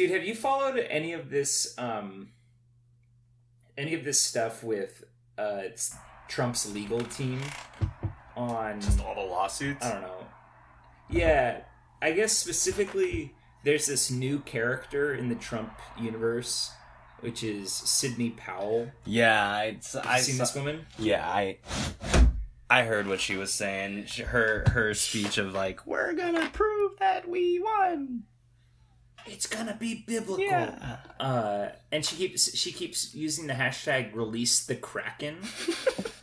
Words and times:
Dude, 0.00 0.12
have 0.12 0.24
you 0.24 0.34
followed 0.34 0.78
any 0.78 1.12
of 1.12 1.28
this 1.28 1.74
um 1.76 2.30
any 3.76 3.92
of 3.92 4.02
this 4.02 4.18
stuff 4.18 4.64
with 4.64 5.04
uh 5.36 5.64
Trump's 6.26 6.72
legal 6.72 7.02
team 7.02 7.38
on 8.34 8.80
Just 8.80 9.04
all 9.04 9.14
the 9.14 9.20
lawsuits. 9.20 9.84
I 9.84 9.92
don't 9.92 10.00
know. 10.00 10.26
Yeah, 11.10 11.64
I 12.00 12.12
guess 12.12 12.32
specifically 12.32 13.34
there's 13.62 13.84
this 13.84 14.10
new 14.10 14.38
character 14.38 15.12
in 15.14 15.28
the 15.28 15.34
Trump 15.34 15.78
universe 16.00 16.70
which 17.20 17.44
is 17.44 17.70
Sidney 17.70 18.30
Powell. 18.30 18.90
Yeah, 19.04 19.38
I, 19.38 19.80
I 20.02 20.20
seen 20.20 20.36
saw- 20.36 20.44
this 20.44 20.54
woman? 20.54 20.86
Yeah, 20.98 21.28
I 21.28 21.58
I 22.70 22.84
heard 22.84 23.06
what 23.06 23.20
she 23.20 23.36
was 23.36 23.52
saying. 23.52 24.06
Her 24.28 24.64
her 24.70 24.94
speech 24.94 25.36
of 25.36 25.52
like, 25.52 25.86
"We're 25.86 26.14
gonna 26.14 26.48
prove 26.54 26.92
that 27.00 27.28
we 27.28 27.60
won." 27.60 28.22
It's 29.26 29.46
gonna 29.46 29.76
be 29.78 30.04
biblical. 30.06 30.44
Yeah. 30.44 30.96
Uh, 31.18 31.68
and 31.92 32.04
she 32.04 32.16
keeps 32.16 32.56
she 32.56 32.72
keeps 32.72 33.14
using 33.14 33.46
the 33.46 33.54
hashtag 33.54 34.14
release 34.14 34.64
the 34.64 34.76
kraken. 34.76 35.38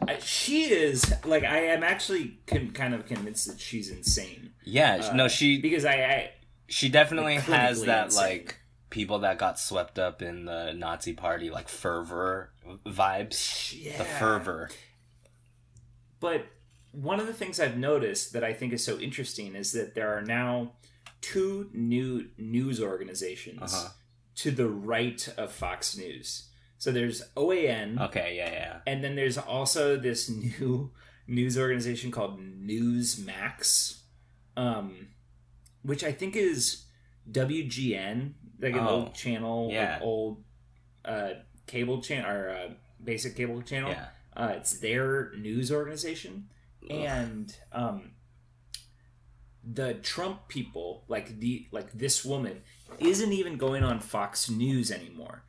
Uh, 0.08 0.18
she 0.22 0.64
is 0.72 1.14
like 1.26 1.44
I 1.44 1.64
am 1.66 1.84
actually 1.84 2.38
con- 2.48 2.72
kind 2.72 2.94
of 2.94 3.06
convinced 3.06 3.46
that 3.48 3.60
she's 3.60 3.90
insane. 3.90 4.52
Yeah, 4.64 5.10
Uh, 5.12 5.14
no, 5.14 5.28
she 5.28 5.60
because 5.60 5.84
I, 5.84 5.96
I 5.96 6.32
she 6.70 6.88
definitely 6.88 7.36
like, 7.36 7.44
has 7.44 7.82
that 7.84 8.06
insane. 8.06 8.24
like 8.24 8.58
people 8.90 9.20
that 9.20 9.38
got 9.38 9.60
swept 9.60 10.00
up 10.00 10.22
in 10.22 10.46
the 10.46 10.72
Nazi 10.72 11.12
party 11.12 11.50
like 11.50 11.68
fervor 11.68 12.52
vibes. 12.86 13.76
yeah. 13.78 13.98
The 13.98 14.06
fervor. 14.06 14.70
But 16.22 16.46
one 16.92 17.20
of 17.20 17.28
the 17.28 17.34
things 17.34 17.60
I've 17.60 17.78
noticed 17.78 18.32
that 18.32 18.46
I 18.46 18.54
think 18.54 18.72
is 18.72 18.84
so 18.84 18.98
interesting 19.00 19.56
is 19.56 19.74
that 19.74 19.94
there 19.94 20.18
are 20.18 20.22
now 20.22 20.72
two 21.22 21.70
new 21.74 22.30
news 22.38 22.82
organizations 22.82 23.74
Uh-huh. 23.74 23.90
to 24.36 24.52
the 24.52 24.68
right 24.70 25.28
of 25.38 25.52
Fox 25.52 25.98
News. 25.98 26.50
So 26.78 26.92
there's 26.92 27.24
OAN, 27.36 28.00
Okay, 28.00 28.36
yeah, 28.38 28.52
yeah. 28.52 28.80
and 28.86 29.04
then 29.04 29.16
there's 29.16 29.38
also 29.38 29.98
this 29.98 30.30
new 30.44 30.92
news 31.28 31.58
organization 31.58 32.12
called 32.12 32.40
Newsmax, 32.40 34.02
um, 34.56 35.08
which 35.82 36.04
I 36.04 36.12
think 36.12 36.36
is 36.36 36.86
WGN, 37.32 38.34
like 38.60 38.74
an 38.74 38.80
Oh, 38.80 38.90
old 38.90 39.14
channel, 39.16 39.70
yeah. 39.72 39.94
like 39.94 40.02
old 40.02 40.44
uh, 41.06 41.30
cable 41.66 42.02
channel 42.02 42.30
or 42.32 42.50
uh, 42.50 42.70
basic 43.04 43.36
cable 43.36 43.62
channel. 43.62 43.92
Yeah. 43.92 44.08
Uh, 44.36 44.54
it's 44.56 44.80
their 44.80 45.32
news 45.36 45.72
organization, 45.72 46.48
and 46.92 47.56
um, 47.72 48.12
the 49.74 49.96
Trump 49.96 50.48
people, 50.48 51.04
like 51.08 51.40
the 51.40 51.68
like 51.72 51.92
this 51.94 52.24
woman, 52.24 52.62
isn't 53.00 53.34
even 53.34 53.58
going 53.58 53.84
on 53.84 54.00
Fox 54.00 54.50
News 54.50 54.92
anymore. 54.92 55.44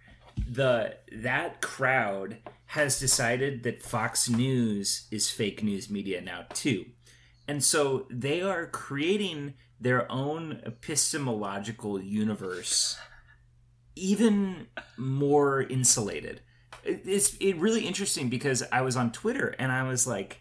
The 0.48 0.96
that 1.12 1.60
crowd 1.60 2.38
has 2.66 2.98
decided 2.98 3.62
that 3.62 3.82
Fox 3.82 4.28
News 4.28 5.06
is 5.10 5.30
fake 5.30 5.62
news 5.62 5.90
media 5.90 6.20
now 6.20 6.46
too, 6.52 6.86
and 7.46 7.62
so 7.62 8.06
they 8.10 8.42
are 8.42 8.66
creating 8.66 9.54
their 9.80 10.10
own 10.10 10.60
epistemological 10.66 12.00
universe, 12.00 12.98
even 13.94 14.66
more 14.96 15.62
insulated 15.62 16.40
it's 16.84 17.36
it 17.40 17.56
really 17.56 17.86
interesting 17.86 18.28
because 18.28 18.62
I 18.72 18.80
was 18.82 18.96
on 18.96 19.12
Twitter 19.12 19.54
and 19.58 19.70
I 19.70 19.82
was 19.84 20.06
like, 20.06 20.40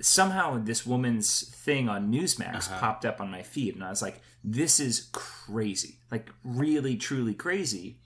somehow 0.00 0.58
this 0.58 0.84
woman's 0.86 1.48
thing 1.54 1.88
on 1.88 2.10
Newsmax 2.12 2.68
Uh-huh. 2.68 2.78
popped 2.80 3.04
up 3.04 3.20
on 3.20 3.30
my 3.30 3.42
feed, 3.42 3.74
and 3.74 3.84
I 3.84 3.90
was 3.90 4.02
like, 4.02 4.20
this 4.44 4.78
is 4.78 5.08
crazy, 5.12 5.98
like 6.10 6.28
really 6.44 6.96
truly 6.96 7.34
crazy. 7.34 7.98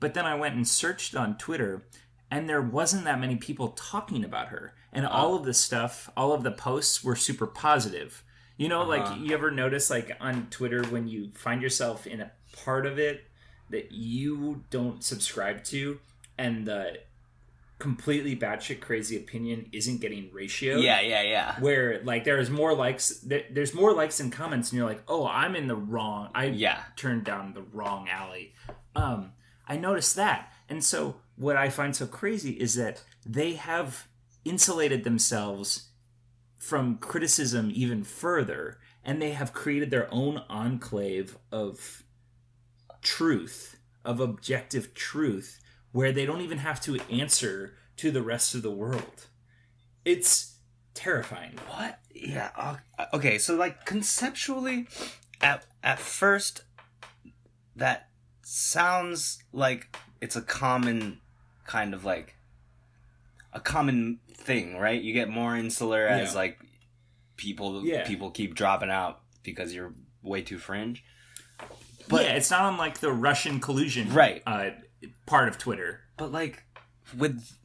But 0.00 0.14
then 0.14 0.26
I 0.26 0.34
went 0.34 0.54
and 0.54 0.66
searched 0.66 1.14
on 1.16 1.36
Twitter, 1.38 1.86
and 2.30 2.48
there 2.48 2.62
wasn't 2.62 3.04
that 3.04 3.20
many 3.20 3.36
people 3.36 3.68
talking 3.70 4.24
about 4.24 4.48
her, 4.48 4.74
and 4.92 5.06
all 5.06 5.34
of 5.34 5.44
the 5.44 5.54
stuff, 5.54 6.08
all 6.16 6.32
of 6.32 6.42
the 6.42 6.50
posts 6.52 7.02
were 7.02 7.16
super 7.16 7.46
positive. 7.46 8.22
You 8.56 8.68
know, 8.68 8.82
Uh-huh. 8.82 8.88
like 9.14 9.20
you 9.20 9.34
ever 9.34 9.50
notice, 9.50 9.90
like 9.90 10.16
on 10.20 10.46
Twitter, 10.50 10.84
when 10.84 11.08
you 11.08 11.30
find 11.34 11.60
yourself 11.60 12.06
in 12.06 12.20
a 12.20 12.30
part 12.64 12.86
of 12.86 12.98
it 12.98 13.26
that 13.70 13.90
you 13.92 14.64
don't 14.70 15.02
subscribe 15.02 15.64
to, 15.64 15.98
and 16.38 16.66
the 16.66 17.00
completely 17.84 18.34
batshit 18.34 18.80
crazy 18.80 19.14
opinion 19.16 19.66
isn't 19.70 20.00
getting 20.00 20.30
ratio. 20.32 20.78
Yeah, 20.78 21.02
yeah, 21.02 21.20
yeah. 21.22 21.60
Where 21.60 22.02
like 22.02 22.24
there's 22.24 22.48
more 22.48 22.74
likes, 22.74 23.18
there, 23.18 23.44
there's 23.50 23.74
more 23.74 23.92
likes 23.92 24.20
and 24.20 24.32
comments, 24.32 24.70
and 24.72 24.78
you're 24.78 24.88
like, 24.88 25.02
oh, 25.06 25.26
I'm 25.26 25.54
in 25.54 25.66
the 25.68 25.76
wrong. 25.76 26.30
I 26.34 26.46
Yeah. 26.46 26.80
turned 26.96 27.24
down 27.24 27.52
the 27.52 27.60
wrong 27.62 28.08
alley. 28.08 28.54
Um, 28.96 29.32
I 29.68 29.76
noticed 29.76 30.16
that, 30.16 30.50
and 30.68 30.82
so 30.82 31.16
what 31.36 31.56
I 31.56 31.68
find 31.68 31.94
so 31.94 32.06
crazy 32.06 32.52
is 32.52 32.74
that 32.76 33.02
they 33.26 33.52
have 33.52 34.08
insulated 34.46 35.04
themselves 35.04 35.90
from 36.56 36.96
criticism 36.96 37.70
even 37.74 38.02
further, 38.02 38.78
and 39.04 39.20
they 39.20 39.32
have 39.32 39.52
created 39.52 39.90
their 39.90 40.08
own 40.10 40.38
enclave 40.48 41.36
of 41.52 42.02
truth, 43.02 43.76
of 44.06 44.20
objective 44.20 44.94
truth, 44.94 45.60
where 45.94 46.10
they 46.10 46.26
don't 46.26 46.40
even 46.40 46.58
have 46.58 46.80
to 46.80 46.98
answer 47.08 47.72
to 47.96 48.10
the 48.10 48.20
rest 48.20 48.52
of 48.52 48.62
the 48.62 48.70
world. 48.70 49.28
It's 50.04 50.56
terrifying. 50.92 51.56
What? 51.68 52.00
Yeah. 52.12 52.78
Okay, 53.12 53.38
so 53.38 53.54
like 53.54 53.84
conceptually, 53.86 54.88
at 55.40 55.64
at 55.84 56.00
first, 56.00 56.64
that 57.76 58.08
sounds 58.42 59.38
like 59.52 59.96
it's 60.20 60.34
a 60.34 60.42
common 60.42 61.20
kind 61.64 61.94
of 61.94 62.04
like 62.04 62.34
a 63.52 63.60
common 63.60 64.18
thing, 64.32 64.76
right? 64.76 65.00
You 65.00 65.12
get 65.14 65.28
more 65.28 65.54
insular 65.56 66.08
as 66.08 66.32
Yeah. 66.32 66.38
like 66.38 66.58
people 67.36 67.86
Yeah. 67.86 68.04
people 68.04 68.32
keep 68.32 68.56
dropping 68.56 68.90
out 68.90 69.20
because 69.44 69.72
you're 69.72 69.94
way 70.22 70.42
too 70.42 70.58
fringe. 70.58 71.04
But 72.08 72.24
yeah, 72.24 72.32
it's 72.32 72.50
not 72.50 72.72
unlike 72.72 72.98
the 72.98 73.12
Russian 73.12 73.60
collusion 73.60 74.12
Right. 74.12 74.42
uh, 74.44 74.70
part 75.26 75.48
of 75.48 75.58
Twitter. 75.58 76.00
But 76.16 76.32
like, 76.32 76.64
with 77.16 77.56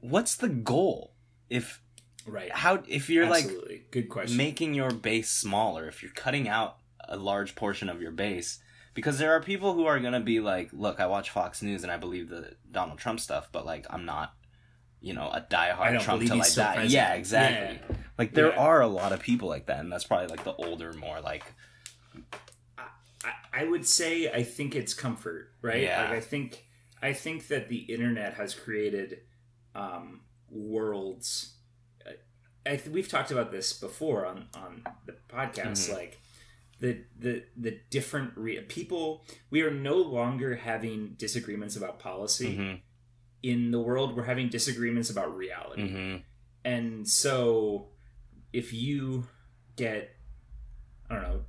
what's 0.00 0.36
the 0.36 0.48
goal? 0.48 1.14
If 1.48 1.80
Right. 2.26 2.50
how 2.52 2.82
if 2.88 3.08
you're 3.08 3.28
like 3.28 3.46
Good 3.92 4.08
question. 4.08 4.36
making 4.36 4.74
your 4.74 4.90
base 4.90 5.30
smaller, 5.30 5.86
if 5.88 6.02
you're 6.02 6.12
cutting 6.12 6.48
out 6.48 6.78
a 7.08 7.16
large 7.16 7.54
portion 7.54 7.88
of 7.88 8.02
your 8.02 8.10
base, 8.10 8.58
because 8.94 9.18
there 9.18 9.30
are 9.32 9.40
people 9.40 9.74
who 9.74 9.84
are 9.86 10.00
gonna 10.00 10.18
be 10.20 10.40
like, 10.40 10.70
look, 10.72 10.98
I 10.98 11.06
watch 11.06 11.30
Fox 11.30 11.62
News 11.62 11.84
and 11.84 11.92
I 11.92 11.96
believe 11.98 12.28
the 12.28 12.56
Donald 12.70 12.98
Trump 12.98 13.20
stuff, 13.20 13.48
but 13.52 13.64
like 13.64 13.86
I'm 13.90 14.04
not, 14.04 14.34
you 15.00 15.14
know, 15.14 15.28
a 15.30 15.40
diehard 15.40 16.00
Trump 16.02 16.22
till 16.26 16.42
I 16.42 16.48
die. 16.48 16.74
president. 16.74 16.90
Yeah, 16.90 17.14
exactly. 17.14 17.78
Like 18.18 18.34
there 18.34 18.48
Yeah. 18.48 18.56
are 18.58 18.80
a 18.80 18.88
lot 18.88 19.12
of 19.12 19.20
people 19.20 19.48
like 19.48 19.66
that, 19.66 19.78
and 19.78 19.92
that's 19.92 20.02
probably 20.04 20.26
like 20.26 20.42
the 20.42 20.54
older, 20.56 20.92
more 20.94 21.20
like 21.20 21.44
I, 23.24 23.32
I 23.52 23.64
would 23.64 23.86
say 23.86 24.30
I 24.32 24.42
think 24.42 24.74
it's 24.74 24.94
comfort, 24.94 25.52
right? 25.62 25.82
Yeah. 25.82 26.02
Like 26.02 26.10
I 26.10 26.20
think 26.20 26.65
I 27.02 27.12
think 27.12 27.48
that 27.48 27.68
the 27.68 27.78
internet 27.78 28.34
has 28.34 28.54
created 28.54 29.20
um, 29.74 30.22
worlds. 30.50 31.54
I 32.64 32.76
th- 32.76 32.88
we've 32.88 33.08
talked 33.08 33.30
about 33.30 33.52
this 33.52 33.72
before 33.72 34.26
on 34.26 34.48
on 34.54 34.82
the 35.06 35.14
podcast. 35.28 35.88
Mhm. 35.88 35.92
Like 35.94 36.20
the 36.80 37.04
the 37.18 37.44
the 37.56 37.80
different 37.90 38.32
re- 38.36 38.60
people. 38.62 39.24
We 39.50 39.62
are 39.62 39.70
no 39.70 39.96
longer 39.96 40.56
having 40.56 41.14
disagreements 41.16 41.76
about 41.76 41.98
policy 41.98 42.56
mhm, 42.56 42.80
in 43.42 43.70
the 43.70 43.80
world. 43.80 44.16
We're 44.16 44.24
having 44.24 44.48
disagreements 44.48 45.10
about 45.10 45.36
reality. 45.36 45.82
mhm. 45.90 46.22
And 46.64 47.06
so 47.08 47.90
if 48.52 48.72
you 48.72 49.28
get 49.76 50.16
I 51.08 51.14
don't 51.14 51.22
know 51.22 51.44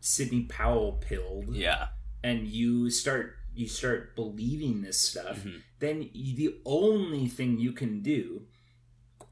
Sidney 0.00 0.44
Powell 0.44 0.92
pilled 1.00 1.54
yeah, 1.54 1.88
and 2.24 2.48
you 2.48 2.90
start 2.90 3.36
you 3.58 3.66
start 3.68 4.14
believing 4.16 4.82
this 4.82 4.98
stuff, 5.00 5.38
Mhm. 5.44 5.62
then 5.80 6.10
you, 6.12 6.36
the 6.36 6.56
only 6.64 7.26
thing 7.28 7.58
you 7.58 7.72
can 7.72 8.00
do 8.00 8.46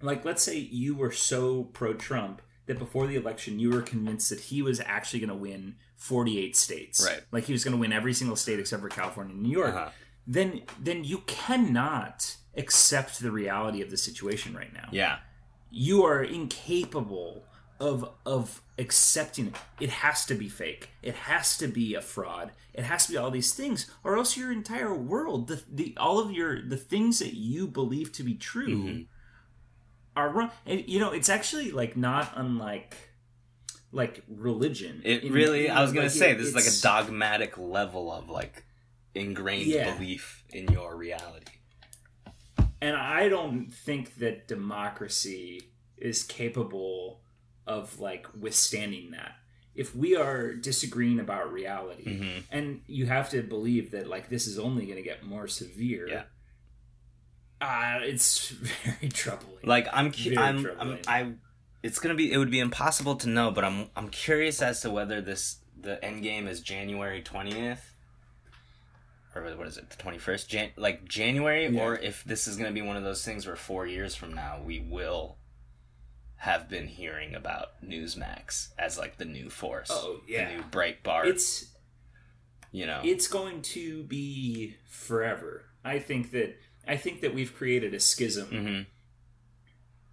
like 0.02 0.24
let's 0.24 0.42
say 0.42 0.58
you 0.58 0.94
were 0.94 1.10
so 1.12 1.64
pro 1.64 1.94
Trump 1.94 2.42
that 2.66 2.78
before 2.78 3.06
the 3.06 3.16
election 3.16 3.58
you 3.58 3.70
were 3.70 3.80
convinced 3.80 4.28
that 4.30 4.40
he 4.40 4.60
was 4.60 4.78
actually 4.80 5.20
going 5.20 5.30
to 5.30 5.34
win 5.34 5.76
48 5.96 6.54
states. 6.56 7.02
Right. 7.04 7.22
Like 7.32 7.44
he 7.44 7.52
was 7.52 7.64
going 7.64 7.72
to 7.76 7.80
win 7.80 7.92
every 7.92 8.12
single 8.12 8.36
state 8.36 8.58
except 8.60 8.82
for 8.82 8.88
California 8.90 9.32
and 9.32 9.42
New 9.42 9.50
York 9.62 9.74
Uh-huh. 9.74 9.90
then 10.26 10.62
then 10.78 11.04
you 11.04 11.18
cannot 11.26 12.36
accept 12.56 13.20
the 13.20 13.30
reality 13.30 13.80
of 13.80 13.90
the 13.90 13.96
situation 13.96 14.54
right 14.54 14.72
now. 14.72 14.88
yeah, 14.92 15.18
You 15.70 16.04
are 16.04 16.22
incapable 16.22 17.44
of 17.80 18.10
of 18.24 18.62
accepting 18.78 19.48
it. 19.48 19.54
It 19.80 19.90
has 19.90 20.24
to 20.26 20.34
be 20.34 20.48
fake. 20.48 20.90
It 21.02 21.14
has 21.14 21.56
to 21.58 21.66
be 21.68 21.94
a 21.94 22.00
fraud. 22.02 22.52
It 22.74 22.84
has 22.84 23.06
to 23.06 23.12
be 23.12 23.18
all 23.18 23.30
these 23.30 23.54
things, 23.54 23.90
or 24.04 24.16
else 24.16 24.36
your 24.36 24.52
entire 24.52 24.94
world, 24.94 25.48
the, 25.48 25.62
the 25.72 25.94
all 25.98 26.18
of 26.18 26.30
your 26.30 26.60
the 26.62 26.76
things 26.76 27.18
that 27.20 27.34
you 27.34 27.66
believe 27.66 28.12
to 28.12 28.22
be 28.22 28.34
true, 28.34 28.68
Mhm. 28.84 29.06
are 30.16 30.28
wrong. 30.30 30.50
And 30.66 30.86
you 30.88 30.98
know, 31.00 31.12
it's 31.12 31.28
actually 31.28 31.70
like 31.72 31.96
not 31.96 32.32
unlike 32.36 32.96
like 33.92 34.22
religion. 34.28 35.00
It 35.04 35.24
In- 35.24 35.32
really. 35.32 35.64
you 35.66 35.72
I 35.72 35.80
was 35.80 35.92
gonna 35.92 36.06
like, 36.06 36.10
say 36.16 36.32
it- 36.32 36.38
this 36.38 36.48
is 36.48 36.54
like 36.54 36.66
a 36.66 36.82
dogmatic 36.82 37.56
level 37.56 38.12
of 38.12 38.28
like 38.28 38.64
ingrained 39.14 39.66
Yeah. 39.68 39.94
belief 39.94 40.44
in 40.50 40.68
your 40.72 40.96
reality. 40.96 41.52
and 42.82 42.94
I 42.94 43.30
don't 43.30 43.72
think 43.72 44.16
that 44.18 44.46
democracy 44.46 45.70
is 45.96 46.22
capable 46.22 47.22
of 47.66 47.98
like 48.00 48.26
withstanding 48.38 49.10
that. 49.12 49.32
If 49.74 49.94
we 49.94 50.16
are 50.16 50.54
disagreeing 50.54 51.20
about 51.20 51.52
reality, 51.52 52.04
Mhm. 52.20 52.42
and 52.50 52.80
you 52.86 53.06
have 53.06 53.28
to 53.30 53.42
believe 53.42 53.90
that 53.90 54.06
like 54.06 54.28
this 54.30 54.46
is 54.46 54.58
only 54.58 54.84
going 54.86 54.96
to 54.96 55.02
get 55.02 55.22
more 55.24 55.46
severe, 55.48 56.08
Yeah. 56.08 56.22
uh, 57.60 58.00
it's 58.02 58.48
very 58.84 59.08
troubling. 59.10 59.58
Like 59.64 59.86
I'm, 59.92 60.12
cu- 60.12 60.34
I'm, 60.38 60.66
I'm. 60.78 60.98
I. 61.06 61.32
It's 61.82 61.98
gonna 61.98 62.14
be. 62.14 62.32
It 62.32 62.38
would 62.38 62.50
be 62.50 62.60
impossible 62.60 63.16
to 63.16 63.28
know, 63.28 63.50
but 63.50 63.64
I'm, 63.64 63.90
I'm 63.96 64.08
curious 64.08 64.62
as 64.62 64.80
to 64.80 64.90
whether 64.90 65.20
this 65.20 65.58
the 65.78 66.02
end 66.04 66.22
game 66.22 66.48
is 66.48 66.60
January 66.60 67.22
twentieth, 67.22 67.94
or 69.34 69.42
what 69.56 69.66
is 69.68 69.76
it, 69.76 69.90
the 69.90 69.96
twenty 69.96 70.18
first, 70.18 70.48
Jan- 70.48 70.72
like 70.76 71.04
January, 71.04 71.68
Yeah. 71.68 71.82
or 71.82 71.96
if 71.98 72.24
this 72.24 72.48
is 72.48 72.56
gonna 72.56 72.72
be 72.72 72.82
one 72.82 72.96
of 72.96 73.04
those 73.04 73.24
things 73.24 73.46
where 73.46 73.56
four 73.56 73.86
years 73.86 74.14
from 74.14 74.34
now 74.34 74.60
we 74.64 74.80
will 74.80 75.36
have 76.38 76.68
been 76.68 76.86
hearing 76.86 77.34
about 77.34 77.82
Newsmax 77.84 78.68
as 78.78 78.98
like 78.98 79.16
the 79.18 79.24
new 79.24 79.48
force, 79.50 79.88
Oh, 79.90 80.20
yeah. 80.28 80.48
the 80.50 80.56
new 80.56 80.62
Breitbart. 80.64 81.26
it's 81.26 81.72
you 82.72 82.84
know, 82.86 83.00
it's 83.04 83.26
going 83.28 83.62
to 83.62 84.02
be 84.04 84.76
forever. 84.88 85.64
I 85.84 85.98
think 85.98 86.30
that 86.32 86.56
I 86.86 86.96
think 86.96 87.20
that 87.22 87.34
we've 87.34 87.54
created 87.54 87.94
a 87.94 88.00
schism 88.00 88.46
hmm 88.48 88.80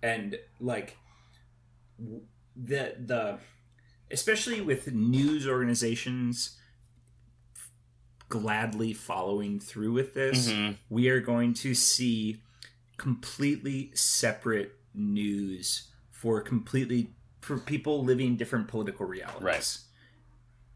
and 0.01 0.37
like 0.59 0.97
the 2.55 2.95
the 2.99 3.37
especially 4.11 4.59
with 4.61 4.91
news 4.93 5.47
organizations 5.47 6.57
gladly 8.29 8.93
following 8.93 9.59
through 9.59 9.91
with 9.93 10.13
this 10.13 10.49
Mhm. 10.51 10.77
we 10.89 11.07
are 11.09 11.19
going 11.19 11.53
to 11.53 11.73
see 11.75 12.41
completely 12.97 13.91
separate 13.93 14.77
news 14.93 15.89
for 16.23 16.39
completely 16.41 17.09
for 17.41 17.57
people 17.59 18.01
living 18.03 18.37
different 18.37 18.69
political 18.69 19.05
realities 19.05 19.43
Right. 19.43 19.77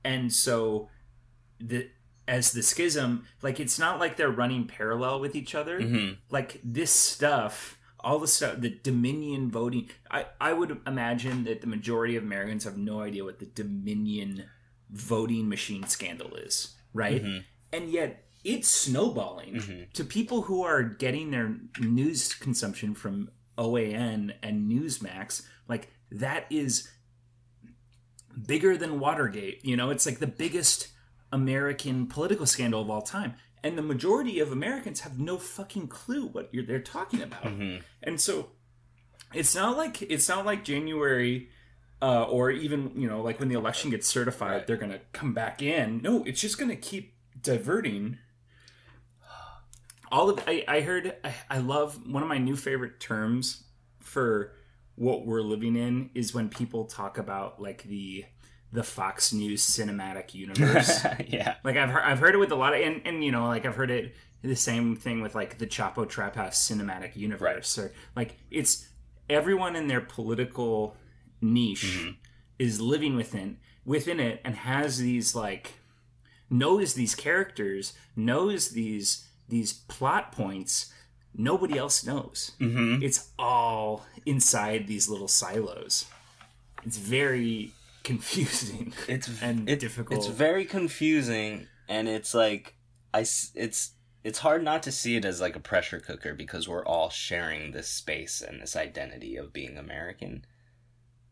and 0.03 0.33
so 0.33 0.89
the 1.59 1.89
as 2.27 2.51
the 2.51 2.61
schism 2.61 3.25
like 3.41 3.57
it's 3.61 3.79
not 3.79 3.97
like 4.01 4.17
they're 4.17 4.29
running 4.43 4.67
parallel 4.67 5.21
with 5.21 5.33
each 5.35 5.55
other 5.55 5.79
hmm 5.81 6.09
like 6.29 6.59
this 6.63 6.91
stuff 6.91 7.79
all 8.01 8.19
the 8.19 8.27
stuff 8.27 8.59
the 8.59 8.77
dominion 8.83 9.49
voting 9.49 9.89
i 10.11 10.25
i 10.41 10.51
would 10.51 10.71
imagine 10.85 11.45
that 11.45 11.61
the 11.61 11.67
majority 11.67 12.15
of 12.17 12.23
americans 12.23 12.65
have 12.65 12.77
no 12.77 12.99
idea 13.01 13.23
what 13.23 13.39
the 13.39 13.45
dominion 13.45 14.43
voting 14.91 15.47
machine 15.47 15.83
scandal 15.87 16.35
is 16.35 16.75
right 16.93 17.23
Mhm. 17.23 17.43
and 17.71 17.89
yet 17.89 18.25
it's 18.43 18.67
snowballing 18.67 19.55
Mhm. 19.55 19.91
to 19.93 20.03
people 20.03 20.39
who 20.43 20.63
are 20.63 20.83
getting 20.83 21.31
their 21.31 21.55
news 21.79 22.33
consumption 22.33 22.93
from 22.93 23.29
oan 23.57 24.33
and 24.43 24.69
newsmax 24.71 25.43
like 25.67 25.89
that 26.11 26.45
is 26.49 26.89
bigger 28.45 28.77
than 28.77 28.99
watergate 28.99 29.63
you 29.65 29.75
know 29.75 29.89
it's 29.89 30.05
like 30.05 30.19
the 30.19 30.27
biggest 30.27 30.89
american 31.31 32.05
political 32.07 32.45
scandal 32.45 32.81
of 32.81 32.89
all 32.89 33.01
time 33.01 33.33
and 33.63 33.77
the 33.77 33.81
majority 33.81 34.39
of 34.39 34.51
americans 34.51 35.01
have 35.01 35.17
no 35.19 35.37
fucking 35.37 35.87
clue 35.87 36.27
what 36.27 36.49
you're, 36.53 36.63
they're 36.65 36.79
talking 36.79 37.21
about 37.21 37.43
Mhm. 37.43 37.81
and 38.03 38.21
so 38.21 38.51
it's 39.33 39.55
not 39.55 39.75
like 39.75 40.01
it's 40.03 40.29
not 40.29 40.45
like 40.45 40.63
january 40.63 41.49
uh, 41.99 42.23
or 42.25 42.51
even 42.51 42.91
you 42.95 43.07
know 43.09 43.21
like 43.21 43.39
when 43.39 43.49
the 43.49 43.55
election 43.55 43.89
gets 43.89 44.07
certified 44.07 44.51
Right. 44.51 44.67
they're 44.67 44.77
gonna 44.77 45.01
come 45.13 45.33
back 45.33 45.63
in 45.63 46.01
no 46.03 46.23
it's 46.25 46.39
just 46.39 46.59
gonna 46.59 46.75
keep 46.75 47.15
diverting 47.41 48.19
all 50.11 50.29
of 50.29 50.43
i, 50.47 50.63
I 50.67 50.81
heard 50.81 51.15
I, 51.23 51.33
I 51.49 51.57
love 51.59 51.99
one 52.09 52.23
of 52.23 52.29
my 52.29 52.37
new 52.37 52.55
favorite 52.55 52.99
terms 52.99 53.63
for 53.99 54.53
what 54.95 55.25
we're 55.25 55.41
living 55.41 55.75
in 55.75 56.09
is 56.15 56.33
when 56.33 56.49
people 56.49 56.85
talk 56.85 57.17
about 57.17 57.61
like 57.61 57.83
the 57.83 58.25
the 58.71 58.83
fox 58.83 59.31
news 59.31 59.63
cinematic 59.63 60.33
universe 60.33 61.05
yeah. 61.27 61.55
like 61.63 61.77
I've 61.77 61.89
heard, 61.89 62.03
I've 62.03 62.19
heard 62.19 62.35
it 62.35 62.37
with 62.37 62.51
a 62.51 62.55
lot 62.55 62.73
of 62.73 62.81
and, 62.81 63.01
and 63.05 63.23
you 63.23 63.31
know 63.31 63.47
like 63.47 63.65
I've 63.65 63.75
heard 63.75 63.91
it 63.91 64.15
the 64.41 64.55
same 64.55 64.95
thing 64.95 65.21
with 65.21 65.35
like 65.35 65.57
the 65.57 65.67
Chapo 65.67 66.07
Trap 66.07 66.35
House 66.35 66.69
cinematic 66.69 67.15
universe 67.15 67.77
right. 67.77 67.85
or 67.85 67.93
like 68.15 68.37
it's 68.51 68.89
everyone 69.29 69.75
in 69.75 69.87
their 69.87 70.01
political 70.01 70.95
niche 71.41 71.83
Mm-hmm. 71.99 72.09
is 72.59 72.81
living 72.81 73.15
within 73.15 73.57
within 73.85 74.19
it 74.19 74.41
and 74.43 74.55
has 74.55 74.97
these 74.97 75.35
like 75.35 75.73
knows 76.49 76.93
these 76.93 77.13
characters 77.15 77.93
knows 78.15 78.69
these 78.69 79.26
these 79.47 79.73
plot 79.73 80.31
points 80.31 80.93
nobody 81.33 81.77
else 81.77 82.05
knows 82.05 82.51
hmm 82.59 82.97
it's 83.01 83.31
all 83.39 84.05
inside 84.25 84.87
these 84.87 85.07
little 85.09 85.27
silos 85.27 86.05
it's 86.83 86.97
very 86.97 87.71
confusing 88.03 88.93
it's 89.07 89.29
and 89.41 89.69
it- 89.69 89.79
difficult. 89.79 90.17
It's 90.17 90.27
very 90.27 90.63
confusing, 90.65 91.67
and 91.89 92.07
it's 92.07 92.33
like 92.33 92.75
I. 93.13 93.21
It's 93.21 93.91
it's 94.23 94.39
hard 94.39 94.63
not 94.63 94.83
to 94.83 94.91
see 94.91 95.15
it 95.17 95.25
as 95.25 95.41
like 95.41 95.55
a 95.55 95.59
pressure 95.59 95.99
cooker 95.99 96.33
because 96.33 96.67
we're 96.69 96.85
all 96.85 97.09
sharing 97.09 97.71
this 97.71 97.87
space 97.89 98.41
and 98.41 98.61
this 98.61 98.75
identity 98.75 99.35
of 99.35 99.51
being 99.51 99.77
American. 99.77 100.45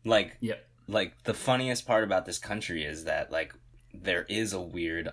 Like 0.04 0.36
yep 0.40 0.68
like 0.88 1.22
the 1.24 1.34
funniest 1.34 1.86
part 1.86 2.04
about 2.04 2.26
this 2.26 2.38
country 2.38 2.84
is 2.84 3.04
that 3.04 3.30
like 3.32 3.54
there 3.94 4.24
is 4.28 4.52
a 4.52 4.60
weird 4.60 5.08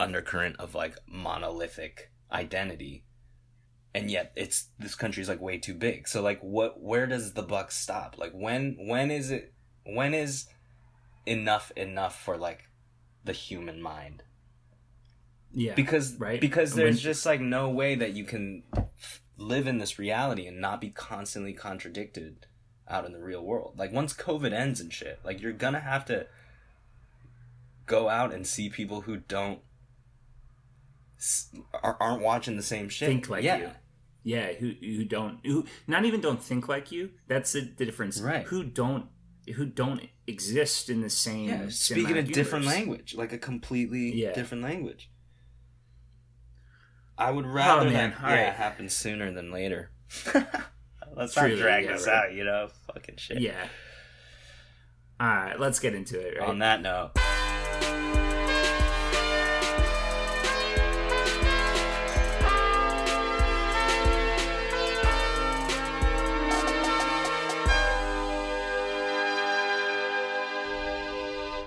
undercurrent 0.00 0.56
of 0.58 0.74
like 0.74 0.96
monolithic 1.06 2.10
identity 2.32 3.04
and 3.94 4.10
yet 4.10 4.32
it's 4.36 4.68
this 4.78 4.94
country's 4.94 5.28
like 5.28 5.40
way 5.40 5.58
too 5.58 5.74
big. 5.74 6.08
So 6.08 6.22
like 6.22 6.40
what 6.40 6.80
where 6.80 7.06
does 7.06 7.34
the 7.34 7.42
buck 7.42 7.70
stop? 7.70 8.16
Like 8.18 8.32
when 8.32 8.76
when 8.88 9.10
is 9.10 9.30
it 9.30 9.52
when 9.84 10.14
is 10.14 10.46
enough 11.26 11.70
enough 11.76 12.20
for 12.22 12.36
like 12.36 12.68
the 13.24 13.32
human 13.32 13.82
mind? 13.82 14.22
Yeah 15.52 15.74
because 15.74 16.16
Right. 16.16 16.40
because 16.40 16.74
there's 16.74 16.96
when- 16.96 17.02
just 17.02 17.26
like 17.26 17.40
no 17.40 17.68
way 17.68 17.94
that 17.94 18.14
you 18.14 18.24
can 18.24 18.62
live 19.36 19.66
in 19.66 19.78
this 19.78 19.98
reality 19.98 20.46
and 20.46 20.60
not 20.60 20.80
be 20.80 20.88
constantly 20.90 21.52
contradicted 21.52 22.46
out 22.88 23.04
in 23.04 23.12
the 23.12 23.20
real 23.22 23.42
world. 23.44 23.74
Like 23.78 23.92
once 23.92 24.14
covid 24.14 24.52
ends 24.52 24.80
and 24.80 24.92
shit 24.92 25.20
like 25.24 25.40
you're 25.42 25.52
gonna 25.52 25.80
have 25.80 26.04
to 26.06 26.26
go 27.86 28.08
out 28.08 28.32
and 28.32 28.46
see 28.46 28.70
people 28.70 29.02
who 29.02 29.18
don't 29.18 29.60
aren't 31.82 32.22
watching 32.22 32.56
the 32.56 32.62
same 32.62 32.88
shit 32.88 33.08
think 33.08 33.28
like 33.28 33.42
yeah 33.44 33.56
you. 33.56 33.70
Yeah, 34.24 34.52
who 34.52 34.72
who 34.80 35.04
don't 35.04 35.38
who 35.44 35.64
not 35.88 36.04
even 36.04 36.20
don't 36.20 36.40
think 36.40 36.68
like 36.68 36.92
you. 36.92 37.10
That's 37.26 37.52
the, 37.52 37.62
the 37.76 37.84
difference. 37.84 38.20
Right. 38.20 38.46
Who 38.46 38.62
don't 38.62 39.06
who 39.56 39.66
don't 39.66 40.08
exist 40.28 40.88
in 40.88 41.00
the 41.00 41.10
same 41.10 41.48
yeah 41.48 41.68
speaking 41.68 42.16
a 42.16 42.22
cinematic 42.22 42.32
different 42.32 42.64
language 42.64 43.14
like 43.16 43.32
a 43.32 43.38
completely 43.38 44.14
Yeah. 44.14 44.32
different 44.32 44.62
language 44.62 45.10
i 47.18 47.28
would 47.30 47.44
oh, 47.44 47.48
rather 47.48 47.88
Oh, 47.88 47.90
that 47.90 48.14
yeah, 48.20 48.24
right. 48.46 48.52
happen 48.54 48.88
sooner 48.88 49.32
than 49.32 49.50
later 49.50 49.90
let's 51.16 51.34
Truly, 51.34 51.56
not 51.56 51.58
drag 51.60 51.84
yeah, 51.86 51.92
this 51.92 52.06
right. 52.06 52.16
out 52.26 52.32
you 52.34 52.44
know 52.44 52.68
fucking 52.86 53.16
shit 53.16 53.40
Yeah. 53.40 53.66
All 55.18 55.26
right, 55.28 55.58
let's 55.60 55.78
get 55.78 55.94
into 55.94 56.18
it. 56.20 56.38
Right. 56.38 56.48
on 56.48 56.60
that 56.60 56.82
note 56.82 57.12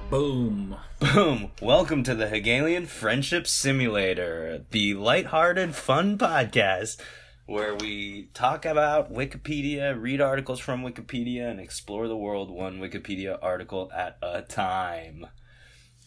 Boom. 0.10 0.78
Boom! 1.00 1.52
Welcome 1.62 2.04
to 2.04 2.14
the 2.14 2.28
Hegelian 2.28 2.86
Friendship 2.86 3.48
Simulator, 3.48 4.64
the 4.70 4.94
lighthearted, 4.94 5.74
fun 5.74 6.18
podcast 6.20 7.02
where 7.48 7.76
we 7.76 8.30
talk 8.34 8.66
about 8.66 9.12
Wikipedia, 9.12 10.00
read 10.00 10.22
articles 10.22 10.60
from 10.60 10.84
Wikipedia, 10.84 11.50
and 11.50 11.60
explore 11.60 12.08
the 12.08 12.16
world 12.16 12.52
one 12.52 12.80
Wikipedia 12.80 13.38
article 13.42 13.92
at 13.96 14.18
a 14.22 14.44
time. 14.44 15.26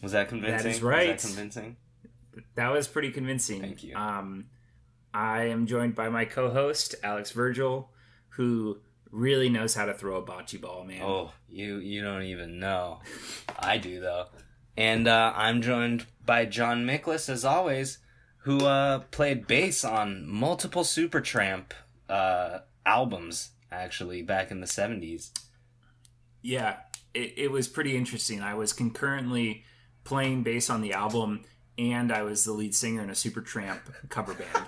Was 0.01 0.13
that 0.13 0.29
convincing? 0.29 0.71
That 0.71 0.75
is 0.77 0.81
right. 0.81 1.13
Was 1.13 1.23
that 1.23 1.27
convincing? 1.27 1.75
That 2.55 2.71
was 2.71 2.87
pretty 2.87 3.11
convincing. 3.11 3.61
Thank 3.61 3.83
you. 3.83 3.95
Um, 3.95 4.45
I 5.13 5.43
am 5.43 5.67
joined 5.67 5.95
by 5.95 6.07
my 6.07 6.23
co-host 6.23 6.95
Alex 7.03 7.33
Vergel, 7.33 7.87
who 8.29 8.79
really 9.11 9.49
knows 9.49 9.75
how 9.75 9.85
to 9.85 9.93
throw 9.93 10.17
a 10.17 10.23
bocce 10.23 10.59
ball, 10.59 10.83
man. 10.83 11.01
Oh, 11.03 11.31
you 11.47 11.77
you 11.77 12.01
don't 12.01 12.23
even 12.23 12.59
know. 12.59 12.99
I 13.57 13.77
do 13.77 13.99
though. 13.99 14.27
And 14.77 15.07
uh, 15.07 15.33
I'm 15.35 15.61
joined 15.61 16.05
by 16.25 16.45
John 16.45 16.85
Miklas 16.85 17.29
as 17.29 17.43
always, 17.43 17.97
who 18.43 18.65
uh, 18.65 18.99
played 19.11 19.45
bass 19.45 19.83
on 19.83 20.25
multiple 20.27 20.83
Supertramp 20.83 21.71
uh, 22.07 22.59
albums 22.85 23.51
actually 23.71 24.21
back 24.21 24.51
in 24.51 24.61
the 24.61 24.67
70s. 24.67 25.31
Yeah, 26.41 26.77
it, 27.13 27.33
it 27.35 27.51
was 27.51 27.67
pretty 27.67 27.97
interesting. 27.97 28.41
I 28.41 28.53
was 28.53 28.71
concurrently 28.71 29.65
playing 30.03 30.43
bass 30.43 30.69
on 30.69 30.81
the 30.81 30.93
album 30.93 31.43
and 31.77 32.11
I 32.11 32.23
was 32.23 32.45
the 32.45 32.53
lead 32.53 32.73
singer 32.73 33.01
in 33.01 33.09
a 33.09 33.13
Supertramp 33.13 33.81
cover 34.09 34.33
band. 34.33 34.65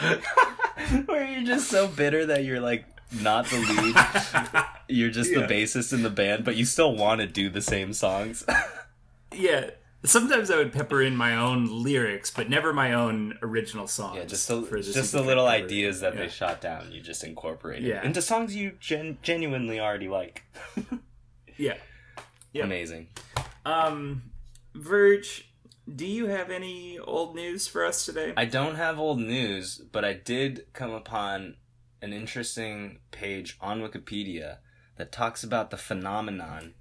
Where 1.06 1.24
you're 1.24 1.44
just 1.44 1.68
so 1.70 1.88
bitter 1.88 2.26
that 2.26 2.44
you're 2.44 2.60
like 2.60 2.84
not 3.22 3.46
the 3.46 3.58
lead. 3.58 4.64
you're 4.88 5.10
just 5.10 5.30
Yeah. 5.32 5.40
the 5.40 5.46
bassist 5.46 5.92
in 5.92 6.02
the 6.02 6.10
band, 6.10 6.44
but 6.44 6.56
you 6.56 6.64
still 6.64 6.94
want 6.94 7.20
to 7.20 7.26
do 7.26 7.48
the 7.50 7.62
same 7.62 7.92
songs. 7.92 8.44
yeah. 9.34 9.70
Sometimes 10.04 10.50
I 10.50 10.56
would 10.58 10.72
pepper 10.72 11.02
in 11.02 11.16
my 11.16 11.34
own 11.36 11.82
lyrics, 11.82 12.30
but 12.30 12.48
never 12.48 12.72
my 12.72 12.92
own 12.92 13.38
original 13.42 13.88
songs. 13.88 14.18
yeah, 14.18 14.24
just 14.24 14.46
the, 14.46 14.60
just 14.80 15.10
the 15.12 15.22
little 15.22 15.46
cover. 15.46 15.64
ideas 15.64 16.00
that 16.00 16.14
Yeah. 16.14 16.20
they 16.22 16.28
shot 16.28 16.60
down. 16.60 16.92
You 16.92 17.00
just 17.00 17.24
incorporated 17.24 17.84
Yeah. 17.88 18.04
into 18.04 18.22
songs 18.22 18.54
you 18.54 18.72
gen- 18.78 19.18
genuinely 19.22 19.80
already 19.80 20.08
like. 20.08 20.44
Yeah. 21.56 21.74
Yep. 22.52 22.64
Amazing. 22.66 23.08
Um, 23.64 24.22
Verge, 24.74 25.48
do 25.92 26.06
you 26.06 26.26
have 26.26 26.50
any 26.50 26.98
old 26.98 27.34
news 27.34 27.68
for 27.68 27.84
us 27.84 28.04
today? 28.04 28.32
I 28.36 28.44
don't 28.44 28.74
have 28.74 28.98
old 28.98 29.20
news, 29.20 29.80
but 29.92 30.04
I 30.04 30.14
did 30.14 30.66
come 30.72 30.90
upon 30.90 31.56
an 32.02 32.12
interesting 32.12 32.98
page 33.12 33.56
on 33.60 33.80
Wikipedia 33.80 34.58
that 34.96 35.12
talks 35.12 35.44
about 35.44 35.70
the 35.70 35.76
phenomenon. 35.76 36.74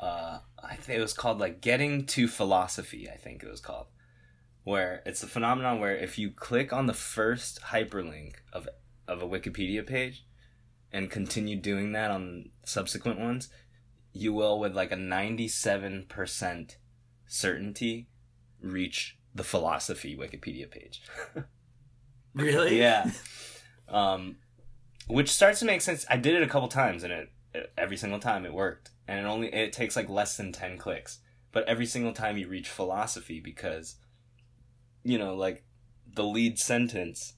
Uh, 0.00 0.38
I 0.62 0.76
think 0.76 0.98
it 0.98 1.02
was 1.02 1.12
called 1.12 1.38
like 1.38 1.60
getting 1.60 2.06
to 2.06 2.28
philosophy. 2.28 3.10
I 3.10 3.16
think 3.16 3.42
it 3.42 3.50
was 3.50 3.60
called, 3.60 3.88
where 4.64 5.02
it's 5.04 5.22
a 5.22 5.28
phenomenon 5.28 5.78
where 5.78 5.96
if 5.96 6.18
you 6.18 6.30
click 6.30 6.72
on 6.72 6.86
the 6.86 6.94
first 6.94 7.60
hyperlink 7.64 8.36
of 8.52 8.68
of 9.06 9.22
a 9.22 9.28
Wikipedia 9.28 9.86
page, 9.86 10.24
and 10.92 11.10
continue 11.10 11.56
doing 11.56 11.92
that 11.92 12.10
on 12.10 12.50
subsequent 12.64 13.18
ones, 13.18 13.50
you 14.12 14.32
will 14.32 14.58
with 14.58 14.74
like 14.74 14.92
a 14.92 14.96
ninety 14.96 15.48
seven 15.48 16.06
percent 16.08 16.78
certainty 17.26 18.08
reach 18.62 19.16
the 19.34 19.44
philosophy 19.44 20.16
Wikipedia 20.16 20.70
page. 20.70 21.02
really? 22.34 22.78
yeah. 22.78 23.10
Um, 23.88 24.36
which 25.08 25.30
starts 25.30 25.58
to 25.60 25.64
make 25.64 25.80
sense. 25.80 26.06
I 26.08 26.16
did 26.16 26.34
it 26.34 26.42
a 26.42 26.48
couple 26.48 26.68
times, 26.68 27.02
and 27.02 27.12
it, 27.12 27.30
it 27.54 27.72
every 27.76 27.96
single 27.96 28.20
time 28.20 28.44
it 28.44 28.52
worked, 28.54 28.90
and 29.08 29.18
it 29.18 29.28
only 29.28 29.52
it 29.52 29.72
takes 29.72 29.96
like 29.96 30.08
less 30.08 30.36
than 30.36 30.52
ten 30.52 30.78
clicks. 30.78 31.18
But 31.52 31.64
every 31.66 31.86
single 31.86 32.12
time 32.12 32.36
you 32.36 32.46
reach 32.46 32.68
philosophy, 32.68 33.40
because 33.40 33.96
you 35.02 35.18
know, 35.18 35.34
like 35.34 35.64
the 36.14 36.22
lead 36.24 36.58
sentence 36.58 37.34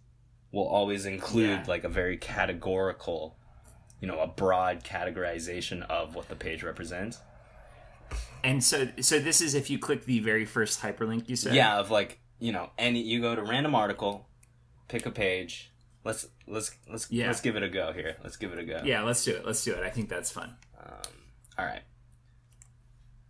will 0.53 0.67
always 0.69 1.07
include 1.07 1.49
Yeah. 1.61 1.65
like 1.67 1.85
a 1.85 1.89
very 1.89 2.19
categorical, 2.19 3.39
you 4.01 4.09
know, 4.09 4.19
a 4.21 4.27
broad 4.27 4.85
categorization 4.85 5.83
of 5.89 6.15
what 6.15 6.29
the 6.29 6.37
page 6.37 6.63
represents. 6.63 7.19
And 8.45 8.63
so, 8.63 8.89
so 9.01 9.19
this 9.19 9.41
is 9.41 9.55
if 9.55 9.71
you 9.71 9.79
click 9.79 10.05
the 10.05 10.19
very 10.21 10.45
first 10.45 10.81
hyperlink 10.81 11.29
you 11.29 11.37
said. 11.37 11.55
Yeah, 11.55 11.79
of 11.79 11.91
like 11.91 12.19
you 12.39 12.53
know, 12.53 12.71
any 12.79 13.01
you 13.03 13.21
go 13.21 13.35
to 13.37 13.43
random 13.43 13.75
article, 13.75 14.29
pick 14.89 15.07
a 15.07 15.11
page. 15.11 15.71
Let's 16.05 16.27
let's 16.49 16.73
let's 16.91 17.11
Yeah. 17.11 17.29
let's 17.29 17.41
give 17.41 17.55
it 17.57 17.63
a 17.63 17.69
go 17.69 17.93
here. 17.93 18.17
Let's 18.23 18.37
give 18.37 18.53
it 18.53 18.59
a 18.59 18.65
go. 18.65 18.83
Yeah. 18.85 19.03
Let's 19.03 19.25
do 19.25 19.33
it. 19.37 19.47
Let's 19.47 19.63
do 19.65 19.73
it. 19.75 19.85
I 19.85 19.91
think 19.91 20.09
that's 20.09 20.31
fun. 20.31 20.57
Um, 20.79 21.13
all 21.59 21.65
right. 21.65 21.83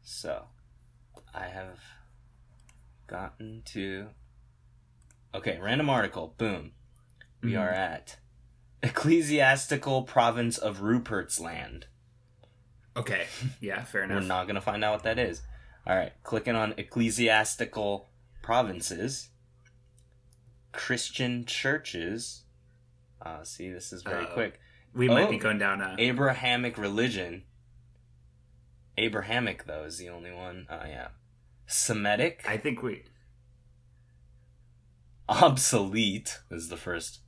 So, 0.02 0.44
I 1.34 1.44
have 1.46 1.78
gotten 3.06 3.62
to. 3.66 4.08
Okay, 5.34 5.58
random 5.60 5.88
article. 5.90 6.34
Boom. 6.38 6.72
We 7.42 7.52
Mhm. 7.52 7.60
are 7.60 7.70
at 7.70 8.16
ecclesiastical 8.82 10.02
province 10.02 10.58
of 10.58 10.80
Rupert's 10.82 11.38
Land. 11.40 11.86
Okay. 12.96 13.26
Yeah. 13.60 13.84
Fair 13.84 14.02
enough. 14.04 14.20
We're 14.22 14.26
not 14.28 14.44
going 14.44 14.54
to 14.56 14.60
find 14.60 14.84
out 14.84 14.92
what 14.92 15.02
that 15.04 15.18
is. 15.18 15.42
All 15.86 15.96
right, 15.96 16.12
clicking 16.22 16.54
on 16.54 16.74
ecclesiastical 16.76 18.08
provinces, 18.40 19.30
Christian 20.70 21.44
churches. 21.44 22.44
Uh, 23.20 23.42
see, 23.42 23.68
this 23.70 23.92
is 23.92 24.02
very 24.02 24.24
Uh-oh. 24.24 24.34
quick. 24.34 24.60
we 24.94 25.08
might 25.08 25.26
Oh. 25.26 25.30
be 25.30 25.38
going 25.38 25.58
down 25.58 25.80
a. 25.80 25.96
Abrahamic 25.98 26.78
religion. 26.78 27.42
Abrahamic, 28.98 29.64
though, 29.64 29.84
is 29.84 29.98
the 29.98 30.08
only 30.08 30.30
one. 30.30 30.66
Oh, 30.70 30.84
yeah. 30.86 31.08
Semitic. 31.66 32.44
I 32.46 32.58
think 32.58 32.82
we. 32.82 33.04
Obsolete 35.28 36.40
is 36.50 36.68
the 36.68 36.76
first. 36.76 37.20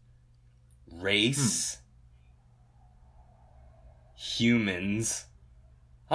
Race. 0.93 1.79
Humans. 4.17 5.25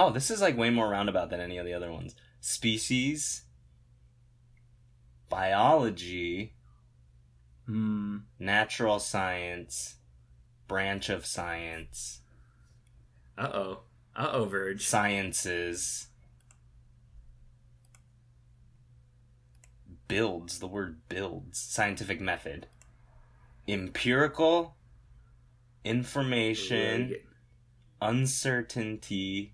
Oh, 0.00 0.08
this 0.08 0.30
is 0.30 0.40
like 0.40 0.56
way 0.56 0.70
more 0.70 0.88
roundabout 0.88 1.28
than 1.28 1.40
any 1.40 1.58
of 1.58 1.66
the 1.66 1.74
other 1.74 1.92
ones. 1.92 2.14
Species. 2.40 3.42
Biology. 5.28 6.54
Hmm. 7.66 8.20
Natural 8.38 8.98
science. 8.98 9.96
Branch 10.66 11.10
of 11.10 11.26
science. 11.26 12.20
Uh 13.36 13.50
oh. 13.52 13.80
Uh 14.16 14.30
oh, 14.32 14.44
Verge. 14.46 14.86
Sciences. 14.86 16.06
Builds. 20.08 20.60
The 20.60 20.66
word 20.66 21.00
builds. 21.10 21.58
Scientific 21.58 22.22
method. 22.22 22.68
Empirical. 23.68 24.76
Information. 25.84 27.16
uncertainty, 28.00 29.52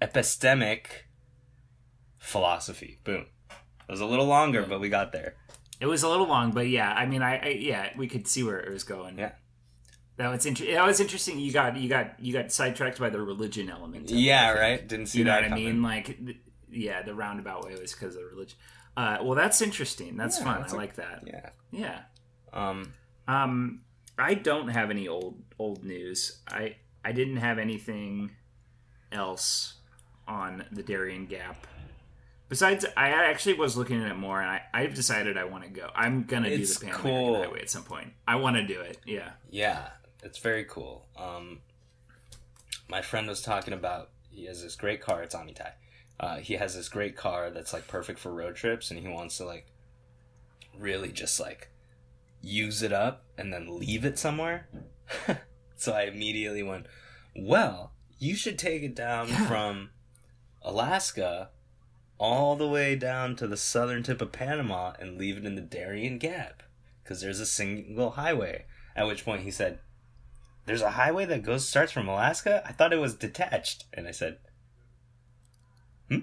epistemic, 0.00 0.86
philosophy. 2.18 2.98
Boom. 3.04 3.26
It 3.50 3.92
was 3.92 4.00
a 4.00 4.06
little 4.06 4.26
longer, 4.26 4.64
but 4.68 4.80
we 4.80 4.88
got 4.88 5.12
there. 5.12 5.34
It 5.80 5.86
was 5.86 6.02
a 6.02 6.08
little 6.08 6.26
long, 6.26 6.50
but 6.50 6.68
yeah. 6.68 6.92
I 6.92 7.06
mean, 7.06 7.22
I, 7.22 7.38
I 7.38 7.48
yeah, 7.48 7.90
we 7.96 8.08
could 8.08 8.26
see 8.28 8.42
where 8.42 8.58
it 8.60 8.70
was 8.72 8.84
going. 8.84 9.18
Yeah. 9.18 9.32
That 10.16 10.28
was 10.30 10.44
interesting. 10.46 10.74
That 10.74 10.84
was 10.86 10.98
interesting. 11.00 11.38
You 11.38 11.52
got 11.52 11.76
you 11.76 11.88
got 11.88 12.18
you 12.18 12.32
got 12.32 12.50
sidetracked 12.50 12.98
by 12.98 13.08
the 13.10 13.20
religion 13.20 13.70
element. 13.70 14.10
of 14.10 14.16
it, 14.16 14.20
Yeah, 14.20 14.52
right. 14.52 14.86
Didn't 14.86 15.06
see 15.06 15.20
You 15.20 15.24
know 15.24 15.30
that 15.32 15.42
what 15.44 15.52
I 15.52 15.54
mean? 15.54 15.80
Like, 15.82 16.06
th- 16.24 16.38
yeah, 16.70 17.02
the 17.02 17.14
roundabout 17.14 17.64
way 17.64 17.76
was 17.80 17.92
because 17.92 18.16
of 18.16 18.22
religion. 18.24 18.58
Uh, 18.96 19.18
well, 19.22 19.36
that's 19.36 19.62
interesting. 19.62 20.16
That's 20.16 20.38
Yeah, 20.38 20.44
fun. 20.44 20.60
that's 20.60 20.72
I 20.72 20.76
a- 20.76 20.78
like 20.80 20.96
that. 20.96 21.22
Yeah. 21.24 21.50
Yeah. 21.70 22.00
Um. 22.52 22.94
Um, 23.28 23.82
I 24.18 24.34
don't 24.34 24.68
have 24.68 24.90
any 24.90 25.06
old 25.06 25.40
old 25.58 25.84
news. 25.84 26.40
I 26.48 26.74
I 27.04 27.12
didn't 27.12 27.36
have 27.36 27.58
anything 27.58 28.32
else 29.12 29.77
on 30.28 30.64
the 30.70 30.82
Darien 30.82 31.26
Gap. 31.26 31.66
Besides, 32.48 32.86
I 32.96 33.08
actually 33.10 33.54
was 33.54 33.76
looking 33.76 34.02
at 34.02 34.10
it 34.10 34.14
more, 34.16 34.40
and 34.40 34.48
I, 34.50 34.62
I've 34.72 34.94
decided 34.94 35.36
I 35.36 35.44
want 35.44 35.64
to 35.64 35.70
go. 35.70 35.90
I'm 35.94 36.24
gonna 36.24 36.48
It's 36.48 36.76
do 36.76 36.86
the 36.86 36.92
Pan 36.92 37.00
cool. 37.00 37.10
American 37.28 37.42
Highway 37.50 37.60
at 37.62 37.70
some 37.70 37.82
point. 37.82 38.12
I 38.26 38.36
want 38.36 38.56
to 38.56 38.66
do 38.66 38.80
it. 38.80 38.98
Yeah. 39.04 39.30
Yeah, 39.50 39.88
it's 40.22 40.38
very 40.38 40.64
cool. 40.64 41.06
Um, 41.16 41.60
my 42.88 43.02
friend 43.02 43.26
was 43.28 43.42
talking 43.42 43.74
about 43.74 44.10
he 44.30 44.46
has 44.46 44.62
this 44.62 44.76
great 44.76 45.00
car. 45.02 45.22
It's 45.22 45.34
a 45.34 45.38
Miata. 45.38 45.72
Uh, 46.20 46.36
he 46.38 46.54
has 46.54 46.74
this 46.74 46.88
great 46.88 47.16
car 47.16 47.50
that's 47.50 47.72
like 47.72 47.86
perfect 47.86 48.18
for 48.18 48.32
road 48.32 48.56
trips, 48.56 48.90
and 48.90 48.98
he 48.98 49.08
wants 49.08 49.36
to 49.38 49.44
like 49.44 49.66
really 50.78 51.12
just 51.12 51.38
like 51.40 51.68
use 52.40 52.82
it 52.82 52.92
up 52.92 53.24
and 53.36 53.52
then 53.52 53.78
leave 53.78 54.04
it 54.06 54.18
somewhere. 54.18 54.68
so 55.76 55.92
I 55.92 56.02
immediately 56.04 56.62
went, 56.62 56.86
well, 57.36 57.92
you 58.18 58.34
should 58.36 58.58
take 58.58 58.82
it 58.82 58.94
down 58.94 59.28
Yeah. 59.28 59.46
from 59.46 59.90
Alaska 60.62 61.50
all 62.18 62.56
the 62.56 62.68
way 62.68 62.96
down 62.96 63.36
to 63.36 63.46
the 63.46 63.56
southern 63.56 64.02
tip 64.02 64.20
of 64.20 64.32
Panama 64.32 64.92
and 64.98 65.16
leave 65.16 65.36
it 65.36 65.46
in 65.46 65.54
the 65.54 65.60
Darien 65.60 66.18
Gap 66.18 66.62
because 67.02 67.20
there's 67.20 67.40
a 67.40 67.46
single 67.46 68.10
highway. 68.10 68.64
At 68.96 69.06
which 69.06 69.24
point 69.24 69.42
he 69.42 69.50
said, 69.50 69.78
"There's 70.66 70.82
a 70.82 70.90
highway 70.92 71.24
that 71.26 71.42
goes 71.42 71.68
starts 71.68 71.92
from 71.92 72.08
Alaska. 72.08 72.62
I 72.66 72.72
thought 72.72 72.92
it 72.92 72.98
was 72.98 73.14
detached." 73.14 73.84
And 73.94 74.08
I 74.08 74.10
said, 74.10 74.38
"Hmm." 76.08 76.18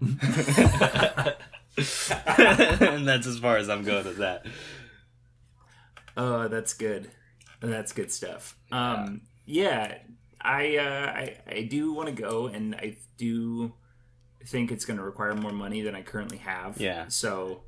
and 1.76 3.06
that's 3.06 3.26
as 3.26 3.38
far 3.38 3.58
as 3.58 3.68
I'm 3.68 3.84
going 3.84 4.04
with 4.04 4.18
that. 4.18 4.46
Oh, 6.16 6.48
that's 6.48 6.72
good. 6.72 7.10
That's 7.60 7.92
good 7.92 8.12
stuff. 8.12 8.56
Um, 8.70 9.22
yeah, 9.46 9.98
I, 10.44 10.76
uh, 10.76 11.12
I 11.12 11.36
I 11.48 11.62
do 11.62 11.92
want 11.92 12.14
to 12.14 12.14
go, 12.14 12.46
and 12.46 12.74
I 12.74 12.96
do 13.16 13.72
think 14.46 14.70
it's 14.70 14.84
going 14.84 14.98
to 14.98 15.02
require 15.02 15.34
more 15.34 15.52
money 15.52 15.80
than 15.82 15.94
I 15.94 16.02
currently 16.02 16.38
have. 16.38 16.78
Yeah. 16.80 17.06
So, 17.08 17.62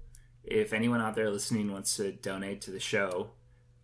if 0.44 0.72
anyone 0.72 1.00
out 1.00 1.14
there 1.14 1.30
listening 1.30 1.72
wants 1.72 1.96
to 1.96 2.12
donate 2.12 2.60
to 2.62 2.70
the 2.70 2.80
show, 2.80 3.30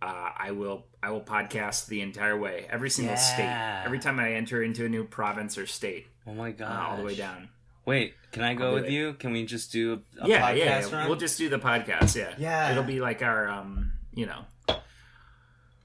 uh, 0.03 0.31
I 0.37 0.51
will. 0.51 0.87
I 1.03 1.11
will 1.11 1.23
podcast 1.23 1.87
the 1.87 2.01
entire 2.01 2.39
way, 2.39 2.67
every 2.71 2.91
single 2.91 3.17
state, 3.17 3.83
every 3.85 3.99
time 3.99 4.21
I 4.21 4.35
enter 4.35 4.63
into 4.63 4.85
a 4.85 4.89
new 4.89 5.05
province 5.05 5.59
or 5.59 5.67
state, 5.67 6.07
Oh 6.29 6.35
my 6.35 6.51
uh, 6.51 6.53
god! 6.53 6.91
all 6.91 6.97
the 6.99 7.03
way 7.03 7.17
down. 7.17 7.49
Wait, 7.85 8.15
can 8.31 8.45
I 8.45 8.55
go 8.55 8.75
with 8.75 8.85
it. 8.85 8.93
you? 8.93 9.15
Can 9.15 9.33
we 9.33 9.45
just 9.45 9.73
do 9.73 10.03
a, 10.21 10.25
a 10.25 10.29
yeah, 10.29 10.53
podcast 10.53 10.57
yeah, 10.57 10.87
yeah. 10.87 10.97
run? 10.97 11.09
We'll 11.09 11.19
just 11.19 11.37
do 11.39 11.49
the 11.49 11.59
podcast. 11.59 12.15
Yeah, 12.15 12.35
Yeah. 12.39 12.71
It'll 12.71 12.85
be 12.85 13.01
like 13.01 13.23
our, 13.23 13.49
um, 13.49 13.95
you 14.15 14.27
know, 14.27 14.45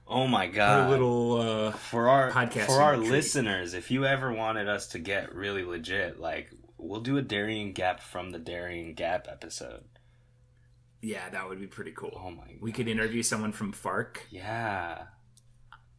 oh 0.08 0.26
my 0.26 0.46
our 0.46 0.52
god! 0.52 0.90
little. 0.90 1.40
Uh, 1.40 1.70
for 1.72 2.08
our 2.08 2.30
Podcasting 2.30 2.66
for 2.66 2.82
our 2.82 2.96
listeners, 2.96 3.74
if 3.74 3.90
you 3.90 4.04
ever 4.06 4.32
wanted 4.32 4.68
us 4.68 4.86
to 4.88 4.98
get 4.98 5.34
really 5.34 5.64
legit, 5.64 6.18
like 6.20 6.50
we'll 6.78 7.00
do 7.00 7.16
a 7.16 7.22
Darien 7.22 7.72
Gap 7.72 8.00
from 8.00 8.30
the 8.30 8.38
Darien 8.38 8.94
Gap 8.94 9.26
episode. 9.30 9.84
Yeah, 11.00 11.28
that 11.30 11.48
would 11.48 11.60
be 11.60 11.66
pretty 11.66 11.92
cool. 11.92 12.20
Oh 12.24 12.30
my 12.30 12.46
god. 12.46 12.56
We 12.60 12.72
could 12.72 12.88
interview 12.88 13.22
someone 13.22 13.52
from 13.52 13.72
FARC, 13.72 14.18
Yeah. 14.30 15.04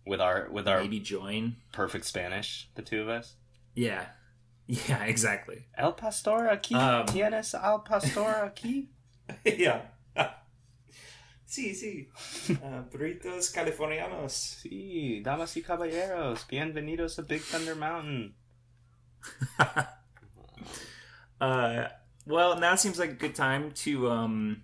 With 0.06 0.20
our 0.22 0.50
with 0.50 0.68
our 0.68 0.82
maybe 0.82 1.00
join. 1.00 1.58
perfect 1.72 2.06
Spanish, 2.06 2.68
the 2.76 2.82
two 2.82 3.02
of 3.02 3.10
us. 3.10 3.36
Yeah, 3.76 4.08
yeah, 4.68 5.04
exactly. 5.04 5.66
El 5.78 5.94
pastor 5.94 6.50
aquí. 6.52 6.76
Um, 6.76 7.06
Tienes 7.06 7.54
al 7.54 7.80
pastor 7.80 8.52
aquí. 8.52 8.88
yeah. 9.46 9.82
Sí, 11.50 11.74
sí. 11.74 12.08
Uh, 12.62 12.84
burritos 12.92 13.50
californianos. 13.50 14.34
Sí, 14.34 15.22
damas 15.24 15.58
y 15.58 15.64
caballeros, 15.64 16.46
bienvenidos 16.48 17.18
a 17.18 17.24
Big 17.24 17.42
Thunder 17.42 17.76
Mountain. 17.76 18.36
uh, 21.42 21.88
well, 22.26 22.58
now 22.60 22.76
seems 22.76 23.00
like 23.00 23.10
a 23.10 23.16
good 23.16 23.36
time 23.36 23.72
to 23.72 24.10
um 24.10 24.62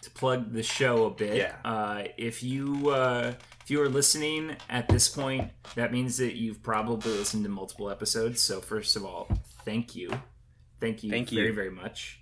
to 0.00 0.10
plug 0.10 0.52
the 0.52 0.62
show 0.62 1.04
a 1.04 1.10
bit. 1.10 1.36
Yeah. 1.36 1.54
Uh, 1.64 2.04
if 2.16 2.42
you 2.42 2.90
uh, 2.90 3.34
if 3.62 3.70
you 3.70 3.80
are 3.82 3.88
listening 3.88 4.56
at 4.70 4.88
this 4.88 5.08
point, 5.08 5.50
that 5.76 5.92
means 5.92 6.16
that 6.16 6.34
you've 6.34 6.62
probably 6.62 7.12
listened 7.12 7.44
to 7.44 7.50
multiple 7.50 7.90
episodes. 7.90 8.40
So 8.40 8.60
first 8.60 8.96
of 8.96 9.04
all, 9.04 9.28
thank 9.64 9.94
you, 9.94 10.10
thank 10.80 11.04
you, 11.04 11.10
Thank 11.10 11.30
very 11.30 11.48
you. 11.48 11.54
very 11.54 11.70
much. 11.70 12.20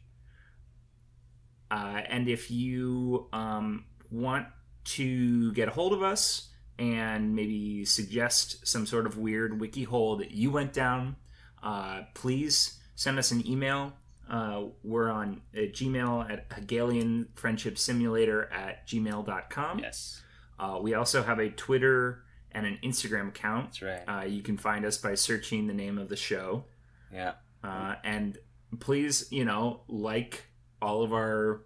Uh, 1.71 2.03
and 2.09 2.29
if 2.29 2.51
you 2.51 3.29
um, 3.33 3.85
want 4.11 4.47
to 4.85 5.53
get 5.53 5.69
a 5.69 5.71
hold 5.71 5.93
of 5.93 6.03
us 6.03 6.49
and 6.79 7.35
maybe 7.35 7.85
suggest 7.85 8.67
some 8.67 8.87
sort 8.87 9.07
of 9.07 9.19
weird 9.19 9.61
wiki 9.61 9.85
hole 9.85 10.17
that 10.17 10.31
you 10.31 10.51
went 10.51 10.73
down, 10.73 11.17
uh, 11.63 12.03
please 12.15 12.79
send 12.95 13.19
us 13.19 13.31
an 13.31 13.47
email. 13.47 13.93
Uh, 14.29 14.65
we're 14.85 15.11
on 15.11 15.43
uh, 15.55 15.61
Gmail 15.61 16.31
at 16.31 16.47
Hegelian 16.53 17.29
Friendship 17.35 17.77
Simulator 17.77 18.51
at 18.53 18.87
gmail.com. 18.87 19.79
Yes, 19.81 20.23
Uh, 20.59 20.79
we 20.81 20.95
also 20.95 21.23
have 21.23 21.39
a 21.39 21.51
Twitter 21.51 22.23
and 22.53 22.65
an 22.67 22.79
Instagram 22.85 23.29
account. 23.29 23.67
that's 23.81 23.83
right. 23.83 24.03
Uh, 24.23 24.25
you 24.25 24.43
can 24.43 24.57
find 24.57 24.85
us 24.85 24.97
by 24.99 25.15
searching 25.15 25.67
the 25.67 25.75
name 25.75 25.99
of 25.99 26.09
the 26.09 26.17
show. 26.17 26.65
yeah. 27.13 27.33
Uh, 27.63 27.97
and 28.05 28.39
please, 28.79 29.27
you 29.31 29.45
know, 29.45 29.83
like 29.89 30.47
all 30.81 31.03
of 31.03 31.13
our 31.13 31.61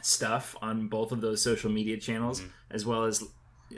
stuff 0.00 0.56
on 0.62 0.88
both 0.88 1.12
of 1.12 1.20
those 1.20 1.42
social 1.42 1.70
media 1.70 1.96
channels, 1.98 2.40
Mhm. 2.40 2.50
as 2.70 2.86
well 2.86 3.04
as 3.04 3.24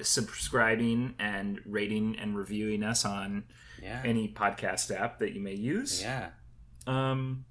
subscribing 0.02 1.14
and 1.18 1.60
rating 1.66 2.18
and 2.18 2.36
reviewing 2.36 2.82
us 2.82 3.04
on 3.04 3.44
Yeah. 3.82 4.02
any 4.04 4.28
podcast 4.28 4.94
app 4.94 5.18
that 5.18 5.32
you 5.32 5.40
may 5.40 5.54
use. 5.54 6.00
yeah. 6.02 6.30
Um, 6.86 7.44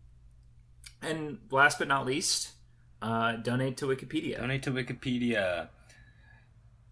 and 1.01 1.39
last 1.51 1.79
but 1.79 1.87
not 1.87 2.05
least, 2.05 2.53
uh, 3.01 3.33
donate 3.37 3.77
to 3.77 3.85
Wikipedia. 3.85 4.37
Donate 4.37 4.63
to 4.63 4.71
Wikipedia. 4.71 5.69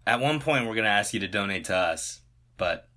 At 0.06 0.20
one 0.20 0.40
point, 0.40 0.66
we're 0.66 0.74
gonna 0.74 0.88
ask 0.88 1.12
you 1.12 1.20
to 1.20 1.28
donate 1.28 1.64
to 1.66 1.76
us, 1.76 2.20
but 2.56 2.88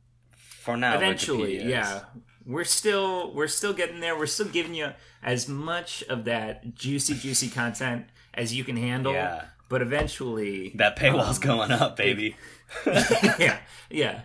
for 0.64 0.78
now, 0.78 0.96
Eventually, 0.96 1.62
yeah. 1.68 2.06
We're 2.46 2.64
still 2.64 3.34
we're 3.36 3.48
still 3.48 3.74
getting 3.74 4.00
there. 4.00 4.18
We're 4.18 4.26
still 4.26 4.48
giving 4.48 4.74
you 4.74 4.94
as 5.22 5.48
much 5.48 6.02
of 6.04 6.24
that 6.26 6.74
juicy, 6.74 7.14
juicy 7.14 7.50
content 7.50 8.08
as 8.34 8.54
you 8.54 8.64
can 8.64 8.78
handle. 8.78 9.14
Yeah. 9.14 9.46
But 9.70 9.82
eventually, 9.82 10.74
That 10.76 10.98
paywall's 10.98 11.38
um, 11.38 11.44
going 11.44 11.72
up, 11.72 11.96
baby. 11.96 12.36
yeah, 12.86 13.60
yeah. 13.90 14.22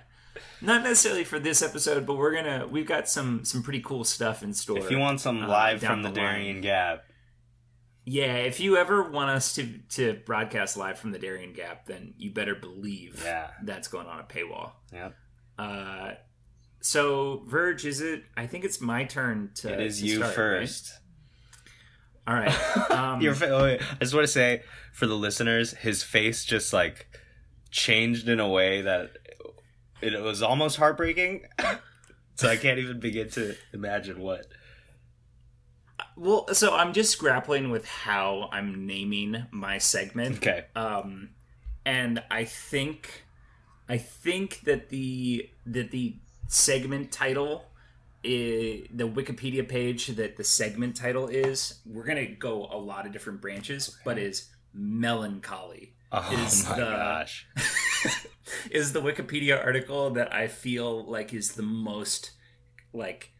Not 0.60 0.82
necessarily 0.82 1.22
for 1.24 1.38
this 1.38 1.62
episode, 1.62 2.06
but 2.06 2.16
we're 2.16 2.34
gonna 2.34 2.66
we've 2.66 2.86
got 2.86 3.08
some 3.08 3.44
some 3.44 3.62
pretty 3.62 3.80
cool 3.80 4.04
stuff 4.04 4.42
in 4.42 4.52
store. 4.54 4.78
if 4.78 4.90
you 4.90 4.98
want 4.98 5.20
some 5.20 5.42
uh, 5.44 5.48
live 5.48 5.80
down 5.80 5.90
from 5.92 6.02
the 6.02 6.08
the. 6.08 6.14
Darien 6.16 6.60
Gap, 6.62 7.04
yeah, 8.04 8.36
if 8.36 8.60
you 8.60 8.76
ever 8.76 9.10
want 9.10 9.30
us 9.30 9.54
to 9.56 9.78
to 9.90 10.14
broadcast 10.24 10.76
live 10.76 10.98
from 10.98 11.12
the 11.12 11.18
Darien 11.18 11.52
Gap, 11.52 11.86
then 11.86 12.14
you 12.16 12.30
better 12.30 12.54
believe 12.54 13.20
yeah, 13.24 13.50
that's 13.62 13.88
going 13.88 14.06
on 14.06 14.20
a 14.20 14.22
paywall. 14.22 14.72
Yeah. 14.92 15.10
Uh, 15.58 16.14
so 16.80 17.42
Verge, 17.46 17.84
is 17.84 18.00
it? 18.00 18.22
I 18.36 18.46
think 18.46 18.64
it's 18.64 18.80
my 18.80 19.04
turn 19.04 19.50
to. 19.56 19.72
it 19.72 19.80
is 19.80 20.00
to 20.00 20.06
you 20.06 20.16
start, 20.18 20.36
right? 20.38 20.82
All 22.26 22.34
right. 22.34 22.54
Um, 22.90 23.20
Your 23.20 23.34
fa- 23.34 23.58
wait, 23.62 23.82
I 23.82 23.96
just 24.00 24.14
want 24.14 24.26
to 24.26 24.32
say 24.32 24.62
for 24.92 25.06
the 25.06 25.14
listeners, 25.16 25.72
his 25.72 26.02
face 26.02 26.44
just 26.44 26.72
like 26.72 27.06
changed 27.70 28.28
in 28.28 28.40
a 28.40 28.48
way 28.48 28.80
that 28.82 29.10
it 30.00 30.20
was 30.22 30.42
almost 30.42 30.76
heartbreaking. 30.76 31.42
so 32.36 32.48
I 32.48 32.56
can't 32.56 32.78
even 32.78 33.00
begin 33.00 33.28
to 33.30 33.54
imagine 33.72 34.20
what. 34.20 34.46
Well, 36.16 36.46
so 36.54 36.74
I'm 36.74 36.92
just 36.94 37.18
grappling 37.18 37.70
with 37.70 37.86
how 37.86 38.48
I'm 38.52 38.86
naming 38.86 39.44
my 39.50 39.78
segment. 39.78 40.36
Okay. 40.36 40.64
Um, 40.74 41.30
and 41.84 42.22
I 42.30 42.44
think, 42.44 43.24
I 43.88 43.98
think 43.98 44.60
that 44.62 44.88
the 44.88 45.50
that 45.66 45.90
the 45.90 46.16
segment 46.48 47.12
title, 47.12 47.66
i 48.26 48.86
the 48.92 49.08
Wikipedia 49.08 49.66
page 49.68 50.08
that 50.08 50.36
the 50.36 50.44
segment 50.44 50.96
title 50.96 51.28
is, 51.28 51.80
we're 51.86 52.04
gonna 52.04 52.26
go 52.26 52.66
a 52.70 52.76
lot 52.78 53.06
of 53.06 53.12
different 53.12 53.40
branches, 53.40 53.96
but 54.04 54.18
is 54.18 54.48
melancholy. 54.74 55.94
Oh 56.12 56.44
Is 56.44 56.64
my 56.68 56.76
the- 56.76 56.82
gosh. 56.84 57.46
is 58.70 58.92
the 58.92 59.00
Wikipedia 59.02 59.62
article 59.64 60.10
that 60.10 60.32
I 60.32 60.46
feel 60.48 61.04
like 61.04 61.32
is 61.34 61.52
the 61.52 61.62
most 61.62 62.32
like 62.92 63.32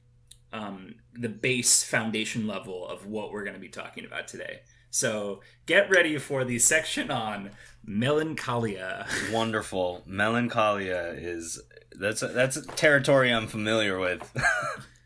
um, 0.52 0.94
the 1.14 1.28
base 1.28 1.82
foundation 1.82 2.46
level 2.46 2.86
of 2.86 3.06
what 3.06 3.30
we're 3.32 3.44
going 3.44 3.54
to 3.54 3.60
be 3.60 3.68
talking 3.68 4.04
about 4.04 4.26
today. 4.28 4.60
So 4.90 5.40
get 5.66 5.90
ready 5.90 6.18
for 6.18 6.44
the 6.44 6.58
section 6.58 7.10
on 7.10 7.50
melancholia. 7.84 9.06
Wonderful. 9.32 10.02
Melancholia 10.06 11.14
is 11.16 11.60
that's 11.98 12.22
a, 12.22 12.28
that's 12.28 12.56
a 12.56 12.66
territory 12.66 13.32
I'm 13.32 13.46
familiar 13.46 13.98
with. 13.98 14.30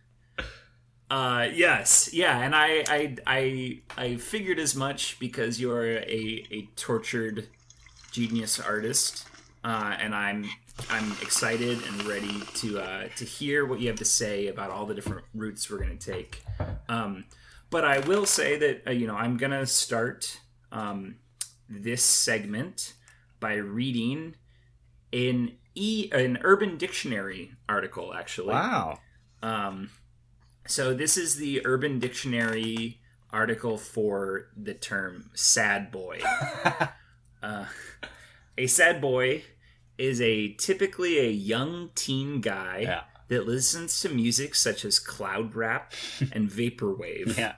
Uh, 1.10 1.48
yes, 1.52 2.08
yeah, 2.12 2.38
and 2.38 2.54
I, 2.54 2.84
I, 2.86 3.16
I, 3.26 3.80
I 3.98 4.16
figured 4.16 4.60
as 4.60 4.76
much 4.76 5.18
because 5.18 5.60
you're 5.60 5.96
a, 5.96 6.46
a 6.52 6.68
tortured 6.76 7.48
genius 8.12 8.60
artist, 8.60 9.26
uh, 9.64 9.96
and 9.98 10.14
I'm 10.14 10.48
I'm 10.88 11.10
excited 11.20 11.82
and 11.84 12.04
ready 12.04 12.40
to 12.56 12.78
uh, 12.78 13.08
to 13.16 13.24
hear 13.24 13.66
what 13.66 13.80
you 13.80 13.88
have 13.88 13.98
to 13.98 14.04
say 14.04 14.46
about 14.46 14.70
all 14.70 14.86
the 14.86 14.94
different 14.94 15.24
routes 15.34 15.68
we're 15.68 15.78
gonna 15.78 15.96
take. 15.96 16.44
Um, 16.88 17.24
but 17.70 17.84
I 17.84 18.00
will 18.00 18.26
say 18.26 18.56
that 18.58 18.82
uh, 18.86 18.90
you 18.90 19.06
know 19.06 19.14
I'm 19.16 19.36
gonna 19.36 19.66
start 19.66 20.40
um, 20.72 21.16
this 21.68 22.02
segment 22.02 22.94
by 23.40 23.54
reading 23.54 24.34
an 25.12 25.52
e 25.74 26.08
an 26.12 26.38
Urban 26.42 26.76
Dictionary 26.76 27.52
article 27.68 28.12
actually. 28.14 28.48
wow. 28.54 28.98
Um, 29.42 29.90
so 30.66 30.92
this 30.94 31.16
is 31.16 31.36
the 31.36 31.64
Urban 31.64 31.98
Dictionary 31.98 33.00
article 33.32 33.78
for 33.78 34.48
the 34.56 34.74
term 34.74 35.30
"sad 35.34 35.90
boy." 35.90 36.20
Uh, 37.42 37.64
a 38.58 38.66
sad 38.66 39.00
boy 39.00 39.42
is 39.96 40.20
a 40.20 40.52
typically 40.58 41.18
a 41.18 41.30
young 41.30 41.88
teen 41.94 42.42
guy 42.42 42.80
Yeah. 42.80 43.04
that 43.28 43.46
listens 43.46 43.98
to 44.02 44.10
music 44.10 44.54
such 44.54 44.84
as 44.84 44.98
cloud 44.98 45.54
rap 45.54 45.94
and 46.32 46.50
vaporwave. 46.50 47.38
Yeah. 47.38 47.54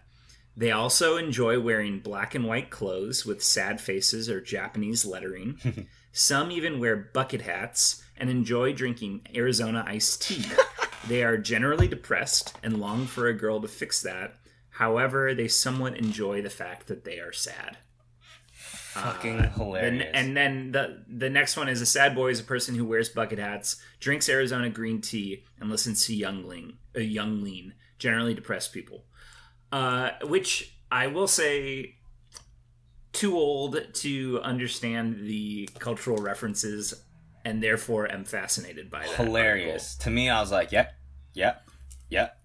They 0.57 0.71
also 0.71 1.17
enjoy 1.17 1.61
wearing 1.61 2.01
black 2.01 2.35
and 2.35 2.47
white 2.47 2.71
clothes 2.71 3.25
with 3.25 3.43
sad 3.43 3.81
faces 3.81 4.29
or 4.29 4.41
Japanese 4.41 5.05
lettering. 5.05 5.87
Some 6.12 6.51
even 6.53 6.79
wear 6.79 6.95
bucket 6.97 7.41
hats 7.43 8.03
and 8.19 8.29
enjoy 8.29 8.75
drinking 8.75 9.23
Arizona 9.35 9.83
iced 9.87 10.23
tea. 10.23 10.45
they 11.09 11.23
are 11.25 11.38
generally 11.38 11.88
depressed 11.88 12.55
and 12.62 12.79
long 12.81 13.07
for 13.07 13.29
a 13.29 13.33
girl 13.33 13.61
to 13.62 13.69
fix 13.69 14.03
that. 14.03 14.35
However, 14.77 15.35
they 15.35 15.49
somewhat 15.49 15.97
enjoy 15.97 16.43
the 16.43 16.51
fact 16.51 16.87
that 16.88 17.05
they 17.05 17.19
are 17.19 17.33
sad. 17.33 17.79
Fucking 18.53 19.38
And, 19.38 19.53
hilarious. 19.55 20.11
and 20.12 20.37
then 20.37 20.73
the 20.73 21.03
the 21.09 21.31
next 21.31 21.57
one 21.57 21.69
is 21.71 21.81
a 21.81 21.87
sad 21.87 22.15
boy 22.15 22.29
is 22.31 22.41
a 22.41 22.45
person 22.45 22.75
who 22.75 22.85
wears 22.85 23.09
bucket 23.09 23.38
hats, 23.38 23.77
drinks 24.01 24.29
Arizona 24.29 24.69
green 24.69 25.01
tea, 25.01 25.45
and 25.59 25.71
listens 25.71 26.07
to 26.07 26.15
Youngling, 26.15 26.75
uh, 26.95 27.01
Yung 27.01 27.43
Lean, 27.43 27.73
generally 27.99 28.35
depressed 28.35 28.73
people. 28.75 29.05
Uh, 29.73 30.11
which 30.25 30.77
I 30.91 31.07
will 31.07 31.27
say, 31.27 31.97
too 33.13 33.37
old 33.37 33.79
to 33.95 34.41
understand 34.43 35.27
the 35.27 35.69
cultural 35.79 36.19
references, 36.19 36.95
and 37.45 37.63
therefore 37.63 38.11
am 38.13 38.25
fascinated 38.25 38.91
by 38.91 39.07
that. 39.07 39.17
hilarious. 39.17 39.97
To 39.97 40.11
me, 40.11 40.29
I 40.29 40.41
was 40.41 40.53
like, 40.53 40.73
yep, 40.73 40.93
yep, 41.35 41.67
yep. 42.11 42.39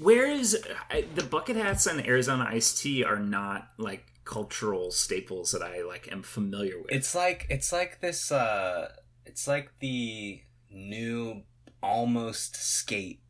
Where 0.00 0.26
is 0.26 0.60
I, 0.90 1.04
the 1.14 1.22
bucket 1.22 1.54
hats 1.54 1.86
and 1.86 2.04
Arizona 2.04 2.48
iced 2.50 2.82
tea 2.82 3.04
are 3.04 3.20
not 3.20 3.68
like 3.78 4.04
cultural 4.24 4.90
staples 4.90 5.52
that 5.52 5.62
I 5.62 5.82
like 5.82 6.10
am 6.10 6.22
familiar 6.22 6.78
with. 6.78 6.90
It's 6.90 7.14
like 7.14 7.46
it's 7.48 7.72
like 7.72 8.00
this. 8.00 8.32
uh 8.32 8.88
It's 9.24 9.46
like 9.46 9.70
the 9.78 10.42
new 10.70 11.42
almost 11.82 12.56
skate 12.56 13.20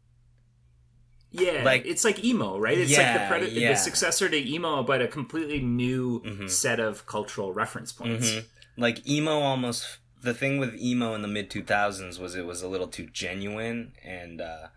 Yeah, 1.36 1.64
Like- 1.64 1.84
it's 1.86 2.04
like 2.04 2.22
emo, 2.24 2.58
right? 2.58 2.78
It's 2.78 2.90
like 2.90 2.98
Yeah, 3.00 3.28
the 3.28 3.34
predi- 3.34 3.54
yeah. 3.54 3.70
the 3.72 3.76
successor 3.76 4.28
to 4.28 4.36
emo, 4.36 4.82
but 4.82 5.02
a 5.02 5.08
completely 5.08 5.60
new 5.60 6.20
Mhm. 6.22 6.48
set 6.50 6.78
of 6.80 7.06
cultural 7.06 7.52
reference 7.52 7.92
points. 7.92 8.30
Mhm. 8.30 8.44
Like 8.76 9.06
emo 9.08 9.40
almost 9.40 9.98
the 10.22 10.32
thing 10.34 10.58
with 10.58 10.74
emo 10.76 11.14
in 11.14 11.22
the 11.22 11.28
mid 11.28 11.50
2000s 11.50 12.18
was 12.18 12.34
it 12.34 12.46
was 12.46 12.62
a 12.62 12.68
little 12.68 12.88
too 12.88 13.06
genuine 13.06 13.92
and 14.04 14.40
uh 14.40 14.68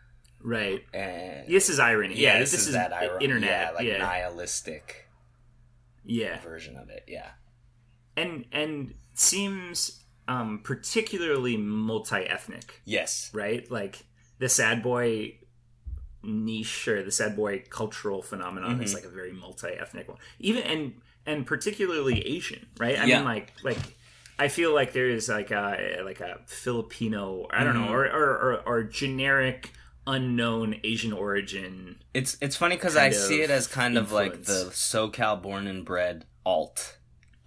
Right. 0.41 0.84
and 0.93 1.48
This 1.48 1.70
is 1.70 1.80
irony. 1.80 2.15
Yeah, 2.17 2.39
this, 2.39 2.52
this, 2.52 2.62
is, 2.62 2.67
is, 2.67 2.74
that 2.74 2.91
ir- 3.04 3.17
internet. 3.22 3.50
yeah, 3.50 3.72
like 3.72 3.86
yeah, 3.86 3.98
nihilistic 3.98 5.08
yeah, 6.06 6.39
version 6.41 6.76
of 6.78 6.89
it. 6.89 7.04
Yeah. 7.08 7.32
and 8.15 8.46
and 8.52 8.93
seems 9.13 10.04
um, 10.30 10.60
particularly 10.63 11.56
multi-ethnic, 11.56 12.82
Yes. 12.84 13.30
right? 13.34 13.70
Like 13.72 14.06
the 14.39 14.50
sad 14.50 14.84
boy 14.84 15.38
niche 16.23 16.88
or 16.88 17.03
the 17.03 17.12
sad 17.12 17.36
boy 17.36 17.63
cultural 17.69 18.21
phenomenon 18.21 18.82
is 18.82 18.91
Mhm. 18.91 18.95
like 18.95 19.03
a 19.06 19.10
very 19.10 19.32
multi-ethnic 19.34 20.08
one. 20.08 20.17
Even 20.39 20.63
and 20.63 21.01
and 21.25 21.45
particularly 21.45 22.21
Asian, 22.25 22.67
right? 22.80 22.97
I 22.97 23.06
Yeah. 23.06 23.17
mean, 23.17 23.25
like 23.25 23.53
like. 23.63 23.77
I 24.39 24.49
feel 24.49 24.71
like 24.71 24.93
there 24.93 25.10
is 25.10 25.30
like 25.30 25.49
a 25.49 25.99
like 26.03 26.19
a 26.21 26.41
Filipino, 26.45 27.47
I 27.51 27.63
don't 27.63 27.73
know, 27.73 27.88
Mhm. 27.88 27.91
or, 27.91 28.06
or, 28.06 28.30
or 28.38 28.63
or 28.67 28.84
generic 28.84 29.71
unknown 30.06 30.80
Asian 30.84 31.12
origin. 31.12 32.01
It's 32.13 32.38
it's 32.39 32.56
funny 32.56 32.75
because 32.75 32.95
I 32.95 33.10
see 33.10 33.41
it 33.41 33.49
as 33.49 33.65
kind 33.67 33.97
of 33.97 34.12
like 34.12 34.43
the 34.43 34.53
influence. 34.67 34.77
SoCal 34.77 35.41
born 35.41 35.65
and 35.67 35.84
bred 35.84 36.25
alt, 36.45 36.97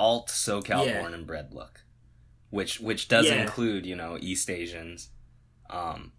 alt 0.00 0.28
SoCal 0.28 0.85
Yeah. 0.87 1.00
born 1.00 1.14
and 1.14 1.26
bred 1.26 1.54
look, 1.54 1.85
which 2.50 2.80
which 2.80 3.09
does 3.09 3.26
Yeah. 3.26 3.42
include 3.42 3.87
you 3.87 3.94
know 3.94 4.18
East 4.20 4.50
Asians. 4.50 5.11
Um, 5.70 6.12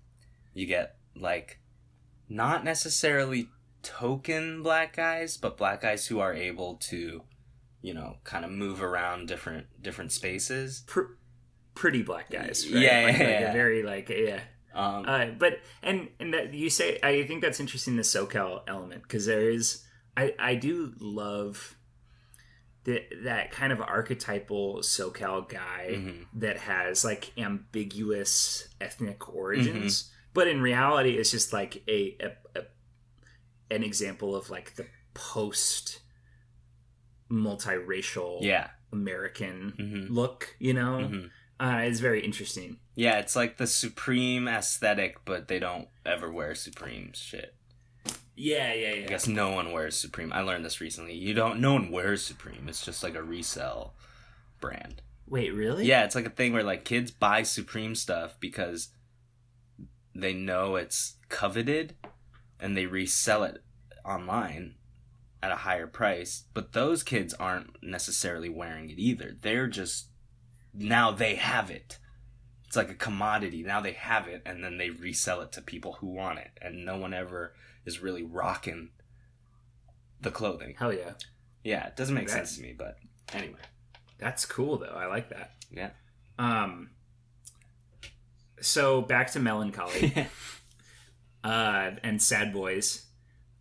you 0.54 0.66
get 0.68 0.96
like 1.16 1.60
not 2.32 2.64
necessarily 2.64 3.50
token 3.84 4.64
black 4.64 4.96
guys, 4.96 5.38
but 5.38 5.58
black 5.58 5.82
guys 5.82 6.08
who 6.08 6.20
are 6.20 6.34
able 6.34 6.76
to, 6.76 7.24
you 7.82 7.94
know, 7.94 8.18
kind 8.24 8.46
of 8.46 8.52
move 8.52 8.82
around 8.82 9.28
different 9.28 9.68
different 9.82 10.12
spaces. 10.12 10.84
Pr- 10.88 11.16
pretty 11.76 12.02
black 12.04 12.30
guys, 12.30 12.68
right? 12.72 12.82
Yeah, 12.82 13.04
like, 13.06 13.18
yeah, 13.18 13.26
like 13.26 13.40
yeah. 13.40 13.54
very 13.54 13.84
like 13.84 14.10
yeah. 14.10 14.42
Um, 14.74 15.06
Uh, 15.06 15.26
but 15.38 15.60
and 15.84 16.10
and 16.20 16.34
that 16.34 16.54
you 16.54 16.70
say 16.70 17.00
I 17.04 17.24
think 17.24 17.42
that's 17.42 17.60
interesting 17.60 17.98
the 17.98 18.04
SoCal 18.04 18.62
element 18.68 19.04
because 19.04 19.26
there 19.26 19.50
is 19.50 19.84
I 20.16 20.34
I 20.40 20.56
do 20.56 20.94
love 21.00 21.76
that 22.86 23.04
that 23.24 23.52
kind 23.52 23.72
of 23.74 23.82
archetypal 23.82 24.78
SoCal 24.80 25.48
guy 25.48 25.90
mhm. 25.92 26.26
that 26.36 26.58
has 26.58 27.04
like 27.04 27.32
ambiguous 27.38 28.68
ethnic 28.80 29.34
origins, 29.34 30.04
Mm-hmm. 30.04 30.21
But 30.34 30.48
in 30.48 30.62
reality 30.62 31.12
it's 31.18 31.32
just 31.32 31.52
like 31.54 31.84
a, 31.88 32.18
a, 32.20 32.60
a 32.60 32.64
an 33.76 33.84
example 33.84 34.36
of 34.36 34.50
like 34.50 34.76
the 34.76 34.86
post 35.14 36.02
multiracial 37.30 38.40
Yeah. 38.42 38.70
American 38.92 39.74
hmm 39.78 40.14
look, 40.14 40.56
you 40.60 40.74
know? 40.74 41.08
hmm 41.08 41.26
Uh, 41.60 41.82
it's 41.84 42.00
very 42.00 42.22
interesting. 42.26 42.78
Yeah, 42.96 43.20
it's 43.20 43.36
like 43.36 43.58
the 43.58 43.68
Supreme 43.68 44.48
aesthetic, 44.48 45.24
but 45.26 45.48
they 45.48 45.60
don't 45.60 45.88
ever 46.06 46.30
wear 46.32 46.56
Supreme 46.56 47.12
shit. 47.14 47.54
Yeah, 48.36 48.74
yeah, 48.74 49.04
I 49.04 49.08
guess 49.08 49.28
no 49.28 49.52
one 49.52 49.72
wears 49.72 49.96
Supreme. 49.96 50.34
I 50.34 50.42
learned 50.42 50.66
this 50.66 50.82
recently. 50.82 51.14
You 51.14 51.36
don't. 51.36 51.60
No 51.62 51.74
one 51.74 51.92
wears 51.92 52.26
Supreme. 52.26 52.68
It's 52.68 52.84
just 52.84 53.04
like 53.04 53.14
a 53.14 53.22
resell 53.22 53.94
brand. 54.60 55.04
Wait, 55.28 55.54
really? 55.54 55.86
Yeah, 55.86 56.04
it's 56.04 56.16
like 56.16 56.26
a 56.26 56.30
thing 56.32 56.52
where 56.52 56.64
like 56.64 56.84
kids 56.84 57.12
buy 57.12 57.44
Supreme 57.44 57.94
stuff 57.94 58.38
because 58.40 58.90
they 60.14 60.34
know 60.34 60.76
it's 60.76 61.18
coveted, 61.30 61.96
and 62.60 62.76
they 62.76 62.86
resell 62.86 63.44
it 63.44 63.64
online 64.06 64.76
at 65.44 65.52
a 65.52 65.58
higher 65.58 65.88
price. 65.88 66.46
But 66.54 66.74
those 66.74 67.04
kids 67.04 67.34
aren't 67.34 67.82
necessarily 67.82 68.50
wearing 68.50 68.90
it 68.90 69.00
either. 69.00 69.36
They're 69.40 69.68
just 69.68 70.08
now 70.74 71.12
they 71.12 71.36
have 71.36 71.70
it. 71.70 72.00
It's 72.66 72.76
like 72.78 72.90
a 72.90 72.96
commodity. 72.96 73.64
Now 73.64 73.82
they 73.82 73.94
have 73.94 74.28
it, 74.28 74.42
and 74.46 74.64
then 74.64 74.78
they 74.78 74.90
resell 74.90 75.42
it 75.42 75.52
to 75.54 75.62
people 75.62 75.94
who 75.94 76.08
want 76.08 76.40
it, 76.40 76.52
and 76.62 76.86
no 76.86 76.98
one 76.98 77.14
ever 77.14 77.54
is 77.86 78.02
really 78.02 78.24
rocking 78.24 78.92
the 80.22 80.32
clothing. 80.32 80.76
Hell 80.78 80.94
yeah. 80.94 81.14
Yeah, 81.64 81.88
it 81.88 81.96
doesn't 81.96 82.16
make 82.16 82.30
sense 82.30 82.56
to 82.56 82.62
me, 82.62 82.74
but 82.78 82.96
anyway. 83.34 83.60
That's 84.20 84.46
cool 84.46 84.78
though. 84.78 84.96
I 84.96 85.08
like 85.08 85.30
that. 85.30 85.56
Yeah. 85.72 85.90
Um 86.38 86.92
so 88.62 89.02
back 89.02 89.32
to 89.32 89.40
melancholy 89.40 90.14
uh 91.44 91.92
and 92.04 92.22
sad 92.22 92.54
boys. 92.54 93.06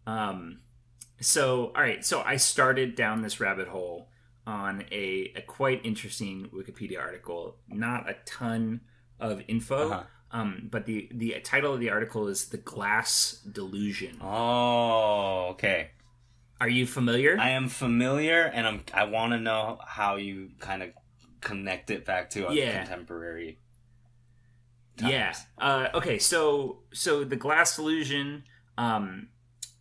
Um 0.06 0.60
so 1.20 1.72
all 1.76 1.82
right, 1.82 2.04
so 2.04 2.22
I 2.22 2.36
started 2.36 2.94
down 2.94 3.22
this 3.22 3.40
rabbit 3.40 3.68
hole 3.68 4.08
on 4.46 4.84
a, 4.90 5.32
a 5.36 5.42
quite 5.42 5.84
interesting 5.84 6.48
Wikipedia 6.54 6.98
article. 7.00 7.56
Not 7.68 8.08
a 8.08 8.16
ton 8.24 8.80
of 9.18 9.42
info. 9.48 9.90
Uh-huh. 9.90 10.02
Um, 10.32 10.68
but 10.70 10.86
the, 10.86 11.08
the 11.12 11.40
title 11.40 11.74
of 11.74 11.80
the 11.80 11.90
article 11.90 12.28
is 12.28 12.46
The 12.50 12.56
Glass 12.56 13.40
Delusion. 13.50 14.16
Oh, 14.22 15.48
okay. 15.50 15.90
Are 16.60 16.68
you 16.68 16.86
familiar? 16.86 17.36
I 17.38 17.50
am 17.50 17.68
familiar, 17.68 18.42
and 18.44 18.66
I'm. 18.66 18.84
I 18.94 19.04
want 19.04 19.32
to 19.32 19.38
know 19.38 19.78
how 19.84 20.16
you 20.16 20.50
kind 20.60 20.82
of 20.84 20.90
connect 21.40 21.90
it 21.90 22.04
back 22.04 22.30
to 22.30 22.48
a 22.48 22.54
Yeah. 22.54 22.78
contemporary. 22.84 23.58
Times. 25.00 25.12
Yeah. 25.12 25.34
Uh, 25.58 25.88
okay. 25.94 26.18
So 26.18 26.78
so 26.92 27.24
the 27.24 27.36
glass 27.36 27.78
illusion 27.78 28.44
um, 28.78 29.28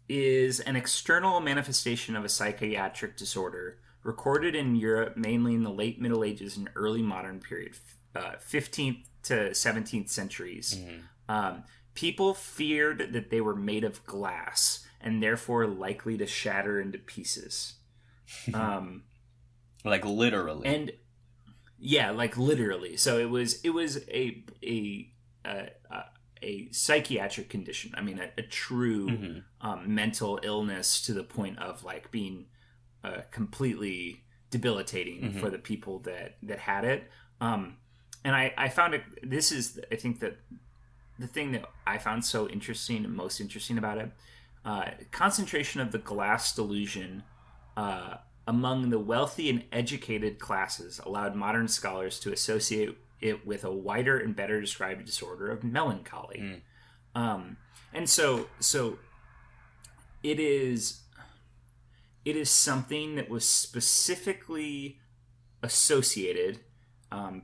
is 0.08 0.60
an 0.62 0.76
external 0.76 1.40
manifestation 1.40 2.16
of 2.16 2.26
a 2.26 2.30
psychiatric 2.30 3.16
disorder 3.18 3.78
recorded 4.04 4.56
in 4.56 4.76
Europe 4.76 5.18
mainly 5.18 5.54
in 5.54 5.64
the 5.64 5.70
late 5.72 6.00
Middle 6.02 6.24
Ages 6.24 6.58
and 6.58 6.70
early 6.76 7.02
modern 7.02 7.40
period, 7.40 7.74
uh, 8.16 8.36
15th 8.40 9.04
to 9.24 9.54
17th 9.54 10.10
centuries. 10.10 10.76
Mhm. 10.78 11.02
Um, 11.28 11.64
people 11.94 12.34
feared 12.34 13.12
that 13.14 13.30
they 13.30 13.42
were 13.42 13.56
made 13.56 13.84
of 13.84 14.04
glass 14.06 14.86
and 15.02 15.22
therefore 15.22 15.68
likely 15.68 16.18
to 16.18 16.26
shatter 16.26 16.80
into 16.82 16.98
pieces. 16.98 17.76
Um, 18.54 19.04
Like 19.84 20.06
literally. 20.06 20.68
and 20.68 20.92
yeah 21.80 22.12
like 22.12 22.38
literally 22.38 22.98
so 22.98 23.18
it 23.18 23.30
was 23.30 23.62
it 23.64 23.70
was 23.70 23.98
a 24.10 24.44
a 24.64 25.10
a, 25.46 25.70
a, 26.44 26.68
psychiatric 26.72 27.50
condition 27.50 27.92
i 27.96 28.02
mean 28.02 28.20
a, 28.20 28.30
a 28.38 28.44
true 28.44 29.08
Mhm. 29.10 29.44
um, 29.62 29.96
mental 29.96 30.40
illness 30.44 31.02
to 31.06 31.14
the 31.14 31.24
point 31.24 31.58
of 31.60 31.84
like 31.84 32.12
being 32.12 32.46
uh, 33.04 33.22
completely 33.32 34.24
debilitating 34.52 35.22
Mhm. 35.32 35.40
for 35.40 35.50
the 35.50 35.58
people 35.58 36.00
that 36.00 36.38
that 36.44 36.60
had 36.60 36.84
it 36.84 37.10
um 37.40 37.78
and 38.26 38.36
i 38.36 38.54
i 38.58 38.68
found 38.70 38.94
it 38.94 39.04
this 39.24 39.52
is 39.52 39.80
i 39.92 39.96
think 39.96 40.20
that 40.20 40.38
the 41.18 41.28
thing 41.28 41.52
that 41.54 41.66
i 41.88 41.98
found 41.98 42.26
so 42.26 42.48
interesting 42.50 43.06
and 43.06 43.14
most 43.14 43.40
interesting 43.40 43.78
about 43.78 43.98
it 43.98 44.12
uh, 44.66 44.92
concentration 45.12 45.80
of 45.80 45.92
the 45.94 45.98
glass 46.00 46.54
delusion 46.54 47.24
uh, 47.78 48.16
among 48.50 48.90
the 48.90 48.98
wealthy 48.98 49.48
and 49.48 49.64
educated 49.72 50.40
classes 50.40 51.00
allowed 51.06 51.36
modern 51.36 51.68
scholars 51.68 52.20
to 52.20 52.34
associate 52.34 52.98
it 53.22 53.46
with 53.46 53.64
a 53.64 53.72
wider 53.72 54.18
and 54.18 54.36
better 54.36 54.60
described 54.60 55.06
disorder 55.06 55.52
of 55.52 55.64
melancholy. 55.64 56.40
Mm. 56.40 56.62
Um, 57.14 57.58
and 57.94 58.10
so, 58.10 58.48
so 58.60 58.98
it 60.24 60.40
is, 60.40 61.02
it 62.26 62.36
is 62.36 62.50
something 62.50 63.14
that 63.18 63.30
was 63.30 63.48
specifically 63.48 64.98
associated, 65.62 66.62
um, 67.12 67.44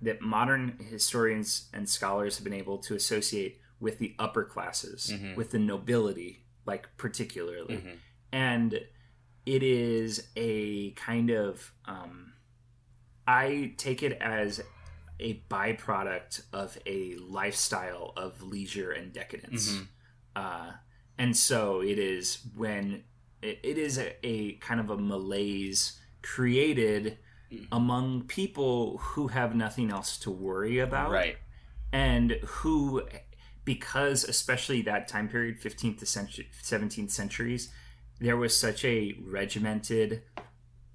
that 0.00 0.20
modern 0.22 0.76
historians 0.90 1.68
and 1.72 1.88
scholars 1.88 2.34
have 2.38 2.42
been 2.42 2.52
able 2.52 2.78
to 2.78 2.96
associate 2.96 3.60
with 3.78 3.98
the 3.98 4.16
upper 4.18 4.42
classes, 4.42 5.12
Mhm. 5.14 5.36
with 5.36 5.50
the 5.52 5.58
nobility, 5.60 6.44
like 6.66 6.88
particularly 6.96 7.76
Mhm. 7.76 7.98
and 8.32 8.80
it 9.46 9.62
is 9.62 10.28
a 10.36 10.90
kind 10.92 11.30
of 11.30 11.72
um, 11.86 12.32
i 13.26 13.72
take 13.76 14.02
it 14.02 14.12
as 14.20 14.62
a 15.20 15.40
byproduct 15.50 16.42
of 16.52 16.76
a 16.86 17.14
lifestyle 17.16 18.12
of 18.16 18.42
leisure 18.42 18.90
and 18.92 19.12
decadence 19.12 19.72
Mhm. 19.72 19.86
uh, 20.36 20.72
and 21.18 21.36
so 21.36 21.80
it 21.82 21.98
is 21.98 22.38
when 22.56 23.04
it, 23.42 23.58
it 23.62 23.78
is 23.78 23.98
a, 23.98 24.14
a 24.26 24.54
kind 24.54 24.80
of 24.80 24.90
a 24.90 24.96
malaise 24.96 26.00
created 26.22 27.18
Mhm. 27.52 27.66
among 27.70 28.22
people 28.26 28.98
who 28.98 29.28
have 29.28 29.54
nothing 29.54 29.90
else 29.90 30.16
to 30.18 30.30
worry 30.30 30.78
about 30.78 31.10
Right. 31.10 31.36
and 31.92 32.32
who 32.46 33.06
because 33.64 34.24
especially 34.24 34.82
that 34.82 35.06
time 35.06 35.28
period 35.28 35.60
15th 35.60 35.98
to 36.00 36.06
century, 36.06 36.48
17th 36.62 37.10
centuries 37.12 37.70
there 38.22 38.36
was 38.36 38.56
such 38.56 38.84
a 38.84 39.14
regimented 39.20 40.22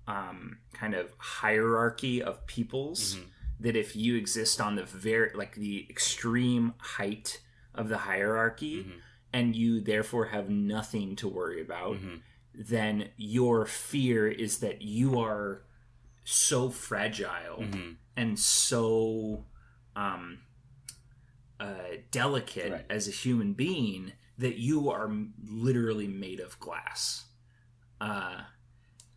um, 0.08 0.60
kind 0.74 0.94
of 0.94 1.12
hierarchy 1.18 2.22
of 2.24 2.48
peoples 2.48 3.16
Mhm. 3.18 3.26
that 3.60 3.76
if 3.76 3.94
you 3.96 4.16
exist 4.16 4.62
on 4.62 4.76
the 4.76 4.86
very 4.86 5.32
like 5.36 5.56
the 5.56 5.86
extreme 5.90 6.74
height 6.78 7.42
of 7.76 7.90
the 7.90 7.98
hierarchy 8.10 8.84
Mhm. 8.86 9.02
and 9.34 9.56
you 9.56 9.82
therefore 9.82 10.28
have 10.28 10.50
nothing 10.50 11.18
to 11.18 11.28
worry 11.28 11.60
about, 11.62 11.98
Mhm. 11.98 12.22
then 12.54 13.10
your 13.18 13.66
fear 13.66 14.28
is 14.30 14.60
that 14.60 14.82
you 14.82 15.20
are 15.20 15.63
so 16.24 16.70
fragile 16.70 17.58
Mhm. 17.60 17.98
and 18.16 18.40
so 18.40 19.46
um, 19.96 20.40
uh, 21.60 21.98
delicate 22.12 22.72
Right. 22.72 22.86
as 22.90 23.08
a 23.08 23.12
human 23.12 23.54
being 23.54 24.13
that 24.38 24.58
you 24.58 24.89
are 24.89 25.12
literally 25.50 26.08
made 26.08 26.39
of 26.39 26.60
glass. 26.60 27.26
Uh, 28.00 28.41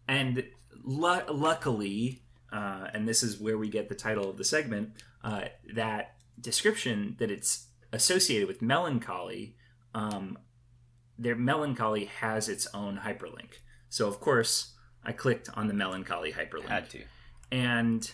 and 0.09 0.45
lu- 0.83 1.27
luckily, 1.29 2.23
uh, 2.53 2.89
and 2.95 3.07
this 3.07 3.23
is 3.23 3.39
where 3.39 3.59
we 3.59 3.69
get 3.69 3.89
the 3.89 3.95
title 3.95 4.29
of 4.31 4.37
the 4.39 4.45
segment, 4.45 4.91
uh, 5.23 5.43
that 5.75 6.15
description 6.41 7.17
that 7.19 7.31
it's 7.31 7.67
associated 7.93 8.49
with 8.49 8.63
melancholy, 8.63 9.57
um, 9.95 10.39
their 11.19 11.37
melancholy 11.37 12.07
has 12.07 12.49
its 12.49 12.67
own 12.73 13.01
hyperlink. 13.05 13.59
So 13.91 14.09
of 14.09 14.21
course, 14.21 14.73
I 15.05 15.13
clicked 15.13 15.51
on 15.55 15.69
the 15.69 15.75
melancholy 15.75 16.33
hyperlink 16.33 16.69
Had 16.69 16.91
to. 16.91 17.03
and 17.53 18.11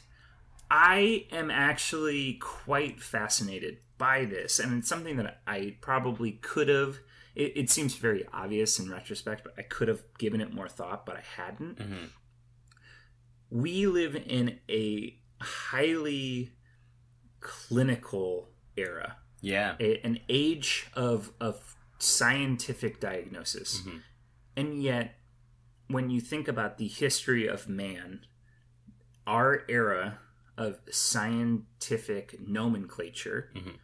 I 0.70 1.26
am 1.30 1.50
actually 1.50 2.34
quite 2.34 3.00
fascinated 3.00 3.78
by 3.98 4.24
this, 4.24 4.58
and 4.58 4.78
it's 4.78 4.88
something 4.88 5.16
that 5.16 5.40
I 5.46 5.76
probably 5.80 6.32
could 6.32 6.68
have. 6.68 6.98
It, 7.34 7.52
it 7.56 7.70
seems 7.70 7.94
very 7.94 8.24
obvious 8.32 8.78
in 8.78 8.90
retrospect, 8.90 9.44
but 9.44 9.54
I 9.58 9.62
could 9.62 9.88
have 9.88 10.02
given 10.18 10.40
it 10.40 10.52
more 10.52 10.68
thought, 10.68 11.06
but 11.06 11.16
I 11.16 11.22
hadn't. 11.36 11.78
Mhm. 11.78 12.10
We 13.50 13.86
live 13.86 14.16
in 14.16 14.58
a 14.68 15.18
highly 15.40 16.52
clinical 17.40 18.50
era, 18.76 19.18
Yeah. 19.40 19.76
a, 19.78 20.00
an 20.04 20.20
age 20.28 20.88
of 20.94 21.32
of 21.40 21.76
scientific 21.98 23.00
diagnosis, 23.00 23.80
Mhm. 23.82 24.02
and 24.56 24.82
yet 24.82 25.18
when 25.88 26.10
you 26.10 26.20
think 26.20 26.48
about 26.48 26.76
the 26.78 26.88
history 26.88 27.46
of 27.46 27.68
man, 27.68 28.26
our 29.26 29.64
era 29.68 30.18
of 30.56 30.78
scientific 30.90 32.40
nomenclature, 32.40 33.50
Mhm. 33.54 33.76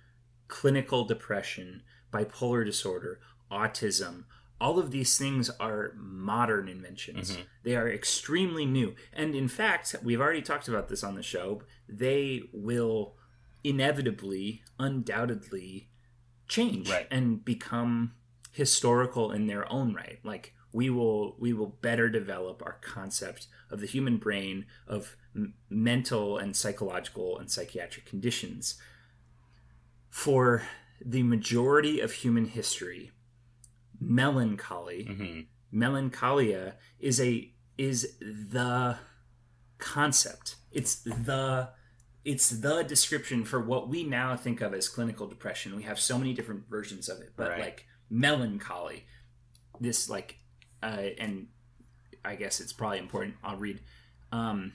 clinical 0.49 1.05
depression, 1.05 1.83
bipolar 2.13 2.65
disorder, 2.65 3.21
autism, 3.51 4.25
all 4.61 4.79
of 4.79 4.91
these 4.91 5.19
things 5.19 5.51
are 5.59 5.93
modern 5.97 6.69
inventions. 6.69 7.37
Mhm. 7.37 7.47
They 7.65 7.77
are 7.77 7.91
extremely 7.91 8.65
new. 8.65 8.95
And 9.13 9.35
in 9.35 9.49
fact, 9.49 9.95
we've 10.03 10.21
already 10.21 10.43
talked 10.43 10.69
about 10.69 10.89
this 10.89 11.03
on 11.03 11.15
the 11.17 11.23
show, 11.23 11.63
they 11.89 12.49
will 12.53 13.17
inevitably, 13.65 14.63
undoubtedly 14.79 15.89
change 16.49 16.91
Right. 16.91 17.09
and 17.11 17.45
become 17.45 18.15
historical 18.53 19.33
in 19.33 19.47
their 19.47 19.71
own 19.73 19.95
right. 19.95 20.21
Like 20.25 20.55
we 20.73 20.91
will 20.91 21.37
we 21.39 21.53
will 21.53 21.67
better 21.83 22.09
develop 22.09 22.63
our 22.63 22.79
concept 22.83 23.49
of 23.71 23.81
the 23.81 23.87
human 23.87 24.19
brain 24.19 24.67
of 24.87 25.17
m- 25.35 25.55
mental 25.71 26.39
and 26.39 26.55
psychological 26.57 27.39
and 27.39 27.51
psychiatric 27.51 28.07
conditions 28.07 28.75
for 30.11 30.63
the 31.05 31.23
majority 31.23 32.01
of 32.01 32.13
human 32.13 32.47
history 32.47 33.11
melancholy 34.01 35.05
Mhm. 35.09 35.47
melancholia 35.71 36.77
is 36.99 37.21
a 37.21 37.53
is 37.79 38.17
the 38.21 38.99
concept 39.79 40.57
it's 40.71 40.97
the 40.97 41.71
it's 42.25 42.51
the 42.51 42.83
description 42.85 43.45
for 43.45 43.61
what 43.61 43.89
we 43.89 44.05
now 44.05 44.37
think 44.37 44.61
of 44.61 44.75
as 44.75 44.89
clinical 44.89 45.27
depression 45.27 45.75
we 45.75 45.83
have 45.85 45.99
so 45.99 46.19
many 46.19 46.33
different 46.35 46.69
versions 46.69 47.09
of 47.09 47.21
it 47.21 47.33
but 47.37 47.51
Right. 47.51 47.61
like 47.61 47.87
melancholy 48.11 49.07
this 49.81 50.09
like 50.09 50.37
uh, 50.83 51.09
and 51.19 51.49
i 52.25 52.37
guess 52.37 52.61
it's 52.61 52.73
probably 52.73 52.99
important 52.99 53.37
i'll 53.43 53.57
read 53.57 53.81
um, 54.31 54.73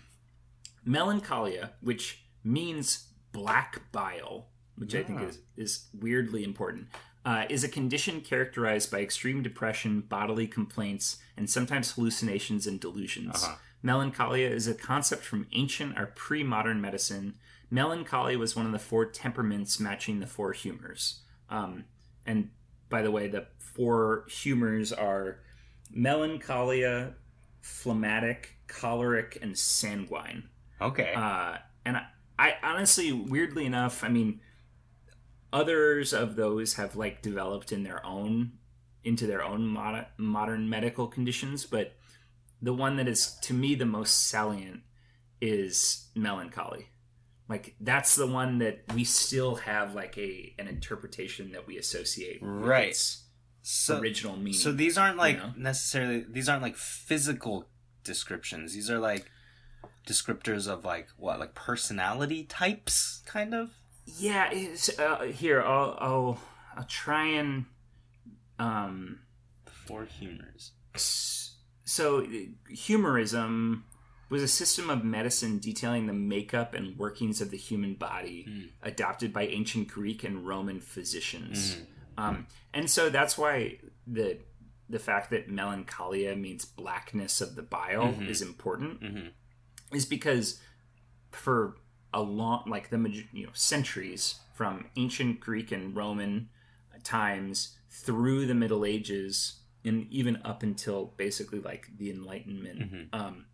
melancholia 0.88 1.72
which 1.82 2.24
means 2.44 3.10
black 3.32 3.92
bile 3.92 4.48
which 4.78 4.96
i 4.96 5.04
think 5.04 5.20
Ah. 5.20 5.26
is 5.26 5.40
is 5.56 5.86
weirdly 5.94 6.44
important 6.44 6.88
uh, 7.26 7.46
is 7.50 7.62
a 7.66 7.68
condition 7.68 8.22
characterized 8.22 8.90
by 8.90 9.02
extreme 9.02 9.44
depression, 9.44 10.00
bodily 10.00 10.48
complaints, 10.48 11.18
and 11.36 11.50
sometimes 11.50 11.92
hallucinations 11.92 12.66
and 12.66 12.80
delusions. 12.80 13.44
Uh-huh. 13.44 13.58
Melancholia 13.84 14.48
is 14.50 14.66
a 14.66 14.74
concept 14.74 15.26
from 15.26 15.46
ancient 15.52 16.00
or 16.00 16.06
pre 16.16 16.42
modern 16.42 16.80
medicine. 16.80 17.34
Melancholy 17.70 18.38
was 18.38 18.56
one 18.56 18.66
of 18.66 18.72
the 18.72 18.80
four 18.80 19.04
temperaments 19.06 19.78
matching 19.78 20.22
the 20.22 20.26
four 20.26 20.54
humors. 20.54 21.20
Um, 21.50 21.84
and 22.26 22.50
by 22.88 23.02
the 23.02 23.12
way, 23.12 23.28
the 23.28 23.48
four 23.60 24.24
humors 24.30 24.94
are 24.94 25.42
melancholia, 25.92 27.16
phlegmatic, 27.60 28.56
choleric, 28.68 29.38
and 29.42 29.58
sanguine. 29.58 30.48
Okay. 30.82 31.14
Uh, 31.16 31.58
and 31.86 31.98
I, 31.98 32.06
I 32.40 32.54
honestly, 32.64 33.12
weirdly 33.12 33.66
enough, 33.66 34.04
I 34.04 34.10
mean, 34.10 34.42
others 35.54 36.14
of 36.14 36.36
those 36.36 36.76
have 36.76 36.96
like 36.96 37.22
developed 37.22 37.72
in 37.72 37.84
their 37.84 38.06
own 38.06 38.54
into 39.04 39.26
their 39.26 39.42
own 39.44 39.66
mod- 39.66 40.08
modern 40.18 40.70
medical 40.70 41.08
conditions, 41.08 41.66
but 41.66 41.94
the 42.62 42.74
one 42.74 42.98
that 42.98 43.08
is 43.08 43.38
to 43.44 43.54
me 43.54 43.74
the 43.76 43.86
most 43.86 44.28
salient 44.28 44.82
is 45.40 46.10
melancholy. 46.16 46.88
Like 47.48 47.76
that's 47.80 48.16
the 48.16 48.28
one 48.28 48.58
that 48.60 48.84
we 48.94 49.04
still 49.06 49.56
have 49.56 49.96
like 49.96 50.18
a 50.18 50.54
an 50.60 50.68
interpretation 50.68 51.54
that 51.54 51.66
we 51.66 51.78
associate 51.78 52.42
with 52.42 52.52
Right. 52.52 52.90
its 52.90 53.24
so 53.62 54.00
original 54.00 54.36
meaning. 54.36 54.54
so 54.54 54.72
these 54.72 54.98
aren't 54.98 55.18
like 55.18 55.38
know? 55.38 55.54
necessarily 55.56 56.26
these 56.30 56.50
aren't 56.50 56.62
like 56.64 56.76
physical 56.76 57.70
descriptions. 58.04 58.74
These 58.74 58.90
are 58.90 59.00
like 59.00 59.30
descriptors 60.08 60.68
of 60.68 60.84
like 60.86 61.08
what 61.18 61.40
like 61.40 61.54
personality 61.54 62.44
types 62.46 63.22
kind 63.26 63.54
of. 63.54 63.72
Yeah, 64.06 64.50
it's, 64.52 64.98
uh, 64.98 65.24
here 65.24 65.62
I'll, 65.62 65.98
I'll 66.00 66.40
I'll 66.78 66.86
try 66.86 67.26
and 67.28 67.66
um 68.60 69.20
Four 69.86 70.06
humors. 70.06 70.72
so 71.86 72.26
humorism 72.70 73.86
was 74.30 74.44
a 74.44 74.48
system 74.48 74.90
of 74.90 75.04
medicine 75.06 75.58
detailing 75.60 76.08
the 76.08 76.14
makeup 76.14 76.74
and 76.74 76.98
workings 76.98 77.40
of 77.40 77.50
the 77.52 77.58
human 77.58 77.94
body 77.94 78.46
Mm. 78.50 78.70
adopted 78.84 79.32
by 79.32 79.44
ancient 79.48 79.88
Greek 79.88 80.24
and 80.26 80.46
Roman 80.46 80.82
physicians. 80.82 81.76
Mhm. 81.76 81.86
Um, 82.18 82.48
and 82.74 82.90
so 82.90 83.10
that's 83.10 83.38
why 83.38 83.80
the 84.06 84.40
the 84.90 85.00
fact 85.00 85.30
that 85.32 85.50
melancholia 85.50 86.34
means 86.36 86.64
blackness 86.66 87.42
of 87.42 87.56
the 87.56 87.62
bile 87.62 88.14
Mhm. 88.14 88.28
is 88.30 88.42
important 88.42 89.02
Mhm. 89.02 89.32
Is 89.94 90.06
because 90.06 90.60
for 91.32 91.76
a 92.14 92.22
long 92.22 92.64
like 92.68 92.90
the 92.90 92.98
you 93.34 93.46
know 93.46 93.52
centuries 93.54 94.36
from 94.54 94.86
ancient 94.96 95.40
greek 95.40 95.72
and 95.72 95.96
roman 95.96 96.50
times 97.04 97.78
through 97.90 98.46
the 98.46 98.56
middle 98.56 98.84
ages 98.86 99.60
and 99.86 100.08
even 100.12 100.42
up 100.44 100.64
until 100.64 101.14
basically 101.18 101.60
like 101.60 101.88
the 101.98 102.10
enlightenment 102.10 102.80
Mhm. 102.92 103.08
um, 103.14 103.46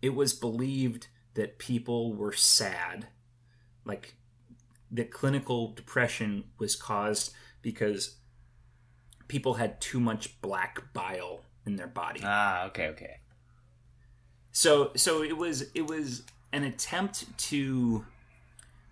it 0.00 0.14
was 0.14 0.32
believed 0.32 1.08
that 1.34 1.58
people 1.58 2.14
were 2.14 2.32
sad 2.32 3.08
like 3.84 4.14
that 4.90 5.10
clinical 5.10 5.72
depression 5.72 6.44
was 6.58 6.76
caused 6.76 7.32
because 7.62 8.18
people 9.28 9.54
had 9.54 9.80
too 9.80 9.98
much 9.98 10.40
black 10.40 10.92
bile 10.92 11.42
in 11.66 11.76
their 11.76 11.86
body 11.88 12.20
Ah, 12.22 12.66
okay, 12.66 12.88
okay. 12.88 13.16
So 14.56 14.92
so 14.94 15.22
it 15.22 15.36
was 15.36 15.62
it 15.74 15.82
was 15.86 16.22
an 16.52 16.62
attempt 16.62 17.26
to 17.36 18.06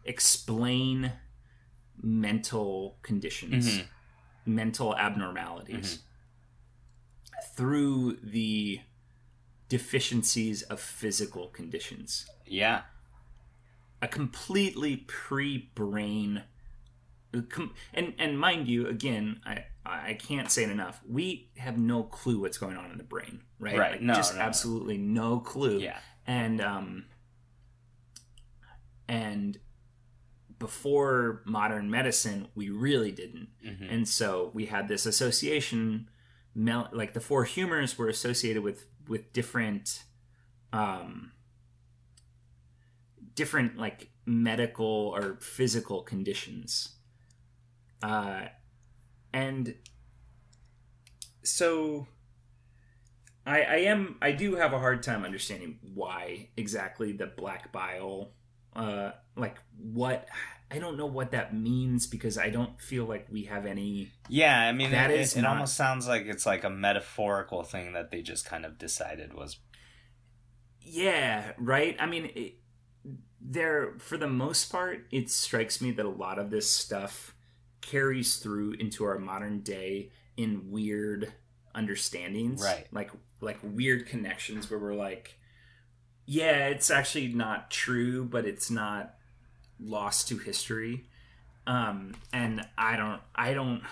explain 0.04 1.12
mental 2.02 2.98
conditions 3.02 3.66
Mhm. 3.78 3.86
mental 4.44 4.96
abnormalities 4.96 6.00
through 7.56 8.16
the 8.22 8.80
deficiencies 9.68 10.62
of 10.62 10.80
physical 10.80 11.46
conditions 11.48 12.26
Yeah. 12.46 12.82
a 14.00 14.08
completely 14.08 14.96
pre-brain 14.96 16.42
com- 16.42 16.51
and 17.94 18.12
and 18.18 18.38
mind 18.38 18.68
you 18.68 18.86
again 18.88 19.40
i 19.46 19.64
i 19.86 20.14
can't 20.14 20.50
say 20.50 20.64
it 20.64 20.70
enough 20.70 21.00
we 21.08 21.50
have 21.56 21.78
no 21.78 22.02
clue 22.02 22.40
what's 22.40 22.58
going 22.58 22.76
on 22.76 22.90
in 22.90 22.98
the 22.98 23.04
brain 23.04 23.40
right 23.58 23.78
Right. 23.78 23.92
like 23.92 24.02
No, 24.02 24.14
just 24.14 24.32
no, 24.34 24.38
no. 24.40 24.44
absolutely 24.44 24.98
no 24.98 25.40
clue 25.40 25.78
Yeah. 25.78 25.98
and 26.26 26.60
um 26.60 27.04
and 29.08 29.58
before 30.58 31.42
modern 31.44 31.90
medicine 31.90 32.48
we 32.54 32.70
really 32.70 33.10
didn't 33.10 33.48
Mhm. 33.64 33.92
and 33.92 34.08
so 34.08 34.50
we 34.54 34.66
had 34.66 34.88
this 34.88 35.06
association 35.06 36.08
mel- 36.54 36.88
like 36.92 37.14
the 37.14 37.20
four 37.20 37.44
humors 37.44 37.98
were 37.98 38.08
associated 38.08 38.62
with 38.62 38.86
with 39.08 39.32
different 39.32 40.04
um 40.72 41.32
different 43.34 43.76
like 43.76 44.10
medical 44.24 44.86
or 44.86 45.36
physical 45.40 46.02
conditions 46.02 46.96
uh 48.02 48.42
and 49.32 49.74
so 51.42 52.06
I, 53.46 53.62
I 53.62 53.76
am 53.76 54.16
I 54.22 54.32
do 54.32 54.54
have 54.56 54.72
a 54.72 54.78
hard 54.78 55.02
time 55.02 55.24
understanding 55.24 55.78
why 55.94 56.48
exactly 56.56 57.12
the 57.12 57.26
black 57.26 57.72
bile 57.72 58.32
uh 58.74 59.12
like 59.36 59.58
what 59.76 60.28
I 60.70 60.78
don't 60.78 60.96
know 60.96 61.06
what 61.06 61.32
that 61.32 61.54
means 61.54 62.06
because 62.06 62.38
I 62.38 62.48
don't 62.48 62.80
feel 62.80 63.04
like 63.04 63.26
we 63.30 63.44
have 63.44 63.66
any 63.66 64.10
Yeah, 64.28 64.58
I 64.58 64.72
mean, 64.72 64.90
That 64.92 65.10
it, 65.10 65.20
is 65.20 65.36
it, 65.36 65.42
not- 65.42 65.52
almost 65.54 65.74
sounds 65.74 66.08
like 66.08 66.22
it's 66.26 66.46
like 66.46 66.64
a 66.64 66.70
metaphorical 66.70 67.62
thing 67.62 67.92
that 67.92 68.10
they 68.10 68.22
just 68.22 68.46
kind 68.46 68.64
of 68.64 68.78
decided 68.78 69.34
was. 69.34 69.58
yeah 70.80 71.52
right 71.58 71.96
I 72.00 72.06
mean 72.06 72.30
it, 72.34 72.54
there 73.40 73.94
for 73.98 74.16
the 74.16 74.28
most 74.28 74.70
part 74.70 75.06
it 75.10 75.30
strikes 75.30 75.80
me 75.80 75.90
that 75.92 76.06
a 76.06 76.08
lot 76.08 76.38
of 76.38 76.50
this 76.50 76.68
stuff 76.70 77.34
carries 77.82 78.36
through 78.36 78.72
into 78.72 79.04
our 79.04 79.18
modern 79.18 79.60
day 79.60 80.10
in 80.36 80.70
weird 80.70 81.32
understandings. 81.74 82.62
Right. 82.62 82.86
like 82.92 83.10
like 83.40 83.58
weird 83.62 84.06
connections 84.06 84.70
where 84.70 84.78
we're 84.78 84.94
like 84.94 85.38
yeah 86.26 86.68
it's 86.68 86.90
actually 86.90 87.28
not 87.28 87.70
true 87.70 88.24
but 88.24 88.46
it's 88.46 88.70
not 88.70 89.14
lost 89.78 90.28
to 90.28 90.38
history. 90.38 91.04
Um 91.66 92.14
and 92.32 92.66
i 92.78 92.96
don't 92.96 93.20
i 93.34 93.52
don't 93.52 93.82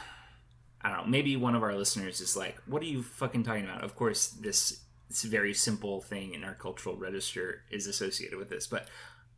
i 0.81 0.89
don't 0.89 0.99
know. 0.99 1.11
Maybe 1.11 1.37
one 1.37 1.55
of 1.55 1.63
our 1.63 1.75
listeners 1.75 2.21
is 2.21 2.37
like 2.37 2.57
what 2.67 2.83
are 2.83 2.87
you 2.87 3.03
fucking 3.03 3.43
talking 3.43 3.65
about? 3.65 3.85
Of 3.85 3.95
course 3.97 4.29
this 4.29 4.81
this 5.09 5.25
very 5.25 5.53
simple 5.53 6.01
thing 6.01 6.35
in 6.35 6.45
our 6.45 6.55
cultural 6.55 6.97
register 6.97 7.63
is 7.71 7.89
associated 7.89 8.39
with 8.39 8.49
this 8.49 8.69
but 8.69 8.87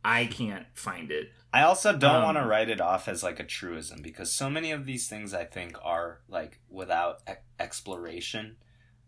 i 0.05 0.25
can't 0.27 0.67
find 0.75 1.09
it 1.09 1.31
I 1.53 1.61
also 1.63 1.95
don't 1.95 2.15
Um, 2.17 2.23
want 2.23 2.37
to 2.37 2.45
write 2.45 2.69
it 2.69 2.81
off 2.81 3.07
as 3.07 3.23
like 3.23 3.39
a 3.39 3.43
truism 3.45 4.01
because 4.01 4.31
so 4.33 4.49
many 4.49 4.71
of 4.71 4.85
these 4.85 5.07
things 5.07 5.33
I 5.33 5.45
think 5.45 5.77
are 5.83 6.21
like 6.27 6.59
without 6.69 7.21
e- 7.29 7.33
exploration 7.59 8.57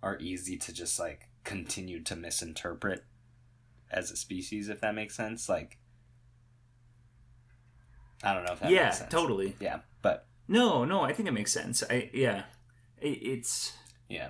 are 0.03 0.17
easy 0.19 0.55
to 0.59 0.71
just 0.73 0.99
like 0.99 1.29
continue 1.43 2.01
to 2.03 2.15
misinterpret 2.15 3.03
as 3.91 4.11
a 4.11 4.15
species, 4.15 4.69
if 4.69 4.79
that 4.81 4.93
makes 4.95 5.15
sense. 5.15 5.49
Like, 5.49 5.79
I 8.23 8.33
don't 8.33 8.45
know 8.45 8.53
if 8.53 8.59
that 8.59 8.71
yeah 8.71 8.85
makes 8.85 8.99
sense. 8.99 9.11
totally 9.11 9.55
Yeah, 9.59 9.79
but 10.01 10.25
no 10.47 10.85
no 10.85 11.01
i 11.01 11.13
think 11.13 11.27
it 11.27 11.31
makes 11.33 11.51
sense 11.51 11.83
i 11.89 12.09
yeah 12.13 12.43
it, 13.01 13.07
it's 13.21 13.73
yeah, 14.07 14.29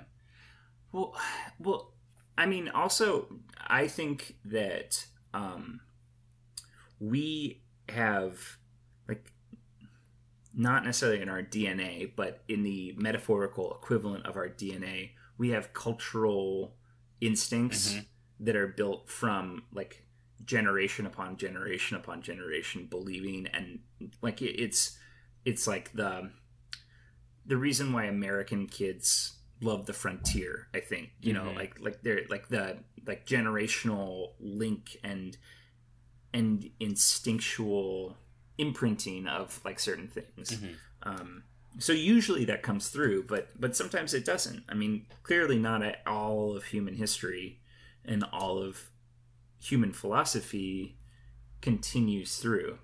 Well, 0.92 1.14
well, 1.58 1.92
I 2.38 2.46
mean, 2.46 2.68
also, 2.70 3.28
I 3.66 3.88
think 3.88 4.36
that 4.46 5.06
um, 5.34 5.80
we 6.98 7.60
have 7.88 8.58
like 9.08 9.32
not 10.54 10.84
necessarily 10.84 11.20
in 11.20 11.28
our 11.28 11.42
DNA, 11.42 12.10
but 12.16 12.42
in 12.48 12.62
the 12.62 12.94
metaphorical 12.96 13.74
equivalent 13.74 14.26
of 14.26 14.36
our 14.36 14.48
DNA, 14.48 15.10
we 15.38 15.50
have 15.50 15.72
cultural 15.74 16.74
instincts 17.20 17.94
Mhm. 17.94 18.06
that 18.40 18.56
are 18.56 18.66
built 18.68 19.10
from 19.10 19.64
like 19.72 20.02
generation 20.44 21.06
upon 21.06 21.36
generation 21.36 21.96
upon 21.96 22.22
generation 22.22 22.86
believing 22.86 23.46
and 23.48 23.80
like 24.22 24.40
it, 24.42 24.60
it's 24.60 24.98
it's 25.44 25.66
like 25.66 25.92
the 25.92 26.30
the 27.46 27.56
reason 27.56 27.92
why 27.92 28.04
American 28.04 28.66
kids 28.66 29.38
love 29.62 29.86
the 29.86 29.92
frontier 29.94 30.68
i 30.74 30.80
think 30.80 31.10
you 31.22 31.32
know 31.32 31.44
Mhm. 31.46 31.56
like 31.56 31.80
like 31.80 32.02
they're 32.02 32.26
like 32.28 32.48
the 32.48 32.78
like 33.06 33.24
generational 33.26 34.34
link 34.38 34.98
and 35.02 35.38
and 36.36 36.70
instinctual 36.80 38.16
imprinting 38.58 39.26
of 39.26 39.60
like 39.64 39.78
certain 39.80 40.08
things. 40.08 40.52
Mhm. 40.52 40.74
um 41.02 41.42
so 41.78 41.92
usually 41.92 42.44
that 42.46 42.62
comes 42.62 42.88
through 42.88 43.22
but 43.24 43.44
but 43.60 43.76
sometimes 43.76 44.14
it 44.14 44.24
doesn't. 44.24 44.64
I 44.68 44.74
mean 44.74 45.06
clearly 45.22 45.58
not 45.58 45.82
at 45.82 46.02
all 46.06 46.56
of 46.56 46.64
human 46.64 46.94
history 46.94 47.60
and 48.04 48.24
all 48.32 48.56
of 48.62 48.90
human 49.70 49.92
philosophy 49.92 50.96
continues 51.60 52.36
through. 52.38 52.78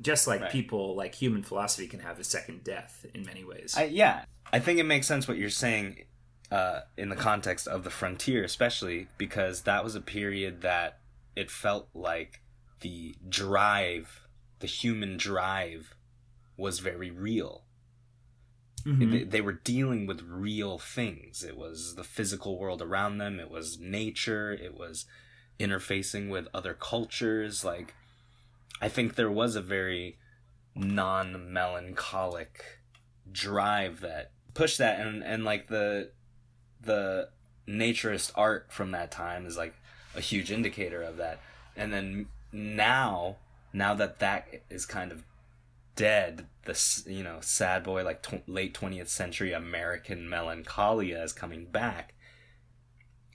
Just 0.00 0.26
like 0.26 0.40
Right. 0.42 0.50
people 0.50 0.94
like 0.96 1.14
human 1.14 1.42
philosophy 1.42 1.86
can 1.86 2.00
have 2.00 2.18
a 2.18 2.24
second 2.24 2.64
death 2.64 3.06
in 3.14 3.24
many 3.24 3.44
ways. 3.44 3.74
I, 3.76 3.84
yeah, 3.84 4.24
I 4.52 4.58
think 4.58 4.78
it 4.78 4.84
makes 4.84 5.06
sense 5.06 5.28
what 5.28 5.38
you're 5.38 5.50
saying 5.50 6.04
uh, 6.50 6.80
in 6.96 7.08
the 7.08 7.16
context 7.16 7.66
of 7.68 7.84
the 7.84 7.90
frontier, 7.90 8.44
especially 8.44 9.08
because 9.18 9.62
that 9.62 9.82
was 9.84 9.94
a 9.94 10.00
period 10.00 10.60
that 10.62 11.00
it 11.36 11.50
felt 11.50 11.88
like 11.94 12.40
the 12.84 13.16
drive, 13.26 14.26
the 14.58 14.66
human 14.66 15.16
drive, 15.16 15.94
was 16.58 16.80
very 16.80 17.10
real. 17.10 17.64
Mhm. 18.84 19.10
They, 19.10 19.24
they 19.24 19.40
were 19.40 19.54
dealing 19.54 20.06
with 20.06 20.20
real 20.20 20.78
things. 20.78 21.42
It 21.42 21.56
was 21.56 21.94
the 21.94 22.04
physical 22.04 22.58
world 22.58 22.82
around 22.82 23.16
them. 23.16 23.40
It 23.40 23.50
was 23.50 23.78
nature. 23.80 24.52
It 24.52 24.76
was 24.76 25.06
interfacing 25.58 26.28
with 26.28 26.46
other 26.52 26.74
cultures. 26.74 27.64
Like, 27.64 27.94
I 28.82 28.90
think 28.90 29.14
there 29.14 29.30
was 29.30 29.56
a 29.56 29.62
very 29.62 30.18
non 30.74 31.50
melancholic 31.50 32.82
drive 33.32 34.00
that 34.00 34.30
pushed 34.52 34.76
that, 34.76 35.00
and 35.00 35.24
and 35.24 35.42
like 35.42 35.68
the 35.68 36.10
the 36.82 37.30
naturist 37.66 38.30
art 38.34 38.66
from 38.70 38.90
that 38.90 39.10
time 39.10 39.46
is 39.46 39.56
like 39.56 39.74
a 40.14 40.20
huge 40.20 40.52
indicator 40.52 41.00
of 41.02 41.16
that. 41.16 41.40
And 41.76 41.90
then 41.94 42.26
now, 42.54 43.36
now 43.72 43.92
that 43.94 44.20
that 44.20 44.46
is 44.70 44.86
kind 44.86 45.10
of 45.12 45.24
dead 45.96 46.46
this 46.64 47.04
you 47.06 47.22
know 47.22 47.38
sad 47.40 47.84
boy 47.84 48.02
like 48.02 48.20
tw- 48.20 48.42
late 48.48 48.74
20th 48.74 49.06
century 49.06 49.52
american 49.52 50.28
melancholia 50.28 51.22
is 51.22 51.32
coming 51.32 51.66
back 51.66 52.14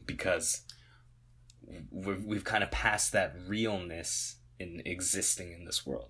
because 0.06 0.64
we've, 1.90 2.26
we've 2.26 2.44
kind 2.44 2.62
of 2.64 2.70
passed 2.70 3.14
that 3.14 3.34
realness 3.48 4.38
in 4.60 4.82
existing 4.86 5.54
in 5.54 5.64
this 5.66 5.86
world 5.86 6.10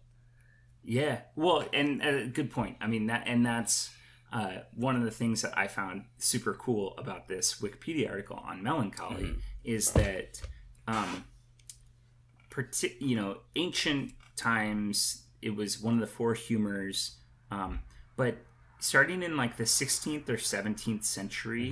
Yeah. 0.83 1.21
Well, 1.35 1.65
and 1.73 2.01
uh, 2.01 2.25
good 2.27 2.49
point. 2.51 2.77
I 2.81 2.87
mean 2.87 3.07
that, 3.07 3.23
and 3.27 3.45
that's 3.45 3.91
uh, 4.33 4.59
one 4.73 4.95
of 4.95 5.03
the 5.03 5.11
things 5.11 5.41
that 5.43 5.55
I 5.57 5.67
found 5.67 6.05
super 6.17 6.53
cool 6.53 6.95
about 6.97 7.27
this 7.27 7.59
Wikipedia 7.61 8.09
article 8.09 8.37
on 8.43 8.63
melancholy 8.63 9.23
Mhm. 9.23 9.39
is 9.63 9.91
that, 9.91 10.41
um, 10.87 11.25
you 12.99 13.15
know, 13.15 13.37
ancient 13.55 14.13
times 14.35 15.23
it 15.41 15.55
was 15.55 15.79
one 15.81 15.93
of 15.95 15.99
the 16.01 16.07
four 16.07 16.33
humors, 16.33 17.17
um, 17.51 17.79
but 18.15 18.37
starting 18.79 19.23
in 19.23 19.35
like 19.37 19.57
the 19.57 19.65
16th 19.65 20.29
or 20.29 20.37
17th 20.37 21.03
century, 21.05 21.71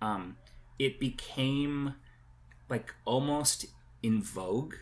Mhm. 0.00 0.06
um, 0.06 0.36
it 0.78 0.98
became 0.98 1.94
like 2.68 2.94
almost 3.04 3.66
in 4.02 4.22
vogue. 4.22 4.74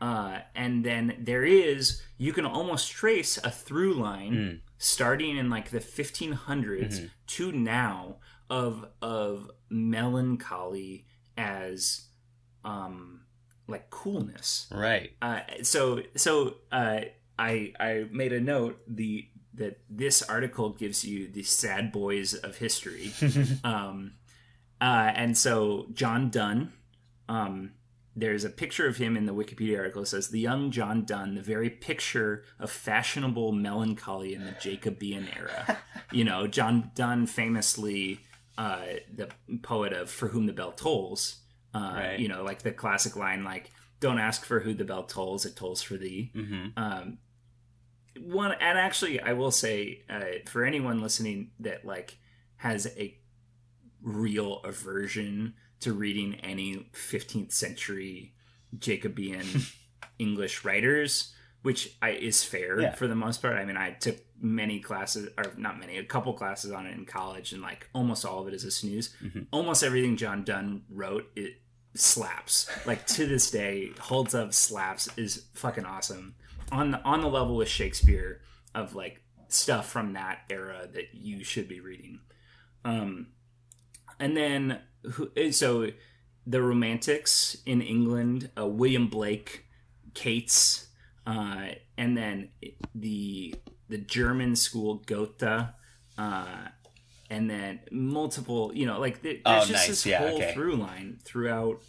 Uh, 0.00 0.40
and 0.54 0.84
then 0.84 1.16
there 1.20 1.44
is 1.44 2.02
you 2.18 2.32
can 2.32 2.44
almost 2.44 2.90
trace 2.90 3.38
a 3.38 3.50
through 3.50 3.94
line 3.94 4.34
Mm. 4.34 4.60
starting 4.78 5.36
in 5.36 5.48
like 5.48 5.70
the 5.70 5.80
1500s 5.80 7.00
Mhm. 7.00 7.10
to 7.28 7.52
now 7.52 8.16
of 8.50 8.84
of 9.00 9.50
melancholy 9.70 11.06
as 11.36 12.08
um 12.64 13.22
like 13.72 13.90
coolness 13.90 14.68
right 14.70 15.12
uh, 15.20 15.40
so 15.62 16.02
so 16.14 16.54
uh, 16.70 17.00
I 17.38 17.72
I 17.80 18.06
made 18.10 18.32
a 18.32 18.40
note 18.40 18.80
the 18.86 19.28
that 19.54 19.80
this 19.90 20.22
article 20.22 20.70
gives 20.70 21.04
you 21.04 21.28
the 21.28 21.42
sad 21.42 21.90
boys 21.92 22.34
of 22.34 22.58
history 22.58 23.12
um, 23.64 24.12
uh, 24.82 25.12
and 25.14 25.38
so 25.38 25.86
John 25.94 26.28
Donne, 26.28 26.72
um, 27.28 27.70
there's 28.16 28.44
a 28.44 28.50
picture 28.50 28.88
of 28.88 28.96
him 28.96 29.16
in 29.16 29.26
the 29.26 29.32
Wikipedia 29.32 29.78
article. 29.78 30.02
It 30.02 30.06
says 30.06 30.28
the 30.28 30.40
young 30.40 30.72
John 30.72 31.04
Donne, 31.04 31.36
the 31.36 31.40
very 31.40 31.70
picture 31.70 32.42
of 32.58 32.68
fashionable 32.68 33.52
melancholy 33.52 34.34
in 34.34 34.44
the 34.44 34.56
Jacobean 34.60 35.28
era. 35.36 35.78
you 36.12 36.24
know, 36.24 36.48
John 36.48 36.90
Donne 36.96 37.28
famously, 37.28 38.22
uh, 38.58 38.82
the 39.14 39.28
poet 39.62 39.92
of 39.92 40.10
"For 40.10 40.28
Whom 40.28 40.46
the 40.46 40.52
Bell 40.52 40.72
Tolls." 40.72 41.41
Uh, 41.74 41.92
Right. 41.94 42.18
You 42.18 42.28
know, 42.28 42.42
like 42.44 42.62
the 42.62 42.72
classic 42.72 43.16
line, 43.16 43.44
like 43.44 43.70
"Don't 44.00 44.18
ask 44.18 44.44
for 44.44 44.60
who 44.60 44.74
the 44.74 44.84
bell 44.84 45.04
tolls; 45.04 45.46
it 45.46 45.56
tolls 45.56 45.80
for 45.82 45.96
thee." 45.96 46.30
hmm 46.34 46.66
um 46.76 47.18
one 48.20 48.52
and 48.52 48.78
actually 48.78 49.18
i 49.20 49.32
will 49.32 49.50
say 49.50 50.02
uh, 50.10 50.20
for 50.46 50.64
anyone 50.64 51.00
listening 51.00 51.50
that 51.60 51.84
like 51.86 52.18
has 52.56 52.86
a 52.98 53.16
real 54.02 54.60
aversion 54.64 55.54
to 55.80 55.92
reading 55.94 56.34
any 56.36 56.90
15th 56.92 57.52
century 57.52 58.34
jacobean 58.78 59.46
english 60.18 60.62
writers 60.64 61.34
which 61.62 61.96
I, 62.02 62.10
is 62.10 62.44
fair 62.44 62.80
Yeah. 62.80 62.94
for 62.94 63.06
the 63.06 63.14
most 63.14 63.40
part 63.40 63.56
i 63.56 63.64
mean 63.64 63.78
i 63.78 63.92
took 63.92 64.16
many 64.38 64.80
classes 64.80 65.30
or 65.38 65.54
not 65.56 65.78
many 65.80 65.96
a 65.96 66.04
couple 66.04 66.32
classes 66.34 66.70
on 66.70 66.86
it 66.86 66.94
in 66.94 67.06
college 67.06 67.52
and 67.52 67.62
like 67.62 67.88
almost 67.94 68.26
all 68.26 68.40
of 68.42 68.48
it 68.48 68.52
is 68.54 68.64
a 68.64 68.70
snooze 68.70 69.14
Mhm. 69.24 69.46
almost 69.52 69.82
everything 69.82 70.16
john 70.18 70.44
donne 70.44 70.82
wrote 70.90 71.30
it 71.34 71.61
slaps 71.94 72.70
like 72.86 73.06
to 73.06 73.26
this 73.26 73.50
day 73.50 73.90
holds 74.00 74.34
up 74.34 74.54
slaps 74.54 75.08
is 75.18 75.44
fucking 75.52 75.84
awesome 75.84 76.34
on 76.70 76.90
the 76.90 77.02
on 77.04 77.20
the 77.20 77.28
level 77.28 77.56
with 77.56 77.68
shakespeare 77.68 78.40
of 78.74 78.94
like 78.94 79.22
stuff 79.48 79.88
from 79.88 80.14
that 80.14 80.40
era 80.50 80.88
that 80.92 81.14
you 81.14 81.44
should 81.44 81.68
be 81.68 81.80
reading. 81.80 82.20
Um, 82.84 83.28
and 84.18 84.36
then 84.36 84.80
so 85.50 85.88
the 86.46 86.62
Romantics 86.62 87.56
in 87.66 87.80
England, 87.80 88.50
uh, 88.58 88.66
William 88.66 89.08
Blake, 89.08 89.66
Keats, 90.14 90.88
uh, 91.26 91.68
and 91.96 92.16
then 92.16 92.48
the 92.94 93.54
the 93.88 93.98
German 93.98 94.56
school 94.56 95.02
Goethe, 95.06 95.42
uh, 96.18 96.68
and 97.32 97.48
then 97.48 97.80
multiple, 97.90 98.72
you 98.74 98.84
know, 98.86 99.00
like 99.00 99.22
th- 99.22 99.42
there's 99.44 99.64
Oh, 99.64 99.66
just 99.66 99.72
nice. 99.72 99.88
this 99.88 100.06
Yeah, 100.06 100.18
whole 100.18 100.36
okay. 100.36 100.52
through 100.52 100.76
line 100.76 101.18
throughout, 101.24 101.80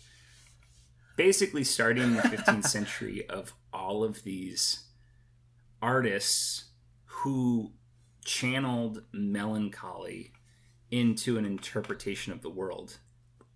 basically 1.18 1.64
starting 1.64 2.04
in 2.04 2.14
the 2.16 2.22
15th 2.22 2.66
century 2.78 3.28
of 3.30 3.54
all 3.74 4.04
of 4.04 4.24
these 4.24 4.86
artists 5.82 6.66
who 7.06 7.72
channeled 8.26 9.04
melancholy 9.12 10.32
into 10.92 11.38
an 11.38 11.46
interpretation 11.46 12.32
of 12.32 12.42
the 12.42 12.50
world. 12.50 12.98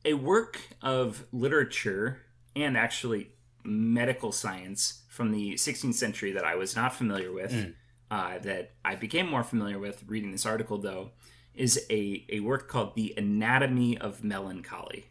A 0.05 0.13
work 0.13 0.59
of 0.81 1.25
literature 1.31 2.21
and 2.55 2.77
actually 2.77 3.31
medical 3.63 4.31
science 4.31 5.03
from 5.09 5.31
the 5.31 5.53
16th 5.53 5.93
century 5.95 6.31
that 6.33 6.43
I 6.45 6.55
was 6.55 6.75
not 6.75 6.93
familiar 6.95 7.31
with, 7.31 7.51
Mm. 7.53 7.73
uh, 8.11 8.39
that 8.39 8.73
I 8.83 8.95
became 8.95 9.29
more 9.29 9.43
familiar 9.43 9.79
with 9.79 10.03
reading 10.07 10.31
this 10.31 10.45
article, 10.45 10.77
though, 10.77 11.11
is 11.57 11.85
a, 11.89 12.25
a 12.29 12.39
work 12.41 12.67
called 12.67 12.95
The 12.95 13.13
Anatomy 13.17 13.97
of 13.97 14.23
Melancholy, 14.23 15.07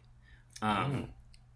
um, 0.61 1.09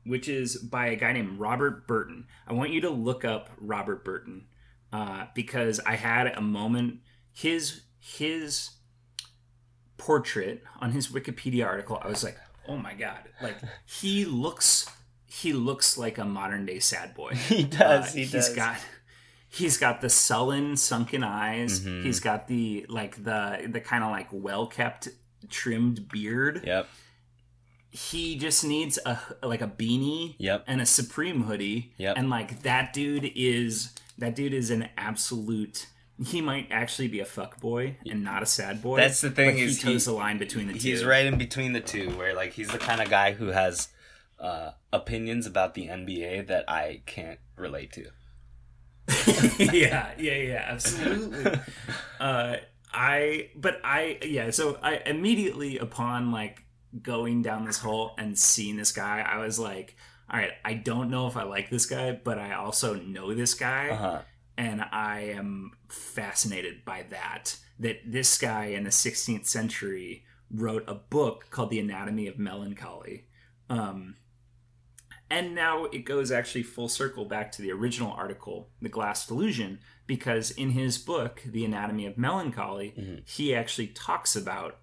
which 0.06 0.28
is 0.28 0.58
by 0.58 0.88
a 0.88 0.96
guy 0.96 1.14
named 1.14 1.40
Robert 1.40 1.88
Burton. 1.88 2.26
I 2.48 2.54
want 2.54 2.72
you 2.72 2.82
to 2.82 2.90
look 2.90 3.24
up 3.26 3.50
Robert 3.60 4.04
Burton 4.04 4.46
uh, 4.92 5.26
because 5.36 5.80
I 5.86 5.96
had 5.96 6.28
a 6.28 6.42
moment. 6.42 7.00
His 7.34 7.82
his 8.00 8.72
portrait 9.98 10.64
on 10.80 10.92
his 10.92 11.08
Wikipedia 11.08 11.66
article, 11.66 12.00
I 12.02 12.08
was 12.08 12.24
like, 12.24 12.38
oh 12.68 12.78
my 12.78 12.94
god, 12.94 13.30
like 13.42 13.58
he 13.86 14.26
looks 14.26 14.90
he 15.26 15.54
looks 15.54 15.98
like 15.98 16.18
a 16.18 16.26
modern 16.26 16.66
day 16.66 16.80
sad 16.80 17.14
boy. 17.16 17.32
He 17.48 17.64
does. 17.64 18.10
Uh, 18.10 18.12
he 18.14 18.20
he's 18.22 18.32
does. 18.32 18.56
got 18.56 18.78
he's 19.54 19.78
got 19.78 20.00
the 20.02 20.10
sullen 20.10 20.78
sunken 20.78 21.24
eyes 21.24 21.82
Mhm. 21.82 22.04
he's 22.04 22.20
got 22.22 22.48
the 22.48 22.86
like 22.90 23.24
the 23.24 23.68
the 23.70 23.82
kind 23.82 24.04
of 24.04 24.10
like 24.12 24.28
well 24.32 24.66
kept 24.68 25.10
trimmed 25.50 26.08
beard 26.10 26.64
Yep. 26.66 26.88
he 27.90 28.38
just 28.38 28.64
needs 28.64 28.98
a 29.06 29.20
like 29.44 29.62
a 29.62 29.68
beanie 29.68 30.36
Yep. 30.38 30.64
and 30.68 30.80
a 30.82 30.86
supreme 30.86 31.44
hoodie 31.44 31.94
Yep. 31.98 32.18
and 32.18 32.30
like 32.30 32.62
that 32.64 32.94
dude 32.94 33.30
is 33.36 33.92
that 34.18 34.36
dude 34.36 34.54
is 34.54 34.70
an 34.70 34.88
absolute 34.98 35.88
he 36.24 36.40
might 36.40 36.68
actually 36.72 37.08
be 37.08 37.20
a 37.20 37.26
fuck 37.26 37.60
boy 37.60 37.98
and 38.10 38.24
not 38.24 38.44
a 38.44 38.46
sad 38.46 38.82
boy 38.82 38.98
That's 38.98 39.22
the 39.22 39.32
thing 39.32 39.58
is 39.58 39.82
he 39.82 39.92
toes 39.92 40.06
the 40.06 40.12
line 40.14 40.38
between 40.38 40.68
the 40.68 40.74
two 40.74 40.80
He's 40.80 41.04
right 41.04 41.26
in 41.26 41.38
between 41.40 41.74
the 41.74 41.80
two, 41.82 42.12
where 42.12 42.36
like 42.36 42.54
he's 42.54 42.70
the 42.70 42.78
kind 42.78 43.02
of 43.02 43.10
guy 43.10 43.32
who 43.34 43.48
has 43.48 43.88
uh, 44.40 44.72
opinions 44.94 45.48
about 45.48 45.74
the 45.74 45.88
NBA 45.88 46.46
that 46.48 46.66
I 46.70 47.02
can't 47.08 47.40
relate 47.56 47.92
to. 47.94 48.06
yeah, 49.60 50.12
yeah, 50.18 50.36
yeah, 50.36 50.66
absolutely. 50.68 51.60
uh, 52.20 52.56
I, 52.94 53.50
but 53.56 53.82
I, 53.84 54.18
yeah. 54.24 54.50
So 54.52 54.78
I 54.82 55.02
immediately 55.06 55.78
upon 55.78 56.32
like 56.32 56.64
going 57.02 57.42
down 57.42 57.66
this 57.66 57.78
hole 57.80 58.14
and 58.18 58.38
seeing 58.38 58.78
this 58.78 58.92
guy, 58.92 59.22
I 59.28 59.38
was 59.38 59.58
like, 59.60 59.96
all 60.30 60.40
right, 60.40 60.52
I 60.64 60.74
don't 60.76 61.10
know 61.10 61.28
if 61.28 61.36
I 61.38 61.44
like 61.44 61.70
this 61.70 61.86
guy, 61.86 62.12
but 62.24 62.38
I 62.40 62.54
also 62.54 62.96
know 62.96 63.34
this 63.34 63.54
guy, 63.54 63.90
Uh 63.90 63.96
huh. 63.98 64.22
and 64.58 64.82
I 64.92 65.34
am 65.36 65.72
fascinated 65.90 66.86
by 66.86 67.06
that. 67.10 67.58
That 67.80 67.98
this 68.06 68.38
guy 68.38 68.66
in 68.68 68.84
the 68.84 68.92
16th 68.92 69.46
century 69.48 70.24
wrote 70.52 70.84
a 70.88 70.94
book 70.94 71.48
called 71.50 71.70
The 71.70 71.80
Anatomy 71.80 72.28
of 72.28 72.38
Melancholy. 72.38 73.26
Um, 73.70 74.16
and 75.32 75.56
now 75.56 75.86
it 75.86 76.00
goes 76.06 76.32
actually 76.32 76.62
full 76.64 76.90
circle 76.90 77.26
back 77.26 77.52
to 77.54 77.62
the 77.62 77.72
original 77.72 78.12
article, 78.12 78.70
The 78.82 78.90
Glass 78.90 79.26
Delusion, 79.26 79.80
because 80.06 80.52
in 80.52 80.72
his 80.72 80.98
book, 80.98 81.42
The 81.46 81.64
Anatomy 81.66 82.06
of 82.06 82.18
Melancholy, 82.18 82.94
Mhm. 82.98 83.28
he 83.28 83.56
actually 83.56 83.88
talks 83.88 84.36
about 84.36 84.80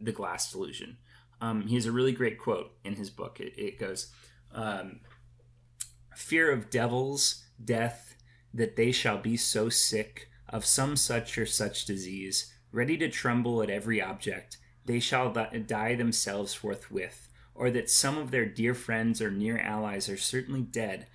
the 0.00 0.12
glass 0.12 0.52
delusion. 0.52 0.98
Um, 1.40 1.66
he 1.66 1.74
has 1.74 1.86
a 1.86 1.92
really 1.92 2.12
great 2.12 2.38
quote 2.38 2.76
in 2.84 2.94
his 2.94 3.10
book. 3.10 3.40
It, 3.40 3.52
it 3.58 3.78
goes, 3.78 4.12
um, 4.52 5.00
Fear 6.16 6.50
of 6.52 6.70
devils, 6.70 7.44
death, 7.62 8.14
that 8.54 8.76
they 8.76 8.92
shall 8.92 9.18
be 9.18 9.36
so 9.36 9.68
sick 9.68 10.28
of 10.48 10.64
some 10.64 10.96
such 10.96 11.36
or 11.38 11.46
such 11.46 11.84
disease, 11.84 12.52
ready 12.72 12.96
to 12.98 13.08
tremble 13.08 13.62
at 13.62 13.70
every 13.70 14.00
object, 14.02 14.56
they 14.84 14.98
shall 15.00 15.32
di- 15.32 15.58
die 15.66 15.94
themselves 15.94 16.54
forthwith, 16.54 17.27
or 17.58 17.70
that 17.72 17.90
some 17.90 18.16
of 18.16 18.30
their 18.30 18.46
dear 18.46 18.72
friends 18.72 19.20
or 19.20 19.32
near 19.32 19.58
allies 19.58 20.08
are 20.08 20.16
certainly 20.16 20.62
dead. 20.62 21.08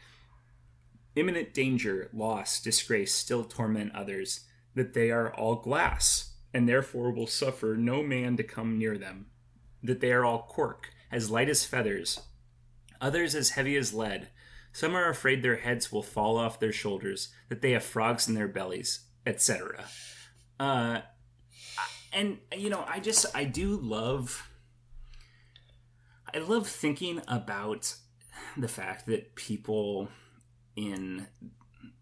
Imminent 1.15 1.53
danger, 1.53 2.09
loss, 2.13 2.61
disgrace 2.61 3.13
still 3.13 3.45
torment 3.45 3.95
others, 3.95 4.41
that 4.75 4.93
they 4.93 5.09
are 5.09 5.33
all 5.33 5.55
glass, 5.55 6.33
and 6.53 6.67
therefore 6.67 7.11
will 7.11 7.27
suffer 7.27 7.77
no 7.77 8.03
man 8.03 8.35
to 8.35 8.43
come 8.43 8.77
near 8.77 8.97
them, 8.97 9.27
that 9.81 10.01
they 10.01 10.11
are 10.11 10.25
all 10.25 10.43
cork, 10.49 10.89
as 11.11 11.31
light 11.31 11.47
as 11.47 11.65
feathers, 11.65 12.19
others 12.99 13.35
as 13.35 13.51
heavy 13.51 13.77
as 13.77 13.93
lead. 13.93 14.27
Some 14.73 14.95
are 14.95 15.09
afraid 15.09 15.41
their 15.41 15.57
heads 15.57 15.93
will 15.93 16.03
fall 16.03 16.35
off 16.37 16.59
their 16.59 16.73
shoulders, 16.73 17.29
that 17.47 17.61
they 17.61 17.71
have 17.71 17.83
frogs 17.83 18.27
in 18.27 18.33
their 18.33 18.49
bellies, 18.49 19.05
etc. 19.25 19.85
Uh, 20.59 21.01
and 22.11 22.39
you 22.53 22.69
know, 22.69 22.83
I 22.85 22.99
just 22.99 23.25
I 23.33 23.45
do 23.45 23.77
love 23.77 24.49
I 26.33 26.39
love 26.39 26.67
thinking 26.67 27.21
about 27.27 27.95
the 28.57 28.67
fact 28.67 29.05
that 29.07 29.35
people 29.35 30.09
in 30.75 31.27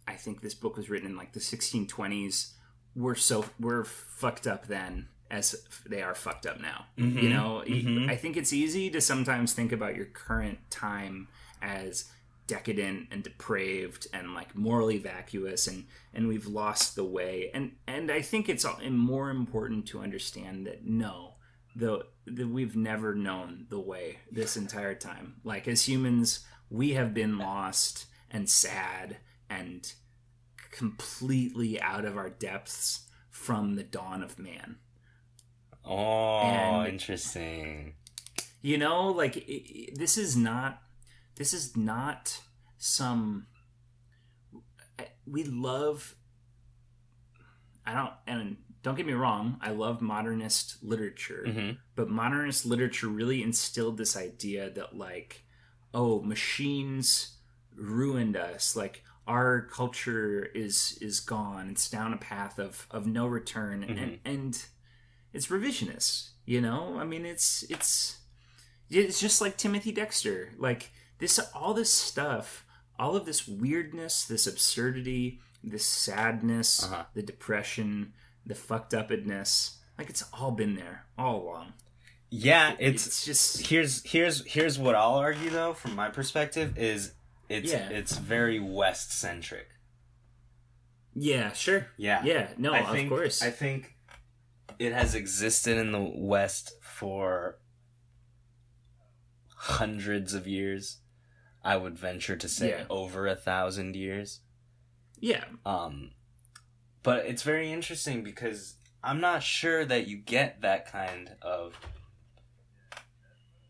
I 0.08 0.14
think 0.16 0.42
this 0.42 0.54
book 0.56 0.78
was 0.78 0.90
written 0.90 1.10
in 1.12 1.16
like 1.18 1.34
the 1.34 1.40
1620s 1.40 2.54
were 2.96 3.16
so 3.16 3.46
were 3.60 3.84
fucked 3.86 4.48
up 4.48 4.68
then 4.68 5.08
as 5.30 5.66
they 5.86 6.02
are 6.02 6.14
fucked 6.16 6.46
up 6.46 6.60
now. 6.60 6.88
You 6.98 7.06
Mhm. 7.06 7.30
know, 7.30 7.64
Mhm. 7.66 8.10
I 8.10 8.18
think 8.18 8.36
it's 8.36 8.52
easy 8.52 8.90
to 8.90 9.00
sometimes 9.00 9.54
think 9.54 9.72
about 9.72 9.96
your 9.96 10.08
current 10.08 10.60
time 10.70 11.30
as 11.62 12.12
decadent 12.48 13.08
and 13.12 13.24
depraved 13.24 14.08
and 14.12 14.34
like 14.34 14.56
morally 14.56 14.98
vacuous 14.98 15.68
and 15.68 15.86
and 16.14 16.28
we've 16.28 16.48
lost 16.48 16.96
the 16.96 17.06
way 17.06 17.50
and 17.54 17.78
and 17.88 18.12
I 18.12 18.22
think 18.22 18.50
it's 18.50 18.66
all- 18.66 18.82
more 18.90 19.30
important 19.30 19.88
to 19.90 20.00
understand 20.02 20.66
that 20.68 20.84
no 20.86 21.36
the, 21.76 22.06
the 22.26 22.44
we've 22.46 22.76
never 22.76 23.16
known 23.16 23.66
the 23.70 23.80
way 23.80 24.18
this 24.32 24.58
entire 24.58 24.94
time 24.96 25.36
like 25.44 25.68
as 25.68 25.88
humans 25.88 26.42
we 26.70 26.92
have 26.94 27.14
been 27.14 27.38
lost 27.38 28.06
and 28.30 28.50
sad 28.50 29.18
and 29.50 29.94
completely 30.72 31.80
out 31.82 32.06
of 32.06 32.16
our 32.18 32.30
depths 32.30 33.08
from 33.30 33.76
the 33.76 33.84
dawn 33.84 34.22
of 34.24 34.38
man 34.40 34.78
Oh, 35.84 36.40
And- 36.42 36.88
interesting. 36.94 37.96
you 38.62 38.78
know 38.78 39.08
like 39.08 39.38
it, 39.38 39.50
it- 39.52 39.98
this 39.98 40.18
is 40.18 40.36
not 40.38 40.82
this 41.38 41.54
is 41.54 41.76
not 41.76 42.42
some 42.78 43.48
we 45.26 45.44
love 45.44 46.16
i 47.86 47.94
don't 47.94 48.14
and 48.28 48.58
don't 48.84 48.96
get 48.96 49.06
me 49.06 49.14
wrong 49.14 49.58
i 49.62 49.70
love 49.72 50.02
modernist 50.02 50.78
literature 50.84 51.46
hmm 51.48 51.72
but 51.96 52.10
modernist 52.10 52.66
literature 52.66 53.08
really 53.08 53.44
instilled 53.44 53.98
this 53.98 54.16
idea 54.18 54.70
that 54.70 54.98
like 54.98 55.44
oh 55.94 56.22
machines 56.22 57.38
ruined 57.76 58.36
us. 58.38 58.76
Like 58.76 59.04
our 59.28 59.62
culture 59.62 60.44
is 60.54 60.98
is 61.02 61.20
gone. 61.20 61.70
It's 61.70 61.90
down 61.90 62.14
a 62.14 62.18
path 62.18 62.60
of 62.60 62.88
of 62.92 63.06
no 63.08 63.26
return. 63.28 63.84
And 63.84 64.20
and 64.26 64.66
it's 65.34 65.48
revisionist 65.48 66.30
you 66.46 66.60
know? 66.62 66.98
I 67.00 67.06
mean 67.06 67.26
it's 67.26 67.64
it's 67.70 68.20
it's 68.90 69.20
just 69.20 69.42
like 69.42 69.58
timothy 69.58 69.92
dexter. 69.92 70.54
Like 70.58 70.92
this 71.20 71.40
all 71.54 71.74
this 71.74 71.92
stuff 71.92 72.66
all 73.00 73.16
of 73.16 73.26
this 73.26 73.48
weirdness 73.48 74.26
this 74.26 74.46
absurdity 74.48 75.40
this 75.64 75.86
sadness 75.86 76.84
Uh-huh. 76.84 77.04
the 77.14 77.24
depression 77.24 78.14
the 78.46 78.56
fucked 78.56 78.94
upness 78.94 79.78
like 79.98 80.10
it's 80.10 80.24
all 80.34 80.52
been 80.52 80.76
there 80.76 81.06
all 81.18 81.42
along 81.44 81.74
Yeah, 82.30 82.76
it's 82.80 83.06
it's 83.08 83.26
just 83.26 83.68
here's 83.68 84.04
here's 84.04 84.46
here's 84.46 84.80
what 84.80 84.96
I'll 84.96 85.16
argue 85.16 85.50
though 85.50 85.74
from 85.74 85.96
my 85.96 86.10
perspective 86.10 86.78
is 86.78 87.14
it's 87.50 87.72
Yeah. 87.72 87.90
it's 87.90 88.18
very 88.18 88.60
west 88.60 89.12
centric. 89.14 89.68
yeah 91.14 91.52
sure 91.54 91.88
Yeah. 91.98 92.24
yeah 92.24 92.50
no 92.58 92.74
I 92.74 92.80
of 92.80 92.92
think, 92.92 93.10
course 93.10 93.42
I 93.44 93.52
think 93.52 93.96
it 94.80 94.94
has 94.94 95.14
existed 95.16 95.78
in 95.78 95.92
the 95.92 96.12
west 96.16 96.74
for 96.82 97.58
hundreds 99.56 100.34
of 100.34 100.48
years. 100.48 100.98
I 101.64 101.78
would 101.78 101.98
venture 101.98 102.36
to 102.36 102.48
say 102.50 102.70
Yeah. 102.70 102.86
over 102.90 103.28
a 103.28 103.36
thousand 103.36 103.96
years. 103.96 104.40
yeah 105.20 105.44
Um, 105.66 106.12
but 107.04 107.26
it's 107.26 107.44
very 107.44 107.72
interesting 107.72 108.24
because 108.24 108.76
I'm 109.04 109.20
not 109.20 109.44
sure 109.44 109.86
that 109.86 110.08
you 110.08 110.18
get 110.18 110.62
that 110.62 110.92
kind 110.92 111.32
of 111.42 111.76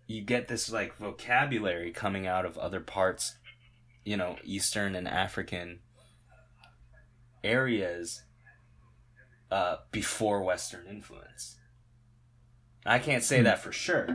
you 0.08 0.22
get 0.22 0.48
this 0.48 0.72
like 0.72 0.98
vocabulary 0.98 1.92
coming 1.92 2.28
out 2.28 2.46
of 2.46 2.58
other 2.58 2.82
parts, 2.82 3.38
you 4.04 4.18
know, 4.18 4.36
Eastern 4.44 4.96
and 4.96 5.08
African 5.08 5.80
areas 7.44 8.24
uh, 9.50 9.78
before 9.92 10.42
Western 10.42 10.88
influence. 10.88 11.58
I 12.86 13.00
can't 13.00 13.24
say 13.24 13.42
that 13.42 13.60
for 13.60 13.72
sure. 13.72 14.08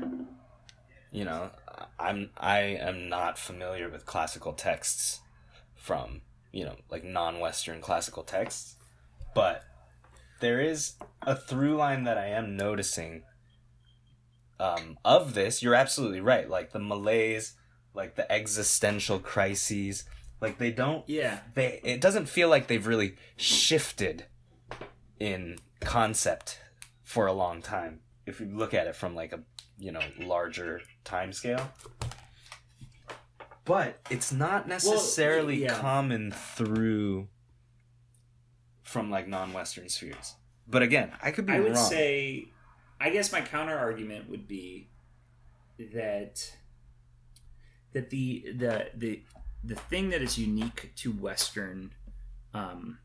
You 1.13 1.25
know, 1.25 1.51
I'm 1.99 2.31
I 2.37 2.59
am 2.61 3.09
not 3.09 3.39
familiar 3.39 3.89
with 3.89 4.07
classical 4.07 4.53
texts 4.53 5.21
from 5.75 6.23
you 6.53 6.65
know 6.65 6.77
like 6.91 7.05
non-Western 7.05 7.81
classical 7.81 8.23
texts, 8.23 8.76
but 9.37 9.65
there 10.41 10.63
is 10.63 10.95
a 11.21 11.37
through 11.37 11.77
line 11.77 12.05
that 12.05 12.17
I 12.17 12.29
am 12.29 12.57
noticing 12.57 13.23
um, 14.59 14.99
of 15.05 15.35
this. 15.35 15.63
You're 15.63 15.75
absolutely 15.75 16.23
right. 16.23 16.49
Like 16.49 16.73
the 16.73 16.79
malaise, 16.79 17.53
like 17.93 18.17
the 18.17 18.31
existential 18.33 19.19
crises, 19.19 20.05
like 20.41 20.57
they 20.57 20.71
don't. 20.71 21.07
Yeah. 21.07 21.41
They 21.53 21.81
it 21.85 22.01
doesn't 22.01 22.31
feel 22.31 22.49
like 22.49 22.67
they've 22.67 22.87
really 22.87 23.17
shifted 23.37 24.25
in 25.21 25.59
concept 25.81 26.59
for 27.03 27.27
a 27.27 27.33
long 27.35 27.61
time. 27.61 28.01
If 28.25 28.41
you 28.41 28.57
look 28.57 28.73
at 28.73 28.87
it 28.87 28.97
from 28.97 29.15
like 29.15 29.35
a 29.35 29.41
you 29.79 29.93
know 29.93 30.01
larger 30.19 30.81
time 31.05 31.35
scale. 31.35 31.71
But 33.67 33.99
it's 34.09 34.33
not 34.33 34.67
necessarily 34.67 35.65
yeah. 35.65 35.79
common 35.79 36.31
through 36.31 37.29
from 38.87 39.11
like 39.11 39.27
non-Western 39.27 39.89
spheres. 39.89 40.35
But 40.69 40.83
again, 40.83 41.11
I 41.21 41.33
could 41.33 41.45
be 41.47 41.53
I 41.53 41.61
would 41.61 41.75
wrong. 41.75 41.89
say, 41.91 42.49
I 43.01 43.11
guess 43.11 43.33
my 43.33 43.41
counter 43.41 43.77
argument 43.77 44.31
would 44.31 44.47
be 44.49 44.89
that 45.79 46.53
that 47.93 48.11
the 48.11 48.53
the 48.57 48.91
the 48.97 49.23
the 49.65 49.75
thing 49.75 50.11
that 50.11 50.23
is 50.23 50.39
unique 50.39 50.93
to 50.97 51.11
Western 51.13 51.93
um, 52.55 52.99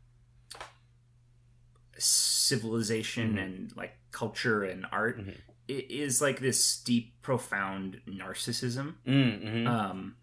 civilization 1.98 3.34
Mhm. 3.34 3.42
and 3.44 3.76
like 3.76 3.96
culture 4.10 4.62
and 4.64 4.86
art 4.92 5.18
Mhm. 5.18 5.36
i- 5.68 5.86
is 5.88 6.20
like 6.20 6.40
this 6.40 6.78
deep, 6.78 7.20
profound 7.22 8.00
narcissism. 8.06 8.96
Mm, 9.06 9.42
mhm. 9.42 9.66
Um, 9.66 10.16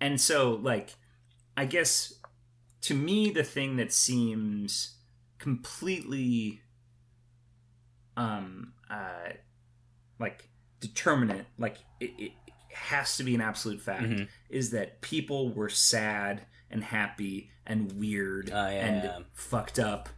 and 0.00 0.20
so, 0.20 0.52
like, 0.54 0.94
I 1.56 1.64
guess 1.66 2.14
to 2.82 2.94
me, 2.94 3.30
the 3.30 3.44
thing 3.44 3.76
that 3.76 3.92
seems 3.92 4.96
completely, 5.42 6.62
um, 8.16 8.72
uh, 8.88 9.30
like 10.18 10.48
determinate, 10.80 11.46
like 11.58 11.78
it, 12.00 12.10
it 12.18 12.32
has 12.74 13.16
to 13.16 13.24
be 13.24 13.34
an 13.34 13.40
absolute 13.40 13.80
fact, 13.80 14.04
Mhm. 14.04 14.28
is 14.48 14.70
that 14.70 15.00
people 15.00 15.52
were 15.52 15.68
sad 15.68 16.46
and 16.70 16.84
happy 16.84 17.50
and 17.66 17.92
weird 17.98 18.50
Oh, 18.50 18.54
yeah, 18.68 18.86
and 18.86 19.04
yeah. 19.04 19.18
fucked 19.34 19.78
up 19.78 20.08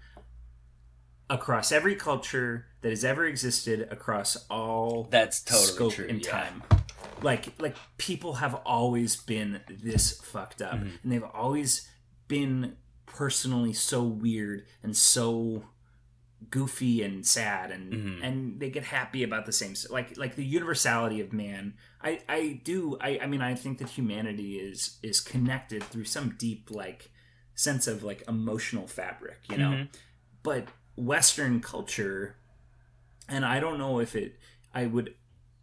across 1.31 1.72
every 1.72 1.97
culture 1.97 2.66
that 2.83 2.91
has 2.91 3.05
ever 3.05 3.25
existed 3.27 3.89
across 3.91 4.37
all 4.51 5.05
That's 5.05 5.43
totally 5.43 5.66
scope 5.66 5.93
true. 5.95 6.05
in 6.07 6.20
yeah. 6.20 6.31
time. 6.31 6.62
Like 7.22 7.59
like 7.61 7.77
people 7.97 8.35
have 8.35 8.55
always 8.66 9.16
been 9.16 9.62
this 9.68 10.20
fucked 10.20 10.61
up, 10.61 10.75
Mhm. 10.75 11.03
and 11.03 11.12
they've 11.12 11.22
always 11.25 11.89
been 12.29 12.77
personally 13.07 13.72
so 13.72 14.02
weird 14.02 14.64
and 14.82 14.96
so 14.96 15.64
goofy 16.50 17.02
and 17.02 17.24
sad 17.26 17.70
and 17.70 17.92
Mhm. 17.92 18.20
and 18.22 18.61
they 18.61 18.68
get 18.70 18.84
happy 18.84 19.22
about 19.22 19.46
the 19.46 19.52
same 19.52 19.74
like 19.90 20.16
like 20.18 20.36
the 20.36 20.44
universality 20.44 21.20
of 21.20 21.32
man 21.32 21.74
i 22.02 22.20
i 22.28 22.61
do 22.64 22.98
i 23.00 23.18
i 23.22 23.26
mean 23.26 23.40
i 23.40 23.55
think 23.55 23.78
that 23.78 23.88
humanity 23.90 24.57
is 24.57 24.98
is 25.02 25.20
connected 25.20 25.82
through 25.82 26.05
some 26.05 26.34
deep 26.36 26.70
like 26.70 27.11
sense 27.55 27.86
of 27.86 28.02
like 28.02 28.22
emotional 28.28 28.86
fabric 28.86 29.38
you 29.48 29.57
know 29.57 29.70
Mhm. 29.70 29.88
but 30.42 30.68
western 30.96 31.61
culture 31.61 32.36
and 33.26 33.44
i 33.46 33.59
don't 33.59 33.78
know 33.78 33.98
if 34.00 34.14
it 34.14 34.38
i 34.74 34.84
would 34.84 35.14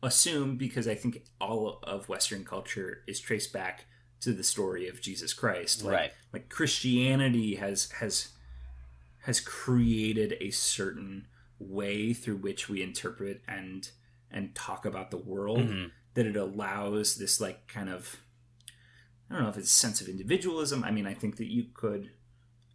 assume 0.01 0.57
because 0.57 0.87
i 0.87 0.95
think 0.95 1.23
all 1.39 1.79
of 1.83 2.09
western 2.09 2.43
culture 2.43 3.03
is 3.05 3.19
traced 3.19 3.53
back 3.53 3.85
to 4.21 4.33
the 4.33 4.43
story 4.43 4.87
of 4.87 5.01
jesus 5.01 5.33
christ 5.33 5.83
like, 5.83 5.93
Right. 5.93 6.11
like 6.33 6.49
christianity 6.49 7.55
has 7.55 7.89
has 7.99 8.29
has 9.25 9.39
created 9.39 10.35
a 10.41 10.49
certain 10.51 11.27
way 11.59 12.13
through 12.13 12.37
which 12.37 12.69
we 12.69 12.81
interpret 12.81 13.41
and 13.47 13.89
and 14.31 14.55
talk 14.55 14.85
about 14.85 15.11
the 15.11 15.17
world 15.17 15.59
Mhm. 15.59 15.91
that 16.15 16.25
it 16.25 16.35
allows 16.35 17.15
this 17.17 17.39
like 17.41 17.67
kind 17.67 17.89
of 17.89 18.17
I 19.29 19.35
don't 19.35 19.43
know 19.43 19.49
if 19.49 19.57
it's 19.57 19.69
a 19.71 19.73
sense 19.73 20.01
of 20.01 20.09
individualism. 20.09 20.83
I 20.83 20.91
mean, 20.91 21.07
I 21.07 21.13
think 21.13 21.37
that 21.37 21.47
you 21.49 21.67
could 21.73 22.11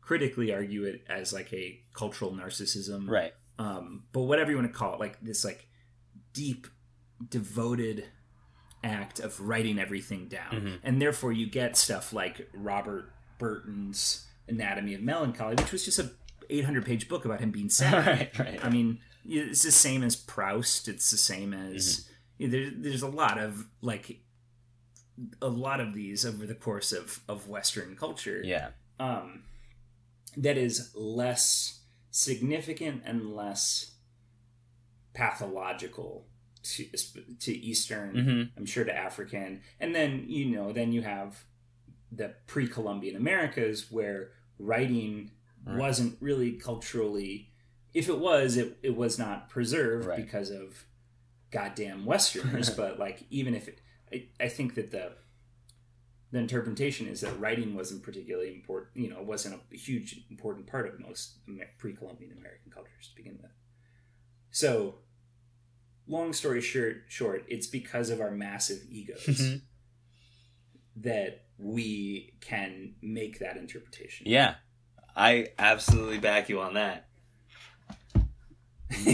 critically 0.00 0.54
argue 0.54 0.84
it 0.84 1.04
as 1.06 1.30
like 1.30 1.52
a 1.52 1.82
cultural 1.92 2.32
narcissism, 2.32 3.10
Right. 3.10 3.34
um, 3.58 4.04
but 4.12 4.22
whatever 4.22 4.50
you 4.52 4.56
want 4.56 4.72
to 4.72 4.78
call 4.78 4.94
it, 4.94 5.00
like 5.00 5.20
this 5.20 5.44
like 5.44 5.68
deep, 6.32 6.66
devoted 7.28 8.06
act 8.86 9.20
of 9.20 9.40
writing 9.40 9.78
everything 9.78 10.28
down, 10.28 10.52
Mhm. 10.52 10.78
and 10.82 11.02
therefore 11.02 11.32
you 11.32 11.46
get 11.50 11.76
stuff 11.76 12.12
like 12.12 12.48
Robert 12.54 13.12
Burton's 13.38 14.26
Anatomy 14.48 14.94
of 14.94 15.00
Melancholy, 15.02 15.56
which 15.56 15.72
was 15.72 15.84
just 15.84 15.98
a 15.98 16.12
800 16.48 16.84
page 16.86 17.08
book 17.08 17.24
about 17.24 17.40
him 17.40 17.50
being 17.50 17.68
sad. 17.68 18.06
right. 18.06 18.38
Right. 18.38 18.64
I 18.64 18.70
mean, 18.70 19.00
it's 19.24 19.62
the 19.62 19.72
same 19.72 20.02
as 20.04 20.14
Proust. 20.16 20.88
It's 20.88 21.10
the 21.10 21.16
same 21.18 21.52
as 21.52 22.08
Mm-hmm. 22.40 22.50
there, 22.52 22.70
there's 22.70 23.02
a 23.02 23.08
lot 23.08 23.38
of 23.38 23.66
like 23.80 24.20
a 25.40 25.48
lot 25.48 25.80
of 25.80 25.94
these 25.94 26.24
over 26.26 26.46
the 26.46 26.54
course 26.54 26.92
of 26.92 27.20
of 27.28 27.48
Western 27.48 27.96
culture. 27.96 28.40
yeah. 28.44 28.70
Um, 29.00 29.42
that 30.36 30.56
is 30.58 30.92
less 30.94 31.80
significant 32.10 33.02
and 33.04 33.34
less 33.34 33.92
pathological 35.14 36.26
to 36.74 36.84
to 37.40 37.52
Eastern. 37.52 38.14
Mhm. 38.14 38.50
I'm 38.56 38.66
sure 38.66 38.84
to 38.84 38.94
African, 38.96 39.62
and 39.80 39.94
then 39.94 40.24
you 40.28 40.46
know, 40.46 40.72
then 40.72 40.92
you 40.92 41.02
have 41.02 41.44
the 42.12 42.34
pre-Columbian 42.46 43.16
Americas 43.16 43.90
where 43.90 44.32
writing 44.58 45.30
Right. 45.64 45.78
wasn't 45.78 46.16
really 46.22 46.52
culturally. 46.52 47.50
If 47.92 48.08
it 48.08 48.18
was, 48.20 48.56
it, 48.56 48.78
it 48.84 48.94
was 48.96 49.18
not 49.18 49.48
preserved 49.48 50.06
Right. 50.06 50.16
because 50.24 50.50
of 50.50 50.86
goddamn 51.50 52.04
Westerners. 52.04 52.70
but 52.76 52.98
like, 53.00 53.24
even 53.30 53.54
if 53.56 53.66
it, 53.66 53.80
I, 54.12 54.28
I 54.38 54.48
think 54.48 54.74
that 54.76 54.90
the 54.92 55.16
the 56.32 56.38
interpretation 56.38 57.06
is 57.08 57.20
that 57.22 57.38
writing 57.40 57.74
wasn't 57.74 58.02
particularly 58.02 58.54
important. 58.54 58.96
You 58.96 59.10
know, 59.10 59.22
wasn't 59.22 59.60
a 59.72 59.76
huge 59.76 60.24
important 60.30 60.66
part 60.66 60.86
of 60.86 61.00
most 61.00 61.38
pre-Columbian 61.78 62.32
American 62.38 62.70
cultures 62.70 63.08
to 63.08 63.16
begin 63.16 63.38
with. 63.42 63.50
So, 64.50 64.96
long 66.06 66.32
story 66.32 66.60
short, 66.60 67.04
short, 67.08 67.44
it's 67.48 67.66
because 67.66 68.10
of 68.10 68.20
our 68.20 68.30
massive 68.30 68.78
egos 68.90 69.24
Mhm. 69.26 69.62
that 70.96 71.44
we 71.58 72.34
can 72.40 72.94
make 73.02 73.38
that 73.40 73.56
interpretation. 73.56 74.26
Yeah. 74.28 74.56
I 75.16 75.48
absolutely 75.58 76.18
back 76.18 76.48
you 76.48 76.60
on 76.60 76.74
that. 76.74 77.08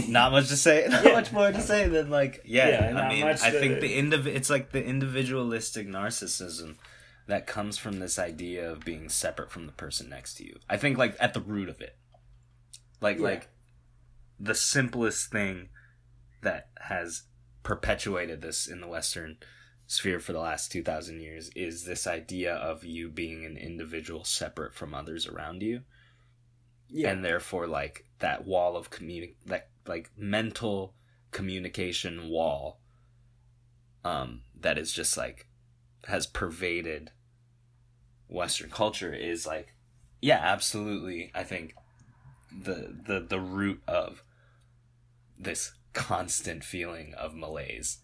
not 0.07 0.31
much 0.31 0.49
to 0.49 0.57
say. 0.57 0.85
Not 0.89 1.03
Yeah. 1.05 1.13
much 1.13 1.31
more 1.31 1.51
to 1.51 1.61
say 1.61 1.87
than 1.87 2.09
like 2.09 2.41
yeah. 2.45 2.91
Yeah, 2.93 2.99
I 3.01 3.09
mean, 3.09 3.23
I 3.23 3.35
think 3.35 3.79
the 3.81 3.97
indiv- 3.97 4.27
It's 4.27 4.49
like 4.49 4.71
the 4.71 4.83
individualistic 4.83 5.87
narcissism 5.87 6.75
that 7.27 7.47
comes 7.47 7.77
from 7.77 7.99
this 7.99 8.19
idea 8.19 8.69
of 8.71 8.81
being 8.81 9.09
separate 9.09 9.51
from 9.51 9.65
the 9.65 9.71
person 9.71 10.09
next 10.09 10.35
to 10.35 10.45
you. 10.45 10.59
I 10.69 10.77
think 10.77 10.97
like 10.97 11.15
at 11.19 11.33
the 11.33 11.39
root 11.41 11.69
of 11.69 11.81
it, 11.81 11.97
like 13.01 13.17
Yeah. 13.17 13.23
like 13.23 13.49
the 14.39 14.55
simplest 14.55 15.31
thing 15.31 15.69
that 16.43 16.69
has 16.81 17.23
perpetuated 17.63 18.41
this 18.41 18.67
in 18.67 18.81
the 18.81 18.87
Western 18.87 19.37
sphere 19.87 20.19
for 20.19 20.33
the 20.33 20.39
last 20.39 20.71
2000 20.71 21.21
years 21.21 21.49
is 21.55 21.83
this 21.85 22.07
idea 22.07 22.53
of 22.55 22.83
you 22.85 23.09
being 23.09 23.45
an 23.45 23.57
individual 23.57 24.23
separate 24.23 24.73
from 24.73 24.93
others 24.93 25.27
around 25.27 25.61
you 25.61 25.81
Yeah. 26.89 27.11
and 27.11 27.23
therefore 27.23 27.67
like 27.67 28.05
that 28.19 28.45
wall 28.45 28.77
of 28.77 28.89
communi- 28.89 29.35
that 29.45 29.69
like 29.85 30.09
mental 30.17 30.95
communication 31.31 32.29
wall 32.29 32.79
um 34.05 34.41
that 34.59 34.77
is 34.77 34.93
just 34.93 35.17
like 35.17 35.47
has 36.07 36.25
pervaded 36.27 37.11
western 38.27 38.69
culture 38.69 39.13
is 39.13 39.45
like 39.45 39.73
yeah 40.21 40.39
absolutely 40.41 41.29
i 41.35 41.43
think 41.43 41.75
the 42.57 42.95
the 43.05 43.19
the 43.19 43.39
root 43.39 43.81
of 43.87 44.23
this 45.37 45.73
constant 45.93 46.63
feeling 46.63 47.13
of 47.15 47.33
malaise 47.35 47.99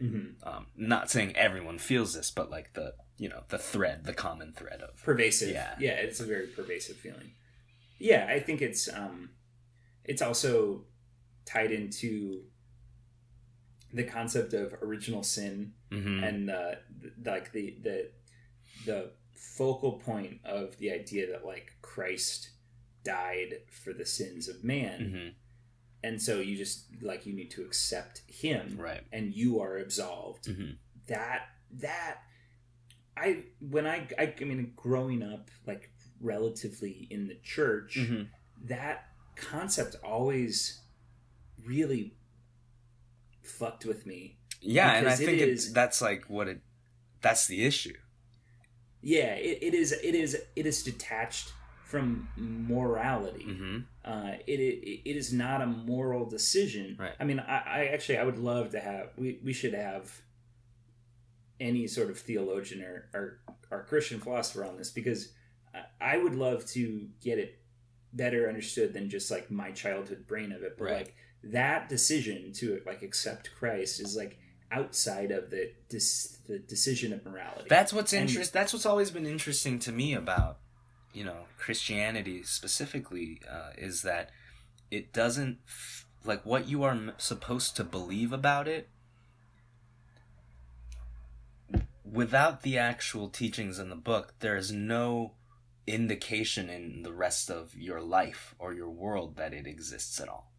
Mhm. 0.00 0.34
um 0.42 0.66
not 0.76 1.10
saying 1.10 1.36
everyone 1.36 1.78
feels 1.78 2.14
this 2.14 2.30
but 2.30 2.50
like 2.50 2.72
the 2.72 2.94
you 3.18 3.28
know 3.28 3.44
the 3.50 3.58
thread 3.58 4.04
the 4.04 4.12
common 4.14 4.52
thread 4.52 4.80
of 4.82 4.96
pervasive. 5.02 5.50
Yeah. 5.50 5.76
Yeah, 5.78 5.92
it's 5.92 6.18
a 6.18 6.24
very 6.24 6.48
pervasive 6.48 6.96
feeling. 6.96 7.32
Yeah, 7.98 8.26
I 8.28 8.40
think 8.40 8.60
it's 8.62 8.88
um 8.92 9.30
it's 10.04 10.22
also 10.22 10.86
tied 11.44 11.70
into 11.70 12.42
the 13.92 14.02
concept 14.04 14.54
of 14.54 14.72
original 14.82 15.22
sin 15.22 15.74
Mm-hmm. 15.92 16.24
and 16.24 16.50
uh, 16.50 16.74
th- 17.02 17.12
like 17.24 17.52
the 17.52 17.76
the 17.82 18.10
the 18.86 19.10
focal 19.36 19.92
point 19.98 20.40
of 20.42 20.78
the 20.78 20.90
idea 20.90 21.30
that 21.30 21.44
like 21.44 21.72
Christ 21.82 22.48
died 23.04 23.56
for 23.70 23.92
the 23.92 24.06
sins 24.06 24.48
of 24.48 24.64
man, 24.64 25.00
mm-hmm. 25.00 25.28
And 26.04 26.20
so 26.20 26.40
you 26.40 26.56
just 26.56 26.86
like 27.00 27.26
you 27.26 27.32
need 27.32 27.50
to 27.52 27.62
accept 27.62 28.22
Him, 28.26 28.76
Right. 28.78 29.02
and 29.12 29.34
you 29.34 29.60
are 29.60 29.76
absolved. 29.78 30.46
Mm-hmm. 30.46 30.72
That 31.08 31.42
that 31.80 32.18
I 33.16 33.44
when 33.60 33.86
I, 33.86 34.08
I 34.18 34.34
I 34.40 34.44
mean 34.44 34.72
growing 34.76 35.22
up 35.22 35.50
like 35.66 35.90
relatively 36.20 37.06
in 37.10 37.28
the 37.28 37.36
church, 37.42 37.96
Mm-hmm. 37.98 38.22
that 38.68 39.06
concept 39.36 39.96
always 40.04 40.80
really 41.64 42.14
fucked 43.42 43.84
with 43.84 44.06
me 44.06 44.38
Yeah, 44.60 44.92
and 44.94 45.08
I 45.08 45.14
think 45.16 45.40
it 45.40 45.48
is- 45.48 45.72
that's 45.72 46.00
like 46.02 46.24
what 46.28 46.48
it. 46.48 46.60
That's 47.20 47.46
the 47.46 47.64
issue. 47.64 47.94
yeah 49.00 49.34
it, 49.34 49.58
it 49.62 49.74
is 49.74 49.92
it 49.92 50.14
is 50.14 50.36
it 50.56 50.66
is 50.66 50.82
detached 50.82 51.52
from 51.92 52.06
morality 52.36 53.44
Mm-hmm. 53.52 53.78
uh, 54.12 54.32
it, 54.52 54.58
it 54.68 55.00
it 55.10 55.16
is 55.22 55.28
not 55.44 55.58
a 55.60 55.66
moral 55.66 56.24
decision 56.38 56.96
Right. 56.98 57.12
i 57.20 57.24
mean 57.28 57.38
I, 57.40 57.58
I 57.78 57.80
actually 57.94 58.18
i 58.18 58.24
would 58.28 58.38
love 58.38 58.66
to 58.76 58.80
have 58.80 59.06
we, 59.22 59.28
we 59.44 59.52
should 59.52 59.74
have 59.74 60.04
any 61.60 61.86
sort 61.86 62.10
of 62.10 62.18
theologian 62.18 62.82
or, 62.82 63.08
or 63.14 63.38
or 63.70 63.84
christian 63.84 64.18
philosopher 64.20 64.64
on 64.64 64.76
this 64.76 64.90
because 64.90 65.20
I- 65.74 66.14
i 66.14 66.16
would 66.22 66.34
love 66.34 66.64
to 66.76 67.08
get 67.22 67.38
it 67.38 67.58
better 68.12 68.48
understood 68.48 68.92
than 68.92 69.08
just 69.08 69.30
like 69.30 69.50
my 69.50 69.70
childhood 69.72 70.26
brain 70.26 70.50
of 70.52 70.62
it 70.62 70.76
but 70.78 70.84
Right. 70.84 70.96
like 70.96 71.14
that 71.44 71.88
decision 71.88 72.52
to 72.54 72.80
like 72.86 73.02
accept 73.02 73.50
christ 73.58 74.00
is 74.00 74.16
like 74.16 74.38
outside 74.70 75.30
of 75.30 75.50
the 75.50 75.70
dis, 75.90 76.38
the 76.48 76.58
decision 76.58 77.12
of 77.12 77.24
morality 77.26 77.66
That's 77.68 77.92
what's 77.92 78.14
interest. 78.14 78.54
That's 78.54 78.72
what's 78.72 78.86
always 78.86 79.10
been 79.10 79.26
interesting 79.26 79.78
to 79.80 79.92
me 79.92 80.14
about, 80.14 80.60
you 81.12 81.24
know, 81.24 81.44
Christianity 81.58 82.42
specifically, 82.42 83.40
uh, 83.50 83.70
is 83.76 84.02
that 84.02 84.30
it 84.90 85.12
doesn't 85.12 85.58
f- 85.66 86.06
like 86.24 86.44
what 86.44 86.68
you 86.68 86.82
are 86.82 86.92
m- 86.92 87.12
supposed 87.18 87.76
to 87.76 87.84
believe 87.84 88.32
about 88.32 88.68
it. 88.68 88.88
Without 92.04 92.62
the 92.62 92.76
actual 92.78 93.28
teachings 93.28 93.78
in 93.78 93.88
the 93.88 93.96
book, 93.96 94.34
there 94.40 94.56
is 94.56 94.70
no 94.72 95.32
indication 95.86 96.68
in 96.68 97.02
the 97.02 97.12
rest 97.12 97.50
of 97.50 97.74
your 97.74 98.00
life 98.00 98.54
or 98.58 98.72
your 98.72 98.90
world 98.90 99.36
that 99.36 99.52
it 99.52 99.66
exists 99.66 100.20
at 100.20 100.28
all. 100.28 100.52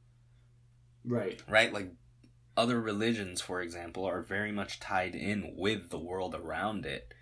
right 1.06 1.42
right? 1.48 1.72
Like 1.74 1.92
other 2.56 2.80
religions, 2.80 3.42
for 3.42 3.62
example, 3.62 4.06
are 4.06 4.22
very 4.22 4.52
much 4.52 4.80
tied 4.80 5.16
in 5.16 5.56
with 5.56 5.90
the 5.90 6.00
world 6.00 6.36
around 6.36 6.86
it. 6.86 7.14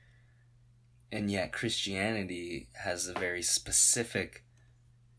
And 1.12 1.30
yet 1.30 1.52
Christianity 1.52 2.70
has 2.84 3.08
a 3.08 3.14
very 3.14 3.42
specific 3.42 4.44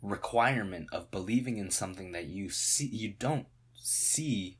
requirement 0.01 0.88
of 0.90 1.11
believing 1.11 1.59
in 1.59 1.70
something 1.70 2.12
that 2.12 2.26
you 2.26 2.51
see 2.51 2.86
you 2.86 3.14
don't 3.16 3.47
see 3.74 4.59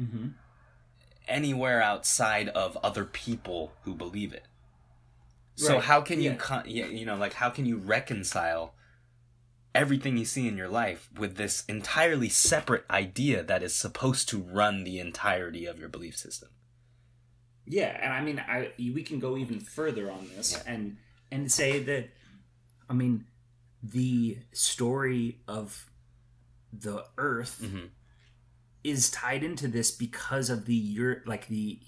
mm-hmm. 0.00 0.28
anywhere 1.26 1.82
outside 1.82 2.48
of 2.50 2.78
other 2.82 3.04
people 3.04 3.72
who 3.82 3.94
believe 3.94 4.32
it. 4.32 4.44
So 5.56 5.74
Right, 5.74 5.84
how 5.84 6.00
can 6.00 6.20
you 6.20 6.34
con- 6.34 6.64
you 6.66 7.04
know 7.04 7.16
like 7.16 7.34
how 7.34 7.50
can 7.50 7.66
you 7.66 7.76
reconcile 7.76 8.74
everything 9.74 10.16
you 10.16 10.24
see 10.24 10.46
in 10.46 10.56
your 10.56 10.68
life 10.68 11.10
with 11.16 11.36
this 11.36 11.64
entirely 11.68 12.28
separate 12.28 12.84
idea 12.88 13.42
that 13.42 13.62
is 13.62 13.74
supposed 13.74 14.28
to 14.28 14.38
run 14.38 14.84
the 14.84 15.00
entirety 15.00 15.66
of 15.66 15.78
your 15.78 15.88
belief 15.88 16.16
system? 16.16 16.50
Yeah, 17.66 17.98
and 18.02 18.12
I 18.12 18.20
mean, 18.20 18.38
I 18.38 18.72
we 18.78 19.02
can 19.02 19.18
go 19.18 19.36
even 19.36 19.60
further 19.60 20.10
on 20.10 20.28
this 20.36 20.60
and 20.66 20.96
and 21.30 21.50
say 21.50 21.78
that, 21.84 22.10
I 22.88 22.92
mean, 22.92 23.24
the 23.82 24.38
story 24.52 25.40
of 25.48 25.90
the 26.72 27.06
Earth 27.16 27.60
Mhm. 27.62 27.88
is 28.82 29.10
tied 29.10 29.42
into 29.42 29.68
this 29.68 29.90
because 29.90 30.50
of 30.50 30.66
the 30.66 30.74
Euro- 30.74 31.22
like 31.26 31.48
the 31.48 31.78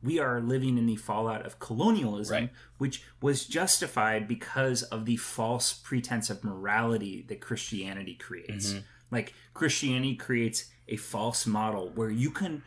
we 0.00 0.20
are 0.20 0.40
living 0.40 0.78
in 0.78 0.86
the 0.86 0.94
fallout 0.94 1.44
of 1.44 1.58
colonialism, 1.58 2.32
Right. 2.34 2.50
which 2.78 3.02
was 3.20 3.44
justified 3.46 4.28
because 4.28 4.84
of 4.84 5.06
the 5.06 5.16
false 5.16 5.72
pretense 5.72 6.30
of 6.30 6.44
morality 6.44 7.22
that 7.22 7.40
Christianity 7.40 8.14
creates. 8.14 8.74
Mhm. 8.74 8.84
Like 9.10 9.34
Christianity 9.54 10.14
creates 10.14 10.70
a 10.86 10.96
false 10.96 11.48
model 11.48 11.90
where 11.90 12.10
you 12.10 12.30
can 12.30 12.62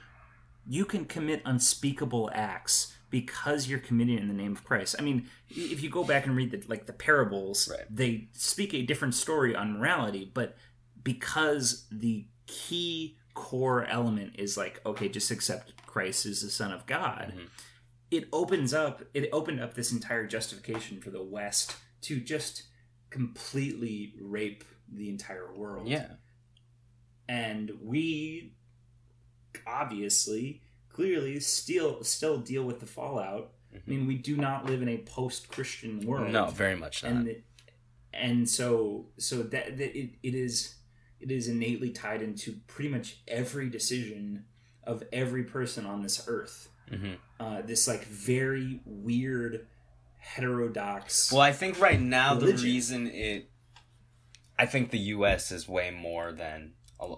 you 0.72 0.86
can 0.86 1.04
commit 1.04 1.42
unspeakable 1.44 2.30
acts 2.34 2.94
because 3.10 3.68
you're 3.68 3.78
committing 3.80 4.18
in 4.18 4.30
the 4.30 4.34
name 4.34 4.54
of 4.54 4.64
Christ. 4.64 4.96
I 4.98 5.02
mean, 5.02 5.28
if 5.50 5.84
you 5.84 5.90
go 5.90 6.06
back 6.06 6.26
and 6.26 6.34
read 6.34 6.52
the 6.52 6.64
like 6.70 6.86
the 6.86 6.94
parables, 6.94 7.68
Right. 7.70 7.86
they 7.90 8.30
speak 8.32 8.74
a 8.74 8.82
different 8.84 9.14
story 9.16 9.54
on 9.54 9.74
morality, 9.78 10.32
but 10.34 10.56
because 11.04 11.88
the 11.92 12.26
key 12.48 13.18
core 13.34 13.86
element 13.86 14.36
is 14.40 14.56
like 14.56 14.80
okay, 14.86 15.10
just 15.10 15.30
accept 15.30 15.86
Christ 15.86 16.26
as 16.26 16.42
the 16.42 16.50
son 16.50 16.72
of 16.72 16.86
God. 16.86 17.34
Mhm. 17.36 17.48
It 18.10 18.30
opens 18.32 18.74
up 18.74 19.04
it 19.14 19.28
opened 19.34 19.60
up 19.60 19.74
this 19.74 19.92
entire 19.92 20.26
justification 20.26 21.02
for 21.02 21.10
the 21.12 21.24
West 21.24 21.76
to 22.04 22.22
just 22.22 22.64
completely 23.10 24.14
rape 24.22 24.64
the 24.90 25.10
entire 25.10 25.54
world 25.54 25.88
Yeah. 25.90 26.16
and 27.28 27.72
we 27.82 28.54
obviously 29.68 30.62
clearly 30.89 31.39
still 31.39 32.04
still 32.04 32.38
deal 32.38 32.64
with 32.64 32.80
the 32.80 32.86
fallout 32.86 33.52
i 33.74 33.80
mean 33.89 34.06
we 34.08 34.16
do 34.16 34.36
not 34.36 34.66
live 34.66 34.82
in 34.82 34.89
a 34.89 34.97
post-christian 34.99 36.06
world 36.06 36.32
No, 36.32 36.47
very 36.47 36.76
much 36.76 37.04
not. 37.04 37.12
and 37.12 37.28
the- 37.28 37.41
and 38.14 38.49
so 38.49 39.06
so 39.18 39.41
that, 39.43 39.78
that 39.78 39.97
it, 39.97 40.12
it 40.22 40.36
is 40.36 40.76
it 41.22 41.32
is 41.32 41.47
innately 41.47 41.91
tied 41.91 42.22
into 42.22 42.54
pretty 42.68 42.89
much 42.89 43.22
every 43.28 43.70
decision 43.70 44.43
of 44.84 45.04
every 45.14 45.43
person 45.43 45.86
on 45.86 46.02
this 46.02 46.26
earth 46.28 46.68
Mhm. 46.91 47.16
uh, 47.39 47.62
this 47.62 47.88
like 47.88 48.04
very 48.06 48.82
weird 48.86 49.66
heterodox 50.18 51.32
Well, 51.32 51.41
I 51.41 51.52
think 51.54 51.80
right 51.80 51.99
now 52.02 52.36
the 52.36 52.54
reason 52.54 53.08
it, 53.08 53.49
I 54.58 54.66
think 54.66 54.91
the 54.91 54.99
U.S. 55.16 55.52
is 55.52 55.68
way 55.68 55.91
more 55.91 56.32
than 56.32 56.74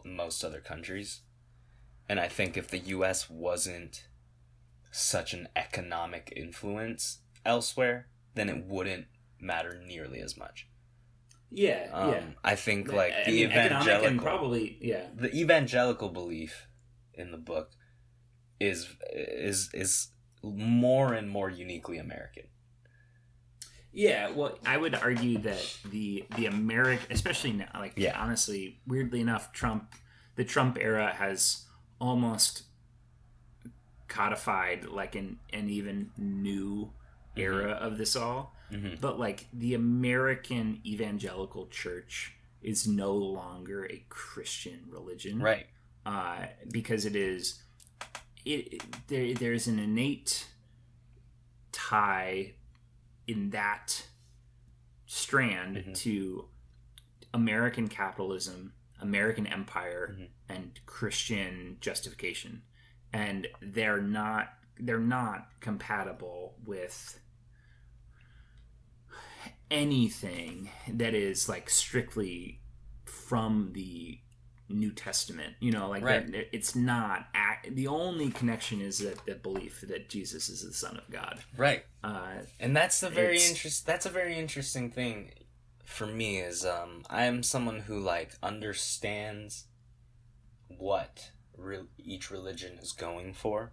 most 0.05 0.43
other 0.43 0.61
countries, 0.61 1.21
and 2.09 2.19
I 2.19 2.27
think 2.27 2.57
if 2.57 2.67
the 2.69 2.79
U.S. 2.79 3.29
wasn't 3.29 4.07
such 4.91 5.33
an 5.33 5.47
economic 5.55 6.31
influence 6.35 7.19
elsewhere, 7.45 8.07
then 8.35 8.49
it 8.49 8.65
wouldn't 8.65 9.05
matter 9.39 9.81
nearly 9.85 10.19
as 10.19 10.37
much. 10.37 10.67
yeah 11.51 11.89
Um, 11.93 12.09
yeah 12.11 12.23
I 12.43 12.55
think 12.55 12.91
like 12.91 13.13
I 13.13 13.23
the 13.25 13.31
mean, 13.31 13.51
evangelical, 13.51 14.07
and 14.07 14.21
probably 14.21 14.77
yeah 14.81 15.07
the 15.15 15.33
evangelical 15.35 16.09
belief 16.09 16.67
in 17.13 17.31
the 17.31 17.37
book 17.37 17.71
is 18.59 18.87
is 19.11 19.69
is 19.73 20.09
more 20.41 21.13
and 21.13 21.29
more 21.29 21.49
uniquely 21.49 21.97
American. 21.97 22.43
Yeah, 23.95 24.31
well, 24.31 24.57
I 24.65 24.75
would 24.77 24.95
argue 24.95 25.37
that 25.39 25.77
the 25.85 26.25
the 26.35 26.47
American, 26.47 27.11
especially 27.11 27.53
now, 27.53 27.69
like 27.75 27.93
Yeah. 27.95 28.19
honestly, 28.19 28.81
weirdly 28.87 29.21
enough, 29.21 29.51
Trump, 29.53 29.93
the 30.35 30.43
Trump 30.43 30.77
era 30.81 31.13
has 31.13 31.65
almost 32.03 32.63
codified 34.09 34.85
like 34.85 35.15
an 35.15 35.39
an 35.53 35.69
even 35.69 36.11
new 36.17 36.91
era 37.37 37.71
of 37.71 37.97
this 37.97 38.15
all. 38.15 38.53
Mhm. 38.71 38.99
But 38.99 39.17
like 39.19 39.47
the 39.53 39.73
American 39.73 40.81
evangelical 40.85 41.67
church 41.67 42.33
is 42.61 42.87
no 42.87 43.13
longer 43.15 43.85
a 43.89 44.03
Christian 44.09 44.85
religion, 44.89 45.39
Right. 45.39 45.67
uh, 46.05 46.47
because 46.71 47.05
it 47.05 47.15
is 47.15 47.61
it, 48.45 48.73
it 48.73 49.07
there, 49.07 49.33
there's 49.33 49.67
an 49.67 49.79
innate 49.79 50.49
tie 51.71 52.53
in 53.25 53.51
that 53.51 54.07
strand 55.05 55.77
Mhm. 55.77 55.95
to 55.95 56.49
American 57.33 57.87
capitalism, 57.87 58.73
American 58.99 59.47
empire, 59.47 60.15
Mhm. 60.19 60.27
And 60.49 60.79
Christian 60.85 61.77
justification, 61.81 62.61
and 63.11 63.47
they're 63.61 64.01
not 64.01 64.49
they're 64.79 64.97
not 64.99 65.47
compatible 65.59 66.55
with 66.65 67.19
anything 69.71 70.69
that 70.87 71.13
is 71.13 71.47
like 71.49 71.69
strictly 71.69 72.59
from 73.05 73.71
the 73.73 74.19
New 74.69 74.91
Testament. 74.91 75.55
You 75.59 75.71
know, 75.71 75.89
like 75.89 76.03
Right. 76.03 76.31
that- 76.31 76.55
it's 76.55 76.75
not 76.75 77.27
act, 77.33 77.73
the 77.75 77.87
only 77.87 78.31
connection 78.31 78.81
is 78.81 78.99
that 78.99 79.25
the 79.25 79.35
belief 79.35 79.81
that 79.81 80.09
Jesus 80.09 80.49
is 80.49 80.63
the 80.63 80.73
Son 80.73 80.97
of 80.97 81.09
God. 81.09 81.43
Right. 81.55 81.85
Uh, 82.03 82.39
And 82.59 82.75
that's 82.75 82.99
the 82.99 83.09
very 83.09 83.41
interest. 83.41 83.85
That's 83.85 84.05
a 84.05 84.09
very 84.09 84.37
interesting 84.37 84.91
thing 84.91 85.33
for 85.85 86.07
me 86.07 86.37
is 86.39 86.65
um 86.65 87.03
I 87.09 87.25
am 87.25 87.43
someone 87.43 87.81
who 87.81 87.99
like 87.99 88.33
understands 88.41 89.65
what 90.77 91.31
re- 91.57 91.87
each 91.97 92.31
religion 92.31 92.77
is 92.81 92.91
going 92.91 93.33
for 93.33 93.71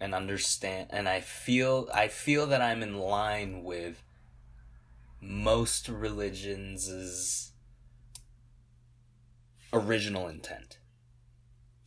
and 0.00 0.14
understand 0.14 0.88
and 0.90 1.08
I 1.08 1.20
feel 1.20 1.88
I 1.92 2.08
feel 2.08 2.46
that 2.46 2.60
I'm 2.60 2.82
in 2.82 2.98
line 2.98 3.62
with 3.62 4.02
most 5.20 5.88
religions' 5.88 7.52
original 9.72 10.26
intent. 10.26 10.78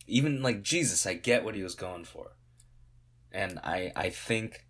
Even 0.06 0.42
like 0.42 0.62
Jesus, 0.62 1.06
I 1.06 1.14
get 1.14 1.44
what 1.44 1.54
he 1.54 1.62
was 1.62 1.74
going 1.74 2.04
for. 2.04 2.32
And 3.30 3.58
I 3.58 3.92
I 3.94 4.08
think 4.08 4.64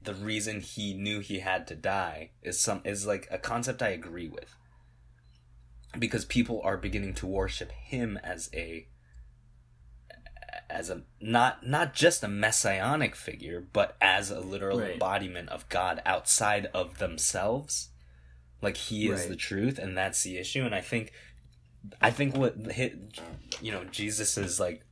the 0.00 0.14
reason 0.14 0.60
he 0.60 0.94
knew 0.94 1.20
he 1.20 1.40
had 1.40 1.66
to 1.66 1.74
die 1.74 2.30
is 2.42 2.58
some 2.58 2.80
is 2.84 3.06
like 3.06 3.28
a 3.30 3.38
concept 3.38 3.82
I 3.82 3.88
agree 3.88 4.28
with. 4.28 4.56
Because 5.96 6.24
people 6.24 6.60
are 6.64 6.76
beginning 6.76 7.14
to 7.14 7.26
worship 7.26 7.70
him 7.72 8.18
as 8.22 8.50
a 8.52 8.88
as 10.70 10.90
a 10.90 11.02
not 11.20 11.66
not 11.66 11.94
just 11.94 12.22
a 12.22 12.28
messianic 12.28 13.14
figure, 13.16 13.60
but 13.72 13.96
as 14.00 14.30
a 14.30 14.40
literal 14.40 14.80
Right. 14.80 14.92
embodiment 14.92 15.48
of 15.50 15.68
God 15.68 16.02
outside 16.04 16.66
of 16.74 16.98
themselves. 16.98 17.90
Like 18.60 18.76
he 18.76 19.08
is 19.08 19.20
Right. 19.20 19.28
the 19.30 19.36
truth, 19.36 19.78
and 19.78 19.96
that's 19.96 20.22
the 20.22 20.36
issue. 20.36 20.64
And 20.64 20.74
I 20.74 20.80
think, 20.80 21.12
I 22.02 22.10
think 22.10 22.36
what 22.36 22.56
hit, 22.72 23.18
you 23.62 23.70
know, 23.72 23.84
Jesus 23.84 24.36
is 24.36 24.58
like, 24.58 24.84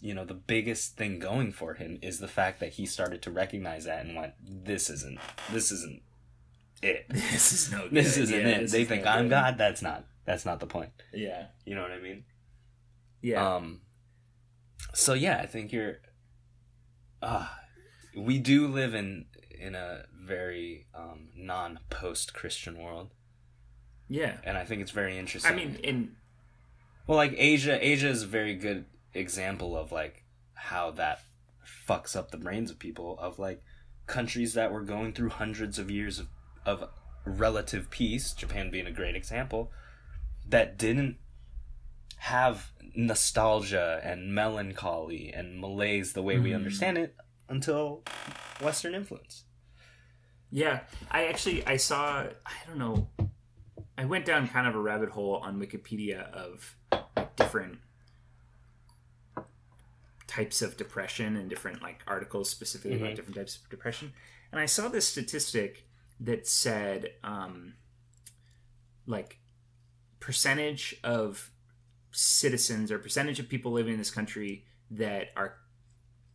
you 0.00 0.12
know, 0.12 0.24
the 0.24 0.34
biggest 0.34 0.96
thing 0.96 1.18
going 1.18 1.52
for 1.52 1.74
him 1.74 1.98
is 2.02 2.18
the 2.18 2.28
fact 2.28 2.58
that 2.60 2.70
he 2.74 2.84
started 2.86 3.22
to 3.22 3.30
recognize 3.30 3.84
that 3.84 4.04
and 4.04 4.16
went, 4.16 4.34
"This 4.42 4.90
isn't, 4.90 5.18
this 5.52 5.70
isn't 5.70 6.02
it. 6.82 7.06
This 7.10 7.52
is 7.52 7.70
no 7.70 7.82
good. 7.82 7.92
This 7.92 8.16
isn't 8.16 8.38
Yeah, 8.40 8.48
it." 8.48 8.60
this 8.62 8.72
They 8.72 8.82
is 8.82 8.88
think 8.88 9.04
no 9.04 9.10
I'm 9.12 9.24
good. 9.24 9.30
God. 9.30 9.56
That's 9.58 9.82
not. 9.82 10.04
That's 10.30 10.46
not 10.46 10.60
the 10.60 10.66
point. 10.66 10.90
Yeah. 11.12 11.46
You 11.64 11.74
know 11.74 11.82
what 11.82 11.90
I 11.90 11.98
mean? 11.98 12.22
Yeah. 13.20 13.56
Um. 13.56 13.80
So 14.94 15.12
yeah, 15.12 15.38
I 15.38 15.46
think 15.46 15.72
you're. 15.72 15.96
Ah, 17.20 17.58
we 18.16 18.38
do 18.38 18.68
live 18.68 18.94
in 18.94 19.26
in 19.58 19.74
a 19.74 20.04
very 20.14 20.86
um, 20.94 21.30
non 21.36 21.80
post 21.90 22.32
Christian 22.32 22.78
world, 22.78 23.10
yeah. 24.08 24.36
and 24.44 24.56
I 24.56 24.64
think 24.64 24.82
it's 24.82 24.92
very 24.92 25.18
interesting. 25.18 25.52
I 25.52 25.54
mean, 25.56 25.78
in 25.82 26.12
well, 27.08 27.16
like 27.16 27.34
Asia, 27.36 27.84
Asia 27.84 28.08
is 28.08 28.22
a 28.22 28.28
very 28.28 28.54
good 28.54 28.84
example 29.12 29.76
of 29.76 29.90
like 29.90 30.22
how 30.54 30.92
that 30.92 31.22
fucks 31.88 32.14
up 32.14 32.30
the 32.30 32.38
brains 32.38 32.70
of 32.70 32.78
people 32.78 33.18
of 33.18 33.40
like 33.40 33.62
countries 34.06 34.54
that 34.54 34.72
were 34.72 34.82
going 34.82 35.12
through 35.12 35.30
hundreds 35.30 35.76
of 35.76 35.90
years 35.90 36.20
of, 36.20 36.28
of 36.64 36.88
relative 37.26 37.90
peace, 37.90 38.32
Japan 38.32 38.70
being 38.70 38.86
a 38.86 38.92
great 38.92 39.16
example, 39.16 39.72
that 40.50 40.76
didn't 40.78 41.16
have 42.18 42.72
nostalgia 42.94 44.00
and 44.04 44.34
melancholy 44.34 45.32
and 45.32 45.60
malaise 45.60 46.12
the 46.12 46.22
way 46.22 46.38
we 46.38 46.50
Mhm. 46.50 46.56
understand 46.56 46.98
it 46.98 47.16
until 47.48 48.02
Western 48.60 48.94
influence. 48.94 49.44
Yeah, 50.50 50.84
I 51.10 51.26
actually 51.26 51.64
I 51.66 51.76
saw 51.76 52.26
I 52.44 52.52
don't 52.66 52.78
know 52.78 53.08
I 53.96 54.04
went 54.04 54.24
down 54.26 54.48
kind 54.48 54.66
of 54.66 54.74
a 54.74 54.80
rabbit 54.80 55.10
hole 55.10 55.36
on 55.36 55.58
Wikipedia 55.60 56.30
of 56.32 56.76
different 57.36 57.80
types 60.26 60.62
of 60.62 60.76
depression 60.76 61.36
and 61.36 61.48
different 61.50 61.82
like 61.82 62.02
articles 62.06 62.48
specifically 62.50 62.96
about 62.96 63.10
Mhm. 63.12 63.16
different 63.16 63.36
types 63.36 63.56
of 63.56 63.68
depression. 63.68 64.12
And 64.52 64.60
I 64.60 64.66
saw 64.66 64.88
this 64.88 65.06
statistic 65.08 65.86
that 66.20 66.46
said 66.46 67.14
um 67.22 67.74
like 69.06 69.39
percentage 70.20 70.94
of 71.02 71.50
citizens 72.12 72.90
or 72.92 72.98
percentage 72.98 73.38
of 73.38 73.48
people 73.48 73.72
living 73.72 73.92
in 73.94 73.98
this 73.98 74.10
country 74.10 74.64
that 74.90 75.28
are 75.36 75.56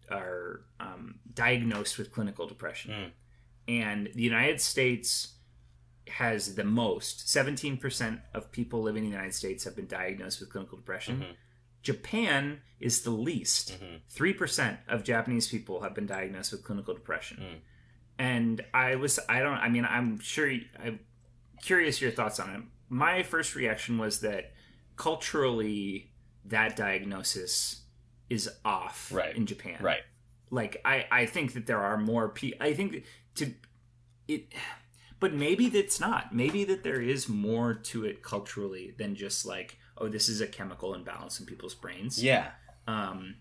are 0.09 0.61
um, 0.79 1.15
diagnosed 1.33 1.97
with 1.97 2.11
clinical 2.11 2.47
depression 2.47 2.91
Mm. 2.91 3.11
and 3.67 4.09
the 4.13 4.21
United 4.21 4.61
States 4.61 5.33
has 6.07 6.53
the 6.55 6.63
most. 6.63 7.27
Seventeen 7.27 7.77
percent 7.77 8.19
of 8.33 8.51
people 8.51 8.81
living 8.83 9.03
in 9.05 9.09
the 9.09 9.15
United 9.15 9.33
States 9.33 9.63
have 9.63 9.75
been 9.75 9.87
diagnosed 9.87 10.39
with 10.39 10.51
clinical 10.51 10.77
depression. 10.77 11.19
Mhm. 11.21 11.35
Japan 11.81 12.61
is 12.79 13.01
the 13.01 13.11
least. 13.11 13.79
Mhm. 13.81 14.01
3% 14.09 14.79
of 14.87 15.03
Japanese 15.03 15.47
people 15.47 15.81
have 15.81 15.93
been 15.95 16.05
diagnosed 16.07 16.51
with 16.51 16.63
clinical 16.63 16.93
depression. 16.93 17.37
Mm. 17.37 17.59
And 18.17 18.65
I 18.73 18.95
was, 18.95 19.19
I 19.29 19.39
don't, 19.39 19.57
I 19.57 19.69
mean, 19.69 19.85
I'm 19.85 20.19
sure, 20.19 20.51
I'm 20.79 20.99
curious 21.61 21.99
your 22.01 22.11
thoughts 22.11 22.39
on 22.39 22.49
it. 22.55 22.63
My 22.89 23.23
first 23.23 23.55
reaction 23.55 23.97
was 23.97 24.19
that 24.21 24.53
culturally, 24.95 26.11
that 26.45 26.75
diagnosis 26.75 27.81
is 28.29 28.49
off 28.63 29.11
Right. 29.13 29.35
in 29.35 29.45
Japan 29.45 29.77
Right. 29.81 30.01
like 30.49 30.81
i 30.85 31.05
i 31.11 31.25
think 31.27 31.53
that 31.53 31.65
there 31.67 31.79
are 31.81 31.97
more 31.97 32.29
people 32.29 32.57
i 32.65 32.73
think 32.73 33.03
to 33.35 33.53
it 34.27 34.51
but 35.19 35.31
maybe 35.33 35.69
that's 35.69 35.99
not 35.99 36.33
maybe 36.35 36.63
that 36.65 36.83
there 36.83 37.01
is 37.01 37.29
more 37.29 37.73
to 37.73 38.03
it 38.05 38.23
culturally 38.23 38.93
than 38.97 39.15
just 39.15 39.45
like 39.45 39.77
oh 39.99 40.07
this 40.07 40.27
is 40.27 40.41
a 40.41 40.47
chemical 40.47 40.93
imbalance 40.95 41.39
in 41.39 41.45
people's 41.45 41.75
brains 41.75 42.23
Yeah. 42.23 42.47
um 42.87 43.35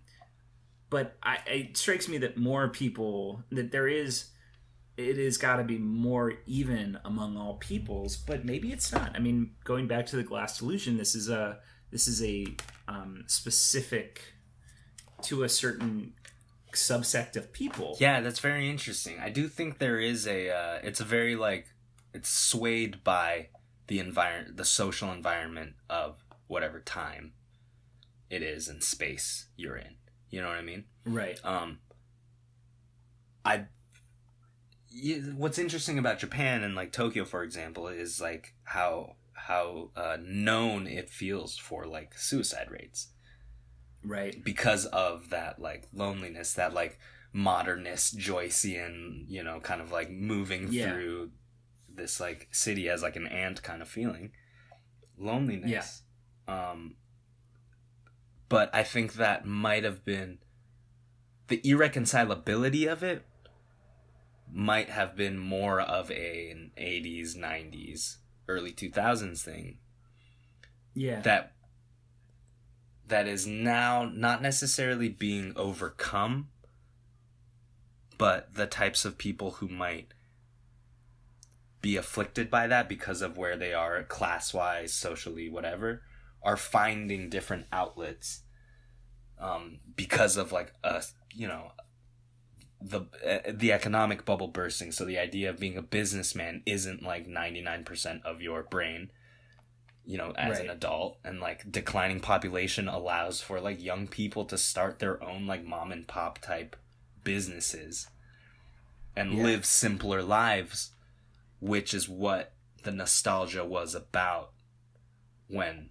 but 0.90 1.16
i 1.22 1.38
it 1.46 1.76
strikes 1.78 2.06
me 2.08 2.18
that 2.18 2.36
more 2.36 2.68
people 2.68 3.42
that 3.50 3.70
there 3.72 3.88
is 3.88 4.26
it 4.96 5.16
has 5.16 5.36
got 5.36 5.56
to 5.56 5.64
be 5.64 5.78
more 5.78 6.34
even 6.46 6.98
among 7.04 7.36
all 7.36 7.54
peoples 7.54 8.16
but 8.16 8.44
maybe 8.44 8.72
it's 8.72 8.92
not 8.92 9.12
i 9.14 9.18
mean 9.18 9.50
going 9.64 9.86
back 9.86 10.06
to 10.06 10.16
the 10.16 10.22
glass 10.22 10.58
delusion 10.58 10.96
this 10.96 11.14
is 11.14 11.28
a 11.28 11.58
this 11.90 12.08
is 12.08 12.22
a 12.22 12.46
um, 12.88 13.24
specific 13.26 14.34
to 15.22 15.42
a 15.42 15.48
certain 15.48 16.12
subsect 16.72 17.36
of 17.36 17.52
people 17.52 17.96
Yeah, 17.98 18.20
that's 18.20 18.40
very 18.40 18.68
interesting. 18.68 19.18
I 19.20 19.30
do 19.30 19.48
think 19.48 19.78
there 19.78 20.00
is 20.00 20.26
a. 20.26 20.50
Uh, 20.50 20.78
it's 20.82 21.00
a 21.00 21.04
very 21.04 21.36
like, 21.36 21.68
it's 22.12 22.28
swayed 22.28 23.02
by 23.04 23.48
the 23.86 23.98
environment, 24.00 24.56
the 24.56 24.64
social 24.64 25.12
environment 25.12 25.74
of 25.88 26.24
whatever 26.46 26.80
time 26.80 27.32
it 28.30 28.42
is 28.42 28.68
and 28.68 28.82
space 28.82 29.46
you're 29.56 29.76
in. 29.76 29.94
You 30.30 30.42
know 30.42 30.48
what 30.48 30.58
I 30.58 30.62
mean? 30.62 30.84
right 31.04 31.38
Um, 31.44 31.78
I. 33.44 33.66
Yeah, 34.96 35.16
what's 35.36 35.58
interesting 35.58 35.98
about 35.98 36.20
Japan 36.20 36.62
and 36.62 36.76
like 36.76 36.92
Tokyo, 36.92 37.24
for 37.24 37.42
example, 37.42 37.88
is 37.88 38.20
like 38.20 38.54
how 38.62 39.16
how 39.32 39.90
uh, 39.96 40.16
known 40.22 40.86
it 40.86 41.10
feels 41.10 41.58
for 41.58 41.84
like 41.84 42.16
suicide 42.16 42.70
rates 42.70 43.08
right 44.04 44.42
because 44.44 44.86
of 44.86 45.30
that 45.30 45.58
like 45.58 45.88
loneliness, 45.92 46.52
that 46.54 46.72
like 46.72 46.98
modernist 47.32 48.16
Joycean, 48.16 49.24
you 49.26 49.42
know, 49.42 49.58
kind 49.60 49.80
of 49.80 49.90
like 49.90 50.10
moving 50.10 50.68
Yeah. 50.70 50.92
through 50.92 51.30
this 51.92 52.20
like 52.20 52.48
city 52.52 52.88
as 52.88 53.02
like 53.02 53.16
an 53.16 53.26
ant 53.26 53.62
kind 53.64 53.82
of 53.82 53.88
feeling. 53.88 54.30
Loneliness. 55.18 56.02
Um 56.46 56.94
but 58.48 58.70
I 58.72 58.84
think 58.84 59.14
that 59.14 59.44
might 59.44 59.82
have 59.82 60.04
been 60.04 60.38
the 61.48 61.60
irreconcilability 61.64 62.86
of 62.90 63.02
it 63.02 63.26
might 64.52 64.90
have 64.90 65.16
been 65.16 65.38
more 65.38 65.80
of 65.80 66.10
a 66.10 66.50
an 66.50 66.70
80s 66.78 67.36
90s 67.36 68.16
early 68.48 68.72
2000s 68.72 69.40
thing. 69.40 69.78
Yeah. 70.94 71.20
That 71.20 71.52
that 73.06 73.26
is 73.26 73.46
now 73.46 74.10
not 74.12 74.42
necessarily 74.42 75.08
being 75.08 75.52
overcome 75.56 76.48
but 78.16 78.54
the 78.54 78.66
types 78.66 79.04
of 79.04 79.18
people 79.18 79.52
who 79.52 79.68
might 79.68 80.14
be 81.82 81.96
afflicted 81.96 82.50
by 82.50 82.66
that 82.66 82.88
because 82.88 83.20
of 83.20 83.36
where 83.36 83.56
they 83.56 83.74
are 83.74 84.02
class 84.04 84.54
wise 84.54 84.92
socially 84.92 85.50
whatever 85.50 86.02
are 86.42 86.56
finding 86.56 87.28
different 87.28 87.66
outlets 87.72 88.42
um, 89.38 89.80
because 89.96 90.36
of 90.36 90.52
like 90.52 90.72
a 90.82 91.02
you 91.34 91.46
know 91.46 91.72
the 92.86 93.00
uh, 93.26 93.38
the 93.50 93.72
economic 93.72 94.26
bubble 94.26 94.48
bursting 94.48 94.92
so 94.92 95.06
the 95.06 95.18
idea 95.18 95.48
of 95.48 95.58
being 95.58 95.78
a 95.78 95.82
businessman 95.82 96.62
isn't 96.66 97.02
like 97.02 97.26
99% 97.26 98.22
of 98.24 98.42
your 98.42 98.62
brain 98.62 99.10
you 100.04 100.18
know 100.18 100.32
as 100.36 100.60
an 100.60 100.68
adult 100.68 101.16
and 101.24 101.40
like 101.40 101.70
declining 101.72 102.20
population 102.20 102.86
allows 102.86 103.40
for 103.40 103.58
like 103.58 103.82
young 103.82 104.06
people 104.06 104.44
to 104.44 104.58
start 104.58 104.98
their 104.98 105.22
own 105.24 105.46
like 105.46 105.64
mom 105.64 105.90
and 105.92 106.06
pop 106.06 106.38
type 106.40 106.76
businesses 107.22 108.08
and 109.16 109.32
Yeah. 109.32 109.44
live 109.44 109.64
simpler 109.64 110.22
lives 110.22 110.90
which 111.60 111.94
is 111.94 112.06
what 112.06 112.52
the 112.82 112.92
nostalgia 112.92 113.64
was 113.64 113.94
about 113.94 114.50
when 115.48 115.88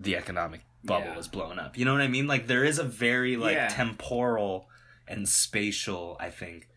the 0.00 0.16
economic 0.16 0.62
bubble 0.82 1.08
Yeah. 1.08 1.16
was 1.16 1.28
blown 1.28 1.58
up 1.58 1.76
you 1.76 1.84
know 1.84 1.92
what 1.92 2.00
i 2.00 2.08
mean 2.08 2.26
like 2.26 2.46
there 2.46 2.64
is 2.64 2.78
a 2.78 2.84
very 2.84 3.36
like 3.36 3.54
Yeah. 3.54 3.68
temporal 3.68 4.68
and 5.08 5.28
spatial 5.28 6.16
i 6.20 6.30
think 6.30 6.68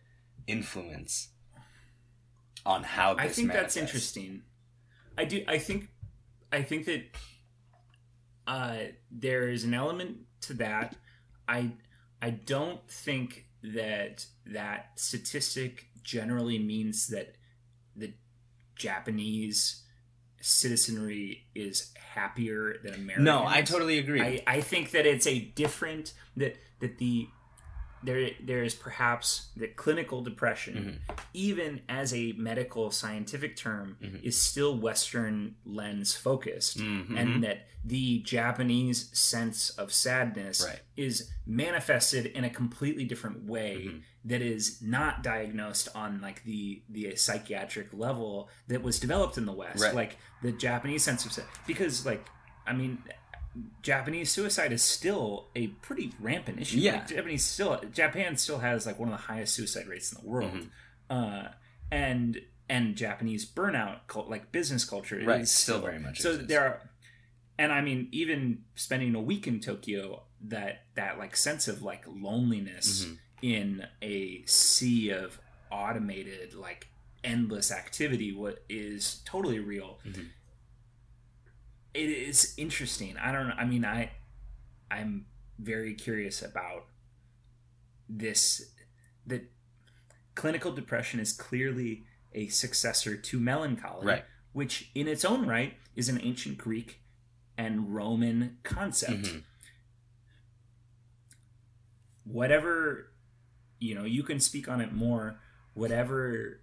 influence 0.46 1.28
on 2.66 2.82
how 2.82 3.14
this 3.14 3.24
i 3.24 3.28
think 3.28 3.52
that's 3.52 3.76
interesting 3.76 4.42
I 5.20 5.24
do. 5.24 5.44
I 5.46 5.58
think. 5.58 5.88
I 6.52 6.62
think 6.62 6.86
that 6.86 7.02
uh, 8.46 8.76
there 9.10 9.48
is 9.48 9.64
an 9.64 9.74
element 9.74 10.16
to 10.42 10.54
that. 10.54 10.96
I 11.46 11.72
I 12.22 12.30
don't 12.30 12.80
think 12.90 13.46
that 13.62 14.26
that 14.46 14.92
statistic 14.96 15.88
generally 16.02 16.58
means 16.58 17.08
that 17.08 17.34
the 17.94 18.14
Japanese 18.76 19.82
citizenry 20.40 21.46
is 21.54 21.92
happier 22.14 22.76
than 22.82 22.94
Americans. 22.94 23.26
No, 23.26 23.44
I 23.46 23.60
totally 23.60 23.98
agree. 23.98 24.22
I, 24.22 24.42
I 24.46 24.60
think 24.62 24.92
that 24.92 25.04
it's 25.04 25.26
a 25.26 25.38
different 25.38 26.14
that 26.36 26.56
that 26.80 26.96
the 26.96 27.28
there 28.02 28.30
there 28.42 28.64
is 28.64 28.74
perhaps 28.74 29.48
that 29.56 29.76
clinical 29.76 30.22
depression, 30.22 31.00
even 31.34 31.80
as 31.88 32.14
a 32.14 32.32
medical 32.32 32.90
scientific 32.90 33.56
term, 33.56 33.96
Mhm. 34.02 34.22
is 34.22 34.40
still 34.40 34.76
Western 34.78 35.56
lens 35.64 36.14
focused, 36.14 36.78
Mhm. 36.78 37.18
and 37.18 37.44
that 37.44 37.66
the 37.84 38.18
Japanese 38.20 39.08
sense 39.18 39.70
of 39.70 39.92
sadness 39.92 40.64
Right. 40.66 40.80
is 40.96 41.30
manifested 41.46 42.26
in 42.26 42.44
a 42.44 42.50
completely 42.50 43.04
different 43.04 43.44
way 43.44 43.84
Mhm. 43.86 44.02
that 44.26 44.42
is 44.42 44.80
not 44.82 45.22
diagnosed 45.22 45.88
on 45.94 46.20
like 46.20 46.44
the 46.44 46.82
the 46.88 47.16
psychiatric 47.16 47.92
level 47.92 48.48
that 48.68 48.82
was 48.82 48.98
developed 49.00 49.36
in 49.38 49.46
the 49.46 49.52
West, 49.52 49.82
Right. 49.82 49.94
like 49.94 50.18
the 50.42 50.52
Japanese 50.52 51.02
sense 51.02 51.24
of 51.26 51.32
sadness, 51.32 51.54
because 51.66 52.04
like 52.06 52.26
I 52.66 52.72
mean. 52.74 53.02
Japanese 53.82 54.30
suicide 54.30 54.72
is 54.72 54.82
still 54.82 55.48
a 55.56 55.68
pretty 55.68 56.12
rampant 56.20 56.60
issue. 56.60 56.78
Yeah. 56.78 56.92
Like, 56.94 57.08
Japanese 57.08 57.42
still 57.44 57.80
Japan 57.92 58.36
still 58.36 58.58
has 58.58 58.86
like 58.86 58.98
one 58.98 59.08
of 59.08 59.12
the 59.18 59.24
highest 59.26 59.54
suicide 59.54 59.86
rates 59.88 60.12
in 60.12 60.20
the 60.22 60.28
world, 60.28 60.52
Mhm. 60.52 60.68
uh, 61.10 61.48
and 61.90 62.40
and 62.68 62.94
Japanese 62.96 63.44
burnout, 63.50 64.06
cult, 64.06 64.28
like 64.30 64.52
business 64.52 64.84
culture, 64.84 65.20
Right, 65.24 65.40
is 65.40 65.50
still 65.50 65.80
very 65.80 65.98
much 65.98 66.20
So 66.20 66.30
exists. 66.30 66.48
there 66.48 66.62
are, 66.64 66.90
and 67.58 67.72
I 67.72 67.80
mean, 67.80 68.06
even 68.12 68.64
spending 68.76 69.16
a 69.16 69.20
week 69.20 69.48
in 69.48 69.58
Tokyo, 69.58 70.22
that 70.42 70.84
that 70.94 71.18
like 71.18 71.36
sense 71.36 71.66
of 71.66 71.82
like 71.82 72.04
loneliness 72.06 73.04
Mhm. 73.04 73.18
in 73.42 73.86
a 74.00 74.44
sea 74.46 75.10
of 75.10 75.40
automated 75.72 76.54
like 76.54 76.88
endless 77.24 77.70
activity 77.72 78.32
what 78.32 78.64
is 78.68 79.20
totally 79.24 79.58
real 79.58 79.98
Mhm. 80.06 80.28
It 81.94 82.08
is 82.08 82.54
interesting 82.56 83.16
i 83.18 83.32
don't 83.32 83.50
i 83.52 83.64
mean 83.64 83.84
i 83.84 84.10
i'm 84.90 85.26
very 85.58 85.94
curious 85.94 86.40
about 86.42 86.86
this 88.08 88.70
that 89.26 89.42
clinical 90.34 90.72
depression 90.72 91.20
is 91.20 91.32
clearly 91.32 92.04
a 92.32 92.46
successor 92.48 93.16
to 93.16 93.38
melancholy 93.40 94.06
Right. 94.06 94.24
which 94.52 94.90
in 94.94 95.08
its 95.08 95.24
own 95.24 95.46
right 95.46 95.74
is 95.96 96.08
an 96.08 96.20
ancient 96.22 96.58
greek 96.58 97.00
and 97.58 97.94
roman 97.94 98.58
concept 98.62 99.22
Mhm. 99.24 99.42
whatever 102.24 103.12
you 103.78 103.94
know 103.94 104.04
you 104.04 104.22
can 104.22 104.40
speak 104.40 104.68
on 104.68 104.80
it 104.80 104.92
more 104.92 105.40
whatever 105.74 106.60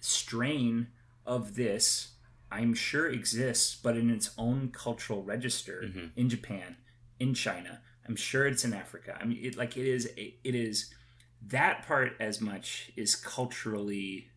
strain 0.00 0.88
of 1.26 1.54
this 1.54 2.12
i'm 2.50 2.74
sure 2.74 3.08
exists 3.08 3.76
but 3.76 3.96
in 3.96 4.10
its 4.10 4.30
own 4.38 4.70
cultural 4.70 5.22
register 5.22 5.82
Mhm. 5.84 6.10
in 6.16 6.28
japan 6.28 6.76
in 7.18 7.34
china 7.34 7.82
i'm 8.06 8.16
sure 8.16 8.46
it's 8.46 8.64
in 8.64 8.72
africa 8.74 9.16
i 9.20 9.24
mean 9.24 9.38
it 9.44 9.56
like 9.56 9.76
it 9.76 9.86
is 9.86 10.06
it 10.16 10.38
is 10.44 10.92
that 11.42 11.86
part 11.86 12.16
as 12.20 12.40
much 12.40 12.90
is 12.96 13.14
culturally 13.14 14.30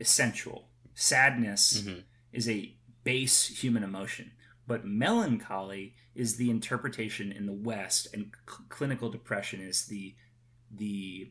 essential 0.00 0.68
sadness 0.94 1.82
Mhm. 1.82 2.04
is 2.32 2.48
a 2.48 2.76
base 3.04 3.46
human 3.62 3.82
emotion 3.82 4.32
but 4.66 4.84
melancholy 4.84 5.94
is 6.14 6.36
the 6.36 6.48
interpretation 6.50 7.30
in 7.32 7.46
the 7.46 7.52
west 7.52 8.08
and 8.14 8.32
cl- 8.48 8.64
clinical 8.68 9.10
depression 9.10 9.60
is 9.60 9.86
the 9.86 10.14
the 10.70 11.30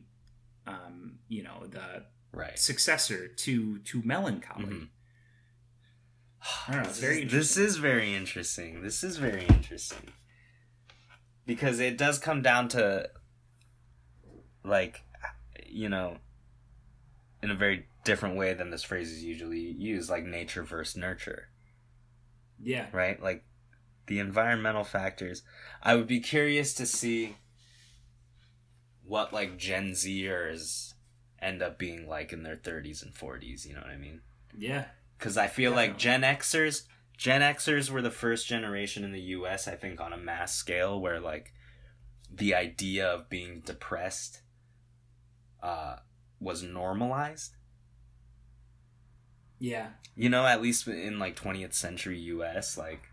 um, 0.66 1.18
you 1.28 1.42
know 1.42 1.66
the 1.66 2.06
Right. 2.32 2.58
successor 2.58 3.28
to 3.28 3.78
to 3.80 4.02
melancholy 4.02 4.64
Mhm. 4.64 4.88
Know, 6.70 6.80
it's 6.80 6.98
very 6.98 7.24
is- 7.24 7.32
This 7.32 7.56
is 7.56 7.76
very 7.76 8.14
interesting. 8.14 8.82
This 8.82 9.02
is 9.02 9.16
very 9.16 9.46
interesting. 9.46 10.12
Because 11.46 11.78
it 11.80 11.98
does 11.98 12.18
come 12.18 12.42
down 12.42 12.68
to 12.68 13.08
like 14.64 15.02
you 15.66 15.88
know 15.90 16.16
in 17.42 17.50
a 17.50 17.54
very 17.54 17.86
different 18.04 18.36
way 18.36 18.54
than 18.54 18.70
this 18.70 18.82
phrase 18.82 19.10
is 19.10 19.22
usually 19.22 19.60
used, 19.60 20.08
like 20.08 20.24
nature 20.24 20.62
versus 20.62 20.96
nurture, 20.96 21.48
yeah 22.62 22.86
right? 22.92 23.22
Like 23.22 23.44
the 24.06 24.18
environmental 24.18 24.84
factors. 24.84 25.42
I 25.82 25.96
would 25.96 26.06
be 26.06 26.20
curious 26.20 26.72
to 26.74 26.86
see 26.86 27.36
what 29.04 29.32
like 29.34 29.58
Gen 29.58 29.92
Zers 29.92 30.94
end 31.40 31.62
up 31.62 31.78
being 31.78 32.08
like 32.08 32.32
in 32.32 32.42
their 32.42 32.56
30s 32.56 33.02
and 33.02 33.14
40s, 33.14 33.66
you 33.66 33.74
know 33.74 33.80
what 33.80 33.90
I 33.90 33.96
mean? 33.98 34.20
yeah 34.56 34.84
because 35.24 35.38
I 35.38 35.46
feel 35.46 35.72
like 35.72 35.96
Gen 35.96 36.20
Xers, 36.20 36.82
Gen 37.16 37.40
Xers 37.40 37.88
were 37.88 38.02
the 38.02 38.10
first 38.10 38.46
generation 38.46 39.04
in 39.04 39.12
the 39.12 39.20
U.S. 39.20 39.66
I 39.66 39.74
think 39.74 39.98
on 39.98 40.12
a 40.12 40.18
mass 40.18 40.54
scale 40.54 41.00
where 41.00 41.18
like 41.18 41.54
the 42.30 42.54
idea 42.54 43.08
of 43.08 43.30
being 43.30 43.62
depressed 43.64 44.42
uh, 45.62 45.96
was 46.40 46.62
normalized. 46.62 47.56
yeah 49.58 49.92
You 50.14 50.28
know, 50.28 50.44
at 50.44 50.60
least 50.60 50.86
in 50.86 51.18
like 51.18 51.40
20th 51.40 51.72
century 51.72 52.18
U.S., 52.18 52.76
like 52.76 53.04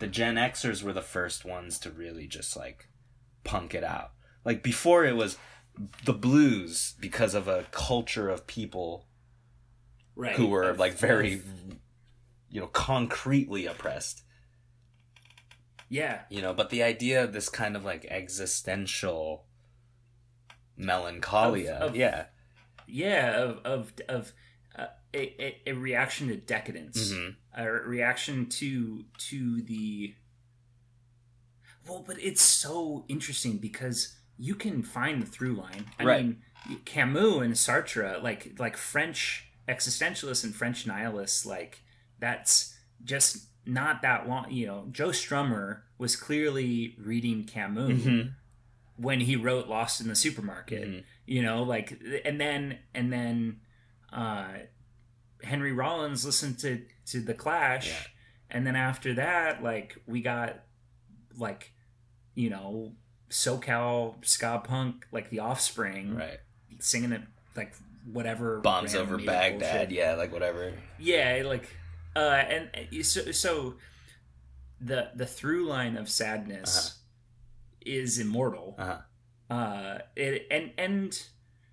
the 0.00 0.06
Gen 0.06 0.34
Xers 0.34 0.82
were 0.82 0.92
the 0.92 1.00
first 1.00 1.46
ones 1.46 1.78
to 1.78 1.90
really 1.90 2.26
just 2.26 2.58
like 2.58 2.88
punk 3.44 3.74
it 3.74 3.84
out. 3.84 4.10
Like 4.44 4.62
before, 4.62 5.06
it 5.06 5.16
was 5.16 5.38
the 6.04 6.12
blues 6.12 6.94
because 7.00 7.32
of 7.32 7.48
a 7.48 7.64
culture 7.70 8.28
of 8.28 8.46
people 8.46 9.07
right. 10.18 10.36
who 10.36 10.48
were 10.48 10.74
like 10.74 10.94
very 10.98 11.40
you 12.50 12.60
know 12.60 12.66
concretely 12.66 13.64
oppressed. 13.66 14.22
Yeah. 15.88 16.20
You 16.28 16.42
know 16.42 16.52
but 16.52 16.68
the 16.70 16.82
idea 16.82 17.24
of 17.24 17.32
this 17.32 17.48
kind 17.48 17.74
of 17.76 17.84
like 17.84 18.04
existential 18.10 19.46
melancholia 20.76 21.74
Of- 21.74 21.90
of- 21.90 21.96
yeah. 21.96 22.26
Yeah 22.86 23.36
of 23.42 23.58
of 23.64 23.92
of 24.08 24.32
uh, 24.78 24.86
a, 25.14 25.42
a, 25.42 25.60
a 25.68 25.72
reaction 25.72 26.28
to 26.28 26.36
decadence. 26.36 27.12
Mhm. 27.12 27.36
a 27.56 27.70
reaction 27.70 28.46
to 28.60 29.04
to 29.30 29.62
the 29.62 30.14
well 31.86 32.04
but 32.06 32.20
it's 32.20 32.42
so 32.42 33.04
interesting 33.08 33.58
because 33.58 34.14
you 34.36 34.54
can 34.54 34.82
find 34.82 35.20
the 35.22 35.26
through 35.26 35.54
line. 35.56 35.86
I 35.98 36.04
Right. 36.04 36.24
mean 36.24 36.42
camus 36.84 37.42
and 37.42 37.54
sartre 37.54 38.22
like 38.22 38.54
like 38.58 38.76
french 38.76 39.47
existentialists 39.68 40.44
and 40.44 40.54
french 40.54 40.86
nihilists 40.86 41.44
like 41.44 41.82
that's 42.18 42.76
just 43.04 43.46
not 43.66 44.00
that 44.02 44.28
long 44.28 44.50
you 44.50 44.66
know 44.66 44.88
joe 44.90 45.08
strummer 45.10 45.80
was 45.98 46.16
clearly 46.16 46.96
reading 46.98 47.44
camus 47.44 48.00
Mhm. 48.02 48.32
when 48.96 49.20
he 49.20 49.36
wrote 49.36 49.68
lost 49.68 50.00
in 50.00 50.08
the 50.08 50.16
supermarket 50.16 50.88
Mhm. 50.88 51.04
you 51.26 51.42
know 51.42 51.62
like 51.62 52.00
and 52.24 52.40
then 52.40 52.78
and 52.94 53.12
then 53.12 53.60
uh 54.12 54.48
henry 55.44 55.72
rollins 55.72 56.24
listened 56.24 56.58
to 56.60 56.84
to 57.06 57.20
the 57.20 57.34
clash 57.34 57.88
Yeah. 57.88 58.06
and 58.50 58.66
then 58.66 58.74
after 58.74 59.14
that 59.14 59.62
like 59.62 59.98
we 60.06 60.22
got 60.22 60.64
like 61.36 61.72
you 62.34 62.48
know 62.50 62.94
socal 63.30 64.24
ska 64.24 64.62
punk 64.64 65.06
like 65.12 65.28
the 65.28 65.40
offspring 65.40 66.16
right 66.16 66.40
singing 66.80 67.12
it 67.12 67.22
like 67.54 67.74
whatever 68.12 68.60
bombs 68.60 68.94
over 68.94 69.16
baghdad 69.18 69.58
bullshit. 69.88 69.90
yeah 69.90 70.14
like 70.14 70.32
whatever. 70.32 70.72
Yeah 70.98 71.42
like 71.44 71.68
uh 72.16 72.20
and 72.20 72.70
and 72.74 73.04
so, 73.06 73.30
so 73.32 73.74
the 74.80 75.10
the 75.14 75.26
through 75.26 75.66
line 75.66 75.96
of 75.96 76.08
sadness 76.08 76.98
is 77.84 78.18
immortal. 78.18 78.76
Uh-huh. 78.78 79.54
Uh 79.54 79.98
it 80.16 80.46
and 80.50 80.72
and 80.78 81.22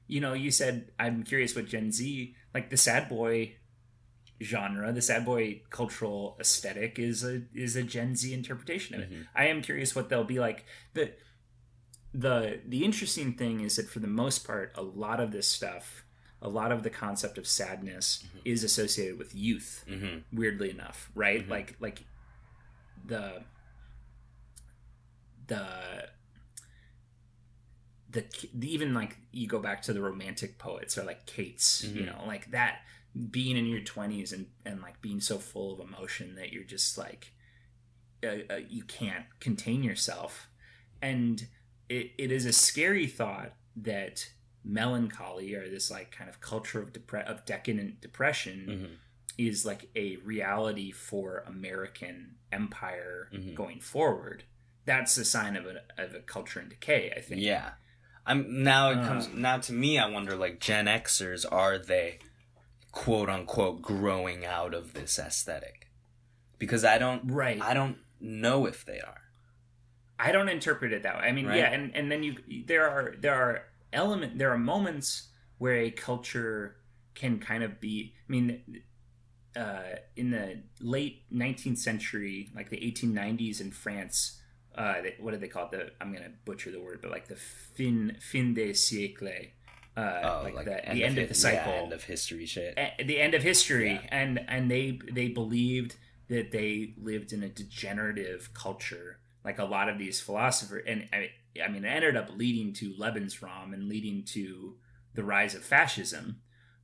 you 0.07 0.21
know 0.21 0.33
you 0.33 0.51
said 0.51 0.91
i'm 0.99 1.23
curious 1.23 1.55
what 1.55 1.65
gen 1.65 1.91
z 1.91 2.36
like 2.53 2.69
the 2.69 2.77
sad 2.77 3.09
boy 3.09 3.55
genre 4.41 4.91
the 4.93 5.01
sad 5.01 5.25
boy 5.25 5.61
cultural 5.69 6.38
aesthetic 6.39 6.99
is 6.99 7.23
a 7.23 7.41
is 7.53 7.75
a 7.75 7.83
gen 7.83 8.15
z 8.15 8.33
interpretation 8.33 8.95
of 8.95 9.01
it. 9.01 9.11
Mhm. 9.11 9.25
i 9.36 9.47
am 9.47 9.61
curious 9.61 9.95
what 9.95 10.09
they'll 10.09 10.23
be 10.23 10.39
like. 10.39 10.65
The 10.93 11.11
the 12.13 12.61
the 12.65 12.83
interesting 12.86 13.33
thing 13.33 13.59
is 13.59 13.75
that 13.75 13.89
for 13.89 13.99
the 13.99 14.07
most 14.07 14.45
part 14.47 14.71
a 14.75 14.81
lot 14.81 15.19
of 15.19 15.31
this 15.31 15.47
stuff 15.47 16.05
a 16.45 16.49
lot 16.49 16.71
of 16.71 16.83
the 16.83 16.89
concept 16.91 17.37
of 17.39 17.47
sadness 17.47 18.23
Mhm. 18.23 18.41
is 18.45 18.63
associated 18.63 19.17
with 19.17 19.33
youth 19.33 19.83
hmm 19.87 20.19
weirdly 20.31 20.69
enough 20.69 21.09
right 21.15 21.45
Mhm. 21.45 21.49
like 21.49 21.75
like 21.79 21.99
the 23.13 23.43
the 25.47 26.09
the 28.09 28.25
the- 28.53 28.67
even 28.67 28.93
like 28.93 29.17
you 29.31 29.47
go 29.47 29.59
back 29.59 29.81
to 29.83 29.93
the 29.93 30.01
romantic 30.01 30.57
poets 30.57 30.97
or 30.97 31.03
like 31.03 31.25
Keats 31.25 31.83
you 31.83 32.03
Mhm. 32.03 32.05
know 32.05 32.23
like 32.27 32.51
that 32.51 32.85
being 33.31 33.57
in 33.57 33.65
your 33.65 33.81
20s 33.81 34.31
and 34.33 34.45
and 34.65 34.81
like 34.81 35.01
being 35.01 35.21
so 35.21 35.39
full 35.39 35.73
of 35.73 35.79
emotion 35.87 36.35
that 36.35 36.51
you're 36.53 36.63
just 36.63 36.97
like 36.97 37.31
uh, 38.23 38.37
uh, 38.49 38.55
you 38.69 38.83
can't 38.83 39.25
contain 39.39 39.83
yourself 39.83 40.47
and 41.01 41.47
it, 41.89 42.11
it 42.17 42.31
is 42.31 42.45
a 42.45 42.53
scary 42.53 43.05
thought 43.07 43.55
that 43.75 44.31
melancholy 44.66 45.53
or 45.53 45.70
this 45.70 45.91
like 45.91 46.11
kind 46.11 46.30
of 46.30 46.41
culture 46.41 46.82
of 46.82 46.91
depre- 46.91 47.26
of 47.26 47.45
decadent 47.45 48.01
depression 48.01 48.66
Mhm. 48.68 48.97
is 49.38 49.66
like 49.66 49.89
a 49.95 50.16
reality 50.18 50.91
for 50.91 51.43
American 51.45 52.36
empire 52.51 53.30
Mhm. 53.32 53.53
going 53.53 53.80
forward. 53.80 54.43
That's 54.86 55.18
a 55.18 55.26
sign 55.26 55.55
of 55.55 55.66
a 55.66 55.84
of 55.97 56.16
a 56.16 56.20
culture 56.22 56.59
in 56.59 56.70
decay. 56.70 57.13
I 57.16 57.22
think. 57.22 57.41
Yeah. 57.41 57.74
I'm 58.26 58.63
now 58.63 58.89
it 58.89 59.05
comes 59.05 59.28
Um, 59.28 59.41
now 59.41 59.59
to 59.59 59.72
me 59.74 59.99
I 59.99 60.07
wonder 60.09 60.36
like 60.36 60.59
Gen 60.59 60.86
Xers 60.88 61.45
are 61.51 61.78
they 61.78 62.20
quote 62.91 63.30
unquote 63.30 63.82
growing 63.84 64.45
out 64.45 64.74
of 64.74 64.93
this 64.93 65.20
aesthetic? 65.20 65.89
Because 66.57 66.84
I 66.84 66.97
don't 66.97 67.30
Right. 67.32 67.61
I 67.61 67.74
don't 67.76 67.99
know 68.20 68.66
if 68.66 68.84
they 68.86 68.99
are. 68.99 69.22
I 70.18 70.32
don't 70.32 70.49
interpret 70.49 70.93
it 70.93 71.03
that 71.03 71.18
way. 71.18 71.28
I 71.28 71.32
mean, 71.34 71.45
Right. 71.45 71.57
yeah, 71.57 71.72
and, 71.72 71.93
and 71.95 72.11
then 72.11 72.24
you 72.24 72.63
there 72.66 72.89
are 72.89 73.13
there 73.18 73.36
are 73.36 73.68
element 73.95 74.37
there 74.37 74.51
are 74.51 74.57
moments 74.57 75.29
where 75.57 75.75
a 75.77 75.91
culture 75.91 76.75
can 77.15 77.39
kind 77.39 77.63
of 77.63 77.79
be. 77.79 78.13
I 78.27 78.31
mean, 78.31 78.81
uh, 79.55 79.95
in 80.15 80.31
the 80.31 80.59
late 80.81 81.23
19th 81.33 81.77
century, 81.77 82.49
like 82.55 82.69
the 82.69 82.77
1890s 82.77 83.61
in 83.61 83.71
France, 83.71 84.41
uh, 84.77 85.01
they, 85.01 85.15
what 85.19 85.31
do 85.31 85.37
they 85.37 85.47
call 85.47 85.65
it? 85.65 85.71
The 85.71 85.91
I'm 86.01 86.11
gonna 86.11 86.31
butcher 86.43 86.71
the 86.71 86.79
word, 86.81 86.99
but 87.01 87.09
like 87.11 87.27
the 87.27 87.37
fin 87.37 88.17
fin 88.19 88.53
de 88.53 88.71
siècle, 88.73 89.49
uh, 89.95 90.19
Oh, 90.23 90.41
like, 90.43 90.55
like 90.55 90.65
the, 90.65 90.81
the 90.93 91.03
end 91.05 91.17
of 91.17 91.23
hi- 91.23 91.27
the 91.29 91.33
cycle, 91.35 91.71
yeah, 91.71 91.79
end 91.83 91.93
of 91.93 92.03
history 92.03 92.45
shit. 92.45 92.77
a- 92.77 93.03
the 93.03 93.19
end 93.21 93.33
of 93.33 93.43
history 93.43 93.91
Yeah. 93.93 94.07
and 94.11 94.43
and 94.49 94.69
they 94.69 94.99
they 95.09 95.29
believed 95.29 95.95
that 96.27 96.51
they 96.51 96.93
lived 97.01 97.31
in 97.31 97.43
a 97.43 97.47
degenerative 97.49 98.53
culture 98.53 99.19
like 99.45 99.59
a 99.59 99.63
lot 99.63 99.87
of 99.87 99.97
these 99.99 100.19
philosophers 100.19 100.83
and 100.87 101.07
I, 101.13 101.29
I 101.64 101.68
mean 101.70 101.86
it 101.86 101.89
ended 101.89 102.16
up 102.16 102.30
leading 102.36 102.74
to 102.74 102.93
lebensraum 102.93 103.74
and 103.74 103.88
leading 103.88 104.24
to 104.26 104.76
the 105.14 105.24
rise 105.24 105.56
of 105.56 105.64
fascism 105.64 106.41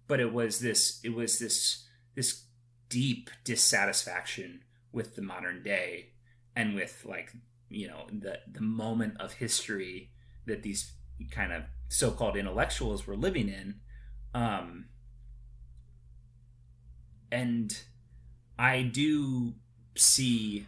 but 0.07 0.19
it 0.19 0.33
was 0.33 0.59
this 0.59 0.99
it 1.03 1.13
was 1.13 1.39
this 1.39 1.87
this 2.15 2.43
deep 2.89 3.29
dissatisfaction 3.43 4.61
with 4.91 5.15
the 5.15 5.21
modern 5.21 5.63
day 5.63 6.09
and 6.55 6.75
with 6.75 7.05
like 7.07 7.31
you 7.69 7.87
know 7.87 8.07
the 8.11 8.39
the 8.51 8.61
moment 8.61 9.19
of 9.19 9.33
history 9.33 10.11
that 10.45 10.63
these 10.63 10.93
kind 11.31 11.53
of 11.53 11.63
so-called 11.87 12.35
intellectuals 12.35 13.05
were 13.05 13.15
living 13.15 13.47
in 13.47 13.75
um 14.33 14.85
and 17.31 17.81
I 18.59 18.81
do 18.81 19.53
see 19.95 20.67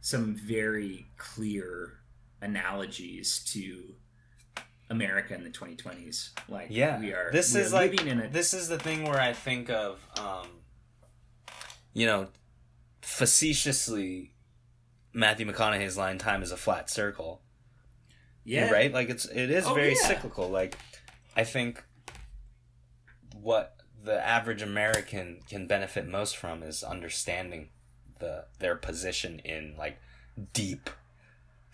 some 0.00 0.34
very 0.34 1.06
clear 1.16 2.00
analogies 2.44 3.40
to 3.52 3.94
America 4.90 5.34
in 5.34 5.42
the 5.44 5.50
2020s. 5.50 6.30
Like, 6.48 6.68
Yeah, 6.70 7.00
we 7.00 7.12
are. 7.12 7.30
This 7.32 7.54
we 7.54 7.60
is 7.60 7.72
are 7.72 7.76
like 7.76 7.90
living 7.92 8.08
in 8.08 8.20
a. 8.20 8.28
this 8.28 8.52
is 8.54 8.68
the 8.68 8.78
thing 8.78 9.04
where 9.04 9.20
I 9.20 9.32
think 9.32 9.70
of, 9.70 9.98
um, 10.20 10.46
you 11.94 12.06
know, 12.06 12.28
facetiously, 13.02 14.32
Matthew 15.12 15.46
McConaughey's 15.50 15.96
line 15.96 16.18
"Time 16.18 16.42
is 16.42 16.50
a 16.52 16.56
flat 16.56 16.90
circle." 16.90 17.40
yeah, 18.44 18.70
right. 18.70 18.92
Like 18.92 19.08
it's 19.08 19.24
it 19.24 19.50
is 19.50 19.64
Oh, 19.66 19.74
very 19.74 19.94
yeah. 19.94 20.06
cyclical. 20.06 20.48
Like 20.50 20.76
I 21.36 21.44
think 21.44 21.82
what 23.40 23.76
the 24.02 24.24
average 24.26 24.60
American 24.62 25.40
can 25.48 25.66
benefit 25.66 26.06
most 26.06 26.36
from 26.36 26.62
is 26.62 26.82
understanding 26.82 27.70
the 28.18 28.44
their 28.58 28.76
position 28.76 29.38
in 29.40 29.74
like 29.78 29.98
deep 30.52 30.90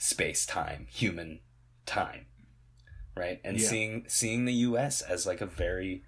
space 0.03 0.47
time, 0.47 0.87
human 0.91 1.41
time, 1.85 2.25
right? 3.15 3.39
And 3.45 3.61
Yeah. 3.61 3.69
seeing 3.69 4.05
seeing 4.09 4.47
the 4.47 4.55
U.S. 4.55 5.03
as 5.03 5.27
like 5.27 5.41
a 5.43 5.47
very 5.47 6.03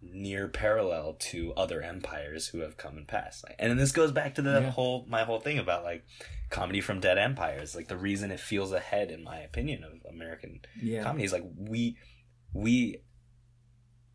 near 0.00 0.46
parallel 0.46 1.14
to 1.14 1.52
other 1.54 1.82
empires 1.82 2.48
who 2.48 2.60
have 2.60 2.76
come 2.76 2.96
and 2.96 3.08
passed. 3.08 3.42
Like, 3.42 3.56
and 3.58 3.76
this 3.80 3.90
goes 3.90 4.12
back 4.12 4.36
to 4.36 4.42
the 4.42 4.60
Yeah. 4.60 4.70
whole 4.70 5.04
my 5.08 5.24
whole 5.24 5.40
thing 5.40 5.58
about 5.58 5.82
like 5.82 6.04
comedy 6.50 6.80
from 6.80 7.00
dead 7.00 7.18
empires. 7.18 7.74
Like 7.74 7.88
the 7.88 7.96
reason 7.96 8.30
it 8.30 8.38
feels 8.38 8.70
ahead, 8.72 9.10
in 9.10 9.24
my 9.24 9.40
opinion, 9.40 9.82
of 9.82 10.04
American 10.08 10.60
Yeah. 10.80 11.02
comedy 11.02 11.24
is 11.24 11.32
like 11.32 11.44
we 11.56 11.98
we 12.52 13.02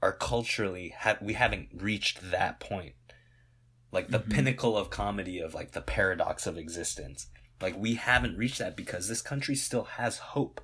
are 0.02 0.14
culturally 0.14 0.96
ha- 0.98 1.18
we 1.22 1.34
haven't 1.34 1.70
reached 1.74 2.32
that 2.32 2.60
point 2.60 2.96
like 3.92 4.08
the 4.08 4.20
Mhm. 4.22 4.32
pinnacle 4.32 4.78
of 4.78 4.90
comedy 4.90 5.40
of 5.40 5.54
like 5.54 5.74
the 5.74 5.82
paradox 5.82 6.48
of 6.48 6.58
existence 6.58 7.28
like 7.62 7.78
we 7.78 7.96
haven't 7.96 8.38
reached 8.38 8.60
that 8.60 8.76
because 8.76 9.08
this 9.08 9.22
country 9.22 9.56
still 9.56 9.84
has 9.84 10.18
hope 10.18 10.62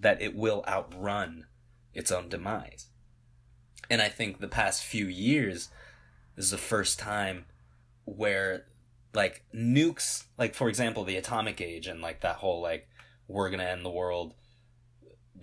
that 0.00 0.20
it 0.20 0.34
will 0.34 0.64
outrun 0.66 1.46
its 1.94 2.10
own 2.10 2.28
demise 2.28 2.88
and 3.90 4.00
i 4.02 4.08
think 4.08 4.40
the 4.40 4.48
past 4.48 4.82
few 4.82 5.06
years 5.06 5.68
is 6.36 6.50
the 6.50 6.58
first 6.58 6.98
time 6.98 7.44
where 8.04 8.64
like 9.14 9.44
nukes 9.54 10.24
like 10.38 10.54
for 10.54 10.68
example 10.68 11.04
the 11.04 11.16
atomic 11.16 11.60
age 11.60 11.86
and 11.86 12.00
like 12.00 12.20
that 12.20 12.36
whole 12.36 12.60
like 12.62 12.88
we're 13.28 13.50
gonna 13.50 13.62
end 13.62 13.84
the 13.84 13.90
world 13.90 14.34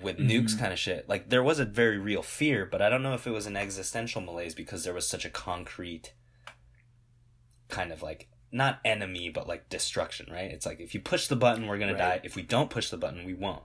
with 0.02 0.18
nukes 0.18 0.56
Mhm. 0.56 0.60
kind 0.60 0.74
of 0.74 0.80
shit 0.80 1.08
like 1.10 1.30
there 1.30 1.44
was 1.44 1.60
a 1.60 1.66
very 1.66 1.98
real 1.98 2.22
fear 2.24 2.66
but 2.66 2.82
i 2.82 2.90
don't 2.90 3.04
know 3.04 3.14
if 3.14 3.28
it 3.28 3.32
was 3.32 3.46
an 3.46 3.58
existential 3.58 4.22
malaise 4.22 4.56
because 4.56 4.84
there 4.84 4.94
was 4.94 5.08
such 5.08 5.26
a 5.26 5.30
concrete 5.30 6.14
kind 7.68 7.92
of 7.92 8.02
like 8.02 8.28
not 8.52 8.80
enemy 8.84 9.30
but 9.30 9.48
like 9.48 9.70
destruction 9.70 10.28
right 10.32 10.52
it's 10.52 10.66
like 10.66 10.80
if 10.80 10.94
you 10.94 11.00
push 11.00 11.28
the 11.28 11.36
button 11.36 11.68
we're 11.68 11.78
gonna 11.78 11.94
Right. 11.94 12.00
die 12.00 12.22
if 12.24 12.36
we 12.36 12.42
don't 12.42 12.70
push 12.70 12.90
the 12.90 12.98
button 12.98 13.26
we 13.26 13.34
won't 13.34 13.64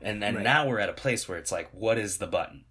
and 0.00 0.22
then 0.22 0.34
Right. 0.36 0.44
now 0.44 0.66
we're 0.68 0.80
at 0.80 0.88
a 0.88 0.92
place 0.94 1.28
where 1.28 1.38
it's 1.38 1.52
like 1.52 1.68
what 1.72 1.98
is 1.98 2.18
the 2.18 2.26
button 2.26 2.64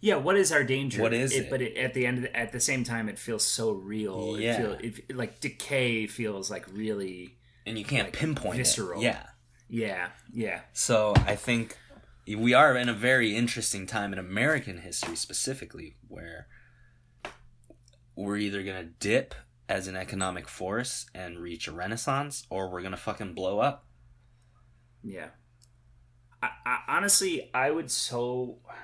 Yeah, 0.00 0.16
what 0.16 0.36
is 0.36 0.52
our 0.52 0.62
danger? 0.62 1.02
What 1.02 1.12
is 1.14 1.32
it? 1.32 1.50
But 1.50 1.60
it, 1.62 1.76
at 1.76 1.92
the 1.94 2.06
end, 2.06 2.18
of 2.18 2.22
the, 2.24 2.36
at 2.36 2.52
the 2.52 2.60
same 2.60 2.84
time, 2.84 3.08
it 3.08 3.18
feels 3.18 3.42
so 3.44 3.72
real. 3.72 4.38
Yeah. 4.38 4.52
It 4.52 4.56
feel, 4.60 4.72
it, 5.08 5.16
like 5.16 5.40
decay 5.40 6.06
feels 6.06 6.50
like 6.52 6.66
really. 6.72 7.36
and 7.66 7.76
you 7.78 7.84
can't 7.84 8.08
Like, 8.08 8.12
pinpoint 8.16 8.58
visceral. 8.58 9.00
it 9.00 9.04
yeah 9.04 9.26
Yeah, 9.68 10.08
yeah, 10.32 10.60
So 10.72 11.14
I 11.26 11.34
think 11.34 11.76
we 12.28 12.52
are 12.54 12.76
in 12.76 12.88
a 12.88 12.94
very 12.94 13.34
interesting 13.34 13.86
time 13.86 14.12
in 14.12 14.18
American 14.20 14.78
history 14.82 15.16
specifically 15.16 15.96
where 16.06 16.46
we're 18.14 18.36
either 18.36 18.62
going 18.62 18.76
to 18.84 18.90
dip 19.00 19.34
as 19.72 19.88
an 19.88 19.96
economic 19.96 20.46
force 20.48 21.06
and 21.14 21.38
reach 21.38 21.66
a 21.66 21.72
renaissance 21.72 22.46
or 22.50 22.68
we're 22.70 22.82
to 22.92 22.96
fucking 22.96 23.32
blow 23.34 23.58
up. 23.58 23.86
yeah. 25.02 25.28
I, 26.42 26.50
I, 26.66 26.78
honestly, 26.96 27.50
I 27.54 27.70
would 27.70 27.90
so, 27.90 28.58
I 28.68 28.74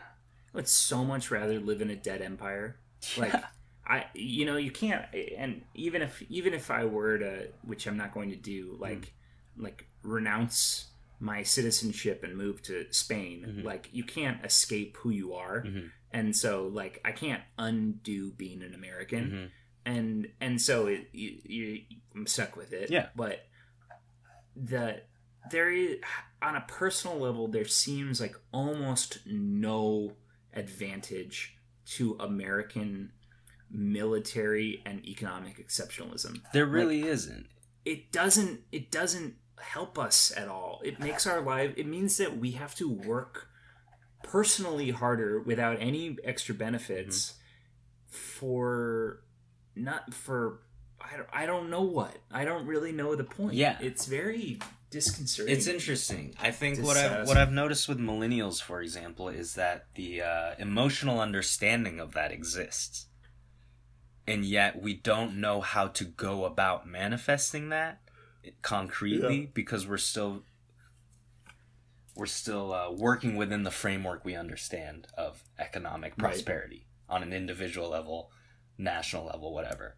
would 0.54 0.68
so 0.68 1.04
much 1.04 1.30
rather 1.30 1.58
live 1.60 1.80
in 1.82 1.90
a 1.90 1.96
dead 1.96 2.22
empire. 2.22 2.76
Like, 3.16 3.32
Yeah. 3.32 3.44
I, 3.86 4.04
you 4.14 4.44
know, 4.46 4.56
you 4.56 4.70
can't. 4.70 5.04
And 5.36 5.62
even 5.74 6.02
if, 6.02 6.22
even 6.28 6.52
if 6.54 6.70
I 6.70 6.84
were 6.84 7.18
to, 7.18 7.48
which 7.64 7.86
I'm 7.86 7.96
not 7.96 8.12
going 8.12 8.30
to 8.30 8.36
do, 8.36 8.76
like, 8.78 9.12
like 9.56 9.86
renounce 10.02 10.88
my 11.20 11.42
citizenship 11.42 12.22
and 12.22 12.36
move 12.36 12.60
to 12.62 12.86
Spain, 12.90 13.44
Mhm. 13.60 13.64
like 13.64 13.88
you 13.92 14.04
can't 14.04 14.44
escape 14.44 14.96
who 14.98 15.10
you 15.10 15.34
are. 15.34 15.62
Mhm. 15.64 15.90
and 16.12 16.34
so 16.34 16.68
like 16.68 17.00
I 17.04 17.12
can't 17.12 17.42
undo 17.58 18.30
being 18.32 18.62
an 18.62 18.74
American, 18.74 19.24
Mhm. 19.30 19.50
And 19.88 20.28
and 20.40 20.60
so 20.60 20.86
it, 20.86 21.08
you, 21.12 21.38
you 21.44 21.80
I'm 22.14 22.26
stuck 22.26 22.56
with 22.56 22.72
it. 22.72 22.90
Yeah. 22.90 23.06
but 23.16 23.46
the 24.54 25.02
there 25.50 25.70
is 25.70 25.96
on 26.42 26.56
a 26.56 26.64
personal 26.68 27.18
level 27.18 27.48
there 27.48 27.64
seems 27.64 28.20
like 28.20 28.36
almost 28.52 29.20
no 29.24 30.12
advantage 30.52 31.56
to 31.86 32.16
American 32.20 33.12
military 33.70 34.82
and 34.84 35.04
economic 35.06 35.64
exceptionalism. 35.66 36.42
There 36.52 36.66
really 36.66 37.06
isn't. 37.06 37.46
It 37.84 38.12
doesn't 38.12 38.60
it 38.70 38.90
doesn't 38.90 39.36
help 39.58 39.98
us 39.98 40.32
at 40.36 40.48
all. 40.48 40.80
It 40.84 41.00
makes 41.00 41.26
our 41.26 41.40
life 41.40 41.72
it 41.76 41.86
means 41.86 42.18
that 42.18 42.36
we 42.36 42.52
have 42.52 42.74
to 42.74 42.90
work 42.90 43.48
personally 44.22 44.90
harder 44.90 45.40
without 45.40 45.78
any 45.80 46.18
extra 46.24 46.54
benefits 46.54 47.32
mm-hmm. 47.32 48.16
for 48.16 49.22
not 49.78 50.12
for 50.14 50.60
I 51.00 51.16
don't, 51.16 51.28
I 51.32 51.46
don't 51.46 51.70
know 51.70 51.82
what. 51.82 52.16
I 52.30 52.44
don't 52.44 52.66
really 52.66 52.92
know 52.92 53.14
the 53.14 53.24
point. 53.24 53.54
Yeah. 53.54 53.78
It's 53.80 54.06
very 54.06 54.58
disconcerting. 54.90 55.54
It's 55.54 55.66
interesting. 55.66 56.34
I 56.40 56.50
think 56.50 56.80
what 56.80 56.96
I've 56.96 57.26
what 57.26 57.36
I've 57.36 57.52
noticed 57.52 57.88
with 57.88 57.98
millennials, 57.98 58.60
for 58.60 58.80
example, 58.82 59.28
is 59.28 59.54
that 59.54 59.86
the 59.94 60.22
uh, 60.22 60.54
emotional 60.58 61.20
understanding 61.20 62.00
of 62.00 62.14
that 62.14 62.32
exists, 62.32 63.06
and 64.26 64.44
yet 64.44 64.82
we 64.82 64.94
don't 64.94 65.36
know 65.40 65.60
how 65.60 65.88
to 65.88 66.04
go 66.04 66.44
about 66.44 66.86
manifesting 66.86 67.68
that 67.68 68.00
concretely 68.62 69.40
Yeah. 69.42 69.46
because 69.54 69.86
we're 69.86 69.98
still 69.98 70.42
we're 72.14 72.26
still 72.26 72.72
uh, 72.72 72.90
working 72.90 73.36
within 73.36 73.62
the 73.62 73.70
framework 73.70 74.24
we 74.24 74.34
understand 74.34 75.06
of 75.16 75.44
economic 75.58 76.12
Right. 76.12 76.32
prosperity. 76.32 76.84
on 77.10 77.22
an 77.22 77.32
individual 77.32 77.88
level, 77.88 78.30
national 78.78 79.26
level, 79.26 79.52
whatever. 79.52 79.96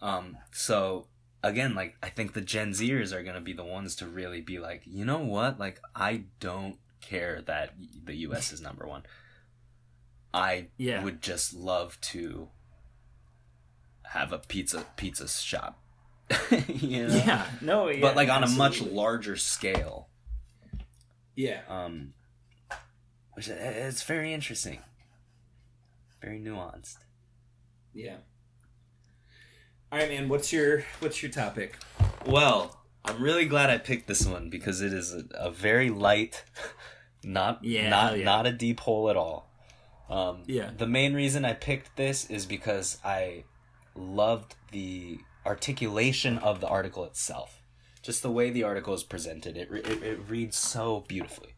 Um, 0.00 0.38
so 0.52 1.08
again, 1.42 1.74
like 1.74 1.96
I 2.02 2.08
think 2.08 2.32
the 2.32 2.40
Gen 2.40 2.70
Zers 2.70 3.12
are 3.12 3.22
gonna 3.22 3.40
be 3.40 3.52
the 3.52 3.64
ones 3.64 3.94
to 3.96 4.06
really 4.06 4.40
be 4.40 4.58
like, 4.58 4.82
you 4.86 5.04
know 5.04 5.18
what? 5.18 5.58
Like 5.58 5.80
I 5.94 6.24
don't 6.38 6.76
care 7.00 7.42
that 7.42 7.74
the 8.04 8.14
U.S. 8.28 8.52
is 8.52 8.60
number 8.60 8.86
one. 8.86 9.02
I 10.32 10.68
Yeah. 10.76 11.02
would 11.02 11.20
just 11.22 11.52
love 11.54 11.98
to 12.02 12.48
have 14.04 14.32
a 14.32 14.38
pizza 14.38 14.84
pizza 14.96 15.28
shop. 15.28 15.78
you 16.68 17.08
know? 17.08 17.14
Yeah, 17.16 17.46
no, 17.60 17.88
yeah, 17.88 18.00
but 18.00 18.14
like 18.16 18.28
on 18.28 18.44
a 18.44 18.48
much 18.48 18.80
larger 18.80 19.36
scale. 19.36 20.08
yeah. 21.34 21.62
Um, 21.68 22.14
which 23.32 23.48
i- 23.48 23.52
it's 23.54 24.02
very 24.04 24.32
interesting, 24.32 24.80
very 26.22 26.38
nuanced. 26.38 26.98
Yeah. 27.94 28.16
All 29.92 29.98
right, 29.98 30.08
man. 30.08 30.28
What's 30.28 30.52
your 30.52 30.84
what's 31.00 31.22
your 31.22 31.32
topic? 31.32 31.76
Well, 32.26 32.80
I'm 33.04 33.20
really 33.22 33.46
glad 33.46 33.70
I 33.70 33.78
picked 33.78 34.06
this 34.06 34.24
one 34.26 34.50
because 34.50 34.80
it 34.80 34.92
is 34.92 35.12
a, 35.12 35.24
a 35.34 35.50
very 35.50 35.90
light, 35.90 36.44
not 37.24 37.64
Yeah, 37.64 37.88
not 37.88 38.18
yeah. 38.18 38.24
not 38.24 38.46
a 38.46 38.52
deep 38.52 38.80
hole 38.80 39.10
at 39.10 39.16
all. 39.16 39.50
Um, 40.08 40.42
Yeah. 40.46 40.70
The 40.76 40.86
main 40.86 41.14
reason 41.14 41.44
I 41.44 41.54
picked 41.54 41.96
this 41.96 42.28
is 42.30 42.46
because 42.46 42.98
I 43.04 43.44
loved 43.96 44.54
the 44.70 45.18
articulation 45.46 46.38
of 46.38 46.60
the 46.60 46.68
article 46.68 47.04
itself. 47.04 47.60
Just 48.02 48.22
the 48.22 48.30
way 48.30 48.50
the 48.50 48.62
article 48.62 48.94
is 48.94 49.02
presented, 49.02 49.56
it 49.56 49.70
re- 49.70 49.80
it, 49.82 50.02
it 50.02 50.18
reads 50.28 50.56
so 50.56 51.04
beautifully. 51.08 51.54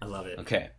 I 0.00 0.06
love 0.06 0.26
it. 0.26 0.38
Okay. 0.38 0.70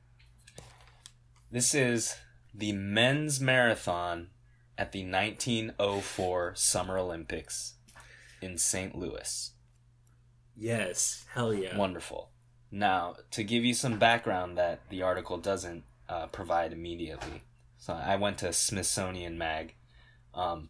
This 1.52 1.76
is 1.76 2.16
the 2.54 2.72
men's 2.74 3.40
marathon 3.40 4.30
at 4.78 4.92
the 4.92 5.04
1904 5.04 6.54
Summer 6.56 6.98
Olympics 6.98 7.76
in 8.42 8.58
St. 8.58 8.96
Louis. 8.96 9.52
Yes, 10.56 11.26
hell 11.34 11.54
yeah. 11.54 11.78
Wonderful. 11.78 12.30
Now, 12.72 13.16
to 13.32 13.44
give 13.44 13.64
you 13.64 13.74
some 13.74 14.00
background 14.00 14.58
that 14.58 14.82
the 14.90 15.04
article 15.04 15.38
doesn't 15.38 15.84
uh, 16.10 16.28
provide 16.28 16.74
immediately, 16.74 17.44
so 17.78 17.94
I 17.94 18.16
went 18.16 18.40
to 18.40 18.52
Smithsonian 18.54 19.38
Mag, 19.38 19.76
um, 20.34 20.70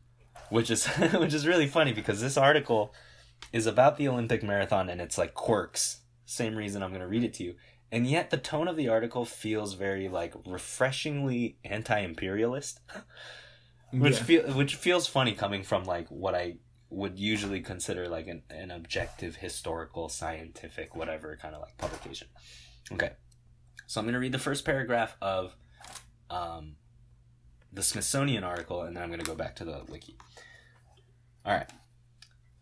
which 0.50 0.70
is 0.70 0.86
which 1.14 1.34
is 1.34 1.48
really 1.48 1.68
funny 1.68 1.94
because 1.94 2.22
this 2.22 2.38
article 2.38 2.94
is 3.52 3.66
about 3.66 3.98
the 3.98 4.08
Olympic 4.08 4.44
marathon 4.44 4.90
and 4.90 5.00
it's 5.00 5.18
like 5.18 5.34
quirks. 5.34 6.02
Same 6.26 6.56
reason 6.56 6.82
I'm 6.82 6.90
going 6.90 7.02
to 7.02 7.08
read 7.08 7.24
it 7.24 7.34
to 7.36 7.44
you, 7.44 7.56
and 7.92 8.08
yet 8.08 8.32
the 8.32 8.38
tone 8.38 8.68
of 8.68 8.76
the 8.76 8.90
article 8.90 9.24
feels 9.24 9.76
very 9.76 10.10
like 10.10 10.34
refreshingly 10.46 11.58
anti-imperialist, 11.64 12.80
which 13.94 14.18
Yeah. 14.18 14.24
feel 14.24 14.44
which 14.54 14.76
feels 14.76 15.08
funny 15.08 15.34
coming 15.34 15.64
from 15.64 15.84
like 15.86 16.08
what 16.10 16.36
I 16.36 16.58
would 16.90 17.18
usually 17.18 17.62
consider 17.62 18.08
like 18.08 18.28
an, 18.28 18.44
an 18.50 18.70
objective 18.72 19.38
historical 19.38 20.10
scientific 20.10 20.96
whatever 20.96 21.38
kind 21.42 21.56
of 21.56 21.62
like 21.62 21.78
publication. 21.78 22.28
Okay. 22.92 23.12
So 23.88 24.00
i'm 24.00 24.06
going 24.06 24.14
to 24.14 24.20
read 24.20 24.32
the 24.32 24.40
first 24.40 24.64
paragraph 24.66 25.16
of 25.22 25.56
um, 26.30 26.76
the 27.72 27.84
smithsonian 27.84 28.44
article 28.44 28.82
and 28.84 28.96
then 28.96 29.04
i'm 29.04 29.10
going 29.10 29.20
to 29.20 29.26
go 29.26 29.36
back 29.36 29.56
to 29.58 29.66
the 29.66 29.84
wiki. 29.90 30.16
All 31.46 31.54
right 31.54 31.70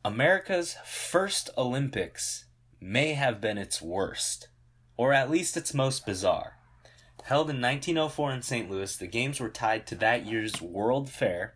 america's 0.03 0.75
first 0.85 1.49
olympics 1.57 2.45
may 2.79 3.13
have 3.13 3.39
been 3.39 3.57
its 3.57 3.81
worst 3.81 4.47
or 4.97 5.13
at 5.13 5.29
least 5.29 5.55
its 5.57 5.73
most 5.73 6.05
bizarre 6.05 6.57
held 7.25 7.49
in 7.49 7.61
1904 7.61 8.31
in 8.33 8.41
st 8.41 8.69
louis 8.69 8.95
the 8.97 9.07
games 9.07 9.39
were 9.39 9.49
tied 9.49 9.85
to 9.87 9.95
that 9.95 10.25
year's 10.25 10.61
world 10.61 11.09
fair 11.09 11.55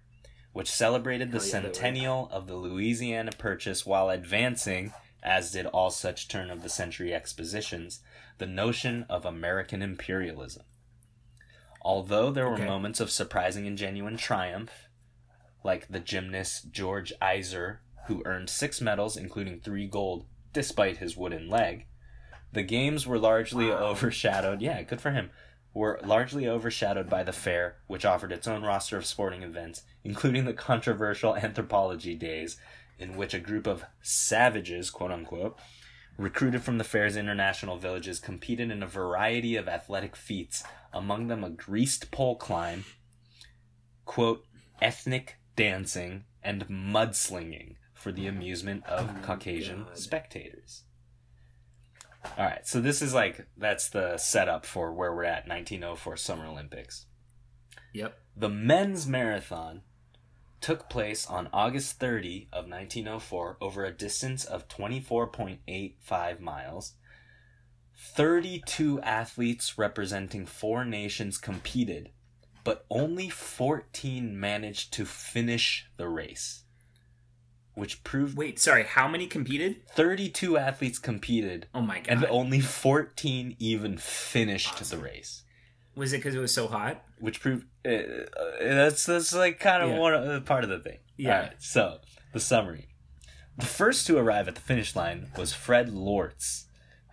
which 0.53 0.71
celebrated 0.71 1.31
the 1.33 1.39
Hell 1.39 1.45
yeah, 1.47 1.51
centennial 1.51 2.29
of 2.31 2.47
the 2.47 2.55
Louisiana 2.55 3.31
Purchase 3.37 3.85
while 3.85 4.09
advancing, 4.09 4.93
as 5.21 5.51
did 5.51 5.65
all 5.65 5.91
such 5.91 6.29
turn 6.29 6.49
of 6.49 6.63
the 6.63 6.69
century 6.69 7.13
expositions, 7.13 7.99
the 8.37 8.45
notion 8.45 9.05
of 9.09 9.25
American 9.25 9.81
imperialism. 9.81 10.63
Although 11.81 12.31
there 12.31 12.47
were 12.47 12.53
Okay. 12.55 12.65
moments 12.65 13.01
of 13.01 13.11
surprising 13.11 13.67
and 13.67 13.77
genuine 13.77 14.15
triumph, 14.15 14.87
like 15.61 15.89
the 15.89 15.99
gymnast 15.99 16.71
George 16.71 17.11
Eyser, 17.21 17.79
who 18.07 18.23
earned 18.25 18.49
six 18.49 18.79
medals, 18.79 19.17
including 19.17 19.59
three 19.59 19.87
gold, 19.87 20.25
despite 20.53 20.99
his 20.99 21.17
wooden 21.17 21.49
leg, 21.49 21.85
the 22.53 22.63
games 22.63 23.05
were 23.05 23.19
largely 23.19 23.69
Wow. 23.69 23.87
overshadowed. 23.87 24.61
Yeah, 24.61 24.81
good 24.83 25.01
for 25.01 25.11
him. 25.11 25.31
Were 25.75 25.99
largely 26.03 26.47
overshadowed 26.47 27.09
by 27.09 27.23
the 27.23 27.33
fair, 27.33 27.75
which 27.87 28.05
offered 28.05 28.31
its 28.31 28.47
own 28.47 28.63
roster 28.63 28.97
of 28.97 29.05
sporting 29.05 29.43
events, 29.43 29.83
including 30.05 30.45
the 30.45 30.53
controversial 30.53 31.35
anthropology 31.35 32.15
days, 32.15 32.57
in 32.97 33.17
which 33.17 33.33
a 33.33 33.39
group 33.39 33.67
of 33.67 33.83
savages, 34.01 34.89
quote 34.89 35.11
unquote, 35.11 35.59
recruited 36.17 36.63
from 36.63 36.77
the 36.77 36.85
fair's 36.85 37.17
international 37.17 37.75
villages, 37.77 38.19
competed 38.21 38.71
in 38.71 38.81
a 38.81 38.87
variety 38.87 39.57
of 39.57 39.67
athletic 39.67 40.15
feats, 40.15 40.63
among 40.93 41.27
them 41.27 41.43
a 41.43 41.49
greased 41.49 42.09
pole 42.09 42.37
climb, 42.37 42.85
quote, 44.05 44.45
ethnic 44.81 45.35
dancing, 45.57 46.23
and 46.41 46.69
mudslinging 46.69 47.75
for 47.93 48.13
the 48.13 48.27
amusement 48.27 48.85
of 48.85 49.09
Oh, 49.09 49.21
Caucasian 49.25 49.83
God. 49.83 49.97
spectators. 49.97 50.83
All 52.37 52.45
right, 52.45 52.67
so 52.67 52.81
this 52.81 53.01
is 53.01 53.13
like 53.13 53.47
that's 53.57 53.89
the 53.89 54.17
setup 54.17 54.65
for 54.65 54.93
where 54.93 55.13
we're 55.13 55.23
at 55.23 55.47
1904 55.47 56.17
Summer 56.17 56.45
Olympics. 56.45 57.05
Yep. 57.93 58.19
The 58.35 58.49
men's 58.49 59.07
marathon 59.07 59.81
took 60.59 60.89
place 60.89 61.25
on 61.27 61.47
August 61.53 61.99
30 61.99 62.49
of 62.51 62.67
1904 62.67 63.57
over 63.61 63.85
a 63.85 63.91
distance 63.91 64.43
of 64.43 64.67
24.85 64.67 66.39
miles. 66.39 66.93
32 67.97 68.99
athletes 69.01 69.77
representing 69.77 70.45
four 70.45 70.83
nations 70.83 71.37
competed, 71.37 72.09
but 72.65 72.85
only 72.89 73.29
14 73.29 74.37
managed 74.37 74.91
to 74.93 75.05
finish 75.05 75.87
the 75.95 76.09
race. 76.09 76.64
Which 77.75 78.03
proved 78.03 78.37
Wait, 78.37 78.57
sorry. 78.59 78.83
How 78.83 79.07
many 79.07 79.27
competed? 79.27 79.85
32 79.89 80.57
athletes 80.57 80.97
competed 80.97 81.67
Oh 81.73 81.81
my 81.81 81.99
god. 81.99 82.07
and 82.09 82.25
only 82.25 82.59
14 82.61 83.55
even 83.59 83.97
finished 83.97 84.89
the 84.89 84.97
race 84.97 85.43
was 85.95 86.11
it 86.13 86.17
because 86.17 86.35
it 86.35 86.39
was 86.39 86.53
so 86.53 86.67
hot? 86.67 87.03
which 87.19 87.39
proved 87.39 87.65
uh, 87.85 87.89
uh, 87.89 88.25
that's 88.59 89.05
that's 89.05 89.33
like 89.33 89.59
kind 89.59 89.81
of 89.83 89.89
Yeah. 89.91 89.99
one 89.99 90.13
uh, 90.13 90.39
part 90.41 90.63
of 90.65 90.69
the 90.69 90.79
thing. 90.79 90.99
Yeah. 91.17 91.35
Alright, 91.35 91.61
so 91.61 91.99
the 92.33 92.39
summary: 92.41 92.87
the 93.57 93.65
first 93.65 94.05
to 94.07 94.17
arrive 94.17 94.47
at 94.49 94.55
the 94.55 94.61
finish 94.61 94.95
line 94.95 95.31
was 95.37 95.53
Fred 95.53 95.89
Lorz, 95.93 96.65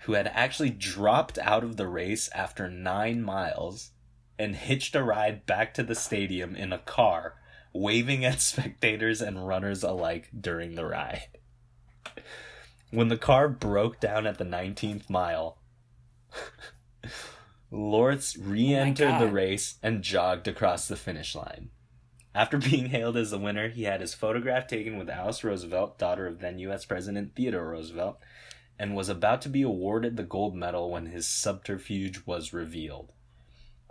who 0.02 0.14
had 0.14 0.26
actually 0.34 0.70
dropped 0.70 1.38
out 1.38 1.62
of 1.62 1.76
the 1.76 1.86
race 1.86 2.28
after 2.34 2.68
nine 2.68 3.22
miles 3.22 3.90
and 4.38 4.56
hitched 4.56 4.96
a 4.96 5.02
ride 5.04 5.46
back 5.46 5.72
to 5.74 5.84
the 5.84 5.94
stadium 5.94 6.56
in 6.56 6.72
a 6.72 6.78
car, 6.78 7.36
waving 7.72 8.24
at 8.24 8.40
spectators 8.40 9.20
and 9.20 9.46
runners 9.46 9.82
alike 9.82 10.28
during 10.38 10.74
the 10.74 10.86
ride. 10.86 11.28
When 12.90 13.08
the 13.08 13.16
car 13.16 13.48
broke 13.48 14.00
down 14.00 14.26
at 14.26 14.38
the 14.38 14.44
19th 14.44 15.08
mile, 15.08 15.58
Lorz 17.70 18.36
oh 18.38 18.44
re 18.44 18.74
entered 18.74 19.18
the 19.18 19.32
race 19.32 19.78
and 19.82 20.02
jogged 20.02 20.46
across 20.46 20.88
the 20.88 20.96
finish 20.96 21.34
line. 21.34 21.70
After 22.34 22.58
being 22.58 22.86
hailed 22.86 23.16
as 23.16 23.30
the 23.30 23.38
winner, 23.38 23.68
he 23.68 23.84
had 23.84 24.00
his 24.00 24.14
photograph 24.14 24.66
taken 24.66 24.98
with 24.98 25.10
Alice 25.10 25.42
Roosevelt, 25.42 25.98
daughter 25.98 26.26
of 26.26 26.40
then 26.40 26.58
U.S. 26.58 26.84
President 26.84 27.34
Theodore 27.34 27.70
Roosevelt, 27.70 28.18
and 28.78 28.94
was 28.94 29.08
about 29.08 29.42
to 29.42 29.48
be 29.48 29.62
awarded 29.62 30.16
the 30.16 30.22
gold 30.22 30.54
medal 30.54 30.90
when 30.90 31.06
his 31.06 31.26
subterfuge 31.26 32.22
was 32.26 32.52
revealed. 32.52 33.12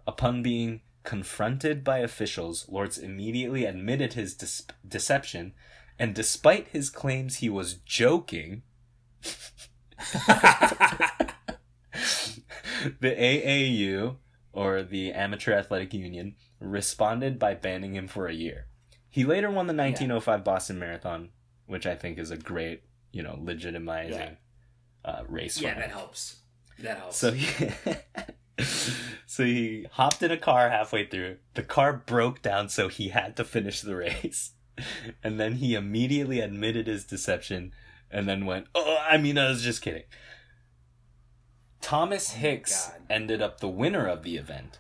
Upon 0.06 0.44
being 0.44 0.82
confronted 1.04 1.84
by 1.84 2.00
officials, 2.00 2.66
Lorz 2.70 2.98
immediately 2.98 3.66
admitted 3.66 4.14
his 4.14 4.34
dis- 4.34 4.66
deception, 4.88 5.54
and 5.98 6.16
despite 6.16 6.70
his 6.70 6.90
claims 6.90 7.38
he 7.38 7.50
was 7.50 7.76
joking, 7.76 8.64
the 13.00 13.12
AAU, 13.16 14.18
or 14.54 14.84
the 14.84 15.12
Amateur 15.12 15.54
Athletic 15.54 15.94
Union, 15.94 16.36
responded 16.60 17.40
by 17.40 17.54
banning 17.54 17.96
him 17.96 18.08
for 18.08 18.28
a 18.28 18.34
year. 18.34 18.68
He 19.10 19.26
later 19.26 19.50
won 19.50 19.68
the 19.68 19.74
1905 19.74 20.44
Boston 20.44 20.80
Marathon, 20.80 21.30
which 21.66 21.86
I 21.86 21.96
think 21.96 22.18
is 22.18 22.32
a 22.32 22.38
great, 22.38 22.84
you 23.12 23.24
know, 23.24 23.38
legitimizing 23.42 24.38
uh, 25.04 25.24
race 25.28 25.60
yeah, 25.60 25.74
that 25.74 25.92
helps. 25.92 26.38
That 26.80 26.98
helps. 26.98 27.18
So 27.18 27.32
he, 27.32 27.70
so 29.26 29.44
he 29.46 29.88
hopped 29.94 30.22
in 30.24 30.32
a 30.32 30.38
car 30.38 30.70
halfway 30.70 31.06
through. 31.08 31.38
The 31.54 31.64
car 31.64 31.94
broke 31.94 32.42
down, 32.42 32.70
so 32.70 32.88
he 32.88 33.10
had 33.10 33.36
to 33.38 33.44
finish 33.44 33.82
the 33.82 33.96
race. 33.96 34.52
And 35.24 35.40
then 35.40 35.56
he 35.56 35.76
immediately 35.76 36.40
admitted 36.40 36.88
his 36.88 37.04
deception 37.04 37.72
and 38.10 38.28
then 38.28 38.46
went, 38.48 38.66
Oh, 38.74 38.98
I 39.08 39.18
mean, 39.18 39.38
I 39.38 39.50
was 39.50 39.62
just 39.62 39.82
kidding. 39.82 40.04
Thomas 41.82 42.34
oh 42.34 42.38
Hicks 42.40 42.88
God. 42.88 43.02
ended 43.10 43.42
up 43.42 43.60
the 43.60 43.68
winner 43.68 44.08
of 44.08 44.24
the 44.24 44.38
event. 44.38 44.80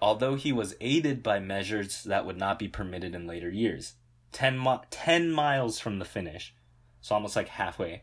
although 0.00 0.34
he 0.34 0.52
was 0.52 0.74
aided 0.80 1.22
by 1.22 1.38
measures 1.40 2.04
that 2.04 2.26
would 2.26 2.36
not 2.36 2.58
be 2.58 2.68
permitted 2.68 3.14
in 3.14 3.26
later 3.26 3.48
years. 3.50 3.94
10, 4.32 4.58
mi- 4.58 4.78
10 4.90 5.30
miles 5.30 5.78
from 5.78 5.98
the 5.98 6.04
finish, 6.04 6.54
so 7.00 7.14
almost 7.14 7.36
like 7.36 7.48
halfway. 7.48 8.02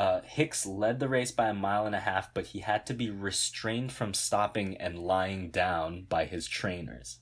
Uh, 0.00 0.22
Hicks 0.24 0.64
led 0.64 0.98
the 0.98 1.10
race 1.10 1.30
by 1.30 1.50
a 1.50 1.54
mile 1.54 1.84
and 1.84 1.94
a 1.94 2.00
half, 2.00 2.32
but 2.32 2.46
he 2.46 2.60
had 2.60 2.86
to 2.86 2.94
be 2.94 3.10
restrained 3.10 3.92
from 3.92 4.14
stopping 4.14 4.74
and 4.78 4.98
lying 4.98 5.50
down 5.50 6.06
by 6.08 6.24
his 6.24 6.48
trainers. 6.48 7.18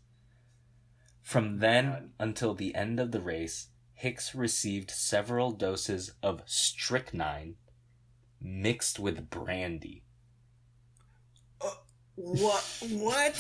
From 1.21 1.59
then 1.59 2.11
until 2.21 2.55
the 2.55 2.77
end 2.77 3.01
of 3.01 3.11
the 3.11 3.21
race, 3.21 3.71
Hicks 3.95 4.33
received 4.33 4.93
several 4.93 5.51
doses 5.51 6.13
of 6.23 6.43
strychnine 6.47 7.57
mixed 8.41 9.01
with 9.01 9.29
brandy. 9.29 10.05
What? 12.15 12.65
What? 12.91 13.35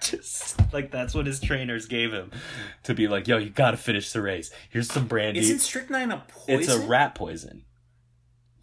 Just 0.00 0.72
like 0.72 0.90
that's 0.90 1.14
what 1.14 1.26
his 1.26 1.40
trainers 1.40 1.86
gave 1.86 2.12
him 2.12 2.32
to 2.82 2.94
be 2.94 3.06
like, 3.06 3.28
yo, 3.28 3.38
you 3.38 3.50
gotta 3.50 3.76
finish 3.76 4.10
the 4.10 4.20
race. 4.20 4.50
Here's 4.68 4.90
some 4.90 5.06
brandy. 5.06 5.38
Isn't 5.38 5.60
strychnine 5.60 6.10
a 6.10 6.24
poison? 6.26 6.60
it's 6.60 6.68
a 6.68 6.80
rat 6.88 7.14
poison, 7.14 7.64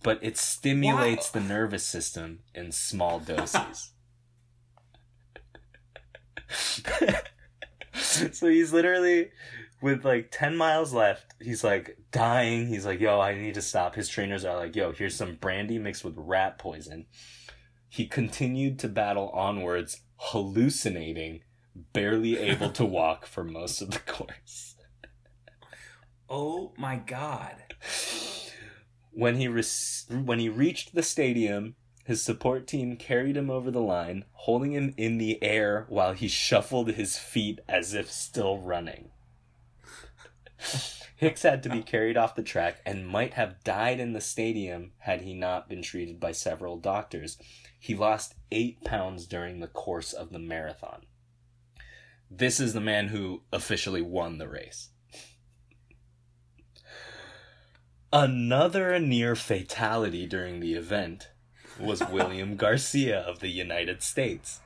but 0.08 0.20
it 0.22 0.38
stimulates 0.38 1.30
the 1.30 1.42
nervous 1.42 1.84
system 1.84 2.40
in 2.56 2.72
small 2.72 3.20
doses. 3.20 3.92
so 7.94 8.48
he's 8.48 8.72
literally 8.72 9.32
with 9.82 10.06
like 10.06 10.30
10 10.32 10.56
miles 10.56 10.94
left 10.94 11.34
he's 11.42 11.62
like 11.62 11.98
dying. 12.14 12.68
He's 12.68 12.86
like 12.86 13.02
yo 13.02 13.20
i 13.20 13.36
need 13.36 13.56
to 13.56 13.62
stop. 13.62 13.96
His 13.96 14.08
trainers 14.08 14.46
are 14.46 14.56
like 14.56 14.78
yo 14.78 14.94
here's 14.94 15.18
some 15.18 15.36
brandy 15.36 15.78
mixed 15.78 16.06
with 16.06 16.14
rat 16.16 16.58
poison. 16.58 17.08
He 17.90 18.08
continued 18.08 18.80
to 18.80 18.88
battle 18.88 19.30
onwards 19.32 20.04
hallucinating 20.16 21.42
barely 21.92 22.38
able 22.38 22.70
to 22.70 22.86
walk 23.00 23.26
for 23.26 23.44
most 23.44 23.82
of 23.82 23.92
the 23.92 24.00
course. 24.00 24.76
Oh 26.30 26.72
my 26.78 26.96
god. 26.96 27.56
When 29.18 29.36
he 29.36 29.48
re- 29.48 29.64
when 30.10 30.40
he 30.40 30.48
reached 30.48 30.94
the 30.94 31.04
stadium 31.04 31.76
his 32.06 32.22
support 32.22 32.68
team 32.68 32.96
carried 32.96 33.36
him 33.36 33.50
over 33.50 33.72
the 33.72 33.82
line 33.82 34.24
holding 34.32 34.74
him 34.74 34.94
in 34.96 35.18
the 35.18 35.42
air 35.44 35.86
while 35.90 36.14
he 36.14 36.28
shuffled 36.28 36.92
his 36.92 37.18
feet 37.18 37.60
as 37.68 37.94
if 37.94 38.12
still 38.12 38.60
running 38.60 39.10
Hicks 41.18 41.42
had 41.42 41.64
to 41.64 41.70
be 41.70 41.82
carried 41.82 42.16
off 42.16 42.36
the 42.36 42.44
track 42.44 42.80
and 42.86 43.08
might 43.08 43.34
have 43.34 43.64
died 43.64 44.00
in 44.00 44.14
the 44.14 44.22
stadium 44.22 44.92
had 45.00 45.22
he 45.22 45.34
not 45.34 45.68
been 45.68 45.82
treated 45.82 46.20
by 46.20 46.32
several 46.32 46.78
doctors. 46.78 47.40
He 47.80 47.96
lost 47.96 48.36
eight 48.52 48.84
pounds 48.84 49.26
during 49.26 49.60
the 49.60 49.68
course 49.68 50.14
of 50.14 50.32
the 50.32 50.38
marathon. 50.38 51.08
This 52.30 52.60
is 52.60 52.74
the 52.74 52.82
man 52.82 53.08
who 53.08 53.42
officially 53.52 54.04
won 54.04 54.38
the 54.38 54.48
race. 54.48 54.90
Another 58.14 58.98
near 59.00 59.36
fatality 59.36 60.26
during 60.26 60.62
the 60.62 60.76
event 60.76 61.30
was 61.78 62.08
William 62.08 62.56
Garcia 62.58 63.20
of 63.20 63.40
the 63.40 63.50
United 63.50 64.02
States. 64.02 64.62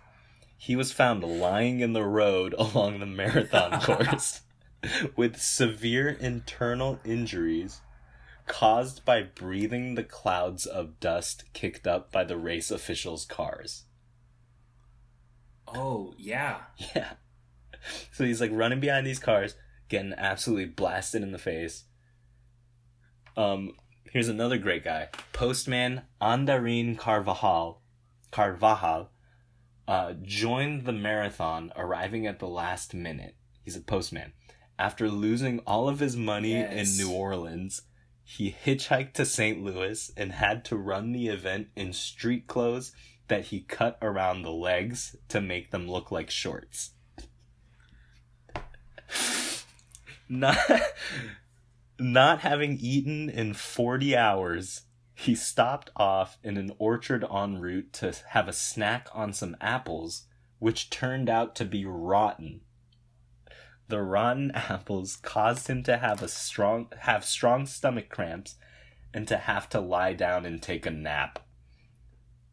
He 0.57 0.75
was 0.75 0.91
found 0.91 1.23
lying 1.23 1.79
in 1.79 1.93
the 1.93 2.03
road 2.03 2.53
along 2.57 2.99
the 2.99 3.07
marathon 3.07 3.81
course 3.81 4.41
with 5.15 5.41
severe 5.41 6.09
internal 6.09 6.99
injuries 7.03 7.81
caused 8.45 9.05
by 9.05 9.23
breathing 9.23 9.95
the 9.95 10.03
clouds 10.03 10.67
of 10.67 10.99
dust 10.99 11.45
kicked 11.53 11.87
up 11.87 12.11
by 12.11 12.23
the 12.23 12.37
race 12.37 12.69
officials' 12.69 13.25
cars. 13.25 13.85
Oh 15.67 16.13
yeah. 16.17 16.57
Yeah. 16.95 17.13
So 18.11 18.23
he's 18.23 18.39
like 18.39 18.51
running 18.53 18.79
behind 18.79 19.07
these 19.07 19.17
cars, 19.17 19.55
getting 19.89 20.13
absolutely 20.13 20.65
blasted 20.65 21.23
in 21.23 21.31
the 21.31 21.39
face. 21.39 21.85
Um, 23.37 23.73
here's 24.11 24.27
another 24.27 24.57
great 24.57 24.83
guy. 24.83 25.09
Postman 25.33 26.03
Andarin 26.21 26.97
Carvajal 26.97 27.81
Carvajal 28.31 29.09
uh, 29.87 30.13
joined 30.21 30.85
the 30.85 30.91
marathon 30.93 31.71
arriving 31.75 32.25
at 32.27 32.39
the 32.39 32.47
last 32.47 32.93
minute. 32.93 33.35
He's 33.63 33.75
a 33.75 33.81
postman. 33.81 34.33
After 34.79 35.09
losing 35.09 35.59
all 35.59 35.87
of 35.89 35.99
his 35.99 36.15
money 36.15 36.51
Yes. 36.53 36.97
in 36.99 37.05
New 37.05 37.11
Orleans, 37.13 37.83
he 38.23 38.55
hitchhiked 38.65 39.13
to 39.13 39.25
St. 39.25 39.61
Louis 39.63 40.11
and 40.15 40.31
had 40.31 40.63
to 40.65 40.77
run 40.77 41.11
the 41.11 41.27
event 41.27 41.67
in 41.75 41.91
street 41.93 42.47
clothes 42.47 42.93
that 43.27 43.45
he 43.45 43.61
cut 43.61 43.97
around 44.01 44.41
the 44.41 44.51
legs 44.51 45.15
to 45.29 45.41
make 45.41 45.71
them 45.71 45.89
look 45.89 46.11
like 46.11 46.29
shorts. 46.29 46.91
Not, 50.29 50.57
not 52.01 52.39
having 52.39 52.77
eaten 52.79 53.29
in 53.29 53.53
40 53.53 54.17
hours, 54.17 54.81
he 55.13 55.35
stopped 55.35 55.91
off 55.95 56.37
in 56.43 56.57
an 56.57 56.71
orchard 56.79 57.23
en 57.23 57.59
route 57.59 57.93
to 57.93 58.13
have 58.29 58.47
a 58.47 58.53
snack 58.53 59.07
on 59.13 59.33
some 59.33 59.55
apples, 59.61 60.23
which 60.59 60.89
turned 60.89 61.29
out 61.29 61.55
to 61.55 61.65
be 61.65 61.85
rotten. 61.85 62.61
The 63.87 64.01
rotten 64.01 64.51
apples 64.55 65.17
caused 65.17 65.67
him 65.67 65.83
to 65.83 65.97
have 65.97 66.23
a 66.23 66.27
strong 66.27 66.87
have 66.99 67.23
strong 67.23 67.65
stomach 67.65 68.09
cramps 68.09 68.55
and 69.13 69.27
to 69.27 69.37
have 69.37 69.69
to 69.69 69.79
lie 69.79 70.13
down 70.13 70.45
and 70.45 70.61
take 70.61 70.85
a 70.85 70.91
nap. 70.91 71.39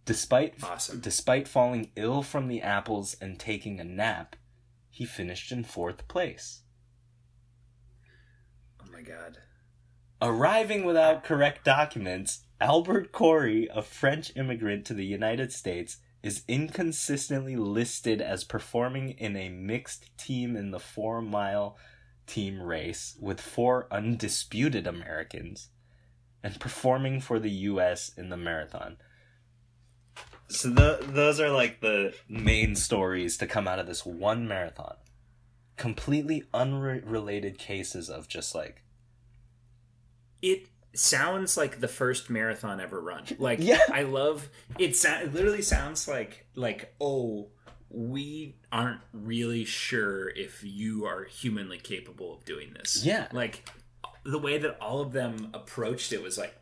Despite 0.04 0.62
Awesome. 0.62 1.00
despite 1.00 1.46
falling 1.46 1.90
ill 1.94 2.22
from 2.22 2.48
the 2.48 2.60
apples 2.60 3.14
and 3.20 3.38
taking 3.38 3.78
a 3.78 3.84
nap, 3.84 4.36
he 4.90 5.04
finished 5.04 5.52
in 5.52 5.64
fourth 5.64 6.08
place. 6.08 6.62
My 8.98 9.04
god. 9.04 9.38
Arriving 10.20 10.84
without 10.84 11.22
correct 11.22 11.64
documents, 11.64 12.40
Albert 12.60 13.12
Corey, 13.12 13.68
a 13.72 13.80
French 13.80 14.32
immigrant 14.34 14.84
to 14.86 14.94
the 14.94 15.06
United 15.06 15.52
States, 15.52 15.98
is 16.20 16.42
inconsistently 16.48 17.54
listed 17.54 18.20
as 18.20 18.42
performing 18.42 19.10
in 19.10 19.36
a 19.36 19.50
mixed 19.50 20.10
team 20.18 20.56
in 20.56 20.72
the 20.72 20.80
four 20.80 21.22
mile 21.22 21.76
team 22.26 22.60
race 22.60 23.16
with 23.20 23.40
four 23.40 23.86
undisputed 23.92 24.84
Americans 24.88 25.68
and 26.42 26.58
performing 26.58 27.20
for 27.20 27.38
the 27.38 27.52
U.S. 27.70 28.10
in 28.16 28.30
the 28.30 28.36
marathon. 28.36 28.96
So 30.48 30.70
the, 30.70 30.98
those 31.02 31.38
are 31.38 31.50
like 31.50 31.80
the 31.80 32.14
main 32.28 32.74
stories 32.74 33.38
to 33.38 33.46
come 33.46 33.68
out 33.68 33.78
of 33.78 33.86
this 33.86 34.04
one 34.04 34.48
marathon. 34.48 34.96
Completely 35.76 36.42
unrelated 36.52 37.58
cases 37.58 38.10
of 38.10 38.26
just 38.26 38.56
like 38.56 38.82
It 40.42 40.66
sounds 40.94 41.56
like 41.56 41.80
the 41.80 41.88
first 41.88 42.30
marathon 42.30 42.80
ever 42.80 43.00
run. 43.00 43.24
Like 43.38 43.58
Yeah. 43.60 43.80
I 43.92 44.02
love 44.02 44.48
it. 44.78 44.96
Sa- 44.96 45.20
it 45.20 45.32
literally 45.34 45.62
sounds 45.62 46.08
like 46.08 46.46
like 46.54 46.94
oh 47.00 47.48
we 47.90 48.56
aren't 48.70 49.00
really 49.12 49.64
sure 49.64 50.28
if 50.28 50.62
you 50.62 51.06
are 51.06 51.24
humanly 51.24 51.78
capable 51.78 52.34
of 52.34 52.44
doing 52.44 52.74
this. 52.74 53.04
Yeah. 53.04 53.28
Like 53.32 53.68
the 54.24 54.38
way 54.38 54.58
that 54.58 54.76
all 54.80 55.00
of 55.00 55.12
them 55.12 55.50
approached 55.54 56.12
it 56.12 56.22
was 56.22 56.36
like 56.36 56.54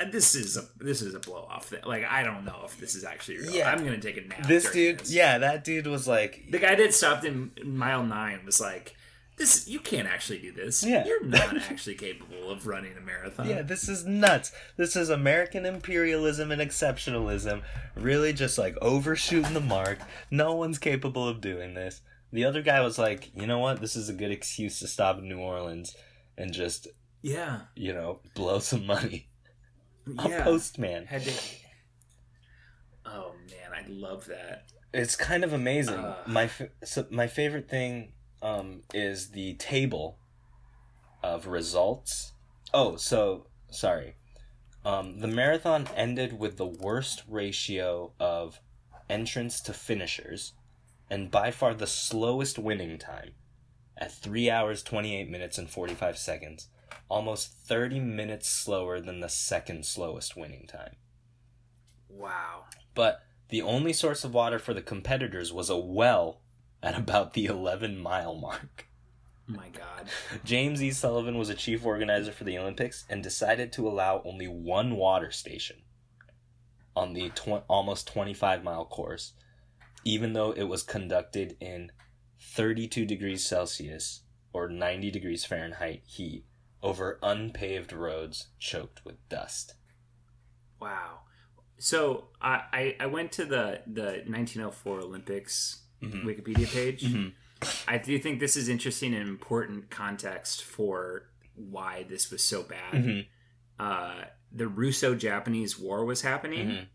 "Uh, 0.00 0.06
this 0.10 0.34
is 0.34 0.56
a 0.56 0.64
this 0.82 1.00
is 1.02 1.14
a 1.14 1.20
blow 1.20 1.46
off 1.48 1.66
thing. 1.66 1.80
Like 1.84 2.04
I 2.04 2.22
don't 2.24 2.44
know 2.44 2.62
if 2.64 2.78
this 2.78 2.94
is 2.96 3.04
actually 3.04 3.38
real. 3.38 3.52
Yeah. 3.52 3.70
I'm 3.70 3.84
gonna 3.84 4.00
take 4.00 4.16
a 4.16 4.22
nap. 4.22 4.46
this 4.48 4.70
dude 4.72 5.00
this. 5.00 5.12
yeah 5.12 5.38
that 5.38 5.62
dude 5.64 5.86
was 5.86 6.08
like 6.08 6.46
The 6.50 6.58
guy 6.58 6.74
that 6.74 6.94
stopped 6.94 7.24
in 7.24 7.52
mile 7.64 8.02
nine 8.04 8.40
was 8.44 8.60
like, 8.60 8.96
"This 9.36 9.66
you 9.68 9.80
can't 9.80 10.06
actually 10.08 10.38
do 10.40 10.52
this. 10.52 10.84
Yeah. 10.84 11.04
You're 11.06 11.24
not 11.24 11.56
actually 11.70 11.94
capable 11.96 12.50
of 12.50 12.66
running 12.66 12.96
a 12.96 13.00
marathon." 13.00 13.48
yeah 13.48 13.62
this 13.62 13.88
is 13.88 14.04
nuts 14.04 14.52
this 14.76 14.94
is 14.96 15.08
american 15.10 15.64
imperialism 15.66 16.50
and 16.52 16.60
exceptionalism 16.60 17.62
really 17.96 18.32
just 18.32 18.58
like 18.58 18.76
overshooting 18.82 19.54
the 19.54 19.60
mark 19.60 19.98
no 20.30 20.54
one's 20.54 20.78
capable 20.78 21.26
of 21.26 21.40
doing 21.40 21.74
this 21.74 22.00
the 22.32 22.44
other 22.44 22.62
guy 22.62 22.80
was 22.80 22.98
like 22.98 23.30
you 23.34 23.46
know 23.46 23.58
what 23.58 23.80
this 23.80 23.96
is 23.96 24.08
a 24.08 24.12
good 24.12 24.30
excuse 24.30 24.78
to 24.78 24.86
stop 24.86 25.18
in 25.18 25.28
new 25.28 25.38
orleans 25.38 25.96
and 26.36 26.52
just 26.52 26.88
yeah, 27.22 27.60
you 27.76 27.92
know 27.92 28.20
blow 28.34 28.58
some 28.58 28.84
money 28.86 29.28
a 30.18 30.28
yeah. 30.28 30.42
postman 30.44 31.06
Had 31.06 31.22
to. 31.22 31.32
Oh 33.06 33.32
man, 33.50 33.72
I 33.72 33.84
love 33.88 34.26
that. 34.26 34.64
it's 34.92 35.16
kind 35.16 35.44
of 35.44 35.52
amazing 35.52 35.94
Uh. 36.00 36.16
my 36.26 36.44
f- 36.44 36.62
so 36.84 37.06
my 37.10 37.26
favorite 37.26 37.68
thing 37.68 38.12
um 38.42 38.82
is 38.92 39.30
the 39.30 39.54
table 39.54 40.18
of 41.22 41.46
results. 41.46 42.32
Oh 42.74 42.96
so 42.96 43.46
sorry. 43.70 44.16
Um 44.84 45.20
the 45.20 45.28
marathon 45.28 45.88
ended 45.96 46.38
with 46.38 46.56
the 46.56 46.66
worst 46.66 47.22
ratio 47.28 48.12
of 48.18 48.60
entrance 49.08 49.60
to 49.62 49.72
finishers 49.72 50.52
and 51.10 51.30
by 51.30 51.50
far 51.50 51.74
the 51.74 51.86
slowest 51.86 52.58
winning 52.58 52.98
time 52.98 53.32
at 53.98 54.10
3 54.12 54.48
hours 54.50 54.82
28 54.82 55.28
minutes 55.28 55.58
and 55.58 55.68
45 55.70 56.16
seconds 56.18 56.68
almost 57.08 57.52
30 57.66 58.00
minutes 58.00 58.48
slower 58.48 59.00
than 59.00 59.20
the 59.20 59.28
second 59.28 59.84
slowest 59.84 60.36
winning 60.36 60.66
time. 60.66 60.96
Wow. 62.08 62.64
but 62.94 63.22
the 63.48 63.62
only 63.62 63.92
source 63.92 64.24
of 64.24 64.32
water 64.34 64.58
for 64.58 64.72
the 64.74 64.82
competitors 64.82 65.52
was 65.52 65.68
a 65.70 65.76
well 65.78 66.40
at 66.82 66.96
about 66.96 67.34
the 67.34 67.46
11 67.46 67.98
mile 67.98 68.34
mark. 68.34 68.86
My 69.46 69.68
God. 69.68 70.08
James 70.44 70.82
E. 70.82 70.90
Sullivan 70.90 71.36
was 71.36 71.48
a 71.48 71.54
chief 71.54 71.84
organizer 71.84 72.32
for 72.32 72.44
the 72.44 72.58
Olympics 72.58 73.04
and 73.08 73.22
decided 73.22 73.72
to 73.72 73.88
allow 73.88 74.22
only 74.24 74.46
one 74.46 74.96
water 74.96 75.30
station 75.30 75.82
on 76.94 77.12
the 77.12 77.30
tw- 77.30 77.64
almost 77.68 78.06
25 78.08 78.62
mile 78.62 78.84
course, 78.84 79.32
even 80.04 80.32
though 80.32 80.52
it 80.52 80.64
was 80.64 80.82
conducted 80.82 81.56
in 81.60 81.90
32 82.40 83.04
degrees 83.04 83.44
Celsius 83.44 84.22
or 84.52 84.68
90 84.68 85.10
degrees 85.10 85.44
Fahrenheit 85.44 86.02
heat 86.06 86.44
over 86.82 87.18
unpaved 87.22 87.92
roads 87.92 88.48
choked 88.58 89.04
with 89.04 89.16
dust. 89.28 89.74
Wow. 90.80 91.20
So 91.78 92.28
I, 92.40 92.62
I, 92.72 92.96
I 93.00 93.06
went 93.06 93.32
to 93.32 93.44
the, 93.44 93.82
the 93.86 94.22
1904 94.26 95.00
Olympics 95.00 95.81
Mhm. 96.02 96.24
Wikipedia 96.24 96.66
page. 96.72 97.02
Mhm. 97.04 97.32
I 97.86 97.98
do 97.98 98.18
think 98.18 98.40
this 98.40 98.56
is 98.56 98.68
interesting 98.68 99.14
and 99.14 99.28
important 99.28 99.88
context 99.90 100.64
for 100.64 101.28
why 101.54 102.02
this 102.04 102.30
was 102.30 102.42
so 102.42 102.62
bad. 102.62 102.92
Mhm. 102.92 103.26
Uh, 103.78 104.24
the 104.50 104.66
Russo-Japanese 104.68 105.78
War 105.78 106.04
was 106.04 106.22
happening, 106.22 106.68
Mhm. 106.68 106.86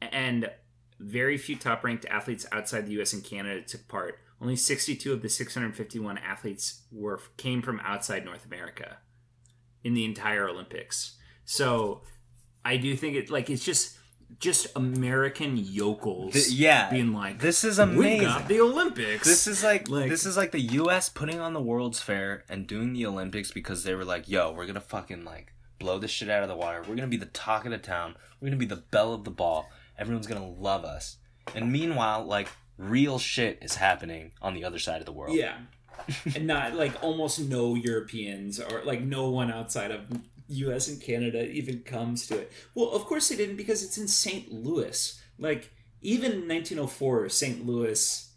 and 0.00 0.50
very 0.98 1.36
few 1.38 1.56
top-ranked 1.56 2.04
athletes 2.06 2.46
outside 2.52 2.86
the 2.86 2.92
U.S. 2.92 3.12
and 3.12 3.24
Canada 3.24 3.62
took 3.62 3.86
part. 3.88 4.18
Only 4.40 4.56
62 4.56 5.12
of 5.12 5.22
the 5.22 5.28
651 5.28 6.18
athletes 6.18 6.82
were 6.90 7.20
came 7.36 7.62
from 7.62 7.80
outside 7.80 8.24
North 8.24 8.44
America 8.44 8.98
in 9.84 9.94
the 9.94 10.04
entire 10.04 10.48
Olympics. 10.48 11.16
So 11.44 12.02
I 12.64 12.76
do 12.76 12.96
think 12.96 13.14
it 13.16 13.30
like 13.30 13.50
it's 13.50 13.64
just 13.64 13.98
just 14.38 14.66
American 14.76 15.56
yokels 15.56 16.32
Th- 16.34 16.48
yeah, 16.50 16.90
being 16.90 17.12
like 17.12 17.38
this 17.40 17.64
is 17.64 17.78
amazing. 17.78 18.18
we 18.18 18.24
got 18.24 18.48
the 18.48 18.60
Olympics. 18.60 19.26
This 19.26 19.46
is 19.46 19.62
like, 19.64 19.88
Like- 19.88 20.10
this 20.10 20.24
is 20.26 20.36
like 20.36 20.52
the 20.52 20.60
U.S. 20.60 21.08
putting 21.08 21.40
on 21.40 21.52
the 21.52 21.60
World's 21.60 22.00
Fair 22.00 22.44
and 22.48 22.66
doing 22.66 22.92
the 22.92 23.06
Olympics 23.06 23.50
because 23.50 23.84
they 23.84 23.94
were 23.94 24.04
like, 24.04 24.28
"Yo, 24.28 24.52
we're 24.52 24.66
gonna 24.66 24.80
fucking 24.80 25.24
like 25.24 25.52
blow 25.78 25.98
this 25.98 26.10
shit 26.10 26.28
out 26.30 26.42
of 26.42 26.48
the 26.48 26.56
water. 26.56 26.82
We're 26.88 26.94
gonna 26.96 27.08
be 27.08 27.16
the 27.16 27.26
talk 27.26 27.64
of 27.64 27.70
the 27.72 27.78
town. 27.78 28.14
We're 28.40 28.48
gonna 28.48 28.56
be 28.58 28.66
the 28.66 28.76
belle 28.76 29.12
of 29.14 29.24
the 29.24 29.30
ball. 29.30 29.68
Everyone's 29.98 30.26
gonna 30.26 30.48
love 30.48 30.84
us." 30.84 31.18
And 31.54 31.72
meanwhile, 31.72 32.24
like 32.24 32.48
real 32.78 33.18
shit 33.18 33.58
is 33.62 33.76
happening 33.76 34.32
on 34.40 34.54
the 34.54 34.64
other 34.64 34.78
side 34.78 35.00
of 35.00 35.06
the 35.06 35.12
world. 35.12 35.36
Yeah. 35.36 35.58
and 36.34 36.46
not 36.48 36.74
like 36.74 37.00
almost 37.02 37.38
no 37.38 37.74
Europeans 37.76 38.58
or 38.58 38.82
like 38.84 39.02
no 39.02 39.28
one 39.28 39.52
outside 39.52 39.90
of 39.92 40.08
US 40.52 40.88
and 40.88 41.00
Canada 41.00 41.48
even 41.50 41.80
comes 41.80 42.26
to 42.28 42.38
it. 42.38 42.52
Well, 42.74 42.90
of 42.90 43.04
course 43.04 43.28
they 43.28 43.36
didn't 43.36 43.56
because 43.56 43.82
it's 43.82 43.98
in 43.98 44.08
St. 44.08 44.52
Louis. 44.52 45.20
Like 45.38 45.72
even 46.00 46.48
1904 46.48 47.28
St. 47.28 47.66
Louis 47.66 48.32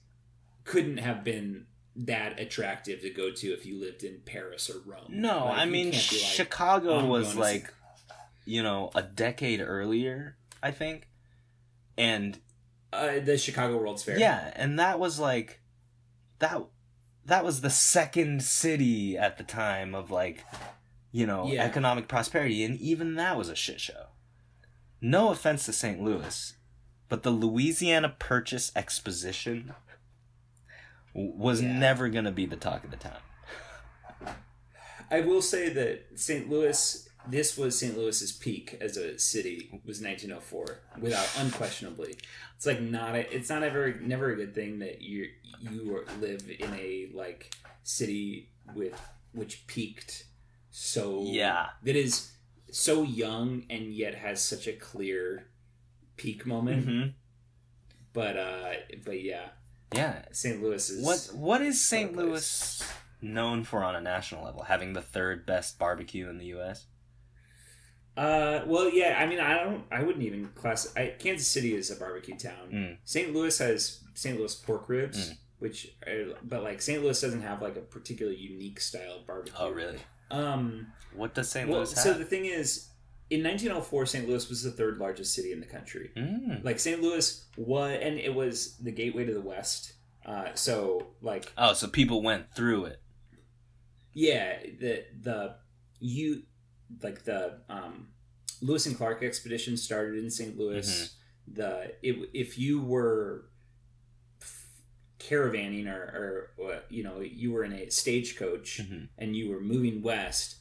couldn't 0.63 0.97
have 0.97 1.23
been 1.23 1.65
that 1.95 2.39
attractive 2.39 3.01
to 3.01 3.09
go 3.09 3.31
to 3.31 3.47
if 3.53 3.65
you 3.65 3.79
lived 3.79 4.03
in 4.03 4.21
Paris 4.25 4.69
or 4.69 4.79
Rome. 4.85 5.05
No, 5.09 5.45
Like, 5.45 5.59
I 5.59 5.65
mean 5.65 5.91
like, 5.91 6.01
Chicago 6.01 6.99
"I'm 6.99 7.09
was 7.09 7.35
like, 7.35 7.73
you 8.45 8.61
know, 8.61 8.91
a 8.95 9.01
decade 9.01 9.61
earlier, 9.61 10.35
I 10.61 10.71
think, 10.71 11.07
and 11.97 12.37
uh, 12.91 13.19
the 13.19 13.37
Chicago 13.37 13.77
World's 13.77 14.03
Fair. 14.03 14.17
Yeah, 14.19 14.51
and 14.55 14.77
that 14.79 14.99
was 14.99 15.19
like 15.19 15.61
that 16.39 16.61
that 17.25 17.43
was 17.43 17.61
the 17.61 17.69
second 17.69 18.43
city 18.43 19.17
at 19.17 19.37
the 19.37 19.43
time 19.43 19.95
of 19.95 20.11
like 20.11 20.43
you 21.15 21.25
know, 21.25 21.47
Yeah. 21.47 21.63
economic 21.63 22.09
prosperity 22.09 22.63
and 22.65 22.77
even 22.81 23.15
that 23.15 23.37
was 23.37 23.47
a 23.47 23.55
shit 23.55 23.79
show. 23.79 24.07
No 24.99 25.29
offense 25.29 25.63
to 25.65 25.71
St. 25.73 26.01
Louis, 26.01 26.53
but 27.07 27.23
the 27.23 27.29
Louisiana 27.31 28.09
Purchase 28.19 28.71
Exposition 28.75 29.73
was 31.13 31.61
Yeah. 31.61 31.77
never 31.77 32.09
going 32.09 32.25
to 32.25 32.31
be 32.31 32.45
the 32.45 32.57
talk 32.57 32.83
of 32.83 32.91
the 32.91 32.97
town. 32.97 33.19
I 35.09 35.21
will 35.21 35.41
say 35.41 35.69
that 35.69 36.19
St. 36.19 36.49
Louis, 36.49 37.07
this 37.29 37.57
was 37.57 37.79
St. 37.79 37.97
Louis's 37.97 38.31
peak 38.33 38.77
as 38.81 38.97
a 38.97 39.17
city 39.17 39.69
was 39.85 40.01
1904, 40.01 40.81
without 40.99 41.29
unquestionably. 41.37 42.17
It's 42.57 42.65
like 42.65 42.81
not 42.81 43.15
a, 43.15 43.33
it's 43.33 43.49
not 43.49 43.63
ever 43.63 43.93
never 44.01 44.31
a 44.31 44.35
good 44.35 44.53
thing 44.55 44.79
that 44.79 45.01
you 45.01 45.29
you 45.59 46.03
live 46.19 46.49
in 46.59 46.73
a 46.73 47.07
like 47.13 47.53
city 47.83 48.49
with 48.73 48.99
which 49.33 49.65
peaked 49.67 50.25
so 50.77 51.23
Yeah. 51.25 51.69
that 51.83 51.95
is 51.95 52.31
so 52.69 53.03
young 53.03 53.65
and 53.69 53.93
yet 53.93 54.15
has 54.15 54.41
such 54.41 54.67
a 54.67 54.73
clear 54.73 55.47
peak 56.17 56.45
moment. 56.45 56.85
Mhm. 56.85 57.13
But 58.11 58.35
uh, 58.37 58.73
but 59.05 59.21
yeah, 59.23 59.49
Yeah. 59.93 60.25
St. 60.33 60.61
Louis 60.61 60.89
is 60.89 61.01
What 61.05 61.29
what 61.33 61.61
is 61.61 61.81
St. 61.87 62.13
Louis 62.13 62.83
known 63.21 63.63
for 63.63 63.83
on 63.85 63.95
a 63.95 64.01
national 64.01 64.43
level? 64.43 64.63
Having 64.63 64.91
the 64.93 65.01
third 65.01 65.45
best 65.45 65.79
barbecue 65.79 66.27
in 66.29 66.37
the 66.39 66.47
US? 66.57 66.87
Uh, 68.17 68.63
well, 68.65 68.89
yeah. 68.89 69.17
I 69.19 69.25
mean, 69.25 69.39
I 69.39 69.61
don't. 69.63 69.83
I 69.91 70.03
wouldn't 70.03 70.23
even 70.23 70.47
class. 70.55 70.91
I, 70.95 71.15
Kansas 71.19 71.47
City 71.47 71.73
is 71.73 71.91
a 71.91 71.95
barbecue 71.97 72.37
town. 72.37 72.71
Mm. 72.71 72.97
St. 73.03 73.33
Louis 73.33 73.57
has 73.59 73.99
St. 74.13 74.37
Louis 74.37 74.55
pork 74.55 74.87
ribs, 74.89 75.31
Mm. 75.31 75.37
which, 75.59 75.95
are, 76.07 76.35
but 76.43 76.63
like 76.63 76.81
St. 76.81 77.01
Louis 77.03 77.19
doesn't 77.19 77.41
have 77.41 77.61
like 77.61 77.75
a 77.75 77.81
particularly 77.81 78.37
unique 78.37 78.79
style 78.79 79.17
of 79.19 79.25
barbecue. 79.27 79.53
Oh, 79.59 79.69
really? 79.69 79.99
Um. 80.31 80.87
What 81.13 81.33
does 81.33 81.49
St. 81.49 81.69
Well, 81.69 81.77
Louis 81.79 81.93
have? 81.93 82.03
so 82.03 82.13
the 82.13 82.25
thing 82.25 82.45
is, 82.45 82.89
in 83.29 83.41
1904, 83.41 84.05
St. 84.05 84.27
Louis 84.27 84.49
was 84.49 84.63
the 84.63 84.71
third 84.71 84.97
largest 84.97 85.33
city 85.33 85.51
in 85.51 85.59
the 85.61 85.65
country. 85.65 86.11
Mm. 86.15 86.63
Like 86.63 86.79
St. 86.79 87.01
Louis 87.01 87.45
was, 87.57 87.97
and 88.01 88.17
it 88.17 88.35
was 88.35 88.75
the 88.77 88.91
gateway 88.91 89.25
to 89.25 89.33
the 89.33 89.41
West. 89.41 89.93
Uh, 90.25 90.49
so 90.55 91.07
like 91.21 91.51
Oh, 91.57 91.73
so 91.73 91.87
people 91.87 92.21
went 92.21 92.53
through 92.53 92.85
it. 92.85 93.01
Yeah, 94.13 94.57
the 94.79 95.05
the 95.21 95.55
you 95.99 96.43
like 97.01 97.23
the 97.23 97.59
um, 97.69 98.07
Lewis 98.61 98.85
and 98.85 98.97
Clark 98.97 99.23
expedition 99.23 99.77
started 99.77 100.23
in 100.23 100.29
St. 100.29 100.57
Louis. 100.57 100.87
Mm-hmm. 101.47 101.53
The 101.53 101.93
it, 102.01 102.29
if 102.33 102.57
you 102.57 102.81
were 102.81 103.45
caravanning 105.29 105.87
or, 105.87 106.51
or 106.57 106.81
you 106.89 107.03
know 107.03 107.19
you 107.21 107.51
were 107.51 107.63
in 107.63 107.73
a 107.73 107.89
stagecoach 107.89 108.81
Mhm. 108.83 109.09
and 109.17 109.35
you 109.35 109.49
were 109.49 109.61
moving 109.61 110.01
west, 110.01 110.55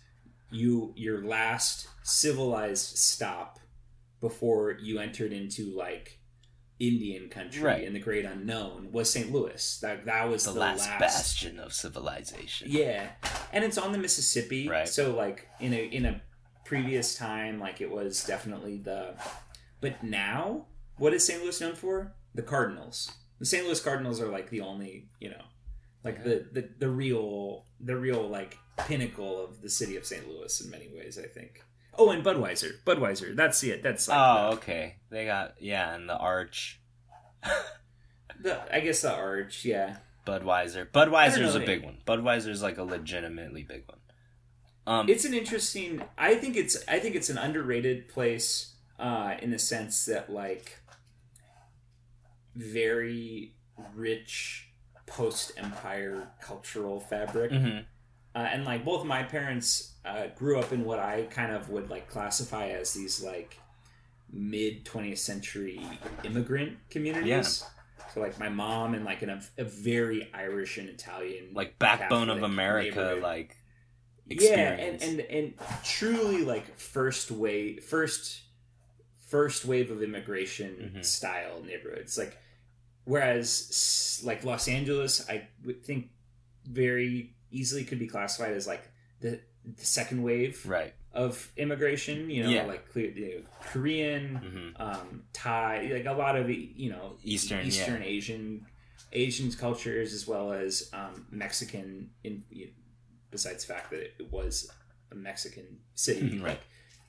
you 0.50 0.92
your 0.96 1.24
last 1.24 1.88
civilized 2.02 2.96
stop 2.96 3.58
before 4.20 4.72
you 4.80 4.98
entered 4.98 5.32
into 5.32 5.74
like 5.76 6.18
Indian 6.80 7.28
country 7.28 7.62
Right. 7.62 7.84
in 7.84 7.92
the 7.92 8.00
great 8.00 8.24
unknown 8.24 8.90
was 8.90 9.10
St. 9.10 9.30
Louis. 9.30 9.78
That 9.80 10.04
that 10.06 10.28
was 10.28 10.44
The, 10.44 10.52
the, 10.52 10.60
last, 10.60 10.88
bastion 10.98 11.58
of 11.60 11.72
civilization. 11.72 12.68
yeah, 12.70 13.10
and 13.52 13.62
it's 13.64 13.78
on 13.78 13.92
the 13.92 13.98
Mississippi, 13.98 14.68
Right. 14.68 14.88
So 14.88 15.14
like 15.14 15.48
in 15.60 15.72
a 15.72 15.82
in 15.98 16.04
a 16.06 16.20
previous 16.64 17.14
time, 17.16 17.60
like 17.60 17.80
it 17.80 17.90
was 17.90 18.24
definitely 18.24 18.78
the. 18.78 19.14
But 19.80 20.02
now, 20.02 20.66
what 20.96 21.12
is 21.12 21.26
St. 21.26 21.42
Louis 21.42 21.60
known 21.60 21.74
for? 21.76 22.14
The 22.34 22.42
Cardinals. 22.42 23.12
The 23.39 23.47
St. 23.47 23.65
Louis 23.65 23.81
Cardinals 23.81 24.20
are 24.20 24.28
like 24.28 24.51
the 24.51 24.61
only, 24.61 25.09
you 25.20 25.31
know, 25.31 25.43
like 26.05 26.23
the 26.24 26.47
the 26.52 26.69
the 26.78 26.89
real 26.89 27.65
the 27.81 27.97
real 27.97 28.28
like 28.28 28.59
pinnacle 28.77 29.43
of 29.44 29.62
the 29.62 29.70
city 29.70 29.97
of 29.97 30.05
St. 30.06 30.28
Louis 30.28 30.61
in 30.61 30.70
many 30.70 30.89
ways. 30.89 31.19
I 31.19 31.27
think. 31.27 31.62
Oh, 31.97 32.11
and 32.11 32.24
Budweiser. 32.24 32.73
Budweiser. 32.85 33.36
That's 33.36 33.62
it. 33.62 33.82
That's 33.82 34.09
like 34.09 34.19
oh, 34.19 34.55
okay. 34.55 34.97
They 35.11 35.27
got 35.27 35.55
yeah, 35.61 35.94
and 35.94 36.09
the 36.09 36.16
arch, 36.16 36.81
the, 37.43 37.52
the 38.40 38.74
I 38.74 38.81
guess 38.81 39.02
the 39.02 39.12
arch. 39.12 39.65
Yeah. 39.65 39.97
Budweiser. 40.27 40.90
Budweiser's 40.90 41.55
a 41.55 41.61
big 41.61 41.85
one. 41.85 41.98
Budweiser's 42.06 42.62
like 42.62 42.78
a 42.78 42.82
legitimately 42.82 43.62
big 43.62 43.85
one. 43.86 43.98
Um, 44.86 45.09
it's 45.09 45.24
an 45.24 45.32
interesting 45.32 46.02
i 46.19 46.35
think 46.35 46.56
it's 46.56 46.77
i 46.86 46.98
think 46.98 47.15
it's 47.15 47.31
an 47.31 47.39
underrated 47.39 48.06
place 48.09 48.74
uh 48.98 49.35
in 49.40 49.51
the 49.51 49.59
sense 49.59 50.05
that 50.05 50.31
like 50.31 50.78
very 52.55 53.52
rich 53.94 54.68
post 55.06 55.52
empire 55.56 56.28
cultural 56.40 57.01
fabric. 57.01 57.51
Mhm. 57.51 57.85
uh, 58.35 58.39
and 58.39 58.64
like 58.64 58.85
both 58.85 59.05
my 59.05 59.22
parents 59.22 59.94
uh, 60.05 60.26
grew 60.36 60.59
up 60.59 60.72
in 60.72 60.85
what 60.85 60.98
i 60.98 61.22
kind 61.31 61.52
of 61.52 61.68
would 61.70 61.89
like 61.90 62.09
classify 62.09 62.66
as 62.68 62.93
these 62.94 63.22
like 63.22 63.59
mid 64.32 64.85
20th 64.85 65.18
century 65.18 65.81
immigrant 66.24 66.76
communities. 66.90 67.64
So 68.12 68.20
like 68.20 68.39
my 68.39 68.48
mom 68.48 68.94
and 68.94 69.05
like 69.05 69.22
in 69.22 69.28
a, 69.31 69.40
a 69.59 69.64
very 69.64 70.28
irish 70.35 70.78
and 70.78 70.89
italian 70.89 71.51
like 71.52 71.78
backbone 71.78 72.31
of 72.31 72.43
America, 72.43 73.18
like 73.22 73.56
yeah 74.26 74.70
and, 74.70 75.02
and 75.02 75.20
and 75.20 75.55
truly 75.85 76.44
like 76.44 76.78
first 76.78 77.31
wave 77.31 77.85
first 77.85 78.43
first 79.28 79.64
wave 79.64 79.90
of 79.90 80.02
immigration 80.02 80.93
Mhm. 80.97 81.05
style 81.05 81.62
neighborhoods. 81.64 82.16
Like 82.18 82.39
whereas 83.05 84.20
like 84.24 84.44
los 84.44 84.68
angeles 84.68 85.26
i 85.28 85.47
would 85.64 85.85
think 85.85 86.09
very 86.66 87.35
easily 87.51 87.85
could 87.85 87.98
be 87.98 88.06
classified 88.06 88.52
as 88.52 88.66
like 88.66 88.90
the, 89.20 89.40
the 89.76 89.85
second 89.85 90.22
wave 90.22 90.64
right. 90.66 90.94
of 91.12 91.51
immigration 91.56 92.31
you 92.31 92.43
know 92.43 92.51
Yeah. 92.51 92.64
like 92.66 92.90
clear, 92.90 93.10
you 93.10 93.39
know, 93.39 93.43
korean 93.70 94.36
hmm 94.36 94.82
um 94.82 95.22
thai 95.32 95.90
like 95.93 96.06
a 96.06 96.12
lot 96.12 96.36
of 96.36 96.51
you 96.51 96.90
know 96.90 97.16
Eastern, 97.22 97.66
eastern 97.66 98.02
asian 98.02 98.66
Asian 99.16 99.52
cultures 99.52 100.12
as 100.12 100.26
well 100.26 100.52
as 100.52 100.90
um, 100.93 101.26
Mexican. 101.31 102.10
In 102.24 102.43
besides 103.31 103.64
the 103.64 103.72
fact 103.72 103.90
that 103.90 104.01
it 104.18 104.32
was 104.32 104.68
a 105.12 105.14
Mexican 105.14 105.78
city, 105.94 106.39
Right. 106.43 106.48
like 106.48 106.60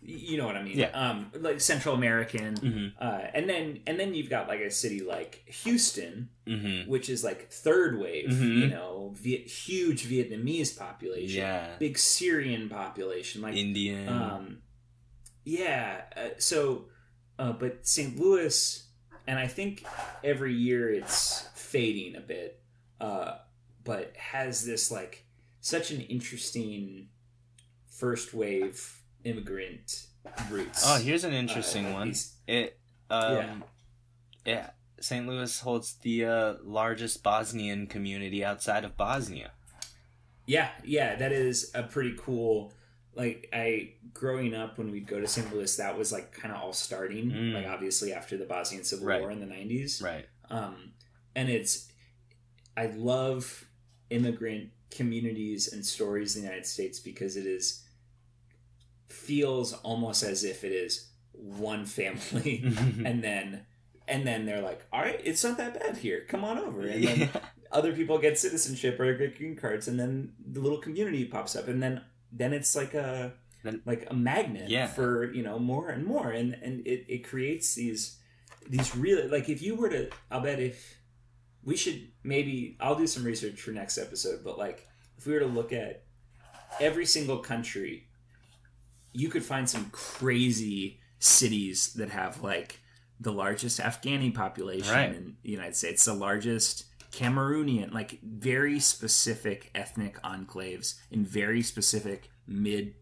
you 0.08 0.38
know 0.38 0.46
what 0.46 0.56
I 0.56 0.64
mean. 0.64 0.78
Yeah. 0.78 0.92
Um, 0.92 1.32
like 1.40 1.60
Central 1.60 1.96
American, 1.96 2.56
Mhm. 2.56 2.94
uh, 3.00 3.28
and 3.34 3.50
then 3.50 3.80
and 3.88 4.00
then 4.00 4.14
you've 4.14 4.30
got 4.30 4.48
like 4.48 4.60
a 4.60 4.70
city 4.72 5.02
like 5.02 5.44
Houston, 5.64 6.30
Mm-hmm. 6.48 6.90
which 6.90 7.10
is 7.10 7.24
like 7.24 7.50
third 7.50 8.00
wave. 8.00 8.30
Mhm. 8.30 8.60
You 8.60 8.68
know, 8.68 9.14
Viet- 9.16 9.48
huge 9.48 10.04
Vietnamese 10.08 10.78
population, 10.78 11.38
Yeah. 11.40 11.76
big 11.80 11.98
Syrian 11.98 12.70
population, 12.70 13.42
like 13.42 13.56
Indian. 13.56 14.08
um, 14.10 14.62
yeah. 15.44 16.04
Uh, 16.16 16.30
so, 16.38 16.86
uh, 17.40 17.54
but 17.54 17.86
St. 17.88 18.20
Louis, 18.20 18.84
and 19.28 19.40
I 19.40 19.48
think 19.48 19.84
every 20.24 20.54
year 20.54 20.90
it's 20.94 21.48
fading 21.56 22.16
a 22.16 22.22
bit, 22.22 22.62
uh, 23.02 23.38
but 23.84 24.16
has 24.18 24.66
this 24.66 24.92
like 24.92 25.26
such 25.62 25.90
an 25.92 26.02
interesting 26.02 27.10
first 27.90 28.34
wave 28.34 29.02
immigrant 29.26 30.08
roots. 30.50 30.84
oh, 30.86 30.98
here's 31.00 31.24
an 31.24 31.34
interesting 31.34 31.88
Uh, 31.88 31.94
one. 31.94 32.14
It 32.48 32.80
um 33.10 33.64
yeah. 34.46 34.70
St. 35.02 35.28
Louis 35.28 35.60
holds 35.60 35.96
the 35.96 36.26
uh, 36.26 36.54
largest 36.64 37.22
Bosnian 37.22 37.86
community 37.88 38.44
outside 38.46 38.86
of 38.86 38.96
Bosnia. 38.96 39.52
Yeah, 40.48 40.70
yeah, 40.84 41.16
that 41.16 41.32
is 41.32 41.70
a 41.76 41.84
pretty 41.84 42.16
cool. 42.18 42.74
Like 43.14 43.50
I 43.54 43.94
growing 44.14 44.54
up 44.56 44.78
when 44.78 44.92
we'd 44.92 45.06
go 45.08 45.20
to 45.20 45.28
St. 45.28 45.54
Louis, 45.54 45.76
that 45.78 45.98
was 45.98 46.12
like 46.12 46.32
kind 46.32 46.54
of 46.54 46.62
all 46.62 46.74
starting. 46.74 47.30
Mm. 47.32 47.54
Like 47.54 47.68
obviously 47.68 48.14
after 48.14 48.38
the 48.38 48.46
Bosnian 48.46 48.84
Civil 48.84 49.06
Right. 49.08 49.22
War 49.22 49.32
in 49.32 49.40
the 49.42 49.46
nineties. 49.46 50.02
Right. 50.02 50.28
um, 50.50 50.94
and 51.36 51.50
it's 51.50 51.92
i 52.78 52.86
love 52.88 53.66
immigrant 54.10 54.70
communities 54.92 55.72
and 55.72 55.86
stories 55.86 56.36
in 56.36 56.42
the 56.42 56.48
united 56.48 56.66
states 56.66 57.00
because 57.00 57.36
it 57.38 57.46
is 57.46 57.85
feels 59.08 59.74
almost 59.74 60.24
as 60.24 60.44
if 60.44 60.64
it 60.64 60.72
is 60.72 61.10
one 61.32 61.86
family. 61.86 62.64
And 63.06 63.24
then 63.24 63.66
and 64.08 64.26
then 64.26 64.46
they're 64.46 64.62
like 64.62 64.86
all 64.94 65.02
right 65.02 65.20
it's 65.24 65.44
not 65.44 65.58
that 65.58 65.80
bad 65.80 65.98
here. 65.98 66.26
Come 66.28 66.44
on 66.44 66.58
over. 66.58 66.82
And 66.88 67.04
then 67.04 67.20
yeah. 67.20 67.28
other 67.72 67.94
people 67.94 68.18
get 68.20 68.38
citizenship 68.38 69.00
or 69.00 69.14
get 69.16 69.38
green 69.38 69.56
cards 69.56 69.88
and 69.88 70.00
then 70.00 70.34
the 70.46 70.60
little 70.60 70.80
community 70.80 71.26
pops 71.26 71.56
up. 71.56 71.68
And 71.68 71.82
then 71.82 72.02
then 72.32 72.54
it's 72.54 72.76
like 72.76 72.94
a 72.94 73.34
Then- 73.64 73.82
like 73.86 74.08
a 74.10 74.14
magnet 74.14 74.70
Yeah. 74.70 74.88
for 74.88 75.32
you 75.34 75.44
know 75.44 75.60
more 75.60 75.90
and 75.90 76.06
more. 76.06 76.30
And 76.32 76.54
and 76.62 76.86
it, 76.88 77.06
it 77.08 77.28
creates 77.28 77.76
these 77.76 78.18
these 78.68 78.96
really 78.96 79.28
like 79.28 79.48
if 79.50 79.62
you 79.62 79.76
were 79.76 79.90
to 79.90 80.10
i'll 80.32 80.42
bet 80.42 80.60
if 80.60 80.98
we 81.64 81.76
should 81.78 82.08
maybe 82.24 82.76
i'll 82.80 82.96
do 82.96 83.06
some 83.06 83.24
research 83.24 83.62
for 83.62 83.70
next 83.70 84.00
episode 84.00 84.44
but 84.44 84.58
like 84.58 84.88
if 85.20 85.28
we 85.28 85.34
were 85.34 85.40
to 85.42 85.46
look 85.46 85.72
at 85.72 86.04
every 86.80 87.06
single 87.06 87.38
country 87.38 88.05
you 89.16 89.30
could 89.30 89.44
find 89.44 89.70
some 89.70 89.86
crazy 89.92 91.00
cities 91.20 91.94
that 91.94 92.10
have 92.10 92.42
like 92.44 92.80
the 93.20 93.32
largest 93.32 93.80
afghani 93.80 94.34
population 94.34 94.94
Right. 94.94 95.10
in 95.16 95.38
the 95.44 95.50
united 95.52 95.76
states 95.76 96.06
the 96.06 96.14
largest 96.14 96.86
cameroonian 97.12 97.94
like 97.94 98.20
very 98.22 98.80
specific 98.80 99.72
ethnic 99.74 100.22
enclaves 100.22 100.96
in 101.12 101.26
very 101.26 101.62
specific 101.62 102.30
mid 102.46 102.94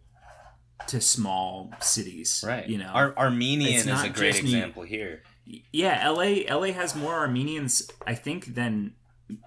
to 0.88 1.02
small 1.02 1.72
cities 1.80 2.44
Right. 2.48 2.68
you 2.68 2.78
know 2.78 2.88
Ar- 2.94 3.18
Armenian 3.18 3.90
is 3.90 4.04
a 4.04 4.10
great 4.10 4.38
example 4.40 4.84
here. 4.84 5.24
yeah, 5.72 6.08
LA 6.10 6.44
LA 6.50 6.72
has 6.74 6.96
more 6.96 7.14
Armenians, 7.16 7.90
I 8.08 8.16
think, 8.16 8.54
than 8.56 8.94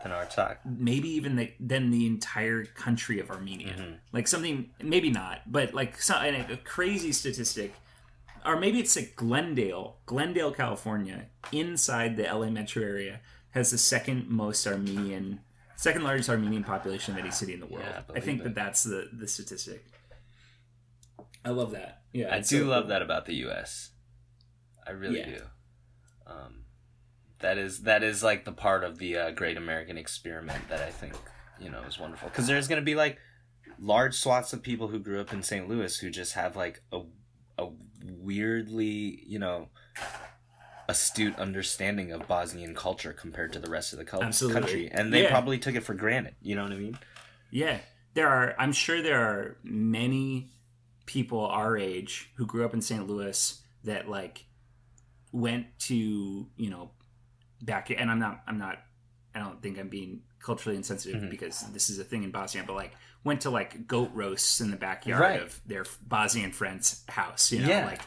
Our 0.05 0.25
talk. 0.27 0.59
maybe 0.65 1.09
even 1.11 1.37
the, 1.37 1.53
than 1.61 1.91
the 1.91 2.07
entire 2.07 2.65
country 2.65 3.21
of 3.21 3.31
Armenia. 3.31 3.75
Mhm. 3.79 3.99
Like 4.13 4.27
something, 4.29 4.71
maybe 4.83 5.11
not, 5.11 5.51
but 5.51 5.75
like 5.75 6.01
some, 6.01 6.25
and 6.25 6.51
a 6.51 6.57
crazy 6.57 7.13
statistic, 7.13 7.75
or 8.45 8.59
maybe 8.59 8.81
it's 8.81 8.97
like 8.97 9.15
Glendale, 9.17 9.99
Glendale, 10.07 10.53
California, 10.53 11.27
inside 11.53 12.17
the 12.17 12.25
LA 12.25 12.49
metro 12.51 12.83
area, 12.83 13.21
has 13.51 13.71
the 13.71 13.79
second 13.79 14.29
most 14.29 14.67
Armenian, 14.67 15.41
second 15.77 16.05
largest 16.05 16.31
Armenian 16.31 16.65
population 16.65 17.15
of 17.15 17.21
any 17.21 17.31
city 17.31 17.53
in 17.55 17.61
the 17.61 17.67
world. 17.67 17.85
Yeah, 17.89 18.03
I 18.15 18.19
I 18.19 18.21
think 18.21 18.39
believe 18.39 18.55
that 18.55 18.55
that's 18.55 18.83
the 18.83 19.09
the 19.13 19.29
statistic. 19.29 19.85
I 21.45 21.51
love 21.51 21.71
that. 21.73 22.03
Yeah, 22.13 22.35
I 22.35 22.39
do 22.39 22.45
so 22.63 22.65
love 22.67 22.89
that 22.89 23.03
about 23.03 23.27
the 23.27 23.35
U.S. 23.47 23.91
I 24.87 24.91
really 24.93 25.19
Yeah. 25.21 25.27
do. 25.27 25.43
Um, 26.27 26.65
that 27.41 27.59
is 27.59 27.83
that 27.83 28.03
is 28.03 28.23
like 28.23 28.45
the 28.45 28.53
part 28.53 28.85
of 28.85 28.99
the 28.99 29.17
uh, 29.17 29.31
Great 29.33 29.57
American 29.57 29.97
Experiment 29.99 30.69
that 30.69 30.81
I 30.83 30.91
think 30.91 31.15
you 31.61 31.71
know 31.71 31.83
is 31.83 31.99
wonderful 31.99 32.29
because 32.29 32.47
there's 32.47 32.69
going 32.69 32.81
to 32.81 32.85
be 32.85 32.95
like 32.95 33.19
large 33.79 34.15
swaths 34.15 34.53
of 34.53 34.63
people 34.63 34.89
who 34.89 34.99
grew 34.99 35.21
up 35.21 35.33
in 35.33 35.43
St. 35.43 35.69
Louis 35.69 35.99
who 35.99 36.11
just 36.11 36.33
have 36.35 36.57
like 36.57 36.83
a 36.93 37.03
a 37.59 37.69
weirdly 38.05 39.23
you 39.27 39.39
know 39.39 39.69
astute 40.89 41.37
understanding 41.39 42.13
of 42.13 42.29
Bosnian 42.29 42.75
culture 42.75 43.13
compared 43.13 43.53
to 43.53 43.59
the 43.59 43.69
rest 43.69 43.93
of 43.93 43.99
the 43.99 44.07
Absolutely. 44.23 44.61
country, 44.61 44.89
and 44.93 45.13
they 45.13 45.23
Yeah. 45.25 45.31
probably 45.31 45.59
took 45.59 45.75
it 45.75 45.81
for 45.83 45.95
granted. 45.95 46.37
You 46.41 46.55
know 46.55 46.63
what 46.63 46.73
I 46.73 46.77
mean? 46.77 46.99
Yeah, 47.51 47.81
there 48.15 48.29
are. 48.29 48.55
I'm 48.59 48.73
sure 48.73 49.03
there 49.03 49.21
are 49.21 49.57
many 49.65 50.51
people 51.07 51.47
our 51.47 51.77
age 51.77 52.31
who 52.37 52.47
grew 52.47 52.65
up 52.65 52.73
in 52.75 52.81
St. 52.83 53.07
Louis 53.07 53.61
that 53.85 54.09
like 54.09 54.45
went 55.33 55.67
to 55.79 55.95
you 56.57 56.71
know 56.71 56.91
back. 57.63 57.91
And 57.91 58.11
I'm 58.11 58.19
not. 58.19 58.43
I'm 58.47 58.59
not. 58.59 58.79
I 59.35 59.39
don't 59.41 59.61
think 59.63 59.79
I'm 59.79 59.89
being 59.89 60.23
culturally 60.41 60.77
insensitive 60.77 61.23
Mhm. 61.23 61.31
because 61.31 61.61
this 61.73 61.91
is 61.91 61.99
a 61.99 62.05
thing 62.05 62.23
in 62.23 62.31
Bosnia. 62.31 62.65
But 62.67 62.75
like 62.77 62.95
went 63.25 63.41
to 63.43 63.51
like 63.51 63.87
goat 63.87 64.11
roasts 64.15 64.61
in 64.61 64.71
the 64.71 64.77
backyard 64.77 65.21
Right. 65.21 65.41
of 65.43 65.61
their 65.67 65.85
Bosnian 66.03 66.53
friend's 66.53 67.05
house. 67.09 67.51
You 67.53 67.61
know, 67.63 67.69
Yeah. 67.69 67.87
like 67.87 68.03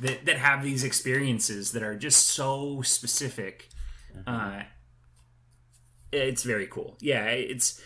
that 0.00 0.24
that 0.26 0.38
have 0.38 0.62
these 0.64 0.82
experiences 0.84 1.72
that 1.72 1.82
are 1.82 1.96
just 1.96 2.26
so 2.26 2.82
specific. 2.82 3.68
Uh, 4.26 4.62
it's 6.10 6.42
very 6.42 6.66
cool. 6.66 6.96
Yeah, 7.00 7.26
it's 7.26 7.80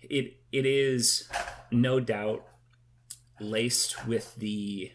it 0.00 0.40
it 0.52 0.64
is 0.66 1.28
no 1.70 2.00
doubt 2.00 2.46
laced 3.40 4.06
with 4.06 4.34
the 4.36 4.92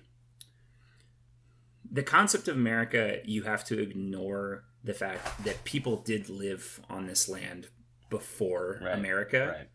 the 1.89 2.03
concept 2.03 2.47
of 2.47 2.55
America. 2.55 3.19
You 3.25 3.43
have 3.43 3.63
to 3.65 3.79
ignore 3.81 4.65
the 4.83 4.93
fact 4.93 5.43
that 5.45 5.63
people 5.63 5.97
did 6.01 6.29
live 6.29 6.81
on 6.89 7.05
this 7.07 7.29
land 7.29 7.67
before 8.09 8.79
Right, 8.83 8.97
America. 8.97 9.55
Right. 9.57 9.69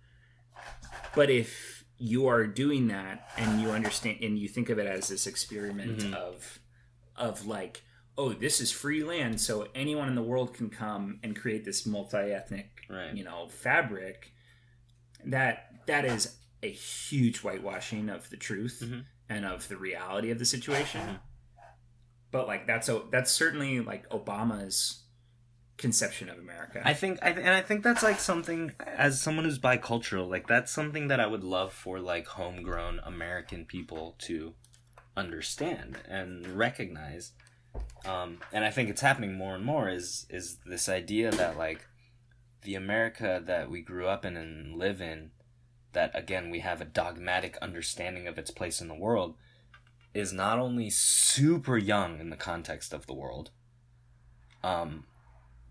But 1.15 1.31
if 1.31 1.85
you 1.99 2.27
are 2.29 2.47
doing 2.47 2.89
that 2.89 3.29
and 3.37 3.61
you 3.61 3.71
understand 3.71 4.19
and 4.23 4.39
you 4.39 4.49
think 4.49 4.69
of 4.71 4.79
it 4.79 4.87
as 4.87 5.09
this 5.09 5.27
experiment 5.27 5.99
Mhm. 5.99 6.15
of 6.15 6.61
of 7.17 7.45
like 7.47 7.83
oh 8.17 8.33
this 8.33 8.61
is 8.61 8.71
free 8.71 9.03
land 9.03 9.41
so 9.41 9.67
anyone 9.75 10.07
in 10.09 10.15
the 10.15 10.23
world 10.23 10.55
can 10.55 10.71
come 10.71 11.19
and 11.25 11.35
create 11.35 11.65
this 11.65 11.85
multi-ethnic 11.85 12.83
Right. 12.89 13.13
you 13.17 13.25
know 13.25 13.49
fabric 13.49 14.33
that 15.25 15.85
that 15.87 16.05
is 16.05 16.37
a 16.63 16.71
huge 16.71 17.39
whitewashing 17.39 18.09
of 18.09 18.31
the 18.31 18.37
truth 18.37 18.81
Mhm. 18.85 19.05
and 19.29 19.45
of 19.45 19.67
the 19.67 19.77
reality 19.77 20.31
of 20.31 20.39
the 20.39 20.45
situation 20.45 21.01
Mhm. 21.01 21.21
But 22.31 22.47
like 22.47 22.67
that's 22.67 22.89
a 22.89 23.03
that's 23.11 23.31
certainly 23.31 23.81
like 23.81 24.09
obama's 24.11 25.03
conception 25.77 26.29
of 26.29 26.39
america 26.39 26.59
I 26.85 26.95
think, 26.95 27.19
I 27.23 27.33
th- 27.33 27.45
and 27.45 27.55
I 27.55 27.61
think 27.61 27.83
that's 27.83 28.03
like 28.03 28.19
something 28.19 28.73
as 28.81 29.21
someone 29.21 29.45
who's 29.45 29.59
bicultural, 29.59 30.29
like 30.29 30.47
that's 30.47 30.71
something 30.73 31.09
that 31.09 31.21
I 31.21 31.27
would 31.27 31.45
love 31.45 31.73
for 31.73 31.99
like 32.01 32.27
homegrown 32.27 33.01
American 33.05 33.65
people 33.65 34.15
to 34.21 34.55
understand 35.17 35.99
and 36.09 36.47
recognize. 36.47 37.33
Um, 38.07 38.39
and 38.53 38.65
I 38.65 38.71
think 38.71 38.89
it's 38.89 39.01
happening 39.01 39.35
more 39.35 39.55
and 39.55 39.65
more. 39.65 39.89
Is 39.89 40.27
is 40.31 40.59
this 40.65 40.89
idea 40.89 41.31
that 41.33 41.59
like 41.59 41.87
the 42.63 42.75
America 42.75 43.43
that 43.45 43.71
we 43.71 43.81
grew 43.81 44.07
up 44.07 44.25
in 44.25 44.37
and 44.37 44.77
live 44.77 45.01
in, 45.01 45.31
that 45.93 46.11
again 46.15 46.51
we 46.51 46.61
have 46.61 46.81
a 46.81 46.87
dogmatic 46.87 47.57
understanding 47.61 48.27
of 48.27 48.39
its 48.39 48.51
place 48.51 48.81
in 48.81 48.89
the 48.89 48.95
world, 48.95 49.37
is 50.15 50.33
not 50.33 50.59
only 50.59 50.91
super 50.91 51.77
young 51.79 52.19
in 52.21 52.31
the 52.31 52.37
context 52.37 52.93
of 52.93 53.07
the 53.07 53.15
world, 53.15 53.51
um, 54.65 55.05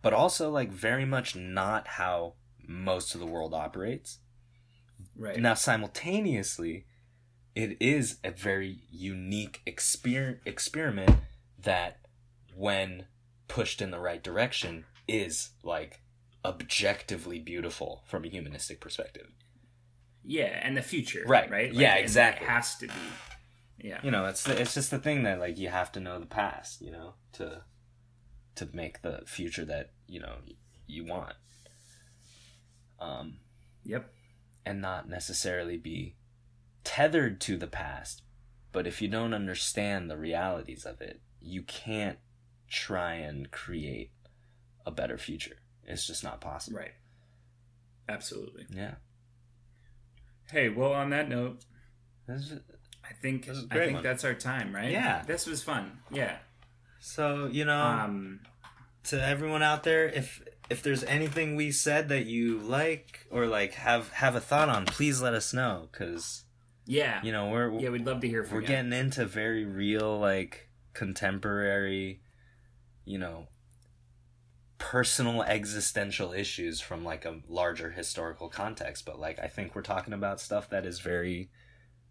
but 0.01 0.13
also 0.13 0.49
like 0.49 0.71
very 0.71 1.05
much 1.05 1.35
not 1.35 1.87
how 1.87 2.33
most 2.65 3.13
of 3.13 3.19
the 3.19 3.25
world 3.25 3.53
operates. 3.53 4.19
right 5.17 5.39
Now, 5.39 5.53
simultaneously, 5.53 6.85
it 7.55 7.77
is 7.79 8.17
a 8.23 8.31
very 8.31 8.79
unique 8.91 9.61
exper- 9.65 10.39
experiment 10.45 11.15
that, 11.59 11.97
when 12.55 13.05
pushed 13.47 13.81
in 13.81 13.91
the 13.91 13.99
right 13.99 14.23
direction, 14.23 14.85
is 15.07 15.49
like 15.63 16.01
objectively 16.45 17.39
beautiful 17.39 18.03
from 18.07 18.23
a 18.25 18.29
humanistic 18.29 18.79
perspective. 18.79 19.27
yeah 20.23 20.59
and 20.61 20.75
the 20.77 20.81
future 20.81 21.23
Right. 21.25 21.49
right 21.49 21.73
Yeah, 21.73 21.91
and 21.91 21.99
it 21.99 22.03
exactly. 22.03 22.47
has 22.47 22.75
to 22.77 22.87
be 22.87 22.93
yeah 23.79 23.99
You 24.03 24.11
know, 24.11 24.25
it's 24.25 24.47
it's 24.47 24.73
just 24.73 24.91
the 24.91 24.99
thing 24.99 25.23
that 25.23 25.39
like 25.39 25.57
you 25.57 25.69
have 25.69 25.91
to 25.93 25.99
know 25.99 26.19
the 26.19 26.25
past, 26.25 26.81
you 26.81 26.91
know, 26.91 27.13
to 27.33 27.63
to 28.55 28.67
make 28.73 29.01
the 29.01 29.21
future 29.25 29.65
that 29.65 29.91
you 30.07 30.19
know 30.19 30.37
you 30.87 31.05
want. 31.05 31.35
um, 32.99 33.37
Yep. 33.83 34.11
and 34.65 34.81
not 34.81 35.07
necessarily 35.07 35.77
be 35.77 36.15
tethered 36.83 37.39
to 37.41 37.57
the 37.57 37.67
past. 37.67 38.23
But 38.71 38.85
if 38.87 39.01
you 39.01 39.07
don't 39.07 39.33
understand 39.33 40.09
the 40.09 40.17
realities 40.17 40.85
of 40.85 40.99
it, 41.01 41.21
you 41.39 41.61
can't 41.63 42.17
try 42.67 43.13
and 43.13 43.49
create 43.51 44.11
a 44.85 44.91
better 44.91 45.17
future. 45.17 45.57
It's 45.83 46.05
just 46.05 46.23
not 46.23 46.41
possible. 46.41 46.79
Right. 46.79 46.91
Absolutely. 48.09 48.65
Yeah. 48.69 48.95
Hey, 50.51 50.69
well, 50.69 50.93
on 50.93 51.09
that 51.11 51.29
note, 51.29 51.63
I 53.09 53.13
think 53.13 53.45
This 53.45 53.57
is 53.57 53.63
a 53.71 53.73
I 53.73 53.77
think 53.79 53.93
one. 53.95 54.03
that's 54.03 54.23
our 54.23 54.33
time, 54.33 54.75
right? 54.75 54.91
Yeah. 54.91 55.23
This 55.25 55.45
was 55.47 55.63
fun. 55.63 55.99
Yeah. 56.11 56.37
So 56.99 57.47
you 57.47 57.65
know, 57.65 57.79
Um. 57.81 58.41
to 59.05 59.21
everyone 59.23 59.63
out 59.63 59.83
there, 59.83 60.07
if 60.07 60.41
if 60.69 60.83
there's 60.83 61.03
anything 61.05 61.55
we 61.55 61.71
said 61.71 62.09
that 62.09 62.25
you 62.25 62.59
like 62.59 63.25
or 63.31 63.45
like 63.47 63.73
have 63.75 64.09
have 64.13 64.35
a 64.35 64.41
thought 64.41 64.67
on, 64.69 64.85
please 64.85 65.21
let 65.21 65.33
us 65.33 65.53
know 65.53 65.87
because 65.91 66.43
Yeah. 66.85 67.21
you 67.23 67.31
know 67.31 67.49
we're 67.49 67.71
Yeah, 67.79 67.89
we'd 67.89 68.05
love 68.05 68.19
to 68.21 68.27
hear 68.27 68.43
from 68.43 68.55
we're 68.55 68.61
you. 68.61 68.67
getting 68.67 68.91
into 68.93 69.25
very 69.25 69.63
real 69.65 70.19
like 70.19 70.69
contemporary 70.93 72.21
you 73.05 73.17
know 73.17 73.47
personal 74.77 75.41
existential 75.43 76.33
issues 76.33 76.79
from 76.81 77.03
like 77.03 77.25
a 77.25 77.39
larger 77.47 77.91
historical 77.91 78.47
context 78.47 79.05
but 79.05 79.19
like 79.19 79.39
i 79.39 79.47
think 79.47 79.73
we're 79.75 79.81
talking 79.81 80.13
about 80.13 80.39
stuff 80.39 80.69
that 80.69 80.85
is 80.85 80.99
very 80.99 81.49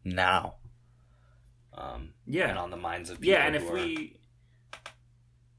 now 0.04 0.54
um 1.76 2.10
yeah. 2.26 2.48
and 2.48 2.58
on 2.58 2.70
the 2.70 2.76
minds 2.76 3.10
of 3.10 3.20
people 3.20 3.34
yeah 3.34 3.46
and 3.46 3.54
if 3.56 3.68
are- 3.70 3.74
we 3.74 4.18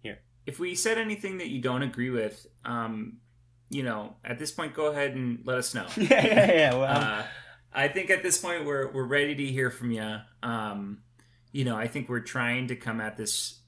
Here. 0.02 0.19
if 0.45 0.60
we 0.60 0.76
said 0.76 0.98
anything 0.98 1.38
that 1.39 1.48
you 1.48 1.61
don't 1.61 1.84
agree 1.84 2.10
with 2.10 2.45
um 2.65 3.18
you 3.69 3.84
know 3.84 4.15
at 4.23 4.39
this 4.39 4.52
point 4.52 4.73
go 4.73 4.88
ahead 4.88 5.14
and 5.15 5.39
let 5.45 5.57
us 5.57 5.73
know 5.73 5.85
yeah 5.98 6.26
yeah 6.26 6.52
yeah 6.52 6.73
well, 6.76 6.85
uh, 6.85 7.23
i 7.73 7.88
think 7.88 8.10
at 8.10 8.23
this 8.23 8.38
point 8.38 8.65
we're 8.65 8.91
we're 8.91 9.06
ready 9.06 9.35
to 9.35 9.45
hear 9.45 9.69
from 9.69 9.91
you 9.91 10.18
um 10.44 10.99
you 11.52 11.65
know 11.65 11.76
i 11.76 11.88
think 11.88 12.07
we're 12.10 12.19
trying 12.19 12.68
to 12.68 12.76
come 12.76 12.99
at 13.02 13.18
this 13.18 13.60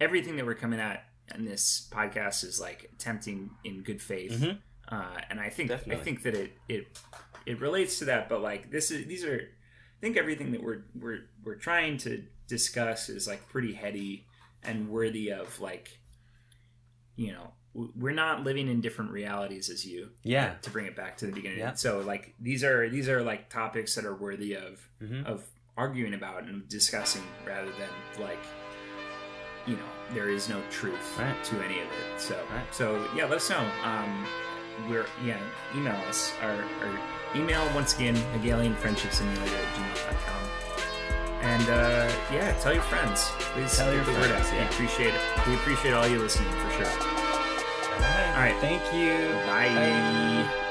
everything 0.00 0.36
that 0.36 0.46
we're 0.46 0.54
coming 0.54 0.80
at 0.80 1.04
in 1.34 1.44
this 1.44 1.88
podcast 1.90 2.44
is 2.44 2.60
like 2.60 2.90
attempting 2.94 3.50
in 3.64 3.82
good 3.82 4.00
faith 4.00 4.32
Mhm. 4.32 4.58
uh 4.88 5.16
and 5.30 5.40
i 5.40 5.48
think 5.50 5.68
Definitely. 5.70 6.00
i 6.00 6.04
think 6.04 6.22
that 6.22 6.34
it 6.34 6.52
it 6.68 6.86
it 7.46 7.60
relates 7.60 7.98
to 8.00 8.04
that 8.06 8.28
but 8.28 8.42
like 8.42 8.70
this 8.70 8.90
is 8.90 9.06
these 9.06 9.24
are 9.24 9.48
I 9.98 10.00
think 10.00 10.16
everything 10.16 10.52
that 10.52 10.62
we're 10.62 10.82
we're 10.94 11.24
we're 11.44 11.56
trying 11.56 11.98
to 11.98 12.22
discuss 12.46 13.08
is 13.08 13.26
like 13.26 13.48
pretty 13.48 13.74
heady 13.74 14.26
and 14.62 14.88
worthy 14.88 15.30
of 15.32 15.60
like 15.60 15.98
you 17.16 17.32
know 17.32 17.52
we're 17.74 18.14
not 18.14 18.42
living 18.44 18.68
in 18.68 18.80
different 18.80 19.10
realities 19.10 19.68
as 19.70 19.84
you 19.84 20.10
yeah 20.22 20.54
to 20.62 20.70
bring 20.70 20.86
it 20.86 20.96
back 20.96 21.16
to 21.18 21.26
the 21.26 21.32
beginning 21.32 21.58
Yeah. 21.58 21.74
so 21.74 22.00
like 22.00 22.34
these 22.40 22.64
are 22.64 22.88
these 22.88 23.08
are 23.08 23.22
like 23.22 23.50
topics 23.50 23.94
that 23.96 24.04
are 24.04 24.14
worthy 24.16 24.54
of 24.56 24.88
Mhm. 25.02 25.24
of 25.26 25.44
arguing 25.76 26.14
about 26.14 26.44
and 26.44 26.68
discussing 26.68 27.22
rather 27.46 27.70
than 27.72 28.20
like 28.24 28.38
you 29.66 29.74
know 29.76 29.88
there 30.14 30.28
is 30.30 30.48
no 30.48 30.60
truth 30.70 31.18
Right. 31.18 31.44
to 31.44 31.56
any 31.64 31.80
of 31.80 31.86
it 31.86 32.20
so 32.20 32.34
Right. 32.52 32.74
so 32.74 33.04
yeah 33.14 33.24
let 33.24 33.34
us 33.36 33.50
know 33.50 33.68
um 33.84 34.26
we're 34.88 35.06
yeah 35.24 35.38
email 35.76 35.94
us 36.08 36.32
our, 36.42 36.50
our 36.52 36.98
email 37.36 37.68
once 37.74 37.94
again 37.94 38.16
hegelianfriendshipsimulator 38.34 39.58
at 39.58 39.74
gmail.com 39.74 40.38
and 41.42 41.68
uh 41.70 42.10
yeah 42.32 42.52
tell 42.60 42.72
your 42.72 42.82
friends. 42.82 43.30
Please 43.54 43.76
Tell 43.76 43.92
your 43.92 44.04
friends, 44.04 44.48
out 44.48 44.52
we 44.52 44.58
appreciate 44.64 45.14
it. 45.14 45.20
We 45.46 45.54
appreciate 45.54 45.92
all 45.94 46.06
you 46.06 46.18
listening 46.18 46.50
for 46.52 46.70
sure. 46.72 46.86
All 46.86 48.00
right. 48.00 48.28
All 48.34 48.40
right. 48.42 48.56
thank 48.60 48.82
you. 48.92 49.28
Bye. 49.46 50.64